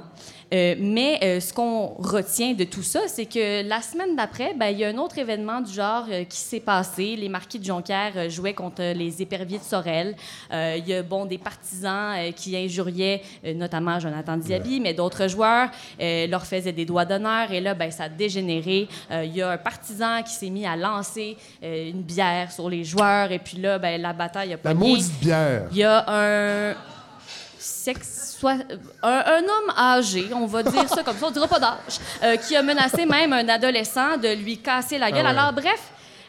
Euh, 0.53 0.75
mais 0.79 1.19
euh, 1.21 1.39
ce 1.39 1.53
qu'on 1.53 1.87
retient 1.99 2.53
de 2.53 2.63
tout 2.63 2.81
ça, 2.81 3.01
c'est 3.07 3.25
que 3.25 3.67
la 3.67 3.81
semaine 3.81 4.15
d'après, 4.15 4.53
ben, 4.55 4.67
il 4.67 4.79
y 4.79 4.85
a 4.85 4.89
un 4.89 4.97
autre 4.97 5.17
événement 5.17 5.61
du 5.61 5.71
genre 5.71 6.05
euh, 6.09 6.23
qui 6.23 6.37
s'est 6.39 6.59
passé. 6.59 7.15
Les 7.15 7.29
Marquis 7.29 7.59
de 7.59 7.65
Jonquière 7.65 8.29
jouaient 8.29 8.53
contre 8.53 8.81
les 8.81 9.21
Éperviers 9.21 9.59
de 9.59 9.63
Sorel. 9.63 10.15
Il 10.51 10.87
y 10.87 10.93
a 10.93 11.03
bon, 11.03 11.25
des 11.25 11.37
partisans 11.37 12.15
qui 12.35 12.55
injuriaient 12.55 13.21
notamment 13.55 13.99
Jonathan 13.99 14.37
Diaby, 14.37 14.79
mais 14.79 14.93
d'autres 14.93 15.27
joueurs 15.27 15.69
leur 15.99 16.45
faisaient 16.45 16.71
des 16.71 16.85
doigts 16.85 17.05
d'honneur. 17.05 17.51
Et 17.51 17.61
là, 17.61 17.73
ben, 17.73 17.91
ça 17.91 18.05
a 18.05 18.09
dégénéré. 18.09 18.87
Il 19.11 19.35
y 19.35 19.41
a 19.41 19.51
un 19.51 19.57
partisan 19.57 20.23
qui 20.23 20.33
s'est 20.33 20.49
mis 20.49 20.65
à 20.65 20.75
lancer 20.75 21.37
une 21.61 22.01
bière 22.01 22.51
sur 22.51 22.69
les 22.69 22.83
joueurs. 22.83 23.31
Et 23.31 23.39
puis 23.39 23.57
là, 23.57 23.77
ben, 23.77 24.01
la 24.01 24.13
bataille 24.13 24.53
a 24.53 24.57
pas 24.57 24.69
La 24.69 24.75
maudite 24.75 25.19
bière. 25.19 25.67
il 25.71 25.77
y 25.77 25.83
a 25.83 26.05
un 26.07 26.75
sexe, 27.59 28.35
soit, 28.39 28.55
un, 29.03 29.23
un 29.25 29.43
homme 29.43 29.73
âgé, 29.77 30.29
on 30.33 30.45
va 30.45 30.63
dire 30.63 30.87
ça 30.87 31.03
comme 31.03 31.17
ça, 31.17 31.27
on 31.27 31.31
dira 31.31 31.47
pas 31.47 31.59
d'âge, 31.59 31.99
euh, 32.23 32.37
qui 32.37 32.55
a 32.55 32.63
menacé 32.63 33.05
même 33.05 33.33
un 33.33 33.47
adolescent 33.49 34.17
de 34.17 34.29
lui 34.35 34.57
casser 34.57 34.97
la 34.97 35.11
gueule. 35.11 35.25
Ah 35.25 35.31
ouais. 35.31 35.37
Alors 35.37 35.53
bref, 35.53 35.81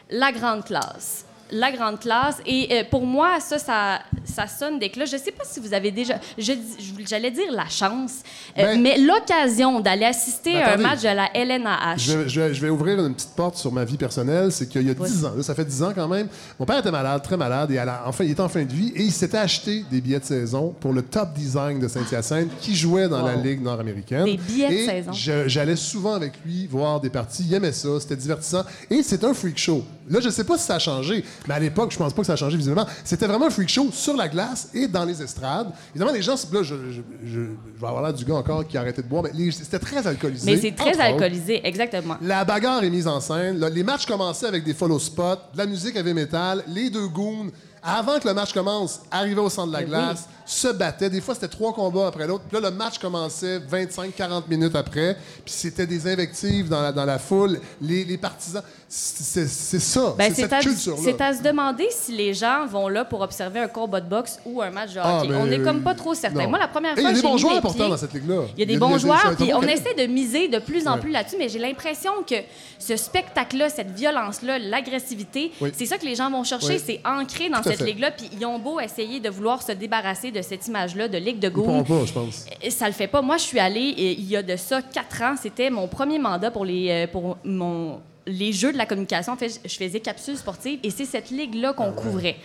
la 0.09 0.31
grande 0.31 0.65
classe. 0.65 1.25
La 1.51 1.71
grande 1.71 1.99
classe. 1.99 2.37
Et 2.45 2.67
euh, 2.71 2.83
pour 2.89 3.05
moi, 3.05 3.39
ça, 3.39 3.59
ça, 3.59 3.99
ça 4.23 4.47
sonne 4.47 4.79
des 4.79 4.89
cloches. 4.89 5.11
Je 5.11 5.17
sais 5.17 5.31
pas 5.31 5.43
si 5.45 5.59
vous 5.59 5.73
avez 5.73 5.91
déjà... 5.91 6.15
J'allais 6.37 7.31
dire 7.31 7.51
la 7.51 7.67
chance, 7.67 8.19
euh, 8.57 8.63
Ben- 8.63 8.81
mais 8.81 8.97
l'occasion 8.97 9.79
d'aller 9.79 10.05
assister 10.05 10.53
Ben, 10.53 10.61
à 10.63 10.73
un 10.73 10.77
match 10.77 11.01
de 11.01 11.07
la 11.07 11.29
LNAH. 11.33 11.97
Je 11.97 12.17
vais, 12.17 12.29
je 12.29 12.41
vais- 12.41 12.53
je 12.53 12.61
vais 12.61 12.69
ouvrir 12.69 12.99
une 13.05 13.13
petite 13.13 13.35
porte 13.35 13.57
sur 13.57 13.71
ma 13.71 13.83
vie 13.85 13.97
personnelle. 13.97 14.51
C'est 14.51 14.67
qu'il 14.69 14.87
y 14.87 14.89
a 14.89 14.93
10 14.93 15.25
ans, 15.25 15.33
là, 15.35 15.43
ça 15.43 15.55
fait 15.55 15.65
10 15.65 15.83
ans 15.83 15.91
quand 15.93 16.07
même, 16.07 16.27
mon 16.59 16.65
père 16.65 16.79
était 16.79 16.91
malade, 16.91 17.21
très 17.23 17.37
malade, 17.37 17.71
et 17.71 17.77
à 17.77 17.85
la- 17.85 18.03
enfin, 18.05 18.23
il 18.23 18.31
était 18.31 18.41
en 18.41 18.49
fin 18.49 18.63
de 18.63 18.71
vie, 18.71 18.91
et 18.95 19.03
il 19.03 19.11
s'était 19.11 19.37
acheté 19.37 19.83
des 19.89 20.01
billets 20.01 20.19
de 20.19 20.25
saison 20.25 20.73
pour 20.79 20.93
le 20.93 21.01
top 21.01 21.33
design 21.33 21.79
de 21.79 21.87
Saint-Hyacinthe 21.87 22.49
qui 22.59 22.75
jouait 22.75 23.07
dans 23.09 23.25
la 23.25 23.35
Ligue 23.35 23.61
nord-américaine. 23.61 24.25
Des 24.25 24.37
billets 24.37 24.69
de 24.69 24.89
saison. 24.89 25.11
J'allais 25.47 25.75
souvent 25.75 26.13
avec 26.13 26.33
lui 26.45 26.67
voir 26.67 26.99
des 27.01 27.09
parties. 27.09 27.43
Il 27.47 27.53
aimait 27.53 27.71
ça, 27.71 27.89
c'était 27.99 28.15
divertissant. 28.15 28.63
Et 28.89 29.03
c'est 29.03 29.23
un 29.23 29.33
freak 29.33 29.57
show. 29.57 29.83
Là, 30.11 30.19
je 30.19 30.29
sais 30.29 30.43
pas 30.43 30.57
si 30.57 30.65
ça 30.65 30.75
a 30.75 30.79
changé, 30.79 31.23
mais 31.47 31.53
à 31.55 31.59
l'époque, 31.59 31.91
je 31.91 31.97
pense 31.97 32.13
pas 32.13 32.21
que 32.21 32.25
ça 32.27 32.33
a 32.33 32.35
changé 32.35 32.57
visiblement. 32.57 32.85
C'était 33.03 33.25
vraiment 33.27 33.47
un 33.47 33.49
freak 33.49 33.69
show 33.69 33.89
sur 33.91 34.15
la 34.15 34.27
glace 34.27 34.69
et 34.73 34.87
dans 34.87 35.05
les 35.05 35.21
estrades. 35.21 35.71
Évidemment, 35.91 36.11
les 36.11 36.21
gens, 36.21 36.35
là, 36.51 36.61
je, 36.63 36.75
je- 36.75 36.91
je- 36.91 37.01
je 37.25 37.39
vais 37.39 37.87
avoir 37.87 38.03
l'air 38.03 38.13
du 38.13 38.25
gars 38.25 38.35
encore 38.35 38.67
qui 38.67 38.77
a 38.77 38.81
arrêté 38.81 39.01
de 39.01 39.07
boire, 39.07 39.23
mais 39.23 39.31
les- 39.33 39.51
c'était 39.51 39.79
très 39.79 40.05
alcoolisé. 40.05 40.51
Mais 40.51 40.59
c'est 40.59 40.75
très 40.75 40.91
autres. 40.91 41.01
alcoolisé, 41.01 41.65
exactement. 41.65 42.15
La 42.21 42.43
bagarre 42.45 42.83
est 42.83 42.89
mise 42.89 43.07
en 43.07 43.19
scène. 43.19 43.57
Là, 43.59 43.69
les 43.69 43.83
matchs 43.83 44.05
commençaient 44.05 44.47
avec 44.47 44.63
des 44.63 44.73
follow 44.73 44.99
spots, 44.99 45.35
de 45.53 45.57
la 45.57 45.65
musique 45.65 45.95
heavy 45.95 46.13
metal. 46.13 46.63
Les 46.67 46.89
deux 46.89 47.07
goons, 47.07 47.47
avant 47.83 48.19
que 48.19 48.27
le 48.27 48.33
match 48.33 48.53
commence, 48.53 49.01
arrivaient 49.09 49.39
au 49.41 49.49
centre 49.49 49.69
de 49.69 49.73
la 49.73 49.83
glace, 49.83 50.27
se 50.45 50.67
battaient. 50.69 51.09
Des 51.09 51.21
fois, 51.21 51.33
c'était 51.35 51.47
trois 51.47 51.73
combats 51.73 52.07
après 52.07 52.27
l'autre. 52.27 52.43
Puis 52.49 52.59
là, 52.61 52.69
le 52.69 52.75
match 52.75 52.97
commençait 52.99 53.59
25-40 53.59 54.43
minutes 54.49 54.75
après. 54.75 55.15
Puis 55.45 55.53
c'était 55.53 55.85
des 55.87 56.07
invectives 56.07 56.69
dans 56.69 56.81
la, 56.81 56.91
dans 56.91 57.05
la 57.05 57.19
foule. 57.19 57.59
Les, 57.81 58.03
les 58.03 58.17
partisans, 58.17 58.63
c'est 58.87 59.47
ça. 59.47 60.13
Ben, 60.17 60.33
c'est 60.33 60.41
cette 60.43 60.53
à, 60.53 60.59
culture-là. 60.59 61.01
c'est 61.03 61.21
à 61.21 61.33
se 61.33 61.41
demander 61.41 61.87
si 61.91 62.11
les 62.11 62.33
gens 62.33 62.65
vont 62.65 62.89
là 62.89 63.05
pour 63.05 63.21
observer 63.21 63.59
un 63.61 63.67
combat 63.67 64.01
de 64.01 64.09
boxe 64.09 64.39
ou 64.45 64.61
un 64.61 64.69
match 64.69 64.93
de 64.93 64.99
hockey. 64.99 65.29
Ah, 65.33 65.37
on 65.39 65.49
est 65.49 65.59
comme 65.59 65.81
pas 65.81 65.95
trop 65.95 66.13
certain. 66.13 66.47
Moi, 66.47 66.59
la 66.59 66.67
première 66.67 66.93
fois 66.93 67.01
il 67.01 67.05
y 67.05 67.07
a 67.07 67.11
des 67.13 67.15
j'ai 67.17 67.21
bons 67.27 67.37
joueurs 67.37 67.61
pieds- 67.61 67.89
dans 67.89 67.97
cette 67.97 68.13
ligue-là. 68.13 68.43
Il 68.57 68.59
y 68.59 68.63
a 68.63 68.65
des 68.65 68.77
bons 68.77 68.97
joueurs, 68.97 69.35
puis 69.37 69.53
on 69.53 69.61
essaie 69.63 69.93
de 69.95 70.05
miser 70.11 70.47
de 70.49 70.59
plus 70.59 70.87
en 70.87 70.95
Ouais. 70.95 70.99
plus 70.99 71.11
là-dessus, 71.11 71.35
mais 71.39 71.47
j'ai 71.49 71.59
l'impression 71.59 72.11
que 72.27 72.35
ce 72.79 72.97
spectacle-là, 72.97 73.69
cette 73.69 73.91
violence-là, 73.91 74.59
l'agressivité, 74.59 75.51
Oui. 75.61 75.71
c'est 75.75 75.85
ça 75.85 75.97
que 75.97 76.05
les 76.05 76.15
gens 76.15 76.29
vont 76.29 76.43
chercher, 76.43 76.73
Oui. 76.75 76.81
c'est 76.85 77.01
ancré 77.05 77.49
dans 77.49 77.63
cette 77.63 77.81
ligue-là, 77.81 78.11
puis 78.11 78.29
ils 78.37 78.45
ont 78.45 78.59
beau 78.59 78.79
essayer 78.79 79.19
de 79.19 79.29
vouloir 79.29 79.61
se 79.61 79.71
débarrasser 79.71 80.31
de 80.31 80.40
cette 80.41 80.67
image-là 80.67 81.07
de 81.07 81.17
ligue 81.17 81.39
de 81.39 81.49
goût. 81.49 81.83
pas, 81.83 82.05
je 82.05 82.13
pense. 82.13 82.45
Ça 82.69 82.87
le 82.87 82.93
fait 82.93 83.07
pas. 83.07 83.21
Moi, 83.21 83.37
je 83.37 83.43
suis 83.43 83.59
allée 83.59 83.91
euh, 83.97 84.15
il 84.17 84.25
y 84.29 84.35
a 84.35 84.43
de 84.43 84.55
ça 84.55 84.81
quatre 84.81 85.21
ans. 85.21 85.35
C'était 85.41 85.69
mon 85.69 85.87
premier 85.87 86.19
mandat 86.19 86.51
pour 86.51 86.65
les, 86.65 86.89
euh, 86.89 87.07
pour 87.07 87.37
mon, 87.43 87.99
les 88.27 88.51
jeux 88.53 88.71
de 88.73 88.77
la 88.77 88.85
communication. 88.85 89.33
En 89.33 89.37
fait, 89.37 89.59
je 89.63 89.75
faisais 89.75 89.99
capsule 89.99 90.37
sportive 90.37 90.79
et 90.83 90.89
c'est 90.89 91.05
cette 91.05 91.29
ligue-là 91.29 91.73
qu'on 91.73 91.91
couvrait. 91.91 92.37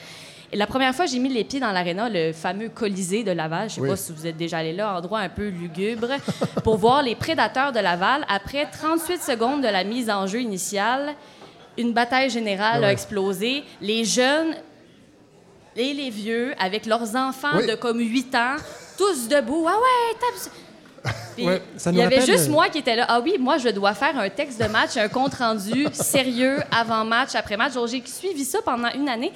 Et 0.52 0.56
la 0.56 0.68
première 0.68 0.94
fois, 0.94 1.06
j'ai 1.06 1.18
mis 1.18 1.28
les 1.28 1.42
pieds 1.42 1.58
dans 1.58 1.72
l'aréna, 1.72 2.08
le 2.08 2.32
fameux 2.32 2.68
Colisée 2.68 3.24
de 3.24 3.32
Laval. 3.32 3.68
Je 3.68 3.74
sais 3.74 3.80
Oui. 3.80 3.88
pas 3.88 3.96
si 3.96 4.12
vous 4.12 4.26
êtes 4.28 4.36
déjà 4.36 4.58
allé 4.58 4.72
là, 4.72 4.96
endroit 4.96 5.18
un 5.18 5.28
peu 5.28 5.48
lugubre, 5.48 6.06
pour 6.62 6.76
voir 6.76 7.02
les 7.02 7.16
prédateurs 7.16 7.72
de 7.72 7.80
Laval. 7.80 8.24
Après 8.28 8.64
38 8.70 9.20
secondes 9.20 9.60
de 9.62 9.66
la 9.68 9.82
mise 9.82 10.08
en 10.08 10.28
jeu 10.28 10.40
initiale, 10.40 11.14
une 11.76 11.92
bataille 11.92 12.30
générale 12.30 12.80
Ouais. 12.82 12.86
a 12.86 12.92
explosé. 12.92 13.64
Les 13.80 14.04
jeunes 14.04 14.54
et 15.76 15.92
les 15.92 16.10
vieux, 16.10 16.54
avec 16.58 16.86
leurs 16.86 17.14
enfants 17.16 17.56
Oui. 17.56 17.66
de 17.66 17.74
comme 17.74 18.00
8 18.00 18.34
ans, 18.34 18.56
tous 18.96 19.28
debout. 19.28 19.66
Ah 19.68 19.76
ouais, 19.76 20.18
tape. 20.18 20.52
Ouais, 21.38 21.62
il 21.86 21.94
y 21.98 22.02
avait 22.02 22.24
juste 22.24 22.48
euh, 22.48 22.52
moi 22.52 22.68
qui 22.68 22.78
était 22.78 22.96
là. 22.96 23.04
Ah 23.08 23.20
oui, 23.20 23.36
moi, 23.38 23.58
je 23.58 23.68
dois 23.68 23.94
faire 23.94 24.18
un 24.18 24.28
texte 24.28 24.60
de 24.60 24.66
match, 24.68 24.96
un 24.96 25.08
compte-rendu 25.08 25.86
sérieux 25.92 26.58
avant 26.70 27.04
match, 27.04 27.34
après 27.34 27.56
match. 27.56 27.74
J'ai 27.88 28.02
suivi 28.06 28.44
ça 28.44 28.58
pendant 28.64 28.90
une 28.92 29.08
année. 29.08 29.32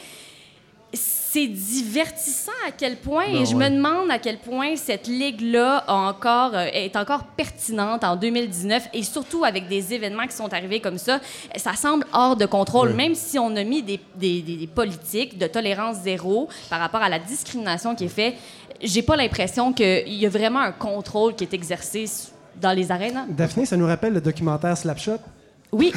C'est 1.33 1.47
divertissant 1.47 2.51
à 2.67 2.73
quel 2.73 2.97
point, 2.97 3.25
et 3.27 3.47
je 3.47 3.55
ouais. 3.55 3.71
me 3.71 3.77
demande 3.77 4.11
à 4.11 4.19
quel 4.19 4.39
point 4.39 4.75
cette 4.75 5.07
ligue-là 5.07 5.85
encore, 5.87 6.53
euh, 6.55 6.67
est 6.73 6.97
encore 6.97 7.23
pertinente 7.37 8.03
en 8.03 8.17
2019, 8.17 8.89
et 8.93 9.03
surtout 9.05 9.45
avec 9.45 9.69
des 9.69 9.95
événements 9.95 10.27
qui 10.27 10.35
sont 10.35 10.53
arrivés 10.53 10.81
comme 10.81 10.99
ça. 10.99 11.21
Ça 11.57 11.75
semble 11.75 12.05
hors 12.13 12.35
de 12.35 12.47
contrôle, 12.47 12.89
Ouais. 12.89 12.95
même 12.95 13.15
si 13.15 13.39
on 13.39 13.55
a 13.55 13.63
mis 13.63 13.81
des, 13.83 14.01
des- 14.17 14.43
des- 14.43 14.57
des 14.57 14.67
politiques 14.67 15.39
de 15.39 15.47
tolérance 15.47 15.99
zéro 16.03 16.49
par 16.69 16.81
rapport 16.81 17.03
à 17.03 17.09
la 17.09 17.21
discrimination 17.21 17.95
qui 17.95 18.05
est 18.07 18.09
faite. 18.09 18.35
J'ai 18.83 19.03
pas 19.03 19.15
l'impression 19.15 19.73
qu'il 19.73 20.13
y 20.15 20.27
a 20.27 20.31
vraiment 20.31 20.61
un 20.61 20.73
contrôle 20.73 21.37
qui 21.37 21.45
est 21.45 21.55
exercé 21.55 22.07
dans 22.61 22.73
les 22.73 22.91
arènes. 22.91 23.27
Daphné, 23.29 23.67
ça 23.67 23.77
nous 23.77 23.87
rappelle 23.87 24.15
le 24.15 24.21
documentaire 24.21 24.77
Slapshot. 24.77 25.19
Oui, 25.73 25.93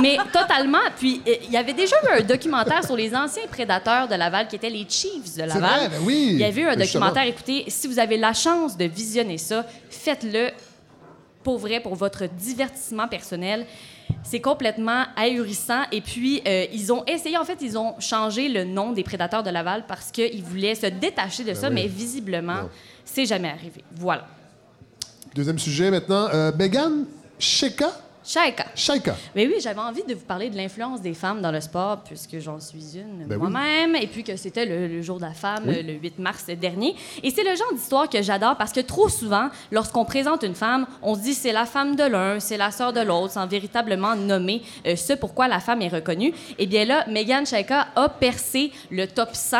mais 0.00 0.18
totalement. 0.32 0.78
Puis 0.96 1.20
euh, 1.26 1.34
il 1.44 1.50
y 1.50 1.56
avait 1.56 1.72
déjà 1.72 1.96
eu 2.04 2.20
un 2.20 2.24
documentaire 2.24 2.84
sur 2.84 2.96
les 2.96 3.14
anciens 3.14 3.46
prédateurs 3.50 4.06
de 4.06 4.14
Laval 4.14 4.46
qui 4.46 4.56
étaient 4.56 4.70
les 4.70 4.86
Chiefs 4.88 5.34
de 5.36 5.42
Laval. 5.42 5.60
vrai, 5.62 5.88
ben 5.88 5.98
oui. 6.04 6.28
Il 6.32 6.38
y 6.38 6.44
avait 6.44 6.60
eu 6.60 6.66
un 6.68 6.76
documentaire. 6.76 7.24
Écoutez, 7.24 7.64
si 7.68 7.88
vous 7.88 7.98
avez 7.98 8.16
la 8.16 8.32
chance 8.32 8.76
de 8.76 8.84
visionner 8.84 9.38
ça, 9.38 9.66
faites-le 9.90 10.50
pour 11.42 11.58
vrai, 11.58 11.80
pour 11.80 11.94
votre 11.96 12.26
divertissement 12.28 13.08
personnel. 13.08 13.66
C'est 14.22 14.40
complètement 14.40 15.04
ahurissant. 15.16 15.82
Et 15.90 16.00
puis, 16.02 16.42
euh, 16.46 16.66
ils 16.72 16.92
ont 16.92 17.02
essayé, 17.06 17.38
en 17.38 17.44
fait, 17.44 17.58
ils 17.62 17.78
ont 17.78 17.94
changé 17.98 18.48
le 18.48 18.64
nom 18.64 18.92
des 18.92 19.02
prédateurs 19.02 19.42
de 19.42 19.50
Laval 19.50 19.84
parce 19.88 20.10
qu'ils 20.10 20.42
voulaient 20.42 20.74
se 20.74 20.86
détacher 20.86 21.42
de 21.44 21.54
ça, 21.54 21.70
Ben 21.70 21.76
oui. 21.76 21.82
mais 21.82 21.88
visiblement, 21.88 22.68
c'est 23.04 23.24
jamais 23.24 23.48
arrivé. 23.48 23.82
Voilà. 23.96 24.26
Deuxième 25.34 25.58
sujet 25.58 25.90
maintenant. 25.90 26.28
Euh, 26.34 26.52
Megan 26.58 27.06
Sheka, 27.38 27.90
Shaika. 28.24 28.66
Shaika. 28.74 29.16
Mais 29.34 29.46
oui, 29.46 29.54
j'avais 29.60 29.80
envie 29.80 30.02
de 30.04 30.14
vous 30.14 30.24
parler 30.24 30.50
de 30.50 30.56
l'influence 30.56 31.00
des 31.00 31.14
femmes 31.14 31.40
dans 31.40 31.50
le 31.50 31.60
sport, 31.60 32.00
puisque 32.04 32.38
j'en 32.38 32.60
suis 32.60 32.96
une 32.98 33.26
Ben 33.26 33.38
oui. 33.40 33.50
moi-même, 33.50 33.96
et 33.96 34.06
puis 34.06 34.22
que 34.22 34.36
c'était 34.36 34.66
le, 34.66 34.86
le 34.88 35.00
jour 35.02 35.16
de 35.16 35.22
la 35.22 35.32
femme, 35.32 35.64
Oui. 35.66 35.82
le 35.82 35.94
8 35.94 36.18
mars 36.18 36.46
dernier. 36.60 36.94
Et 37.22 37.30
c'est 37.30 37.42
le 37.42 37.56
genre 37.56 37.72
d'histoire 37.72 38.08
que 38.08 38.20
j'adore 38.22 38.56
parce 38.56 38.72
que 38.72 38.80
trop 38.80 39.08
souvent, 39.08 39.48
lorsqu'on 39.70 40.04
présente 40.04 40.42
une 40.42 40.54
femme, 40.54 40.86
on 41.02 41.14
se 41.14 41.20
dit 41.20 41.34
c'est 41.34 41.52
la 41.52 41.64
femme 41.66 41.96
de 41.96 42.04
l'un, 42.04 42.40
c'est 42.40 42.56
la 42.58 42.70
sœur 42.70 42.92
de 42.92 43.00
l'autre, 43.00 43.32
sans 43.32 43.46
véritablement 43.46 44.14
nommer 44.16 44.62
euh, 44.86 44.96
ce 44.96 45.14
pourquoi 45.14 45.48
la 45.48 45.60
femme 45.60 45.80
est 45.82 45.88
reconnue. 45.88 46.32
Et 46.58 46.66
bien 46.66 46.84
là, 46.84 47.06
Megan 47.08 47.46
Shaika 47.46 47.88
a 47.96 48.08
percé 48.08 48.70
le 48.90 49.06
top 49.06 49.30
100 49.32 49.56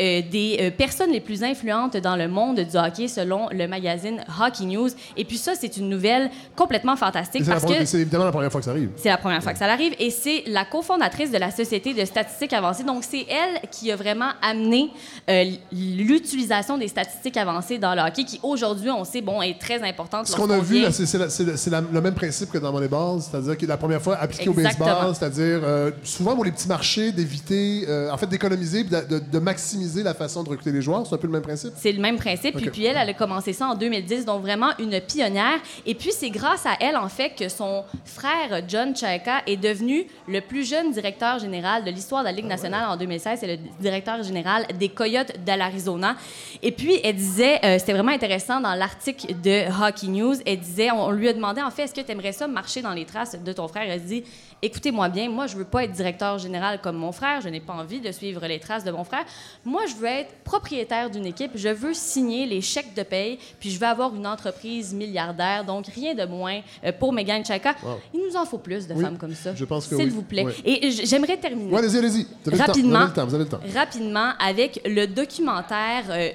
euh, 0.00 0.22
des 0.30 0.58
euh, 0.60 0.70
personnes 0.70 1.10
les 1.10 1.20
plus 1.20 1.42
influentes 1.42 1.96
dans 1.96 2.16
le 2.16 2.28
monde 2.28 2.60
du 2.60 2.76
hockey 2.76 3.08
selon 3.08 3.48
le 3.50 3.66
magazine 3.66 4.24
Hockey 4.40 4.64
News. 4.64 4.88
Et 5.16 5.24
puis 5.24 5.36
ça, 5.38 5.54
c'est 5.54 5.76
une 5.76 5.88
nouvelle 5.88 6.30
complètement 6.56 6.96
fantastique 6.96 7.44
parce 7.44 7.64
que 7.64 8.03
évidemment 8.04 8.24
la 8.24 8.32
première 8.32 8.50
fois 8.52 8.60
que 8.60 8.64
ça 8.64 8.70
arrive. 8.70 8.90
c'est 8.96 9.08
la 9.08 9.16
première 9.18 9.42
fois 9.42 9.52
que 9.52 9.58
ça 9.58 9.66
arrive 9.66 9.94
et 9.98 10.10
c'est 10.10 10.44
la 10.46 10.64
cofondatrice 10.64 11.30
de 11.30 11.38
la 11.38 11.50
Société 11.50 11.92
de 11.94 12.04
statistiques 12.04 12.52
avancées. 12.52 12.84
Donc, 12.84 13.02
c'est 13.04 13.26
elle 13.28 13.60
qui 13.70 13.90
a 13.92 13.96
vraiment 13.96 14.30
amené 14.42 14.90
euh, 15.28 15.44
l'utilisation 15.72 16.78
des 16.78 16.88
statistiques 16.88 17.36
avancées 17.36 17.78
dans 17.78 17.94
le 17.94 18.02
hockey, 18.02 18.24
qui 18.24 18.40
aujourd'hui, 18.42 18.90
on 18.90 19.04
sait, 19.04 19.20
bon, 19.20 19.40
est 19.42 19.58
très 19.58 19.82
importante. 19.82 20.26
Ce 20.26 20.36
qu'on 20.36 20.50
a 20.50 20.58
vu, 20.58 20.84
c'est 20.90 21.70
le, 21.70 22.00
même 22.00 22.14
principe 22.14 22.50
que 22.50 22.58
dans 22.58 22.72
Moneyball, 22.72 23.20
c'est-à-dire 23.20 23.56
que 23.56 23.66
la 23.66 23.76
première 23.76 24.02
fois 24.02 24.16
appliqué 24.16 24.48
au 24.48 24.52
baseball, 24.54 25.14
c'est-à-dire 25.14 25.60
euh, 25.62 25.90
souvent 26.02 26.34
pour 26.34 26.44
les 26.44 26.52
petits 26.52 26.68
marchés, 26.68 27.12
d'éviter, 27.12 27.84
euh, 27.88 28.10
en 28.10 28.16
fait, 28.16 28.26
d'économiser, 28.26 28.84
de, 28.84 29.00
de- 29.08 29.18
de 29.18 29.38
maximiser 29.38 30.02
la 30.02 30.14
façon 30.14 30.42
de 30.42 30.48
recruter 30.50 30.72
les 30.72 30.82
joueurs. 30.82 31.06
C'est 31.06 31.14
un 31.14 31.18
peu 31.18 31.26
le 31.26 31.32
même 31.32 31.42
principe? 31.42 31.72
C'est 31.76 31.92
le 31.92 32.00
même 32.00 32.16
principe. 32.16 32.56
Puis, 32.56 32.66
Ok. 32.66 32.72
puis 32.72 32.84
elle, 32.84 32.96
elle 32.96 33.08
a 33.08 33.14
commencé 33.14 33.52
ça 33.52 33.66
en 33.68 33.74
2010, 33.74 34.24
donc 34.24 34.42
vraiment 34.42 34.70
une 34.78 35.00
pionnière. 35.00 35.58
Et 35.86 35.94
puis 35.94 36.10
c'est 36.12 36.30
grâce 36.30 36.66
à 36.66 36.72
elle, 36.80 36.96
en 36.96 37.08
fait, 37.08 37.30
que 37.38 37.48
son 37.48 37.84
frère 38.04 38.62
John 38.68 38.94
Chaika 38.94 39.42
est 39.46 39.56
devenu 39.56 40.06
le 40.28 40.40
plus 40.40 40.68
jeune 40.68 40.92
directeur 40.92 41.38
général 41.38 41.84
de 41.84 41.90
l'histoire 41.90 42.22
de 42.22 42.26
la 42.26 42.32
Ligue 42.32 42.46
nationale 42.46 42.88
en 42.88 42.96
2016. 42.96 43.40
C'est 43.40 43.56
le 43.56 43.58
directeur 43.80 44.22
général 44.22 44.66
des 44.78 44.88
Coyotes 44.88 45.32
de 45.44 45.52
l'Arizona. 45.52 46.16
Et 46.62 46.72
puis 46.72 46.98
elle 47.02 47.16
disait, 47.16 47.64
euh, 47.64 47.78
c'était 47.78 47.92
vraiment 47.92 48.12
intéressant 48.12 48.60
dans 48.60 48.74
l'article 48.74 49.40
de 49.40 49.64
Hockey 49.82 50.06
News, 50.08 50.36
elle 50.46 50.58
disait, 50.58 50.90
on, 50.90 51.10
lui 51.10 51.28
a 51.28 51.32
demandé, 51.32 51.62
en 51.62 51.70
fait, 51.70 51.84
est-ce 51.84 51.94
que 51.94 52.00
tu 52.00 52.12
aimerais 52.12 52.32
ça 52.32 52.46
marcher 52.46 52.82
dans 52.82 52.92
les 52.92 53.04
traces 53.04 53.36
de 53.38 53.52
ton 53.52 53.68
frère? 53.68 53.84
Elle 53.88 54.02
dit, 54.02 54.24
écoutez-moi 54.62 55.08
bien, 55.08 55.28
moi, 55.28 55.46
je 55.46 55.56
veux 55.56 55.64
pas 55.64 55.84
être 55.84 55.92
directeur 55.92 56.38
général 56.38 56.80
comme 56.80 56.96
mon 56.96 57.12
frère, 57.12 57.40
je 57.40 57.48
n'ai 57.48 57.60
pas 57.60 57.74
envie 57.74 58.00
de 58.00 58.10
suivre 58.12 58.46
les 58.46 58.58
traces 58.58 58.84
de 58.84 58.90
mon 58.90 59.04
frère. 59.04 59.24
Moi, 59.64 59.82
je 59.86 59.94
veux 59.94 60.06
être 60.06 60.34
propriétaire 60.44 61.10
d'une 61.10 61.26
équipe, 61.26 61.52
je 61.54 61.68
veux 61.68 61.94
signer 61.94 62.46
les 62.46 62.60
chèques 62.60 62.94
de 62.94 63.02
paye, 63.02 63.38
puis 63.60 63.70
je 63.70 63.78
veux 63.78 63.86
avoir 63.86 64.14
une 64.14 64.26
entreprise 64.26 64.94
milliardaire, 64.94 65.64
donc 65.64 65.86
rien 65.86 66.14
de 66.14 66.24
moins 66.24 66.60
euh, 66.84 66.92
pour 66.92 67.12
Megan 67.12 67.44
Chaka. 67.44 67.74
Il 68.12 68.20
nous 68.28 68.36
en 68.36 68.44
faut 68.44 68.58
plus 68.58 68.86
de 68.86 68.94
Oui, 68.94 69.02
femmes 69.02 69.18
comme 69.18 69.34
ça. 69.34 69.54
je 69.54 69.64
pense 69.64 69.86
que 69.86 69.96
S'il 69.96 70.06
oui. 70.06 70.10
vous 70.10 70.22
plaît. 70.22 70.46
Et 70.64 70.90
j'aimerais 70.90 71.36
terminer 71.36 71.70
Ouais, 71.72 71.78
allez-y, 71.78 71.98
allez-y. 71.98 72.26
Rapidement, 72.56 72.90
Vous 72.90 72.96
avez 72.96 73.06
le 73.08 73.12
temps, 73.14 73.26
vous 73.26 73.34
avez 73.34 73.44
le 73.44 73.50
temps. 73.50 73.60
rapidement 73.74 74.30
avec 74.38 74.80
le 74.86 75.06
documentaire, 75.06 76.04
euh, 76.10 76.28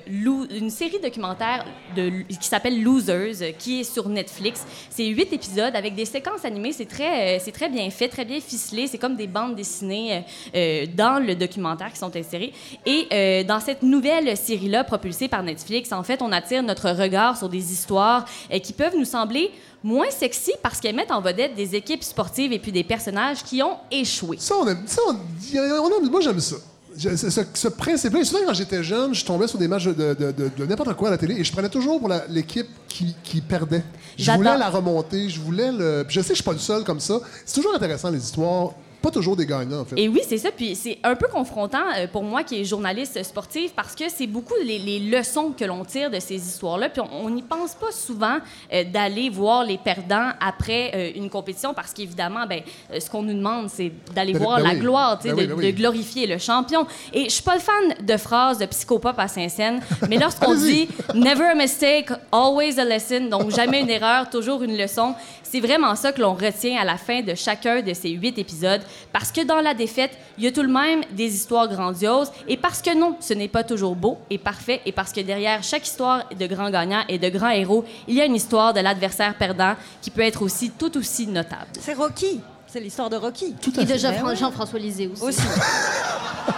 une 0.56 0.70
série 0.70 1.00
documentaire 1.02 1.66
de, 1.96 2.10
qui 2.40 2.48
s'appelle 2.48 2.82
Losers, 2.82 3.42
euh, 3.42 3.52
qui 3.58 3.82
est 3.82 3.84
sur 3.84 4.08
Netflix. 4.10 4.66
C'est 4.90 5.06
huit 5.08 5.32
épisodes 5.34 5.76
avec 5.76 5.96
des 5.96 6.06
séquences 6.06 6.46
animées. 6.46 6.74
C'est 6.74 6.86
très, 6.86 7.38
euh, 7.38 7.42
c'est 7.44 7.52
très 7.52 7.70
bien 7.70 7.90
fait, 7.90 8.08
très 8.08 8.26
bien 8.26 8.40
ficelé. 8.40 8.88
C'est 8.88 8.98
comme 8.98 9.16
des 9.16 9.28
bandes 9.28 9.56
dessinées 9.56 10.24
euh, 10.56 10.86
dans 10.96 11.24
le 11.26 11.36
documentaire 11.36 11.92
qui 11.92 12.00
sont 12.00 12.16
insérées. 12.16 12.54
Et 12.86 13.44
dans 13.46 13.60
cette 13.60 13.84
nouvelle 13.84 14.36
série-là, 14.38 14.84
propulsée 14.84 15.28
par 15.28 15.44
Netflix, 15.44 15.92
en 15.92 16.04
fait, 16.04 16.22
on 16.22 16.32
attire 16.32 16.64
notre 16.64 16.90
regard 16.92 17.38
sur 17.38 17.50
des 17.50 17.72
histoires 17.72 18.26
qui 18.64 18.74
peuvent 18.74 18.96
nous 18.98 19.06
sembler 19.06 19.52
moins 19.84 20.10
sexy 20.12 20.52
parce 20.62 20.80
qu'elles 20.80 20.96
mettent 20.96 21.12
en 21.12 21.22
vedette 21.22 21.56
des 21.56 21.76
équipes 21.76 22.04
sportives 22.04 22.52
et 22.54 22.60
puis 22.60 22.72
des 22.72 22.84
personnages 22.84 23.44
qui 23.44 23.62
ont 23.64 23.78
échoué. 23.92 24.38
Ça, 24.40 24.56
on 24.60 24.68
aime. 24.68 24.84
Ça, 24.86 25.02
on, 25.08 25.12
on 25.14 25.90
aime- 26.04 26.10
moi, 26.10 26.22
j'aime 26.22 26.40
ça. 26.40 26.56
Je- 26.98 27.16
ce, 27.16 27.68
principe-là, 27.70 28.26
souvent 28.26 28.40
quand 28.48 28.54
j'étais 28.54 28.84
jeune, 28.84 29.14
je 29.14 29.24
tombais 29.24 29.48
sur 29.48 29.58
des 29.60 29.68
matchs 29.68 29.86
de, 29.86 29.94
de- 29.94 30.32
de- 30.32 30.52
de 30.58 30.66
n'importe 30.66 30.94
quoi 30.96 31.08
à 31.10 31.12
la 31.12 31.18
télé 31.18 31.36
et 31.40 31.44
je 31.44 31.52
prenais 31.52 31.70
toujours 31.70 32.00
pour 32.00 32.10
l'équipe 32.30 32.68
qui, 32.90 33.16
qui 33.24 33.40
perdait. 33.42 33.84
Je 34.18 34.30
voulais 34.32 34.58
la 34.58 34.70
remonter, 34.70 35.30
je 35.30 35.40
voulais 35.40 35.72
le. 35.72 36.04
Je 36.10 36.20
sais 36.20 36.28
que 36.30 36.34
je 36.34 36.34
suis 36.36 36.44
pas 36.44 36.52
le 36.52 36.58
seul 36.60 36.84
comme 36.84 37.00
ça. 37.00 37.20
C'est 37.46 37.56
toujours 37.56 37.74
intéressant, 37.76 38.10
les 38.10 38.22
histoires. 38.22 38.72
Pas 39.02 39.12
toujours 39.12 39.36
des 39.38 39.46
gagnants, 39.46 39.80
en 39.82 39.86
fait. 39.86 39.96
Et 39.98 40.10
oui, 40.10 40.20
c'est 40.28 40.38
ça. 40.38 40.50
Puis 40.52 40.76
c'est 40.76 40.98
un 41.04 41.16
peu 41.16 41.28
confrontant 41.28 41.84
euh, 41.96 42.08
pour 42.08 42.24
moi 42.24 42.44
qui 42.44 42.60
est 42.60 42.66
journaliste 42.66 43.24
sportif 43.24 43.72
parce 43.74 43.96
que 43.96 44.10
c'est 44.10 44.28
beaucoup 44.28 44.56
les, 44.64 44.78
les 44.78 45.00
leçons 45.00 45.52
que 45.58 45.64
l'on 45.64 45.86
tire 45.86 46.10
de 46.12 46.20
ces 46.20 46.36
histoires-là. 46.36 46.90
Puis 46.90 47.02
on 47.14 47.30
n'y 47.30 47.42
pense 47.42 47.76
pas 47.76 47.92
souvent 47.92 48.40
euh, 48.74 48.84
d'aller 48.84 49.30
voir 49.30 49.64
les 49.64 49.78
perdants 49.78 50.32
après 50.42 50.92
euh, 50.94 51.12
une 51.16 51.30
compétition 51.30 51.74
parce 51.74 51.94
qu'évidemment, 51.94 52.46
ben, 52.46 52.62
ce 53.00 53.10
qu'on 53.10 53.22
nous 53.24 53.34
demande, 53.34 53.70
c'est 53.70 53.92
d'aller 54.14 54.34
Ben, 54.34 54.40
voir 54.44 54.58
ben 54.58 54.64
la 54.68 54.74
oui. 54.74 54.80
gloire, 54.80 55.20
Ben 55.24 55.34
oui, 55.34 55.44
de, 55.44 55.48
ben 55.48 55.58
oui. 55.58 55.72
de 55.72 55.78
glorifier 55.78 56.28
le 56.28 56.38
champion. 56.38 56.86
Et 57.14 57.26
je 57.26 57.30
suis 57.30 57.44
pas 57.44 57.56
le 57.56 57.62
fan 57.62 58.06
de 58.06 58.18
phrases 58.18 58.58
de 58.58 58.66
psychopop 58.66 59.18
à 59.18 59.28
Saint-Saëns, 59.30 59.80
mais 60.10 60.18
lorsqu'on 60.18 60.56
dit 60.56 60.90
Never 61.16 61.46
a 61.46 61.56
mistake, 61.56 62.10
always 62.34 62.78
a 62.80 62.84
lesson, 62.86 63.30
donc 63.30 63.52
jamais 63.52 63.80
une 63.80 63.90
erreur, 63.90 64.30
toujours 64.30 64.62
une 64.64 64.76
leçon, 64.78 65.16
c'est 65.44 65.62
vraiment 65.62 65.96
ça 65.96 66.12
que 66.12 66.22
l'on 66.22 66.34
retient 66.34 66.80
à 66.80 66.86
la 66.86 66.98
fin 66.98 67.22
de 67.22 67.34
chacun 67.34 67.82
de 67.82 67.94
ces 67.94 68.10
huit 68.10 68.38
épisodes, 68.38 68.82
parce 69.12 69.32
que 69.32 69.44
dans 69.46 69.62
la 69.62 69.74
défaite, 69.74 70.12
il 70.38 70.44
y 70.44 70.48
a 70.48 70.52
tout 70.52 70.62
de 70.62 70.68
même 70.68 71.02
des 71.12 71.34
histoires 71.36 71.68
grandioses, 71.68 72.32
et 72.48 72.58
parce 72.58 72.82
que 72.82 72.96
non, 72.98 73.16
ce 73.20 73.34
n'est 73.34 73.48
pas 73.48 73.64
toujours 73.64 73.96
beau 73.96 74.18
et 74.30 74.38
parfait, 74.38 74.82
et 74.86 74.92
parce 74.92 75.12
que 75.12 75.22
derrière 75.22 75.64
chaque 75.64 75.86
histoire 75.86 76.24
de 76.38 76.48
grands 76.48 76.70
gagnants 76.70 77.04
et 77.08 77.18
de 77.18 77.30
grands 77.30 77.50
héros, 77.50 77.86
il 78.08 78.16
y 78.16 78.22
a 78.22 78.26
une 78.26 78.36
histoire 78.36 78.74
de 78.74 78.80
l'adversaire 78.80 79.36
perdant 79.36 79.76
qui 80.02 80.12
peut 80.12 80.22
être 80.22 80.42
aussi 80.42 80.72
tout 80.72 80.96
aussi 80.98 81.28
notable. 81.28 81.68
C'est 81.80 81.94
Rocky. 81.94 82.42
C'est 82.72 82.80
l'histoire 82.80 83.10
de 83.10 83.16
Rocky. 83.16 83.56
Tout 83.60 83.74
à 83.78 83.82
Et 83.82 83.86
de 83.86 83.94
fait. 83.94 84.08
Ben 84.12 84.24
ouais. 84.24 84.36
Jean-François 84.36 84.78
Lisée 84.78 85.08
aussi. 85.12 85.24
Aussi. 85.24 85.42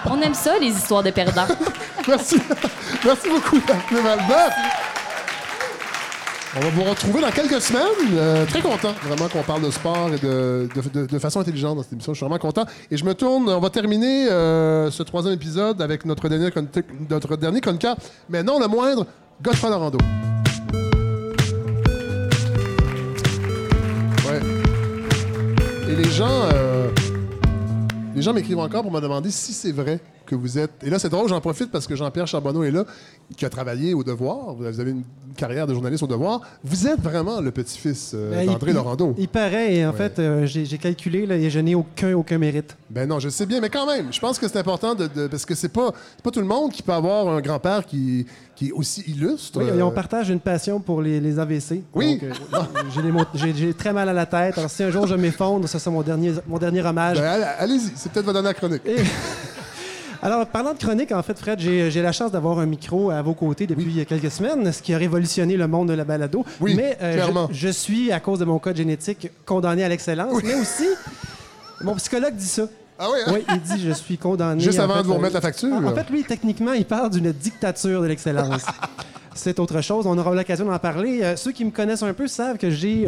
On 0.09 0.19
aime 0.21 0.33
ça, 0.33 0.59
les 0.59 0.67
histoires 0.67 1.03
de 1.03 1.11
perdants. 1.11 1.47
Merci. 2.07 2.35
Merci 3.05 3.29
beaucoup, 3.29 3.59
Daphné 3.65 4.01
Malbeuf. 4.01 4.53
On 6.53 6.59
va 6.59 6.69
vous 6.69 6.83
retrouver 6.83 7.21
dans 7.21 7.31
quelques 7.31 7.61
semaines. 7.61 7.83
Euh, 8.13 8.45
très 8.45 8.61
content, 8.61 8.91
vraiment, 9.03 9.29
qu'on 9.29 9.41
parle 9.41 9.61
de 9.63 9.71
sport 9.71 10.09
et 10.13 10.17
de, 10.19 10.67
de- 11.07 11.19
façon 11.19 11.39
intelligente 11.39 11.77
dans 11.77 11.83
cette 11.83 11.93
émission. 11.93 12.13
Je 12.13 12.17
suis 12.17 12.25
vraiment 12.25 12.39
content. 12.39 12.65
Et 12.89 12.97
je 12.97 13.05
me 13.05 13.13
tourne, 13.13 13.47
on 13.49 13.59
va 13.59 13.69
terminer 13.69 14.27
euh, 14.29 14.91
ce 14.91 15.01
troisième 15.03 15.33
épisode 15.33 15.81
avec 15.81 16.03
notre 16.03 16.27
dernier, 16.27 16.49
notre 17.09 17.37
dernier 17.37 17.61
chroniqueur, 17.61 17.95
mais 18.29 18.43
non 18.43 18.59
le 18.59 18.67
moindre, 18.67 19.05
Godfrey 19.41 19.69
Lorando. 19.69 19.97
Ouais. 24.25 24.41
Et 25.89 25.95
les 25.95 26.09
gens, 26.09 26.27
euh, 26.53 26.89
les 28.13 28.21
gens 28.21 28.33
m'écrivent 28.33 28.59
encore 28.59 28.81
pour 28.83 28.91
me 28.91 28.99
demander 28.99 29.31
si 29.31 29.53
c'est 29.53 29.71
vrai 29.71 30.01
que 30.25 30.35
vous 30.35 30.57
êtes. 30.57 30.71
Et 30.83 30.89
là, 30.89 30.99
c'est 30.99 31.09
drôle, 31.09 31.27
j'en 31.29 31.41
profite 31.41 31.71
parce 31.71 31.87
que 31.87 31.95
Jean-Pierre 31.95 32.27
Charbonneau 32.27 32.63
est 32.63 32.71
là, 32.71 32.85
qui 33.35 33.45
a 33.45 33.49
travaillé 33.49 33.93
au 33.93 34.03
Devoir. 34.03 34.53
Vous 34.55 34.65
avez 34.65 34.91
une 34.91 35.03
carrière 35.35 35.67
de 35.67 35.73
journaliste 35.73 36.03
au 36.03 36.07
Devoir. 36.07 36.41
Vous 36.63 36.87
êtes 36.87 36.99
vraiment 37.01 37.41
le 37.41 37.51
petit-fils 37.51 38.11
euh, 38.13 38.31
Ben, 38.31 38.45
d'André 38.45 38.73
Laurando. 38.73 39.15
Il 39.17 39.27
paraît, 39.27 39.75
et 39.75 39.85
en 39.85 39.91
Ouais. 39.91 39.97
fait, 39.97 40.19
euh, 40.19 40.45
j'ai 40.45 40.77
calculé, 40.77 41.25
là, 41.25 41.35
et 41.35 41.49
je 41.49 41.59
n'ai 41.59 41.75
aucun, 41.75 42.13
aucun 42.13 42.37
mérite. 42.37 42.75
Ben 42.89 43.07
non, 43.07 43.19
je 43.19 43.29
sais 43.29 43.45
bien, 43.45 43.59
mais 43.61 43.69
quand 43.69 43.85
même, 43.87 44.11
je 44.11 44.19
pense 44.19 44.37
que 44.39 44.47
c'est 44.47 44.57
important 44.59 44.95
de, 44.95 45.07
de- 45.07 45.27
parce 45.27 45.45
que 45.45 45.55
c'est 45.55 45.69
pas, 45.69 45.91
pas 46.23 46.31
tout 46.31 46.39
le 46.41 46.45
monde 46.45 46.71
qui 46.71 46.81
peut 46.83 46.91
avoir 46.93 47.27
un 47.29 47.41
grand-père 47.41 47.85
qui, 47.85 48.25
qui 48.55 48.67
est 48.67 48.71
aussi 48.71 49.01
illustre. 49.07 49.59
Oui, 49.61 49.69
et 49.77 49.81
on 49.81 49.87
Euh, 49.89 49.91
partage 49.91 50.29
une 50.29 50.39
passion 50.39 50.79
pour 50.79 51.01
les, 51.01 51.19
les 51.19 51.39
AVC. 51.39 51.83
Oui. 51.95 52.19
Euh, 52.23 52.31
j'ai 53.35 53.73
très 53.73 53.93
mal 53.93 54.09
à 54.09 54.13
la 54.13 54.25
tête. 54.25 54.57
Alors, 54.57 54.69
si 54.69 54.83
un 54.83 54.91
jour 54.91 55.07
je 55.07 55.15
m'effondre, 55.15 55.67
ce 55.67 55.79
sera 55.79 55.91
mon 55.91 56.01
dernier, 56.01 56.33
mon 56.47 56.57
dernier 56.57 56.81
hommage. 56.81 57.17
ben, 57.17 57.23
allez- 57.25 57.43
allez-y, 57.59 57.91
c'est 57.95 58.11
peut-être 58.11 58.25
votre 58.25 58.33
dernière 58.41 58.55
chronique. 58.55 58.81
Et- 58.85 58.97
Alors, 60.23 60.45
parlant 60.45 60.73
de 60.73 60.77
chronique, 60.77 61.11
en 61.11 61.23
fait, 61.23 61.37
Fred, 61.39 61.59
j'ai 61.59 62.01
la 62.01 62.11
chance 62.11 62.31
d'avoir 62.31 62.59
un 62.59 62.67
micro 62.67 63.09
à 63.09 63.21
vos 63.23 63.33
côtés 63.33 63.65
depuis 63.65 64.05
quelques 64.05 64.29
semaines, 64.29 64.71
ce 64.71 64.81
qui 64.83 64.93
a 64.93 64.97
révolutionné 64.99 65.57
le 65.57 65.67
monde 65.67 65.87
de 65.89 65.93
la 65.93 66.03
balado. 66.03 66.45
Oui, 66.59 66.75
mais 66.75 66.95
euh, 67.01 67.13
clairement. 67.13 67.47
je, 67.51 67.67
je 67.67 67.71
suis, 67.71 68.11
à 68.11 68.19
cause 68.19 68.37
de 68.37 68.45
mon 68.45 68.59
code 68.59 68.77
génétique, 68.77 69.31
condamné 69.45 69.83
à 69.83 69.89
l'excellence. 69.89 70.41
Mais 70.43 70.53
aussi, 70.53 70.87
mon 71.81 71.95
psychologue 71.95 72.35
dit 72.35 72.47
ça. 72.47 72.63
Ah 72.99 73.07
oui, 73.11 73.17
hein? 73.25 73.31
Oui, 73.33 73.45
il 73.49 73.61
dit 73.61 73.83
je 73.83 73.91
suis 73.93 74.19
condamné. 74.19 74.61
Juste 74.63 74.77
avant 74.77 74.93
fait, 74.97 75.01
de 75.01 75.07
vous 75.07 75.13
euh, 75.13 75.17
remettre 75.17 75.33
la 75.33 75.41
facture. 75.41 75.73
En, 75.73 75.83
en 75.83 75.95
fait, 75.95 76.07
lui, 76.11 76.23
techniquement, 76.23 76.73
il 76.73 76.85
parle 76.85 77.09
d'une 77.09 77.31
dictature 77.31 78.01
de 78.03 78.07
l'excellence. 78.07 78.61
C'est 79.33 79.57
autre 79.59 79.81
chose. 79.81 80.05
On 80.05 80.15
aura 80.19 80.35
l'occasion 80.35 80.65
d'en 80.65 80.77
parler. 80.77 81.21
Euh, 81.23 81.35
ceux 81.35 81.51
qui 81.51 81.65
me 81.65 81.71
connaissent 81.71 82.03
un 82.03 82.13
peu 82.13 82.27
savent 82.27 82.57
que 82.57 82.69
j'ai, 82.69 83.07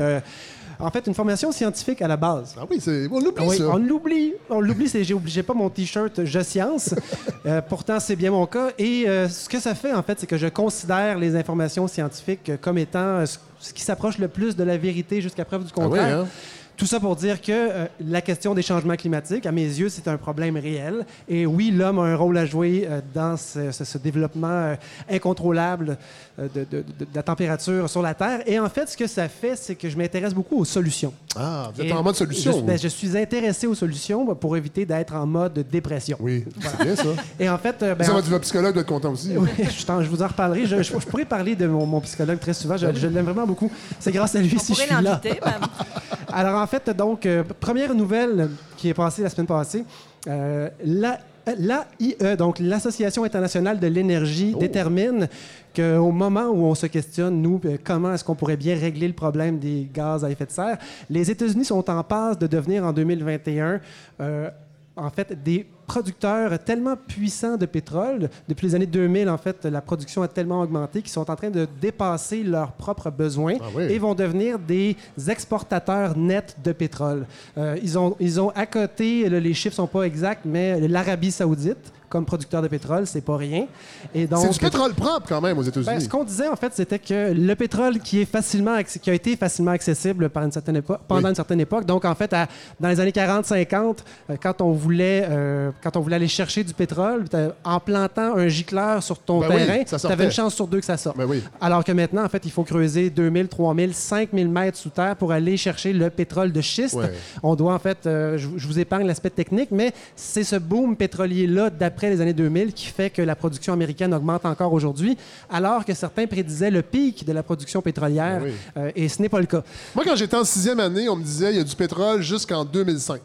en 0.79 0.89
fait, 0.91 1.05
une 1.07 1.13
formation 1.13 1.51
scientifique 1.51 2.01
à 2.01 2.07
la 2.07 2.17
base. 2.17 2.55
Ah 2.59 2.63
oui, 2.69 2.79
on 3.11 3.19
l'oublie 3.19 3.45
Oui, 3.47 3.57
ça. 3.57 3.67
on 3.69 3.77
l'oublie. 3.77 4.33
On 4.49 4.59
l'oublie, 4.59 4.89
c'est 4.89 5.03
j'ai 5.03 5.13
obligé 5.13 5.43
pas 5.43 5.53
mon 5.53 5.69
t-shirt 5.69 6.23
Je 6.25 6.39
science. 6.41 6.93
Euh, 7.45 7.61
pourtant, 7.61 7.99
c'est 7.99 8.15
bien 8.15 8.31
mon 8.31 8.45
cas. 8.45 8.69
Et 8.77 9.03
euh, 9.05 9.27
ce 9.27 9.49
que 9.49 9.59
ça 9.59 9.75
fait, 9.75 9.91
en 9.91 10.01
fait, 10.01 10.17
c'est 10.17 10.27
que 10.27 10.37
je 10.37 10.47
considère 10.47 11.19
les 11.19 11.35
informations 11.35 11.89
scientifiques 11.89 12.51
comme 12.61 12.77
étant 12.77 12.99
euh, 12.99 13.25
ce 13.59 13.73
qui 13.73 13.81
s'approche 13.81 14.17
le 14.17 14.29
plus 14.29 14.55
de 14.55 14.63
la 14.63 14.77
vérité 14.77 15.19
jusqu'à 15.21 15.43
preuve 15.43 15.65
du 15.65 15.71
Ah 15.75 15.79
oui, 15.79 15.83
contraire. 15.89 16.19
hein? 16.19 16.27
Tout 16.75 16.87
ça 16.87 16.99
pour 16.99 17.15
dire 17.15 17.39
que 17.39 17.51
euh, 17.51 17.85
la 18.03 18.21
question 18.21 18.55
des 18.55 18.63
changements 18.63 18.95
climatiques, 18.95 19.45
à 19.45 19.51
mes 19.51 19.61
yeux, 19.63 19.89
c'est 19.89 20.07
un 20.07 20.17
problème 20.17 20.57
réel. 20.57 21.05
Et 21.29 21.45
oui, 21.45 21.69
l'homme 21.71 21.99
a 21.99 22.03
un 22.03 22.15
rôle 22.15 22.35
à 22.37 22.45
jouer 22.47 22.87
euh, 22.89 22.99
dans 23.13 23.37
ce, 23.37 23.71
ce- 23.71 23.83
ce 23.85 23.97
développement 23.99 24.47
euh, 24.49 24.75
incontrôlable 25.09 25.97
euh, 26.39 26.47
de, 26.53 26.61
de- 26.61 26.77
de- 26.81 27.05
de 27.05 27.07
la 27.15 27.21
température 27.23 27.87
sur 27.89 28.01
la 28.01 28.13
Terre. 28.15 28.41
Et 28.47 28.59
en 28.59 28.69
fait, 28.69 28.89
ce 28.89 28.97
que 28.97 29.05
ça 29.07 29.29
fait, 29.29 29.55
c'est 29.55 29.75
que 29.75 29.87
je 29.87 29.95
m'intéresse 29.97 30.33
beaucoup 30.33 30.57
aux 30.59 30.65
solutions. 30.65 31.13
Ah, 31.35 31.69
vous 31.73 31.81
êtes 31.81 31.87
Et 31.87 31.93
en 31.93 32.01
mode 32.03 32.15
Je, 32.15 32.19
solution. 32.19 32.61
ben, 32.61 32.77
je 32.77 32.87
suis 32.87 33.15
intéressé 33.17 33.67
aux 33.67 33.75
solutions 33.75 34.33
pour 34.35 34.57
éviter 34.57 34.85
d'être 34.85 35.13
en 35.15 35.25
mode 35.27 35.65
dépression. 35.71 36.17
Oui, 36.19 36.43
c'est 36.59 36.83
bien 36.83 36.95
ça. 36.95 37.03
Et 37.39 37.49
en 37.49 37.57
fait, 37.59 37.81
euh, 37.83 37.93
ben, 37.95 38.03
ça, 38.03 38.13
en- 38.15 38.21
votre 38.21 38.39
psychologue 38.39 38.73
doit 38.73 38.81
être 38.81 38.87
content 38.87 39.11
aussi. 39.11 39.31
oui, 39.37 39.49
je, 39.59 40.07
vous 40.09 40.21
en 40.23 40.27
reparlerai. 40.27 40.65
Je, 40.65 40.77
je- 40.77 40.83
je 40.99 41.05
pourrais 41.07 41.25
parler 41.25 41.55
de 41.55 41.67
mon, 41.67 41.85
mon 41.85 42.01
psychologue 42.01 42.39
très 42.39 42.53
souvent. 42.53 42.77
Je, 42.77 42.87
je 42.95 43.07
l'aime 43.07 43.25
vraiment 43.25 43.45
beaucoup. 43.45 43.71
C'est 43.99 44.11
grâce 44.11 44.35
à 44.35 44.39
lui 44.41 44.53
On 44.55 44.59
si 44.59 44.73
je 44.73 44.79
suis 44.81 44.89
là. 44.89 45.01
même. 45.23 45.41
Alors, 46.35 46.62
en 46.63 46.67
fait, 46.67 46.89
donc, 46.89 47.25
euh, 47.25 47.43
première 47.59 47.93
nouvelle 47.93 48.49
qui 48.77 48.89
est 48.89 48.93
passée 48.93 49.21
la 49.21 49.29
semaine 49.29 49.47
passée, 49.47 49.83
euh, 50.27 50.69
la, 50.85 51.19
l'AIE, 51.45 52.37
donc 52.37 52.59
l'Association 52.59 53.25
internationale 53.25 53.79
de 53.79 53.87
l'énergie, 53.87 54.55
détermine 54.57 55.27
qu'au 55.75 56.11
moment 56.11 56.47
où 56.47 56.65
on 56.65 56.75
se 56.75 56.85
questionne, 56.85 57.41
nous, 57.41 57.59
euh, 57.65 57.77
comment 57.83 58.13
est-ce 58.13 58.23
qu'on 58.23 58.35
pourrait 58.35 58.57
bien 58.57 58.77
régler 58.77 59.07
le 59.07 59.13
problème 59.13 59.59
des 59.59 59.89
gaz 59.91 60.23
à 60.23 60.29
effet 60.29 60.45
de 60.45 60.51
serre, 60.51 60.77
les 61.09 61.29
États-Unis 61.29 61.65
sont 61.65 61.89
en 61.89 62.03
passe 62.03 62.37
de 62.37 62.47
devenir 62.47 62.85
en 62.85 62.93
2021 62.93 63.81
euh, 64.21 64.49
en 64.95 65.09
fait, 65.09 65.41
des 65.43 65.65
producteurs 65.87 66.57
tellement 66.63 66.95
puissants 66.95 67.57
de 67.57 67.65
pétrole. 67.65 68.29
Depuis 68.47 68.67
les 68.67 68.75
années 68.75 68.85
2000, 68.85 69.27
en 69.29 69.37
fait, 69.37 69.65
la 69.65 69.81
production 69.81 70.21
a 70.21 70.27
tellement 70.27 70.61
augmenté 70.61 71.01
qu'ils 71.01 71.11
sont 71.11 71.29
en 71.29 71.35
train 71.35 71.49
de 71.49 71.67
dépasser 71.81 72.43
leurs 72.43 72.71
propres 72.73 73.09
besoins 73.09 73.55
Ah 73.61 73.65
oui. 73.75 73.83
et 73.83 73.99
vont 73.99 74.15
devenir 74.15 74.59
des 74.59 74.95
exportateurs 75.27 76.17
nets 76.17 76.55
de 76.63 76.71
pétrole. 76.71 77.25
Euh, 77.57 77.77
ils, 77.81 77.97
ont, 77.97 78.15
ils 78.19 78.39
ont 78.39 78.49
à 78.51 78.65
côté, 78.65 79.27
là, 79.29 79.39
les 79.39 79.53
chiffres 79.53 79.75
sont 79.75 79.87
pas 79.87 80.03
exacts, 80.03 80.45
mais 80.45 80.87
l'Arabie 80.87 81.31
saoudite, 81.31 81.91
comme 82.13 82.25
producteur 82.25 82.61
de 82.61 82.67
pétrole, 82.67 83.07
c'est 83.07 83.21
pas 83.21 83.37
rien. 83.37 83.65
Et 84.13 84.27
donc, 84.27 84.41
C'est 84.43 84.49
du 84.51 84.59
pétrole 84.59 84.93
propre 84.93 85.25
quand 85.27 85.41
même 85.41 85.57
aux 85.57 85.61
ben, 85.63 85.67
États-Unis. 85.69 86.01
ce 86.03 86.07
qu'on 86.07 86.23
disait, 86.23 86.47
en 86.47 86.55
fait, 86.55 86.71
c'était 86.75 86.99
que 86.99 87.33
le 87.33 87.55
pétrole 87.55 87.97
qui, 87.99 88.21
est 88.21 88.25
facilement, 88.25 88.77
qui 88.83 89.09
a 89.09 89.13
été 89.15 89.35
facilement 89.35 89.71
accessible 89.71 90.29
par 90.29 90.43
une 90.43 90.51
certaine 90.51 90.75
époque, 90.75 90.99
pendant 91.07 91.23
Oui. 91.23 91.29
une 91.29 91.35
certaine 91.35 91.59
époque, 91.59 91.85
donc 91.85 92.05
en 92.05 92.13
fait, 92.13 92.31
à- 92.33 92.47
dans 92.79 92.89
les 92.89 92.99
années 92.99 93.11
40-50, 93.11 94.03
euh, 94.29 94.35
quand, 94.41 94.61
on 94.61 94.73
voulait, 94.73 95.25
euh, 95.27 95.71
quand 95.81 95.97
on 95.97 96.01
voulait 96.01 96.17
aller 96.17 96.27
chercher 96.27 96.63
du 96.63 96.73
pétrole, 96.75 97.25
en 97.63 97.79
plantant 97.79 98.35
un 98.37 98.47
gicleur 98.47 99.01
sur 99.01 99.17
ton 99.17 99.39
Ben 99.39 99.49
terrain, 99.49 99.83
tu 99.83 100.07
avais 100.07 100.25
une 100.25 100.31
chance 100.31 100.53
sur 100.53 100.67
deux 100.67 100.79
que 100.81 100.85
ça 100.85 100.97
sorte. 100.97 101.17
Ben 101.17 101.25
oui. 101.27 101.41
Alors 101.59 101.83
que 101.83 101.91
maintenant, 101.91 102.23
en 102.23 102.29
fait, 102.29 102.45
il 102.45 102.51
faut 102.51 102.63
creuser 102.63 103.09
2000, 103.09 103.47
3000, 103.47 103.93
5000 103.95 104.47
mètres 104.49 104.77
sous 104.77 104.89
terre 104.91 105.15
pour 105.15 105.31
aller 105.31 105.57
chercher 105.57 105.93
le 105.93 106.11
pétrole 106.11 106.51
de 106.51 106.61
schiste. 106.61 106.93
Ouais. 106.93 107.11
On 107.41 107.55
doit, 107.55 107.73
en 107.73 107.79
fait, 107.79 108.05
euh, 108.05 108.37
je, 108.37 108.49
je 108.55 108.67
vous 108.67 108.77
épargne 108.77 109.07
l'aspect 109.07 109.31
technique, 109.31 109.69
mais 109.71 109.91
c'est 110.15 110.43
ce 110.43 110.57
boom 110.57 110.95
pétrolier-là 110.95 111.69
d'après 111.71 112.02
les 112.09 112.21
années 112.21 112.33
2000 112.33 112.73
qui 112.73 112.85
fait 112.87 113.09
que 113.09 113.21
la 113.21 113.35
production 113.35 113.73
américaine 113.73 114.13
augmente 114.13 114.45
encore 114.45 114.73
aujourd'hui, 114.73 115.17
alors 115.49 115.85
que 115.85 115.93
certains 115.93 116.27
prédisaient 116.27 116.71
le 116.71 116.81
pic 116.81 117.25
de 117.25 117.31
la 117.33 117.43
production 117.43 117.81
pétrolière, 117.81 118.39
Ben 118.39 118.45
oui. 118.47 118.53
euh, 118.77 118.91
et 118.95 119.09
ce 119.09 119.21
n'est 119.21 119.29
pas 119.29 119.39
le 119.39 119.45
cas. 119.45 119.63
Moi, 119.95 120.03
quand 120.05 120.15
j'étais 120.15 120.37
en 120.37 120.43
sixième 120.43 120.79
année, 120.79 121.07
on 121.09 121.15
me 121.15 121.23
disait 121.23 121.51
il 121.51 121.57
y 121.57 121.61
a 121.61 121.63
du 121.63 121.75
pétrole 121.75 122.21
jusqu'en 122.21 122.63
2005. 122.65 123.19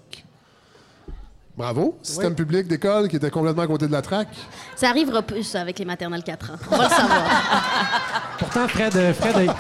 Bravo. 1.57 1.99
Système 2.03 2.37
public 2.37 2.69
d'école 2.69 3.09
qui 3.09 3.17
était 3.17 3.31
complètement 3.31 3.63
à 3.63 3.67
côté 3.67 3.89
de 3.89 3.93
la 3.93 4.01
traque. 4.01 4.29
Ça 4.77 4.91
arrivera 4.91 5.23
plus 5.23 5.43
ça, 5.43 5.61
avec 5.61 5.77
les 5.81 5.85
maternelles 5.85 6.23
4 6.23 6.53
ans. 6.53 6.55
On 6.71 6.77
va 6.77 6.85
le 6.85 6.91
savoir. 6.95 7.25
Pourtant, 8.39 8.69
Fred, 8.69 8.95
euh, 8.95 9.13
Fred, 9.13 9.35
a, 9.37 9.57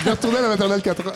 Je 0.00 0.04
vais 0.04 0.10
retourner 0.10 0.38
à 0.38 0.42
la 0.42 0.48
maternelle 0.48 0.82
4 0.82 1.06
ans. 1.06 1.12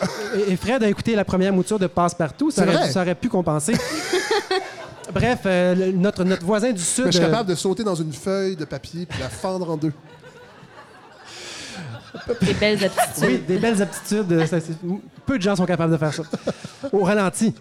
et 0.47 0.55
Fred 0.55 0.81
a 0.81 0.87
écouté 0.87 1.13
la 1.13 1.25
première 1.25 1.51
mouture 1.51 1.77
de 1.77 1.87
Passe-Partout, 1.87 2.51
ça, 2.51 2.89
ça 2.89 3.01
aurait 3.01 3.15
pu 3.15 3.27
compenser. 3.27 3.73
Bref, 5.13 5.39
euh, 5.45 5.75
le- 5.75 5.91
notre, 5.91 6.23
notre 6.23 6.45
voisin 6.45 6.71
du 6.71 6.81
Sud... 6.81 7.05
Mais 7.05 7.11
je 7.11 7.17
suis 7.17 7.25
euh, 7.25 7.29
capable 7.29 7.49
de 7.49 7.55
sauter 7.55 7.83
dans 7.83 7.95
une 7.95 8.13
feuille 8.13 8.55
de 8.55 8.65
papier 8.65 9.05
puis 9.05 9.19
la 9.19 9.29
fendre 9.29 9.69
en 9.69 9.77
deux. 9.77 9.91
Des 12.41 12.53
belles 12.53 12.83
aptitudes. 12.83 13.23
Oui, 13.23 13.43
des 13.47 13.57
belles 13.57 13.81
aptitudes. 13.81 14.45
ça, 14.45 14.57
peu 15.25 15.37
de 15.37 15.43
gens 15.43 15.55
sont 15.55 15.65
capables 15.65 15.91
de 15.93 15.97
faire 15.97 16.13
ça. 16.13 16.23
Au 16.91 17.03
ralenti. 17.03 17.53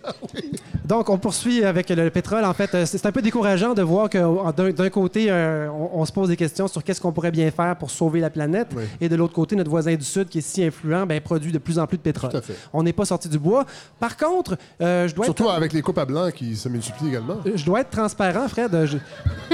Donc, 0.85 1.09
on 1.09 1.19
poursuit 1.19 1.65
avec 1.65 1.89
le 1.91 2.11
pétrole. 2.11 2.45
En 2.45 2.55
fait, 2.55 2.75
euh, 2.75 2.85
c'est 2.87 3.05
un 3.07 3.13
peu 3.13 3.23
décourageant 3.23 3.75
de 3.75 3.83
voir 3.83 4.09
que 4.11 4.73
d'un 4.73 4.91
côté, 4.91 5.27
euh, 5.29 5.69
on, 5.71 6.01
on 6.01 6.05
se 6.05 6.13
pose 6.13 6.29
des 6.29 6.37
questions 6.37 6.67
sur 6.69 6.83
qu'est-ce 6.83 7.01
qu'on 7.01 7.13
pourrait 7.13 7.31
bien 7.31 7.51
faire 7.51 7.77
pour 7.77 7.91
sauver 7.91 8.19
la 8.21 8.31
planète. 8.31 8.69
Oui. 8.75 8.83
Et 9.01 9.09
de 9.09 9.15
l'autre 9.15 9.35
côté, 9.35 9.55
notre 9.55 9.71
voisin 9.71 9.95
du 9.95 10.05
Sud, 10.05 10.29
qui 10.29 10.39
est 10.39 10.41
si 10.41 10.65
influent, 10.65 11.07
ben, 11.07 11.21
produit 11.21 11.53
de 11.53 11.59
plus 11.59 11.79
en 11.79 11.87
plus 11.87 11.97
de 11.99 12.03
pétrole. 12.03 12.31
Tout 12.31 12.37
à 12.39 12.43
fait. 12.43 12.57
On 12.73 12.83
n'est 12.83 12.93
pas 12.93 13.05
sorti 13.05 13.29
du 13.29 13.39
bois. 13.39 13.65
Par 14.01 14.17
contre, 14.17 14.57
euh, 14.81 15.07
je 15.07 15.15
dois 15.15 15.27
être... 15.27 15.37
Surtout 15.37 15.51
avec 15.51 15.73
les 15.73 15.83
coupes 15.83 15.99
à 15.99 16.05
blanc 16.07 16.31
qui 16.35 16.57
se 16.57 16.69
multiplient 16.69 17.09
également. 17.09 17.37
Je 17.55 17.65
dois 17.65 17.83
être 17.83 17.91
transparent, 17.91 18.49
Fred. 18.49 18.87
Je, 18.87 18.97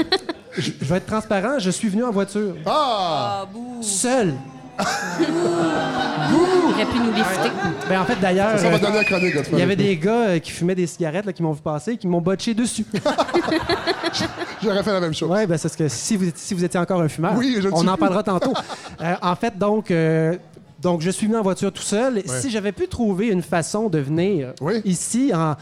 je- 0.57 0.71
vais 0.85 0.97
être 0.97 1.05
transparent. 1.05 1.59
Je 1.59 1.69
suis 1.69 1.89
venu 1.89 2.03
en 2.03 2.11
voiture. 2.11 2.55
Ah! 2.65 3.45
Ah. 3.45 3.47
Seul. 3.81 4.33
Il 4.79 6.73
aurait 6.73 6.85
pu 6.85 6.99
nous 6.99 7.11
lifter. 7.13 7.49
Ben, 7.89 8.01
en 8.01 8.05
fait, 8.05 8.19
d'ailleurs... 8.19 8.59
Ça 8.59 8.69
va 8.69 8.75
euh, 8.75 8.79
donner 8.79 8.97
la 8.97 9.03
chronique, 9.03 9.33
Godfrey. 9.33 9.53
Il 9.53 9.59
y 9.59 9.63
avait 9.63 9.75
des 9.75 9.97
gars 9.97 10.27
euh, 10.29 10.39
qui 10.39 10.51
fumaient 10.51 10.75
des 10.75 10.87
cigarettes 10.87 11.25
là, 11.25 11.33
qui 11.33 11.41
m'ont 11.41 11.53
vu 11.53 11.61
passer, 11.61 11.97
qui 11.97 12.07
m'ont 12.07 12.21
botché 12.21 12.53
dessus. 12.53 12.85
J'aurais 14.63 14.83
fait 14.83 14.93
la 14.93 14.99
même 14.99 15.13
chose. 15.13 15.29
Oui, 15.31 15.45
ben, 15.45 15.57
c'est 15.57 15.69
ce 15.69 15.77
que 15.77 15.87
si 15.87 16.17
vous, 16.17 16.25
si 16.35 16.53
vous 16.53 16.63
étiez 16.63 16.79
encore 16.79 17.01
un 17.01 17.07
fumeur, 17.07 17.33
Oui, 17.37 17.55
je 17.57 17.67
le 17.67 17.73
on 17.73 17.79
suis 17.79 17.89
en 17.89 17.97
parlera 17.97 18.23
tantôt. 18.23 18.53
Euh, 18.99 19.13
en 19.21 19.35
fait, 19.35 19.55
donc, 19.57 19.91
euh, 19.91 20.35
donc, 20.81 21.01
je 21.01 21.11
suis 21.11 21.27
venu 21.27 21.37
en 21.37 21.43
voiture 21.43 21.71
tout 21.71 21.83
seul. 21.83 22.23
Si 22.25 22.49
j'avais 22.49 22.71
pu 22.71 22.87
trouver 22.87 23.27
une 23.27 23.43
façon 23.43 23.89
de 23.89 23.99
venir 23.99 24.53
Oui. 24.59 24.81
ici 24.85 25.31
en, 25.35 25.55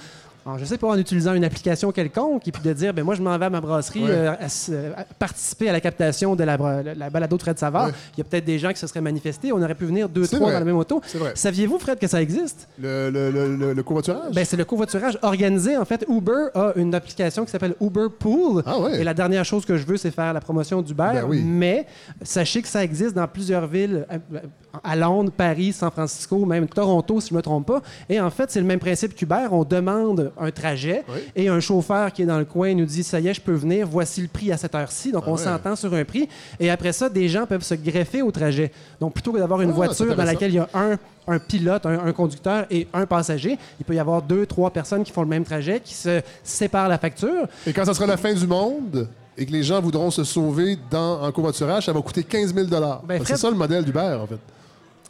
en, 0.46 0.58
je 0.60 0.66
sais 0.66 0.78
pas, 0.78 0.88
en 0.88 0.98
utilisant 0.98 1.34
une 1.34 1.44
application 1.44 1.92
quelconque 1.92 2.48
et 2.48 2.52
puis 2.52 2.62
de 2.62 2.72
dire, 2.72 2.94
ben 2.94 3.04
moi, 3.04 3.16
je 3.16 3.22
m'en 3.24 3.36
vais 3.38 3.46
à 3.46 3.50
ma 3.50 3.62
brasserie 3.62 4.04
Ouais. 4.04 4.12
euh, 4.12 4.92
à 4.96 5.04
participer 5.18 5.70
à 5.70 5.72
la 5.72 5.82
captation 5.82 6.36
de 6.36 6.44
la, 6.44 6.56
bra- 6.56 6.84
la 6.84 7.10
balado 7.10 7.36
de 7.36 7.42
Fred 7.42 7.58
Savard. 7.58 7.88
Ouais. 7.88 7.94
Il 8.16 8.20
y 8.20 8.22
a 8.22 8.24
peut-être 8.26 8.46
des 8.46 8.60
gens 8.60 8.72
qui 8.72 8.78
se 8.80 8.86
seraient 8.86 9.02
manifestés. 9.02 9.52
On 9.52 9.62
aurait 9.62 9.74
pu 9.76 9.86
venir 9.86 10.08
deux, 10.08 10.28
trois 10.28 10.40
vrai. 10.40 10.54
dans 10.54 10.60
la 10.60 10.66
même 10.66 10.78
auto. 10.78 11.02
Saviez-vous, 11.34 11.80
Fred, 11.80 11.98
que 11.98 12.08
ça 12.08 12.22
existe? 12.22 12.68
Le, 12.80 13.10
le, 13.10 13.32
le, 13.32 13.56
le, 13.56 13.74
le 13.74 13.84
covoiturage? 13.84 14.34
Ben, 14.36 14.46
c'est 14.46 14.58
le 14.58 14.66
covoiturage 14.66 15.18
organisé. 15.24 15.78
En 15.78 15.86
fait, 15.86 16.06
Uber 16.08 16.50
a 16.54 16.74
une 16.76 16.94
application 16.94 17.44
qui 17.46 17.52
s'appelle 17.52 17.74
Uber 17.82 18.08
Pool. 18.20 18.62
Ah 18.68 18.80
ouais. 18.80 19.02
Et 19.02 19.04
la 19.04 19.14
dernière 19.16 19.46
chose 19.46 19.66
que 19.66 19.78
je 19.78 19.86
veux, 19.86 19.98
c'est 19.98 20.12
faire 20.12 20.32
la 20.34 20.42
promotion 20.42 20.82
d'Uber. 20.82 21.10
Ben 21.14 21.26
oui. 21.28 21.42
Mais 21.44 21.88
sachez 22.22 22.62
que 22.62 22.68
ça 22.68 22.84
existe 22.84 23.16
dans 23.16 23.28
plusieurs 23.28 23.66
villes, 23.68 24.06
euh, 24.12 24.40
à 24.84 24.96
Londres, 24.96 25.32
Paris, 25.36 25.74
San 25.74 25.92
Francisco, 25.92 26.46
même 26.46 26.68
Toronto, 26.68 27.20
si 27.22 27.30
je 27.30 27.34
ne 27.34 27.38
me 27.38 27.42
trompe 27.42 27.66
pas. 27.68 27.82
Et 28.10 28.20
en 28.20 28.30
fait, 28.30 28.52
c'est 28.52 28.60
le 28.60 28.66
même 28.66 28.80
principe 28.80 29.16
qu'Uber. 29.16 29.48
On 29.52 29.64
demande 29.64 30.32
un 30.40 30.52
trajet 30.52 31.04
Oui. 31.10 31.20
et 31.36 31.48
un 31.50 31.60
chauffeur 31.60 32.12
qui 32.14 32.22
est 32.24 32.26
dans 32.26 32.40
le 32.40 32.46
coin 32.46 32.74
nous 32.74 32.86
dit 32.86 33.04
Ça 33.04 33.20
y 33.20 33.28
est, 33.28 33.34
je 33.34 33.42
peux 33.42 33.54
venir, 33.54 33.88
voici 33.88 34.22
le 34.22 34.28
prix 34.28 34.52
à 34.52 34.58
cette 34.58 34.76
heure-ci. 34.76 35.12
Donc, 35.12 35.24
Ah 35.28 35.30
on 35.32 35.36
ouais. 35.36 35.44
s'entend 35.44 35.76
sur 35.76 35.94
un 35.94 36.04
prix. 36.06 36.28
Et 36.60 36.70
après 36.70 36.94
ça, 36.94 37.10
des 37.10 37.28
gens 37.30 37.46
peuvent 37.46 37.64
se 37.64 37.76
greffer 37.76 38.22
au 38.22 38.32
trajet. 38.32 38.72
Donc, 39.00 39.14
plutôt 39.14 39.32
que 39.32 39.38
d'avoir 39.40 39.62
une 39.62 39.70
Ah, 39.72 39.74
voiture 39.74 40.16
dans 40.16 40.24
laquelle 40.24 40.52
il 40.52 40.56
y 40.56 40.60
a 40.60 40.70
un, 40.74 40.98
un 41.28 41.40
pilote, 41.40 41.86
un, 41.86 42.06
un 42.06 42.12
conducteur 42.14 42.66
et 42.70 42.88
un 42.94 43.06
passager, 43.06 43.58
il 43.80 43.86
peut 43.86 43.96
y 43.96 44.00
avoir 44.00 44.22
deux, 44.22 44.46
trois 44.46 44.70
personnes 44.72 45.04
qui 45.04 45.12
font 45.12 45.22
le 45.24 45.28
même 45.28 45.44
trajet, 45.44 45.80
qui 45.84 45.94
se 45.94 46.22
séparent 46.44 46.90
la 46.90 46.98
facture. 47.00 47.48
Et 47.66 47.74
quand 47.74 47.86
ça 47.86 47.94
sera 47.94 48.06
la 48.06 48.18
fin 48.18 48.34
du 48.34 48.46
monde 48.48 49.08
et 49.38 49.46
que 49.46 49.52
les 49.52 49.64
gens 49.64 49.82
voudront 49.82 50.12
se 50.12 50.24
sauver 50.24 50.78
dans, 50.90 51.22
en 51.22 51.32
covoiturage, 51.32 51.86
ça 51.88 51.94
va 51.94 52.02
coûter 52.02 52.24
15 52.24 52.54
000 52.54 52.68
Ben, 53.06 53.20
C'est 53.26 53.38
ça 53.38 53.50
le 53.50 53.56
modèle 53.58 53.84
d'Uber, 53.84 54.18
en 54.22 54.28
fait. 54.28 54.40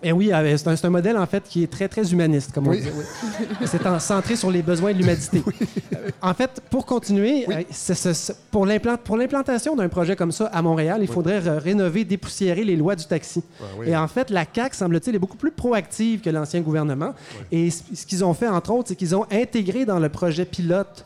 Et 0.04 0.12
oui, 0.12 0.32
euh, 0.32 0.56
c'est 0.58 0.68
un, 0.68 0.76
c'est 0.76 0.86
un 0.86 0.90
modèle 0.92 1.18
en 1.18 1.26
fait 1.26 1.44
qui 1.50 1.64
est 1.64 1.68
très 1.72 1.88
très 1.88 2.12
humaniste, 2.12 2.52
comme 2.54 2.68
on 2.68 2.72
Oui. 2.72 2.82
dit. 2.82 2.90
oui. 2.94 3.04
C'est 3.66 3.86
en- 3.88 4.00
centré 4.00 4.36
sur 4.36 4.52
les 4.52 4.62
besoins 4.62 4.92
de 4.94 4.98
l'humanité. 5.00 5.42
Euh, 5.96 6.10
En 6.22 6.34
fait, 6.34 6.62
pour 6.70 6.86
continuer, 6.86 7.46
euh, 7.50 7.64
pour 8.52 8.66
l'implant- 8.66 8.98
pour 8.98 9.18
l'implantation 9.18 9.76
d'un 9.76 9.88
projet 9.90 10.16
comme 10.16 10.32
ça 10.32 10.46
à 10.48 10.62
Montréal, 10.62 11.00
il 11.02 11.08
faudrait 11.08 11.40
rénover, 11.40 12.04
dépoussiérer 12.04 12.64
les 12.64 12.76
lois 12.76 12.96
du 12.96 13.06
taxi. 13.06 13.42
oui. 13.80 13.90
Et 13.90 13.96
en 13.98 14.08
fait, 14.08 14.30
la 14.30 14.46
CAC 14.46 14.76
semble-t-il 14.76 15.16
est 15.16 15.20
beaucoup 15.20 15.38
plus 15.38 15.52
proactive 15.52 16.22
que 16.22 16.30
l'ancien 16.30 16.62
gouvernement. 16.62 17.14
Et 17.52 17.70
ce 17.72 18.06
qu'ils 18.06 18.24
ont 18.24 18.34
fait 18.34 18.48
entre 18.48 18.72
autres, 18.72 18.90
c'est 18.90 18.96
qu'ils 18.96 19.16
ont 19.16 19.26
intégré 19.32 19.86
dans 19.86 20.00
le 20.00 20.10
projet 20.10 20.46
pilote 20.46 21.06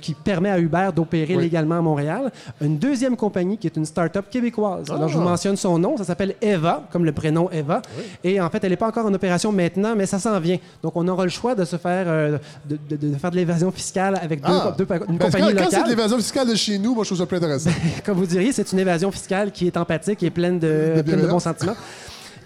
qui 0.00 0.14
permet 0.14 0.50
à 0.50 0.58
Uber 0.58 0.90
d'opérer 0.94 1.36
Oui. 1.36 1.42
légalement 1.44 1.78
à 1.78 1.80
Montréal, 1.80 2.30
une 2.60 2.78
deuxième 2.78 3.16
compagnie 3.16 3.58
qui 3.58 3.66
est 3.66 3.76
une 3.76 3.84
start-up 3.84 4.26
québécoise. 4.30 4.90
Alors, 4.90 5.08
je 5.08 5.14
vous 5.16 5.22
Ah. 5.22 5.30
mentionne 5.30 5.56
son 5.56 5.78
nom, 5.78 5.96
ça 5.96 6.04
s'appelle 6.04 6.34
Eva, 6.40 6.84
comme 6.92 7.04
le 7.04 7.12
prénom 7.12 7.50
Eva. 7.50 7.82
Et 8.22 8.40
en 8.40 8.48
fait, 8.50 8.62
elle 8.64 8.70
n'est 8.70 8.76
pas 8.76 8.86
encore 8.88 9.06
en 9.06 9.14
opération 9.14 9.50
maintenant, 9.52 9.94
mais 9.96 10.06
ça 10.06 10.18
s'en 10.18 10.38
vient. 10.38 10.58
Donc, 10.82 10.92
on 10.96 11.06
aura 11.08 11.24
le 11.24 11.30
choix 11.30 11.54
de 11.54 11.64
se 11.64 11.76
faire, 11.76 12.04
euh, 12.06 12.38
de, 12.68 12.78
de- 12.88 13.08
de 13.08 13.16
faire 13.16 13.30
de 13.30 13.36
l'évasion 13.36 13.70
fiscale 13.70 14.18
avec 14.22 14.40
deux, 14.40 14.46
Ah. 14.48 14.74
deux- 14.78 14.86
une 15.08 15.18
compagnie 15.18 15.54
quand, 15.54 15.64
quand 15.64 15.70
c'est 15.70 15.82
de 15.84 15.88
l'évasion 15.88 16.16
fiscale 16.18 16.48
de 16.48 16.54
chez 16.54 16.78
nous, 16.78 16.94
moi, 16.94 17.04
je 17.04 17.08
trouve 17.08 17.18
ça 17.18 17.26
plus 17.26 17.36
intéressant. 17.38 17.70
Comme 18.06 18.18
vous 18.18 18.26
diriez, 18.26 18.52
c'est 18.52 18.70
une 18.72 18.78
évasion 18.78 19.10
fiscale 19.10 19.50
qui 19.52 19.66
est 19.66 19.76
empathique 19.76 20.22
et 20.22 20.30
pleine 20.30 20.58
de, 20.58 21.02
pleine 21.04 21.20
de 21.22 21.26
bons 21.26 21.40
sentiments. 21.40 21.74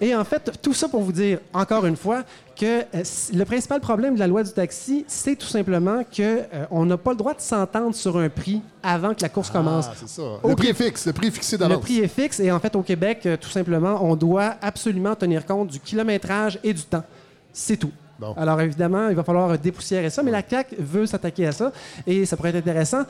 Et 0.01 0.15
en 0.15 0.25
fait, 0.25 0.51
tout 0.63 0.75
ça 0.75 0.89
pour 0.89 1.03
vous 1.03 1.13
dire, 1.13 1.39
encore 1.53 1.85
une 1.87 1.97
fois, 1.97 2.23
que 2.57 2.81
euh, 2.81 3.03
le 3.35 3.45
principal 3.45 3.81
problème 3.81 4.15
de 4.15 4.19
la 4.21 4.27
loi 4.27 4.43
du 4.43 4.53
taxi, 4.53 5.05
c'est 5.07 5.37
tout 5.37 5.47
simplement 5.47 6.03
qu'on 6.05 6.87
n'a 6.87 6.97
pas 6.97 7.11
le 7.13 7.17
droit 7.17 7.35
de 7.35 7.41
s'entendre 7.41 7.95
sur 7.95 8.17
un 8.19 8.29
prix 8.29 8.61
avant 8.83 9.15
que 9.15 9.23
la 9.23 9.29
course 9.29 9.51
commence. 9.51 9.87
Ah, 9.91 9.95
c'est 9.99 10.09
ça. 10.09 10.23
Au 10.43 10.49
Le 10.49 10.57
prix 10.57 10.69
est 10.69 10.75
fixe, 10.75 11.07
le 11.07 11.13
prix 11.13 11.29
est 11.29 11.33
fixé 11.33 11.57
Le 11.57 11.61
d'avance. 11.61 11.81
prix 11.81 11.99
est 12.01 12.09
fixe 12.09 12.41
et 12.41 12.51
en 12.51 12.59
fait, 12.61 12.75
au 12.77 12.83
Québec, 12.83 13.21
euh, 13.27 13.37
tout 13.37 13.51
simplement, 13.51 13.99
on 14.05 14.17
doit 14.17 14.55
absolument 14.61 15.15
tenir 15.15 15.47
compte 15.47 15.69
du 15.69 15.81
kilométrage 15.81 16.59
et 16.65 16.73
du 16.73 16.83
temps. 16.83 17.05
C'est 17.53 17.77
tout. 17.77 17.93
Bon. 18.19 18.35
Alors 18.37 18.61
évidemment, 18.61 19.09
il 19.09 19.15
va 19.15 19.23
falloir 19.23 19.57
dépoussiérer 19.59 20.11
ça, 20.11 20.25
mais 20.25 20.33
la 20.33 20.43
CAQ 20.49 20.75
veut 20.81 21.07
s'attaquer 21.07 21.47
à 21.47 21.53
ça 21.53 21.71
et 22.05 22.27
ça 22.27 22.37
pourrait 22.37 22.49
être 22.51 22.57
intéressant. 22.57 23.03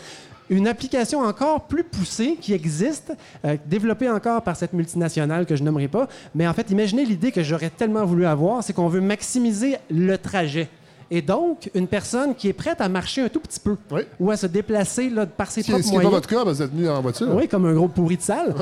Une 0.51 0.67
application 0.67 1.21
encore 1.21 1.63
plus 1.67 1.85
poussée 1.85 2.37
qui 2.41 2.53
existe, 2.55 3.13
euh, 3.45 3.57
développée 3.67 4.09
encore 4.09 4.43
par 4.43 4.57
cette 4.57 4.73
multinationale 4.73 5.45
que 5.47 5.57
je 5.57 5.63
nommerai 5.63 5.89
pas, 5.89 6.09
mais 6.35 6.47
en 6.49 6.55
fait, 6.55 6.71
imaginez 6.71 7.05
l'idée 7.05 7.33
que 7.33 7.43
j'aurais 7.43 7.71
tellement 7.71 8.05
voulu 8.05 8.25
avoir, 8.27 8.63
c'est 8.65 8.73
qu'on 8.73 8.89
veut 8.89 9.01
maximiser 9.03 9.77
le 9.91 10.17
trajet. 10.17 10.69
Et 11.11 11.23
donc, 11.23 11.71
une 11.75 11.87
personne 11.87 12.35
qui 12.35 12.49
est 12.49 12.53
prête 12.53 12.81
à 12.81 12.89
marcher 12.89 13.23
un 13.23 13.29
tout 13.29 13.41
petit 13.41 13.61
peu 13.61 13.77
Oui. 13.91 14.03
ou 14.21 14.31
à 14.31 14.37
se 14.37 14.47
déplacer 14.47 15.09
là, 15.09 15.25
par 15.27 15.51
ses 15.51 15.63
Ce 15.63 15.67
qui 15.67 15.73
propres 15.73 15.87
n'est 15.87 15.91
pas 15.91 16.03
moyens. 16.03 16.15
votre 16.15 16.29
cas, 16.29 16.45
que 16.45 16.49
vous 16.51 16.63
êtes 16.63 16.71
venu 16.71 16.89
en 16.89 17.01
voiture. 17.01 17.35
Oui, 17.35 17.49
comme 17.49 17.65
un 17.67 17.73
gros 17.75 17.89
pourri 17.89 18.17
de 18.19 18.23
salle. 18.23 18.55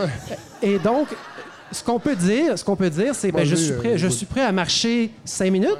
Et 0.63 0.79
donc, 0.79 1.09
ce 1.73 1.83
qu'on 1.83 1.99
peut 1.99 2.15
dire, 2.15 2.57
ce 2.59 2.65
qu'on 2.65 2.77
peut 2.77 2.91
dire, 2.91 3.15
c'est 3.17 3.33
ben, 3.33 3.45
je 3.45 3.57
suis 3.57 3.73
prêt, 3.75 3.95
euh, 3.95 3.97
je 3.97 4.07
oui. 4.07 4.13
suis 4.13 4.27
prêt 4.27 4.43
à 4.43 4.53
marcher 4.53 5.11
cinq 5.25 5.51
minutes. 5.51 5.77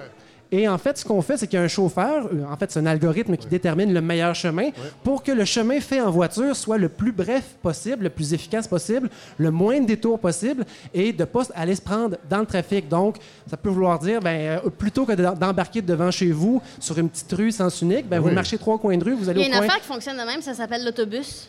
Et 0.53 0.69
en 0.69 0.79
fait, 0.79 0.97
ce 0.97 1.05
qu'on 1.05 1.23
fait, 1.23 1.37
c'est 1.37 1.49
qu'il 1.49 1.59
y 1.59 1.61
a 1.61 1.65
un 1.65 1.69
chauffeur, 1.69 2.27
euh, 2.33 2.45
en 2.49 2.57
fait, 2.57 2.71
c'est 2.71 2.79
un 2.79 2.87
algorithme 2.87 3.37
qui 3.37 3.49
détermine 3.49 3.93
le 3.93 4.01
meilleur 4.01 4.33
chemin 4.35 4.71
pour 5.03 5.25
que 5.25 5.33
le 5.33 5.45
chemin 5.45 5.81
fait 5.81 6.01
en 6.01 6.11
voiture 6.11 6.55
soit 6.55 6.79
le 6.79 6.89
plus 6.89 7.11
bref 7.11 7.43
possible, 7.63 8.05
le 8.05 8.11
plus 8.11 8.33
efficace 8.33 8.69
possible, 8.69 9.11
le 9.39 9.51
moins 9.51 9.81
de 9.81 9.87
détours 9.87 10.21
possible 10.21 10.65
et 10.95 11.13
de 11.13 11.25
pas 11.25 11.43
aller 11.55 11.75
se 11.75 11.83
prendre 11.83 12.17
dans 12.31 12.39
le 12.39 12.47
trafic. 12.47 12.89
Donc, 12.89 13.17
ça 13.51 13.57
peut 13.57 13.69
vouloir 13.71 13.99
dire, 13.99 14.21
ben, 14.21 14.61
euh, 14.65 14.71
plutôt 14.71 15.05
que 15.05 15.13
de- 15.13 15.35
d'embarquer 15.39 15.83
devant 15.83 16.13
chez 16.13 16.31
vous 16.31 16.63
sur 16.79 16.97
une 16.97 17.09
petite 17.09 17.33
rue 17.33 17.51
sens 17.51 17.83
unique, 17.83 18.09
ben, 18.09 18.21
vous 18.21 18.31
marchez 18.31 18.57
trois 18.57 18.79
coins 18.79 18.97
de 18.97 19.05
rue, 19.05 19.15
vous 19.15 19.29
allez 19.29 19.41
Il 19.41 19.43
y 19.43 19.47
a 19.47 19.49
au 19.49 19.53
une 19.53 19.59
coin. 19.59 19.67
affaire 19.69 19.81
qui 19.83 19.89
fonctionne 19.89 20.17
de 20.17 20.23
même, 20.25 20.43
ça 20.43 20.55
s'appelle 20.55 20.85
l'autobus. 20.85 21.49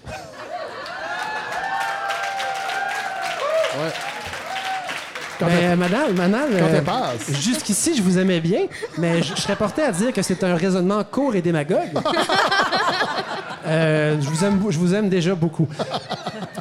Ouais. 3.80 3.92
Quand 5.40 5.46
Ben, 5.46 5.72
elle- 5.72 5.78
madame, 5.78 6.14
madame, 6.16 6.50
euh, 6.54 6.82
jusqu'ici, 7.30 7.96
je 7.96 8.02
vous 8.02 8.18
aimais 8.18 8.40
bien, 8.40 8.62
mais 8.98 9.22
je, 9.22 9.36
je 9.36 9.42
serais 9.42 9.56
porté 9.56 9.84
à 9.84 9.92
dire 9.92 10.12
que 10.12 10.22
c'est 10.24 10.44
un 10.44 10.56
raisonnement 10.56 11.04
court 11.04 11.36
et 11.36 11.42
démagogue. 11.42 11.92
Euh, 13.66 14.16
je, 14.22 14.30
vous 14.30 14.46
aime, 14.46 14.62
je 14.70 14.78
vous 14.80 14.94
aime 14.96 15.10
déjà 15.10 15.36
beaucoup. 15.36 15.68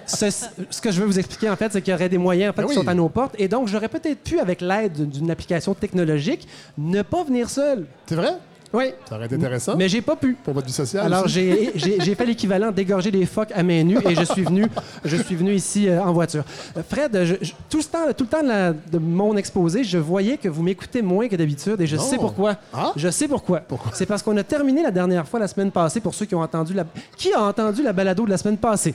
Ce, 0.06 0.28
ce 0.70 0.80
que 0.80 0.90
je 0.90 1.00
veux 1.00 1.06
vous 1.06 1.20
expliquer, 1.20 1.48
en 1.48 1.54
fait, 1.54 1.72
c'est 1.72 1.80
qu'il 1.80 1.92
y 1.92 1.94
aurait 1.94 2.08
des 2.08 2.18
moyens 2.18 2.50
en 2.50 2.52
fait, 2.52 2.62
Ben 2.62 2.68
qui 2.68 2.74
sont 2.74 2.88
à 2.88 2.94
nos 2.94 3.08
portes. 3.08 3.36
Et 3.38 3.46
donc, 3.46 3.68
j'aurais 3.68 3.88
peut-être 3.88 4.24
pu, 4.24 4.40
avec 4.40 4.60
l'aide 4.60 5.08
d'une 5.08 5.30
application 5.30 5.72
technologique, 5.74 6.48
ne 6.76 7.02
pas 7.02 7.22
venir 7.22 7.48
seul. 7.48 7.86
C'est 8.06 8.16
vrai? 8.16 8.32
Oui. 8.76 8.92
Ça 9.08 9.16
aurait 9.16 9.26
été 9.26 9.36
intéressant 9.36 9.74
Mais 9.76 9.88
j'ai 9.88 10.02
pas 10.02 10.16
pu. 10.16 10.34
pour 10.44 10.52
votre 10.52 10.66
vie 10.66 10.72
sociale. 10.72 11.06
Alors, 11.06 11.26
j'ai 11.28 11.72
fait 12.14 12.26
l'équivalent 12.26 12.70
d'égorger 12.70 13.10
des 13.10 13.24
phoques 13.24 13.52
à 13.54 13.62
main 13.62 13.82
nue 13.84 13.98
et 14.08 14.14
je 14.14 14.24
suis 14.24 14.42
venu, 14.42 14.66
je 15.04 15.16
suis 15.16 15.34
venu 15.34 15.54
ici 15.54 15.88
euh, 15.88 16.02
en 16.02 16.12
voiture. 16.12 16.44
Euh, 16.76 16.82
Fred, 16.88 17.18
je- 17.24 17.34
je- 17.40 17.52
tout, 17.70 17.78
le 17.78 17.84
temps, 17.84 18.12
tout 18.16 18.24
le 18.24 18.30
temps 18.30 18.42
de, 18.42 18.48
la- 18.48 18.72
de 18.72 18.98
mon 18.98 19.36
exposé, 19.36 19.82
je 19.82 19.96
voyais 19.98 20.36
que 20.36 20.48
vous 20.48 20.62
m'écoutez 20.62 21.00
moins 21.00 21.26
que 21.28 21.36
d'habitude 21.36 21.80
et 21.80 21.86
je 21.86 21.96
Non. 21.96 22.02
sais 22.02 22.16
pourquoi. 22.16 22.56
Ah? 22.74 22.92
Je 22.96 23.08
sais 23.08 23.28
pourquoi? 23.28 23.62
C'est 23.94 24.06
parce 24.06 24.22
qu'on 24.22 24.36
a 24.36 24.42
terminé 24.44 24.82
la 24.82 24.90
dernière 24.90 25.26
fois 25.26 25.40
la 25.40 25.48
semaine 25.48 25.70
passée 25.70 26.00
pour 26.00 26.14
ceux 26.14 26.26
qui 26.26 26.34
ont 26.34 26.42
entendu 26.42 26.74
la... 26.74 26.84
Qui 27.16 27.32
a 27.32 27.42
entendu 27.42 27.82
la 27.82 27.92
balado 27.94 28.24
de 28.26 28.30
la 28.30 28.36
semaine 28.38 28.58
passée? 28.58 28.94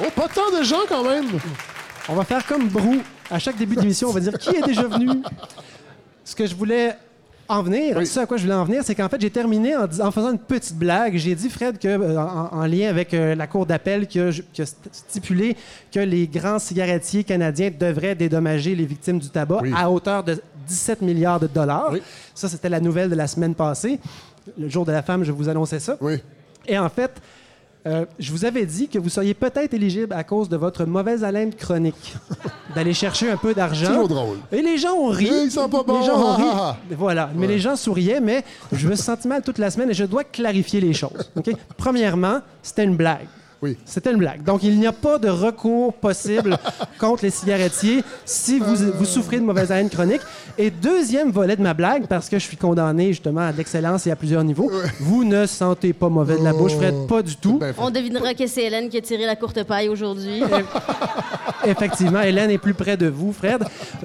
Oh, 0.00 0.04
pas 0.14 0.26
tant 0.28 0.56
de 0.58 0.62
gens 0.64 0.82
quand 0.88 1.04
même! 1.04 1.26
On 2.08 2.14
va 2.14 2.24
faire 2.24 2.44
comme 2.46 2.68
Brou. 2.68 2.96
À 3.30 3.38
chaque 3.38 3.56
début 3.56 3.76
d'émission, 3.76 4.08
on 4.08 4.12
va 4.12 4.20
dire 4.20 4.36
qui 4.38 4.50
est 4.50 4.62
déjà 4.62 4.82
venu? 4.82 5.08
Ce 6.24 6.34
que 6.34 6.46
je 6.46 6.54
voulais 6.54 6.96
en 7.48 7.62
venir, 7.62 7.96
Oui. 7.96 8.06
ce 8.06 8.20
à 8.20 8.26
quoi 8.26 8.36
je 8.36 8.42
voulais 8.42 8.54
en 8.54 8.64
venir, 8.64 8.82
c'est 8.84 8.94
qu'en 8.94 9.08
fait, 9.08 9.20
j'ai 9.20 9.30
terminé 9.30 9.76
en, 9.76 10.10
faisant 10.10 10.32
une 10.32 10.38
petite 10.38 10.76
blague. 10.76 11.16
J'ai 11.16 11.34
dit, 11.34 11.48
Fred, 11.48 11.78
que, 11.78 11.86
euh, 11.88 12.18
en, 12.20 12.48
en 12.52 12.66
lien 12.66 12.88
avec 12.88 13.14
euh, 13.14 13.34
la 13.34 13.46
Cour 13.46 13.66
d'appel 13.66 14.06
qui 14.06 14.18
a, 14.20 14.30
qui 14.52 14.62
a 14.62 14.64
st- 14.64 14.74
stipulé 14.90 15.56
que 15.92 16.00
les 16.00 16.26
grands 16.26 16.58
cigarettiers 16.58 17.24
canadiens 17.24 17.70
devraient 17.78 18.14
dédommager 18.14 18.74
les 18.74 18.84
victimes 18.86 19.18
du 19.18 19.28
tabac 19.28 19.60
Oui. 19.62 19.72
à 19.76 19.90
hauteur 19.90 20.24
de 20.24 20.40
17 20.68 21.02
milliards 21.02 21.38
de 21.40 21.46
dollars. 21.46 21.90
Oui. 21.92 22.02
Ça, 22.34 22.48
c'était 22.48 22.68
la 22.68 22.80
nouvelle 22.80 23.10
de 23.10 23.14
la 23.14 23.26
semaine 23.26 23.54
passée. 23.54 24.00
Le 24.58 24.68
jour 24.68 24.84
de 24.84 24.92
la 24.92 25.02
femme, 25.02 25.22
je 25.24 25.32
vous 25.32 25.48
annonçais 25.48 25.78
ça. 25.80 25.96
Oui. 26.00 26.16
Et 26.66 26.78
en 26.78 26.88
fait, 26.88 27.12
euh, 27.86 28.04
je 28.18 28.32
vous 28.32 28.44
avais 28.44 28.66
dit 28.66 28.88
que 28.88 28.98
vous 28.98 29.08
seriez 29.08 29.34
peut-être 29.34 29.72
éligible 29.72 30.12
à 30.12 30.24
cause 30.24 30.48
de 30.48 30.56
votre 30.56 30.84
mauvaise 30.84 31.22
haleine 31.22 31.54
chronique 31.54 32.14
d'aller 32.74 32.94
chercher 32.94 33.30
un 33.30 33.36
peu 33.36 33.54
d'argent. 33.54 33.86
Toujours 33.86 34.08
drôle. 34.08 34.38
Et 34.50 34.60
les 34.60 34.76
gens 34.76 34.94
ont 34.94 35.08
ri. 35.08 35.30
Ils 35.30 35.50
sont 35.50 35.68
pas 35.68 35.84
bons. 35.84 36.00
Les 36.00 36.06
gens 36.06 36.18
ont 36.18 36.34
ri. 36.34 36.74
Voilà. 36.98 37.30
Mais 37.34 37.46
les 37.46 37.58
gens 37.58 37.76
souriaient, 37.76 38.20
mais 38.20 38.44
je 38.72 38.88
me 38.88 38.96
senti 38.96 39.28
mal 39.28 39.42
toute 39.42 39.58
la 39.58 39.70
semaine 39.70 39.90
et 39.90 39.94
je 39.94 40.04
dois 40.04 40.24
clarifier 40.24 40.80
les 40.80 40.92
choses. 40.92 41.30
Premièrement, 41.76 42.40
c'était 42.62 42.84
une 42.84 42.96
blague. 42.96 43.28
Oui. 43.62 43.76
C'était 43.84 44.12
une 44.12 44.18
blague. 44.18 44.42
Donc, 44.44 44.62
il 44.62 44.78
n'y 44.78 44.86
a 44.86 44.92
pas 44.92 45.18
de 45.18 45.28
recours 45.28 45.94
possible 45.94 46.58
contre 46.98 47.24
les 47.24 47.30
cigarettiers 47.30 48.04
si 48.24 48.58
vous, 48.58 48.76
vous 48.94 49.04
souffrez 49.04 49.38
de 49.38 49.44
mauvaise 49.44 49.72
haleine 49.72 49.88
chronique. 49.88 50.20
Et 50.58 50.70
deuxième 50.70 51.30
volet 51.30 51.56
de 51.56 51.62
ma 51.62 51.74
blague, 51.74 52.06
parce 52.06 52.28
que 52.28 52.38
je 52.38 52.44
suis 52.44 52.56
condamné 52.56 53.08
justement 53.08 53.40
à 53.42 53.52
l'excellence 53.52 54.06
et 54.06 54.10
à 54.10 54.16
plusieurs 54.16 54.44
niveaux, 54.44 54.70
vous 55.00 55.24
ne 55.24 55.46
sentez 55.46 55.92
pas 55.92 56.08
mauvais 56.08 56.38
de 56.38 56.44
la 56.44 56.52
bouche, 56.52 56.74
Fred, 56.74 57.06
pas 57.08 57.22
du 57.22 57.36
tout. 57.36 57.58
Ben. 57.58 57.74
On 57.78 57.90
devinera 57.90 58.34
que 58.34 58.46
c'est 58.46 58.64
Hélène 58.64 58.88
qui 58.88 58.98
a 58.98 59.00
tiré 59.00 59.26
la 59.26 59.36
courte 59.36 59.62
paille 59.64 59.88
aujourd'hui. 59.88 60.42
Effectivement, 61.64 62.20
Hélène 62.22 62.50
est 62.50 62.58
plus 62.58 62.74
près 62.74 62.96
de 62.96 63.08
vous, 63.08 63.32
Fred. 63.32 63.64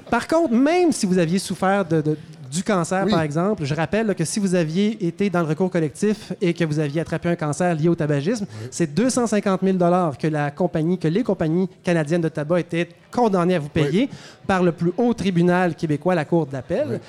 Par 0.09 0.27
contre, 0.27 0.53
même 0.53 0.91
si 0.91 1.05
vous 1.05 1.17
aviez 1.17 1.39
souffert 1.39 1.85
de, 1.85 2.01
de- 2.01 2.17
du 2.51 2.63
cancer, 2.63 3.03
Oui. 3.05 3.11
par 3.11 3.21
exemple, 3.21 3.63
je 3.63 3.73
rappelle 3.73 4.07
là, 4.07 4.13
que 4.13 4.25
si 4.25 4.39
vous 4.39 4.55
aviez 4.55 5.05
été 5.07 5.29
dans 5.29 5.39
le 5.41 5.45
recours 5.47 5.69
collectif 5.71 6.33
et 6.41 6.53
que 6.53 6.63
vous 6.65 6.79
aviez 6.79 7.01
attrapé 7.01 7.29
un 7.29 7.35
cancer 7.35 7.73
lié 7.75 7.87
au 7.87 7.95
tabagisme, 7.95 8.45
c'est 8.69 8.93
250 8.93 9.61
000 9.63 9.77
que 10.19 10.27
la 10.27 10.51
compagnie, 10.51 10.97
que 10.97 11.07
les 11.07 11.23
compagnies 11.23 11.69
canadiennes 11.83 12.21
de 12.21 12.29
tabac 12.29 12.59
étaient 12.59 12.89
condamnées 13.11 13.55
à 13.55 13.59
vous 13.59 13.69
payer 13.69 14.09
par 14.45 14.63
le 14.63 14.71
plus 14.71 14.91
haut 14.97 15.13
tribunal 15.13 15.75
québécois, 15.75 16.15
la 16.15 16.25
Cour 16.25 16.45
d'appel. 16.45 16.99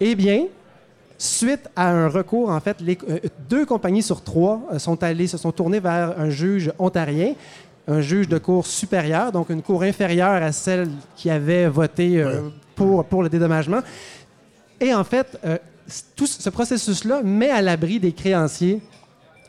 Eh 0.00 0.14
bien, 0.14 0.44
Suite 1.22 1.68
à 1.76 1.90
un 1.90 2.08
recours, 2.08 2.48
en 2.48 2.60
fait, 2.60 2.80
les- 2.80 2.96
euh, 3.10 3.18
deux 3.46 3.66
compagnies 3.66 4.02
sur 4.02 4.22
trois 4.22 4.62
euh, 4.72 4.78
sont 4.78 5.02
allées, 5.02 5.26
se 5.26 5.36
sont 5.36 5.52
tournées 5.52 5.78
vers 5.78 6.18
un 6.18 6.30
juge 6.30 6.72
ontarien, 6.78 7.34
un 7.86 8.00
juge 8.00 8.26
de 8.26 8.38
cour 8.38 8.64
supérieure, 8.66 9.30
donc 9.30 9.50
une 9.50 9.60
cour 9.60 9.82
inférieure 9.82 10.42
à 10.42 10.50
celle 10.50 10.88
qui 11.16 11.28
avait 11.28 11.66
voté 11.68 12.22
euh, 12.22 12.48
pour, 12.74 13.04
pour 13.04 13.22
le 13.22 13.28
dédommagement. 13.28 13.80
Et 14.80 14.94
en 14.94 15.04
fait, 15.04 15.38
euh, 15.44 15.58
tout 16.16 16.26
ce 16.26 16.50
processus-là 16.50 17.22
met 17.22 17.50
à 17.50 17.62
l'abri 17.62 18.00
des 18.00 18.12
créanciers. 18.12 18.80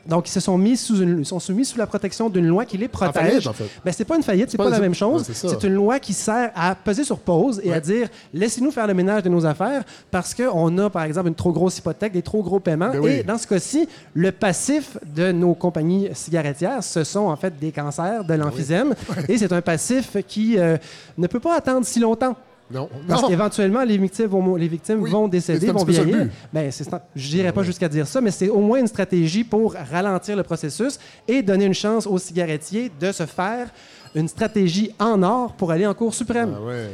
Donc, 0.06 0.28
ils 0.28 0.32
se 0.32 0.40
sont 0.40 0.58
mis 0.58 0.78
sous, 0.78 0.98
une, 0.98 1.24
sont 1.24 1.40
soumis 1.40 1.64
sous 1.64 1.78
la 1.78 1.86
protection 1.86 2.30
d'une 2.30 2.48
loi 2.48 2.66
qui 2.66 2.78
les 2.78 2.88
protège. 2.88 3.14
faillite, 3.14 3.48
en 3.48 3.54
fait. 3.54 3.66
Ben, 3.86 3.94
c'est 3.94 4.06
pas 4.06 4.16
une 4.16 4.24
faillite, 4.24 4.50
c'est 4.50 4.58
pas 4.58 4.64
pas, 4.64 4.72
la 4.72 4.80
même 4.80 4.96
chose. 4.96 5.30
Ouais, 5.30 5.36
c'est 5.36 5.64
une 5.64 5.76
loi 5.76 6.00
qui 6.00 6.14
sert 6.14 6.52
à 6.56 6.74
peser 6.74 7.04
sur 7.04 7.20
pause 7.20 7.62
et 7.64 7.72
à 7.72 7.80
dire 7.80 8.10
laissez-nous 8.34 8.72
faire 8.72 8.88
le 8.88 8.96
ménage 8.96 9.22
de 9.22 9.30
nos 9.30 9.46
affaires 9.46 9.84
parce 10.10 10.34
qu'on 10.34 10.78
a, 10.80 10.90
par 10.90 11.04
exemple, 11.04 11.28
une 11.28 11.36
trop 11.36 11.52
grosse 11.52 11.78
hypothèque, 11.78 12.14
des 12.14 12.24
trop 12.24 12.42
gros 12.42 12.60
paiements. 12.60 12.90
Ben 12.90 13.00
oui. 13.00 13.12
Et 13.12 13.24
dans 13.24 13.38
ce 13.38 13.46
cas-ci, 13.46 13.88
le 14.16 14.32
passif 14.32 14.98
de 15.16 15.32
nos 15.32 15.54
compagnies 15.54 16.10
cigarettières, 16.14 16.84
ce 16.84 17.04
sont 17.04 17.28
en 17.28 17.36
fait 17.36 17.60
des 17.60 17.72
cancers, 17.72 18.24
de 18.24 18.34
l'emphysème. 18.34 18.96
Et 19.30 19.38
c'est 19.38 19.54
un 19.54 19.62
passif 19.62 20.18
qui 20.28 20.58
euh, 20.58 20.78
ne 21.18 21.28
peut 21.28 21.40
pas 21.40 21.56
attendre 21.56 21.86
si 21.86 22.00
longtemps. 22.00 22.36
Non. 22.74 22.90
Parce 23.08 23.28
qu'éventuellement, 23.28 23.84
les 23.84 23.98
victimes 23.98 24.28
vont, 24.28 24.56
les 24.56 24.68
victimes 24.68 25.02
Oui. 25.02 25.12
vont 25.12 25.28
décéder, 25.28 25.72
vont 25.72 25.84
vieillir. 25.84 26.28
Ben, 26.54 26.72
je 27.16 27.36
n'irai 27.36 27.52
pas 27.52 27.64
jusqu'à 27.64 27.90
dire 27.90 28.08
ça, 28.08 28.22
mais 28.22 28.32
c'est 28.32 28.50
au 28.50 28.60
moins 28.60 28.80
une 28.80 28.88
stratégie 28.88 29.44
pour 29.44 29.74
ralentir 29.92 30.36
le 30.36 30.44
processus 30.44 31.00
et 31.28 31.42
donner 31.42 31.66
une 31.66 31.74
chance 31.74 32.08
aux 32.08 32.18
cigarettiers 32.18 32.92
de 33.00 33.12
se 33.12 33.26
faire 33.26 33.68
une 34.16 34.28
stratégie 34.28 34.94
en 35.00 35.22
or 35.24 35.54
pour 35.54 35.72
aller 35.72 35.86
en 35.88 35.94
Cour 35.94 36.14
suprême. 36.14 36.54
Ah 36.58 36.62
ouais. 36.66 36.90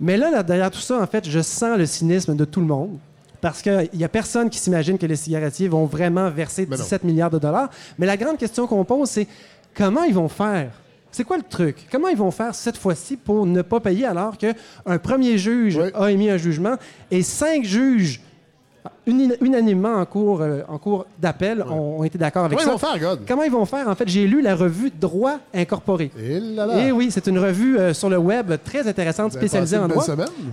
Mais 0.00 0.16
là, 0.16 0.30
là, 0.30 0.42
derrière 0.42 0.70
tout 0.70 0.80
ça, 0.80 1.00
en 1.00 1.06
fait, 1.06 1.28
je 1.28 1.40
sens 1.40 1.76
le 1.76 1.84
cynisme 1.86 2.34
de 2.34 2.44
tout 2.44 2.60
le 2.60 2.66
monde. 2.66 2.96
Parce 3.40 3.62
qu'il 3.62 3.88
n'y 3.94 4.04
a 4.04 4.08
personne 4.08 4.50
qui 4.50 4.58
s'imagine 4.58 4.98
que 4.98 5.06
les 5.06 5.16
cigarettiers 5.16 5.68
vont 5.68 5.86
vraiment 5.86 6.28
verser 6.30 6.66
Ben 6.66 6.76
non. 6.76 6.82
17 6.82 7.04
milliards 7.04 7.30
de 7.30 7.38
dollars. 7.38 7.70
Mais 7.98 8.06
la 8.06 8.16
grande 8.16 8.36
question 8.36 8.66
qu'on 8.66 8.84
pose, 8.84 9.08
c'est 9.08 9.26
comment 9.74 10.04
ils 10.04 10.14
vont 10.14 10.28
faire? 10.28 10.70
C'est 11.12 11.24
quoi 11.24 11.36
le 11.36 11.42
truc? 11.42 11.86
Comment 11.90 12.08
ils 12.08 12.16
vont 12.16 12.30
faire 12.30 12.54
cette 12.54 12.76
fois-ci 12.76 13.16
pour 13.16 13.46
ne 13.46 13.62
pas 13.62 13.80
payer 13.80 14.06
alors 14.06 14.36
qu'un 14.38 14.98
premier 14.98 15.38
juge 15.38 15.76
Oui. 15.76 15.90
a 15.94 16.10
émis 16.10 16.30
un 16.30 16.36
jugement 16.36 16.76
et 17.10 17.22
cinq 17.22 17.64
juges 17.64 18.20
unanimement 19.06 19.94
en 19.96 20.06
cours, 20.06 20.40
euh, 20.40 20.62
en 20.68 20.78
cours 20.78 21.06
d'appel 21.18 21.62
ont, 21.62 22.04
été 22.04 22.18
d'accord 22.18 22.44
avec 22.44 22.58
Comment 22.58 22.74
ils 22.76 22.78
ça. 22.78 22.86
vont 22.86 22.92
faire, 22.92 23.10
God? 23.10 23.20
Comment 23.26 23.42
ils 23.42 23.50
vont 23.50 23.64
faire? 23.64 23.88
En 23.88 23.94
fait, 23.94 24.08
j'ai 24.08 24.26
lu 24.26 24.40
la 24.40 24.54
revue 24.54 24.90
Droit 24.90 25.38
incorporé. 25.54 26.10
Et 26.18 26.40
là 26.40 26.66
là. 26.66 26.86
Et 26.86 26.92
oui, 26.92 27.08
c'est 27.10 27.26
une 27.26 27.38
revue 27.38 27.78
euh, 27.78 27.92
sur 27.94 28.08
le 28.08 28.18
web 28.18 28.52
très 28.64 28.86
intéressante, 28.86 29.32
spécialisée 29.32 29.76
en 29.76 29.88
droit. 29.88 30.04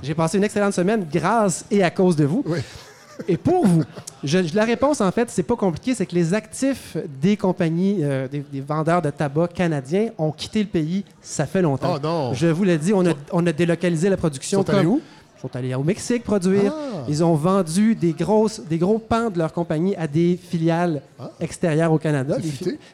J'ai 0.02 0.14
passé 0.14 0.38
une 0.38 0.44
excellente 0.44 0.74
semaine 0.74 1.06
grâce 1.12 1.66
et 1.72 1.84
à 1.84 1.92
cause 1.92 2.16
de 2.16 2.26
vous. 2.26 2.44
Oui. 2.46 2.60
Et 3.28 3.38
pour 3.38 3.66
vous, 3.66 3.84
je- 4.24 4.56
la 4.56 4.64
réponse, 4.66 5.02
en 5.02 5.12
fait, 5.12 5.30
c'est 5.30 5.44
pas 5.44 5.56
compliqué, 5.56 5.94
c'est 5.94 6.06
que 6.06 6.16
les 6.16 6.34
actifs 6.34 6.98
des 7.22 7.36
compagnies, 7.38 8.00
euh, 8.02 8.28
des, 8.28 8.40
des 8.40 8.62
vendeurs 8.62 9.02
de 9.02 9.10
tabac 9.10 9.50
canadiens 9.50 10.10
ont 10.18 10.32
quitté 10.32 10.60
le 10.60 10.68
pays, 10.70 11.04
ça 11.22 11.46
fait 11.46 11.62
longtemps. 11.62 11.96
Oh 11.96 12.00
non. 12.02 12.34
Je 12.34 12.48
vous 12.48 12.64
l'ai 12.64 12.78
dit, 12.78 12.94
on 12.94 13.06
a, 13.06 13.14
on 13.32 13.46
a 13.48 13.52
délocalisé 13.52 14.10
la 14.10 14.18
production. 14.18 14.62
Ils 14.62 14.66
sont 14.66 14.70
allés 14.74 14.84
comme- 14.86 14.94
où? 14.96 15.02
Ils 15.38 15.42
sont 15.42 15.56
allés 15.56 15.76
au 15.76 15.84
Mexique 15.84 16.24
produire. 16.24 16.74
Ah. 16.76 17.04
Ils 17.08 17.24
ont 17.24 17.36
vendu 17.36 17.94
des, 17.94 18.14
grosses, 18.14 18.60
des 18.68 18.80
gros 18.80 18.98
pans 18.98 19.30
de 19.30 19.38
leur 19.38 19.54
compagnie 19.54 19.96
à 19.96 20.08
des 20.08 20.36
filiales 20.36 21.02
Ah. 21.20 21.30
extérieures 21.40 21.92
au 21.92 22.00
Canada. 22.00 22.38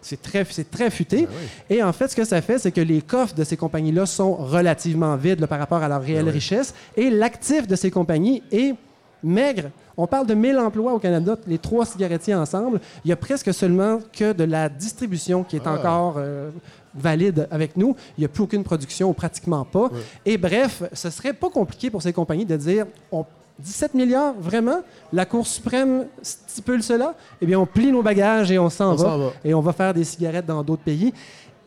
C'est 0.02 0.22
très, 0.22 0.46
c'est 0.50 0.70
très 0.70 0.90
futé. 0.90 1.22
Ben 1.22 1.28
oui. 1.32 1.78
Et 1.78 1.82
en 1.84 1.94
fait, 1.94 2.10
ce 2.10 2.16
que 2.18 2.26
ça 2.26 2.42
fait, 2.42 2.60
c'est 2.60 2.74
que 2.74 2.82
les 2.82 3.02
coffres 3.02 3.34
de 3.34 3.46
ces 3.46 3.56
compagnies-là 3.56 4.06
sont 4.06 4.34
relativement 4.34 5.16
vides 5.16 5.40
là, 5.40 5.48
par 5.48 5.58
rapport 5.60 5.82
à 5.82 5.88
leur 5.88 6.02
réelle 6.02 6.26
Ben 6.26 6.32
oui. 6.32 6.34
richesse. 6.34 6.74
Et 6.98 7.10
l'actif 7.10 7.66
de 7.66 7.78
ces 7.78 7.90
compagnies 7.92 8.44
est 8.52 8.76
maigre 9.24 9.70
On 9.98 10.08
parle 10.08 10.26
de 10.28 10.34
1000 10.34 10.58
emplois 10.58 10.94
au 10.94 11.00
Canada, 11.00 11.38
les 11.48 11.58
trois 11.60 11.86
cigarettiers 11.86 12.34
ensemble. 12.36 12.80
Il 13.06 13.10
y 13.10 13.12
a 13.12 13.16
presque 13.16 13.54
seulement 13.54 14.00
que 14.12 14.34
de 14.34 14.44
la 14.44 14.68
distribution 14.70 15.44
qui 15.44 15.56
est 15.58 15.62
Ah. 15.68 15.74
encore 15.74 16.16
euh, 16.18 16.50
valide 16.96 17.48
avec 17.52 17.78
nous. 17.78 17.96
Il 18.18 18.22
n'y 18.22 18.26
a 18.26 18.28
plus 18.30 18.44
aucune 18.44 18.64
production 18.64 19.10
ou 19.10 19.14
pratiquement 19.14 19.64
pas. 19.66 19.90
Et 20.26 20.38
bref, 20.38 20.84
ce 20.94 21.10
serait 21.10 21.34
pas 21.34 21.50
compliqué 21.50 21.90
pour 21.92 22.02
ces 22.02 22.14
compagnies 22.14 22.46
de 22.46 22.58
dire 22.58 22.86
on, 23.12 23.26
17 23.60 23.94
milliards, 23.94 24.34
vraiment? 24.40 24.80
La 25.14 25.26
Cour 25.28 25.46
suprême 25.46 26.06
stipule 26.24 26.82
cela? 26.82 27.14
Eh 27.40 27.46
bien, 27.46 27.60
on 27.60 27.68
plie 27.68 27.92
nos 27.92 28.02
bagages 28.02 28.52
et 28.52 28.58
on 28.58 28.68
s'en 28.72 28.94
On 28.94 28.96
va. 28.96 29.04
s'en 29.06 29.18
va. 29.20 29.30
Et 29.46 29.54
on 29.54 29.62
va 29.62 29.74
faire 29.74 29.94
des 29.94 30.04
cigarettes 30.04 30.48
dans 30.48 30.64
d'autres 30.64 30.82
pays. 30.82 31.14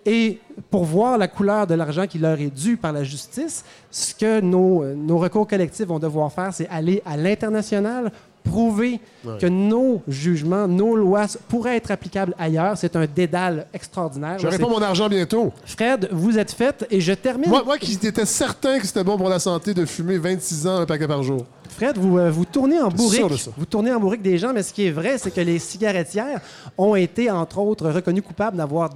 Et 0.06 0.38
pour 0.70 0.84
voir 0.84 1.18
la 1.18 1.26
couleur 1.26 1.66
de 1.66 1.74
l'argent 1.74 2.06
qui 2.06 2.18
leur 2.18 2.40
est 2.40 2.54
dû 2.54 2.76
par 2.76 2.92
la 2.92 3.02
justice, 3.02 3.64
ce 3.90 4.14
que 4.14 4.40
nos, 4.40 4.84
euh, 4.84 4.94
nos 4.94 5.18
recours 5.18 5.48
collectifs 5.48 5.86
vont 5.86 5.98
devoir 5.98 6.32
faire, 6.32 6.54
c'est 6.54 6.68
aller 6.68 7.02
à 7.04 7.16
l'international, 7.16 8.12
prouver 8.44 9.00
que 9.40 9.46
nos 9.46 10.02
jugements, 10.06 10.68
nos 10.68 10.94
lois 10.94 11.26
pourraient 11.48 11.76
être 11.76 11.90
applicables 11.90 12.34
ailleurs. 12.38 12.76
C'est 12.76 12.94
un 12.94 13.06
dédale 13.06 13.66
extraordinaire. 13.74 14.38
Je 14.38 14.46
réponds 14.46 14.70
mon 14.70 14.80
argent 14.80 15.08
bientôt. 15.08 15.52
Fred, 15.64 16.08
vous 16.12 16.38
êtes 16.38 16.52
fait 16.52 16.86
et 16.90 17.00
je 17.00 17.12
termine. 17.12 17.48
Moi, 17.48 17.64
moi 17.64 17.76
qui 17.76 17.94
étais 17.94 18.24
certain 18.24 18.78
que 18.78 18.86
c'était 18.86 19.02
bon 19.02 19.16
pour 19.16 19.28
la 19.28 19.40
santé 19.40 19.74
de 19.74 19.84
fumer 19.84 20.18
26 20.18 20.66
ans 20.68 20.76
un 20.76 20.86
paquet 20.86 21.08
par 21.08 21.24
jour. 21.24 21.44
Fred, 21.68 21.98
vous, 21.98 22.18
euh, 22.18 22.30
vous 22.30 22.44
tournez 22.44 22.80
en 22.80 22.88
bourrique. 22.88 23.50
Vous 23.56 23.66
tournez 23.66 23.92
en 23.92 24.00
bourrique 24.00 24.22
des 24.22 24.38
gens, 24.38 24.52
mais 24.54 24.62
ce 24.62 24.72
qui 24.72 24.86
est 24.86 24.90
vrai, 24.92 25.18
c'est 25.18 25.32
que 25.32 25.40
les 25.40 25.58
cigarettières 25.58 26.40
ont 26.78 26.94
été, 26.94 27.30
entre 27.30 27.58
autres, 27.58 27.90
reconnues 27.90 28.22
coupables 28.22 28.56
d'avoir 28.56 28.90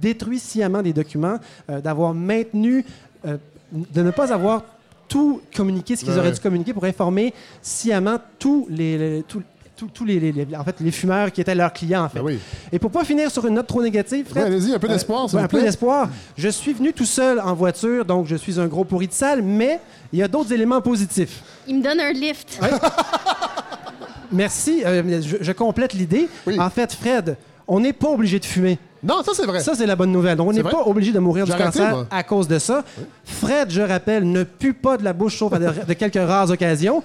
détruit 0.00 0.38
sciemment 0.38 0.82
des 0.82 0.92
documents, 0.92 1.38
euh, 1.70 1.80
d'avoir 1.80 2.14
maintenu, 2.14 2.84
euh, 3.26 3.36
de 3.72 4.02
ne 4.02 4.10
pas 4.10 4.32
avoir 4.32 4.62
tout 5.08 5.40
communiqué, 5.56 5.96
ce 5.96 6.04
qu'ils 6.04 6.12
Ouais. 6.12 6.18
auraient 6.18 6.32
dû 6.32 6.40
communiquer 6.40 6.72
pour 6.74 6.84
informer 6.84 7.32
sciemment 7.62 8.18
tous 8.38 8.66
les, 8.70 8.98
les- 8.98 9.22
tous- 9.22 9.42
tous- 9.76 9.86
tous 9.88 10.04
les, 10.04 10.18
les- 10.20 10.32
les- 10.32 10.56
en 10.56 10.64
fait, 10.64 10.74
les 10.80 10.90
fumeurs 10.90 11.30
qui 11.32 11.40
étaient 11.40 11.54
leurs 11.54 11.72
clients, 11.72 12.04
en 12.04 12.08
fait. 12.08 12.18
Ben 12.18 12.24
oui. 12.24 12.38
Et 12.72 12.78
pour 12.78 12.90
pas 12.90 13.04
finir 13.04 13.30
sur 13.30 13.46
une 13.46 13.54
note 13.54 13.66
trop 13.68 13.82
négative, 13.82 14.26
Ouais, 14.26 14.40
Fred, 14.42 14.44
Allez-y, 14.52 14.74
un 14.74 14.78
peu 14.78 14.88
d'espoir, 14.88 15.28
s'il 15.30 15.36
Ouais, 15.36 15.42
vous 15.42 15.44
un 15.44 15.48
peu 15.48 15.62
d'espoir. 15.62 16.08
Je 16.36 16.48
suis 16.48 16.72
venu 16.72 16.92
tout 16.92 17.04
seul 17.06 17.40
en 17.40 17.54
voiture, 17.54 18.04
donc 18.04 18.26
je 18.26 18.36
suis 18.36 18.58
un 18.60 18.66
gros 18.66 18.84
pourri 18.84 19.06
de 19.08 19.12
salle, 19.12 19.40
mais 19.42 19.80
il 20.12 20.18
y 20.18 20.22
a 20.22 20.28
d'autres 20.28 20.52
éléments 20.52 20.80
positifs. 20.82 21.42
Il 21.66 21.78
me 21.78 21.82
donne 21.82 22.00
un 22.00 22.12
lift. 22.12 22.58
Merci. 24.32 24.82
euh, 24.84 25.22
je, 25.22 25.36
je 25.40 25.52
complète 25.52 25.94
l'idée. 25.94 26.28
Oui. 26.46 26.58
En 26.60 26.70
fait, 26.70 26.92
Fred, 26.92 27.36
on 27.66 27.80
n'est 27.80 27.92
pas 27.92 28.08
obligé 28.10 28.38
de 28.38 28.44
fumer. 28.44 28.78
Non, 29.02 29.22
ça 29.24 29.32
c'est 29.34 29.46
vrai. 29.46 29.60
Ça, 29.60 29.74
c'est 29.74 29.86
la 29.86 29.96
bonne 29.96 30.10
nouvelle. 30.12 30.36
Donc, 30.36 30.48
on 30.48 30.52
n'est 30.52 30.62
pas 30.62 30.82
obligé 30.86 31.12
de 31.12 31.18
mourir 31.18 31.44
du 31.44 31.52
cancer 31.52 31.90
moi. 31.96 32.06
à 32.10 32.22
cause 32.22 32.48
de 32.48 32.58
ça. 32.58 32.84
Fred, 33.24 33.70
je 33.70 33.80
rappelle, 33.82 34.30
ne 34.30 34.42
pue 34.42 34.72
pas 34.72 34.96
de 34.96 35.04
la 35.04 35.12
bouche 35.12 35.36
sauf 35.38 35.52
à 35.52 35.58
de, 35.58 35.68
de 35.86 35.92
quelques 35.92 36.14
rares 36.16 36.50
occasions. 36.50 37.02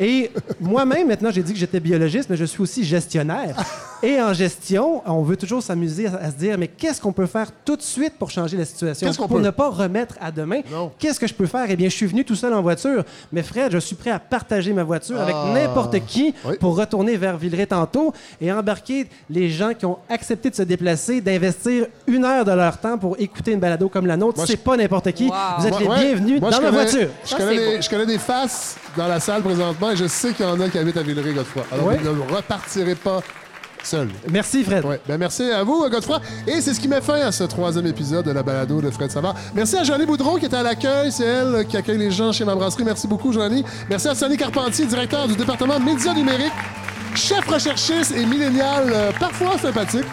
Et 0.00 0.30
moi-même, 0.60 1.08
maintenant, 1.08 1.30
j'ai 1.30 1.42
dit 1.42 1.52
que 1.52 1.58
j'étais 1.58 1.80
biologiste, 1.80 2.28
mais 2.30 2.36
je 2.36 2.44
suis 2.44 2.60
aussi 2.62 2.84
gestionnaire. 2.84 3.56
Et 4.02 4.20
en 4.20 4.32
gestion, 4.32 5.02
on 5.06 5.22
veut 5.22 5.36
toujours 5.36 5.62
s'amuser 5.62 6.06
à, 6.06 6.16
à 6.16 6.30
se 6.30 6.36
dire, 6.36 6.58
mais 6.58 6.68
qu'est-ce 6.68 7.00
qu'on 7.00 7.12
peut 7.12 7.26
faire 7.26 7.50
tout 7.64 7.76
de 7.76 7.82
suite 7.82 8.14
pour 8.18 8.30
changer 8.30 8.56
la 8.56 8.64
situation, 8.64 9.12
pour 9.14 9.28
peut? 9.28 9.40
ne 9.40 9.50
pas 9.50 9.68
remettre 9.70 10.16
à 10.20 10.30
demain? 10.30 10.60
Qu'est-ce 10.98 11.18
que 11.20 11.26
je 11.26 11.34
peux 11.34 11.46
faire? 11.46 11.66
Eh 11.68 11.76
bien, 11.76 11.88
je 11.88 11.94
suis 11.94 12.06
venu 12.06 12.24
tout 12.24 12.34
seul 12.34 12.52
en 12.52 12.62
voiture. 12.62 13.04
Mais 13.32 13.42
Fred, 13.42 13.72
je 13.72 13.78
suis 13.78 13.96
prêt 13.96 14.10
à 14.10 14.18
partager 14.18 14.72
ma 14.72 14.82
voiture 14.84 15.20
avec 15.20 15.34
Ah. 15.38 15.52
n'importe 15.54 15.98
qui 16.06 16.34
Oui. 16.44 16.56
pour 16.58 16.76
retourner 16.76 17.16
vers 17.16 17.36
Villeray 17.36 17.66
tantôt 17.66 18.12
et 18.40 18.50
embarquer 18.52 19.06
les 19.30 19.48
gens 19.50 19.72
qui 19.74 19.86
ont 19.86 19.98
accepté 20.08 20.50
de 20.50 20.54
se 20.54 20.62
déplacer, 20.62 21.20
d'investir 21.38 21.86
une 22.06 22.24
heure 22.24 22.44
de 22.44 22.52
leur 22.52 22.78
temps 22.78 22.98
pour 22.98 23.16
écouter 23.18 23.52
une 23.52 23.60
balado 23.60 23.88
comme 23.88 24.06
la 24.06 24.16
nôtre. 24.16 24.38
Moi, 24.38 24.46
C'est 24.46 24.54
je- 24.54 24.58
pas 24.58 24.76
n'importe 24.76 25.12
qui. 25.12 25.26
Wow. 25.28 25.34
Vous 25.58 25.66
êtes 25.66 25.70
Moi- 25.72 25.80
les 25.80 25.88
ouais. 25.88 26.04
bienvenus 26.14 26.40
Moi, 26.40 26.50
dans 26.50 26.56
ma 26.60 26.68
connais- 26.70 26.82
voiture. 26.82 27.08
Je 27.24 27.28
Ça, 27.30 27.36
connais, 27.36 27.56
des, 27.58 27.76
beau. 27.76 27.82
je 27.82 27.88
connais 27.90 28.06
des 28.06 28.18
faces 28.18 28.76
dans 28.96 29.08
la 29.08 29.20
salle 29.20 29.42
présentement 29.42 29.90
et 29.90 29.96
je 29.96 30.06
sais 30.06 30.32
qu'il 30.32 30.44
y 30.46 30.48
en 30.48 30.60
a 30.60 30.68
qui 30.68 30.78
habitent 30.78 30.96
à 30.96 31.02
Villeray, 31.02 31.32
Godefroy. 31.32 31.64
Alors, 31.72 31.86
Ouais. 31.86 31.98
vous 32.02 32.12
ne 32.24 32.34
repartirez 32.36 32.94
pas 32.94 33.20
seul. 33.82 34.08
Merci, 34.30 34.64
Fred. 34.64 34.84
Ouais. 34.84 35.00
Ben, 35.06 35.16
merci 35.16 35.42
à 35.50 35.62
vous, 35.62 35.82
Godefroy. 35.88 36.20
Et 36.46 36.60
c'est 36.60 36.74
ce 36.74 36.80
qui 36.80 36.88
met 36.88 37.00
fin 37.00 37.20
à 37.20 37.30
ce 37.30 37.44
troisième 37.44 37.86
épisode 37.86 38.24
de 38.24 38.32
la 38.32 38.42
balado 38.42 38.80
de 38.80 38.90
Fred 38.90 39.10
Savard. 39.12 39.34
Merci 39.54 39.76
à 39.76 39.84
Joanie 39.84 40.06
Boudreau 40.06 40.38
qui 40.38 40.46
était 40.46 40.56
à 40.56 40.62
l'accueil. 40.62 41.12
C'est 41.12 41.24
elle 41.24 41.64
qui 41.68 41.76
accueille 41.76 41.98
les 41.98 42.10
gens 42.10 42.32
chez 42.32 42.44
ma 42.44 42.54
brasserie. 42.54 42.84
Merci 42.84 43.06
beaucoup, 43.06 43.32
Joanie. 43.32 43.64
Merci 43.88 44.08
à 44.08 44.14
Sonny 44.14 44.36
Carpentier, 44.36 44.86
directeur 44.86 45.28
du 45.28 45.36
département 45.36 45.78
médias 45.78 46.14
numériques, 46.14 46.52
chef 47.16 47.46
recherchiste 47.48 48.14
et 48.16 48.26
millénial, 48.26 48.84
euh, 48.92 49.10
parfois 49.18 49.58
sympathique. 49.58 50.04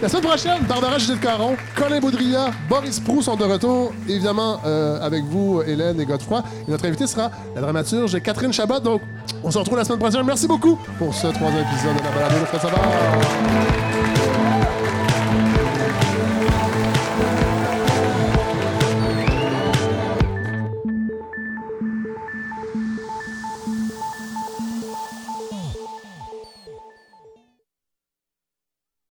La 0.00 0.08
semaine 0.08 0.24
prochaine, 0.24 0.62
Barbara 0.68 0.98
Judith 0.98 1.20
Caron, 1.20 1.56
Colin 1.76 2.00
Baudrillard, 2.00 2.50
Boris 2.68 2.98
Prou 2.98 3.22
sont 3.22 3.36
de 3.36 3.44
retour, 3.44 3.92
évidemment 4.08 4.60
euh, 4.64 5.00
avec 5.00 5.22
vous, 5.24 5.62
Hélène 5.64 6.00
et 6.00 6.04
Godefroy. 6.04 6.42
Et 6.66 6.70
notre 6.70 6.86
invité 6.86 7.06
sera 7.06 7.30
la 7.54 7.60
dramaturge 7.60 8.20
Catherine 8.20 8.52
Chabot. 8.52 8.80
Donc, 8.80 9.02
on 9.44 9.50
se 9.50 9.58
retrouve 9.58 9.78
la 9.78 9.84
semaine 9.84 10.00
prochaine. 10.00 10.24
Merci 10.24 10.48
beaucoup 10.48 10.76
pour 10.98 11.14
ce 11.14 11.28
troisième 11.28 11.64
épisode 11.66 11.96
de 11.96 12.02
la 12.02 12.10
balado 12.10 12.36
de. 12.40 14.21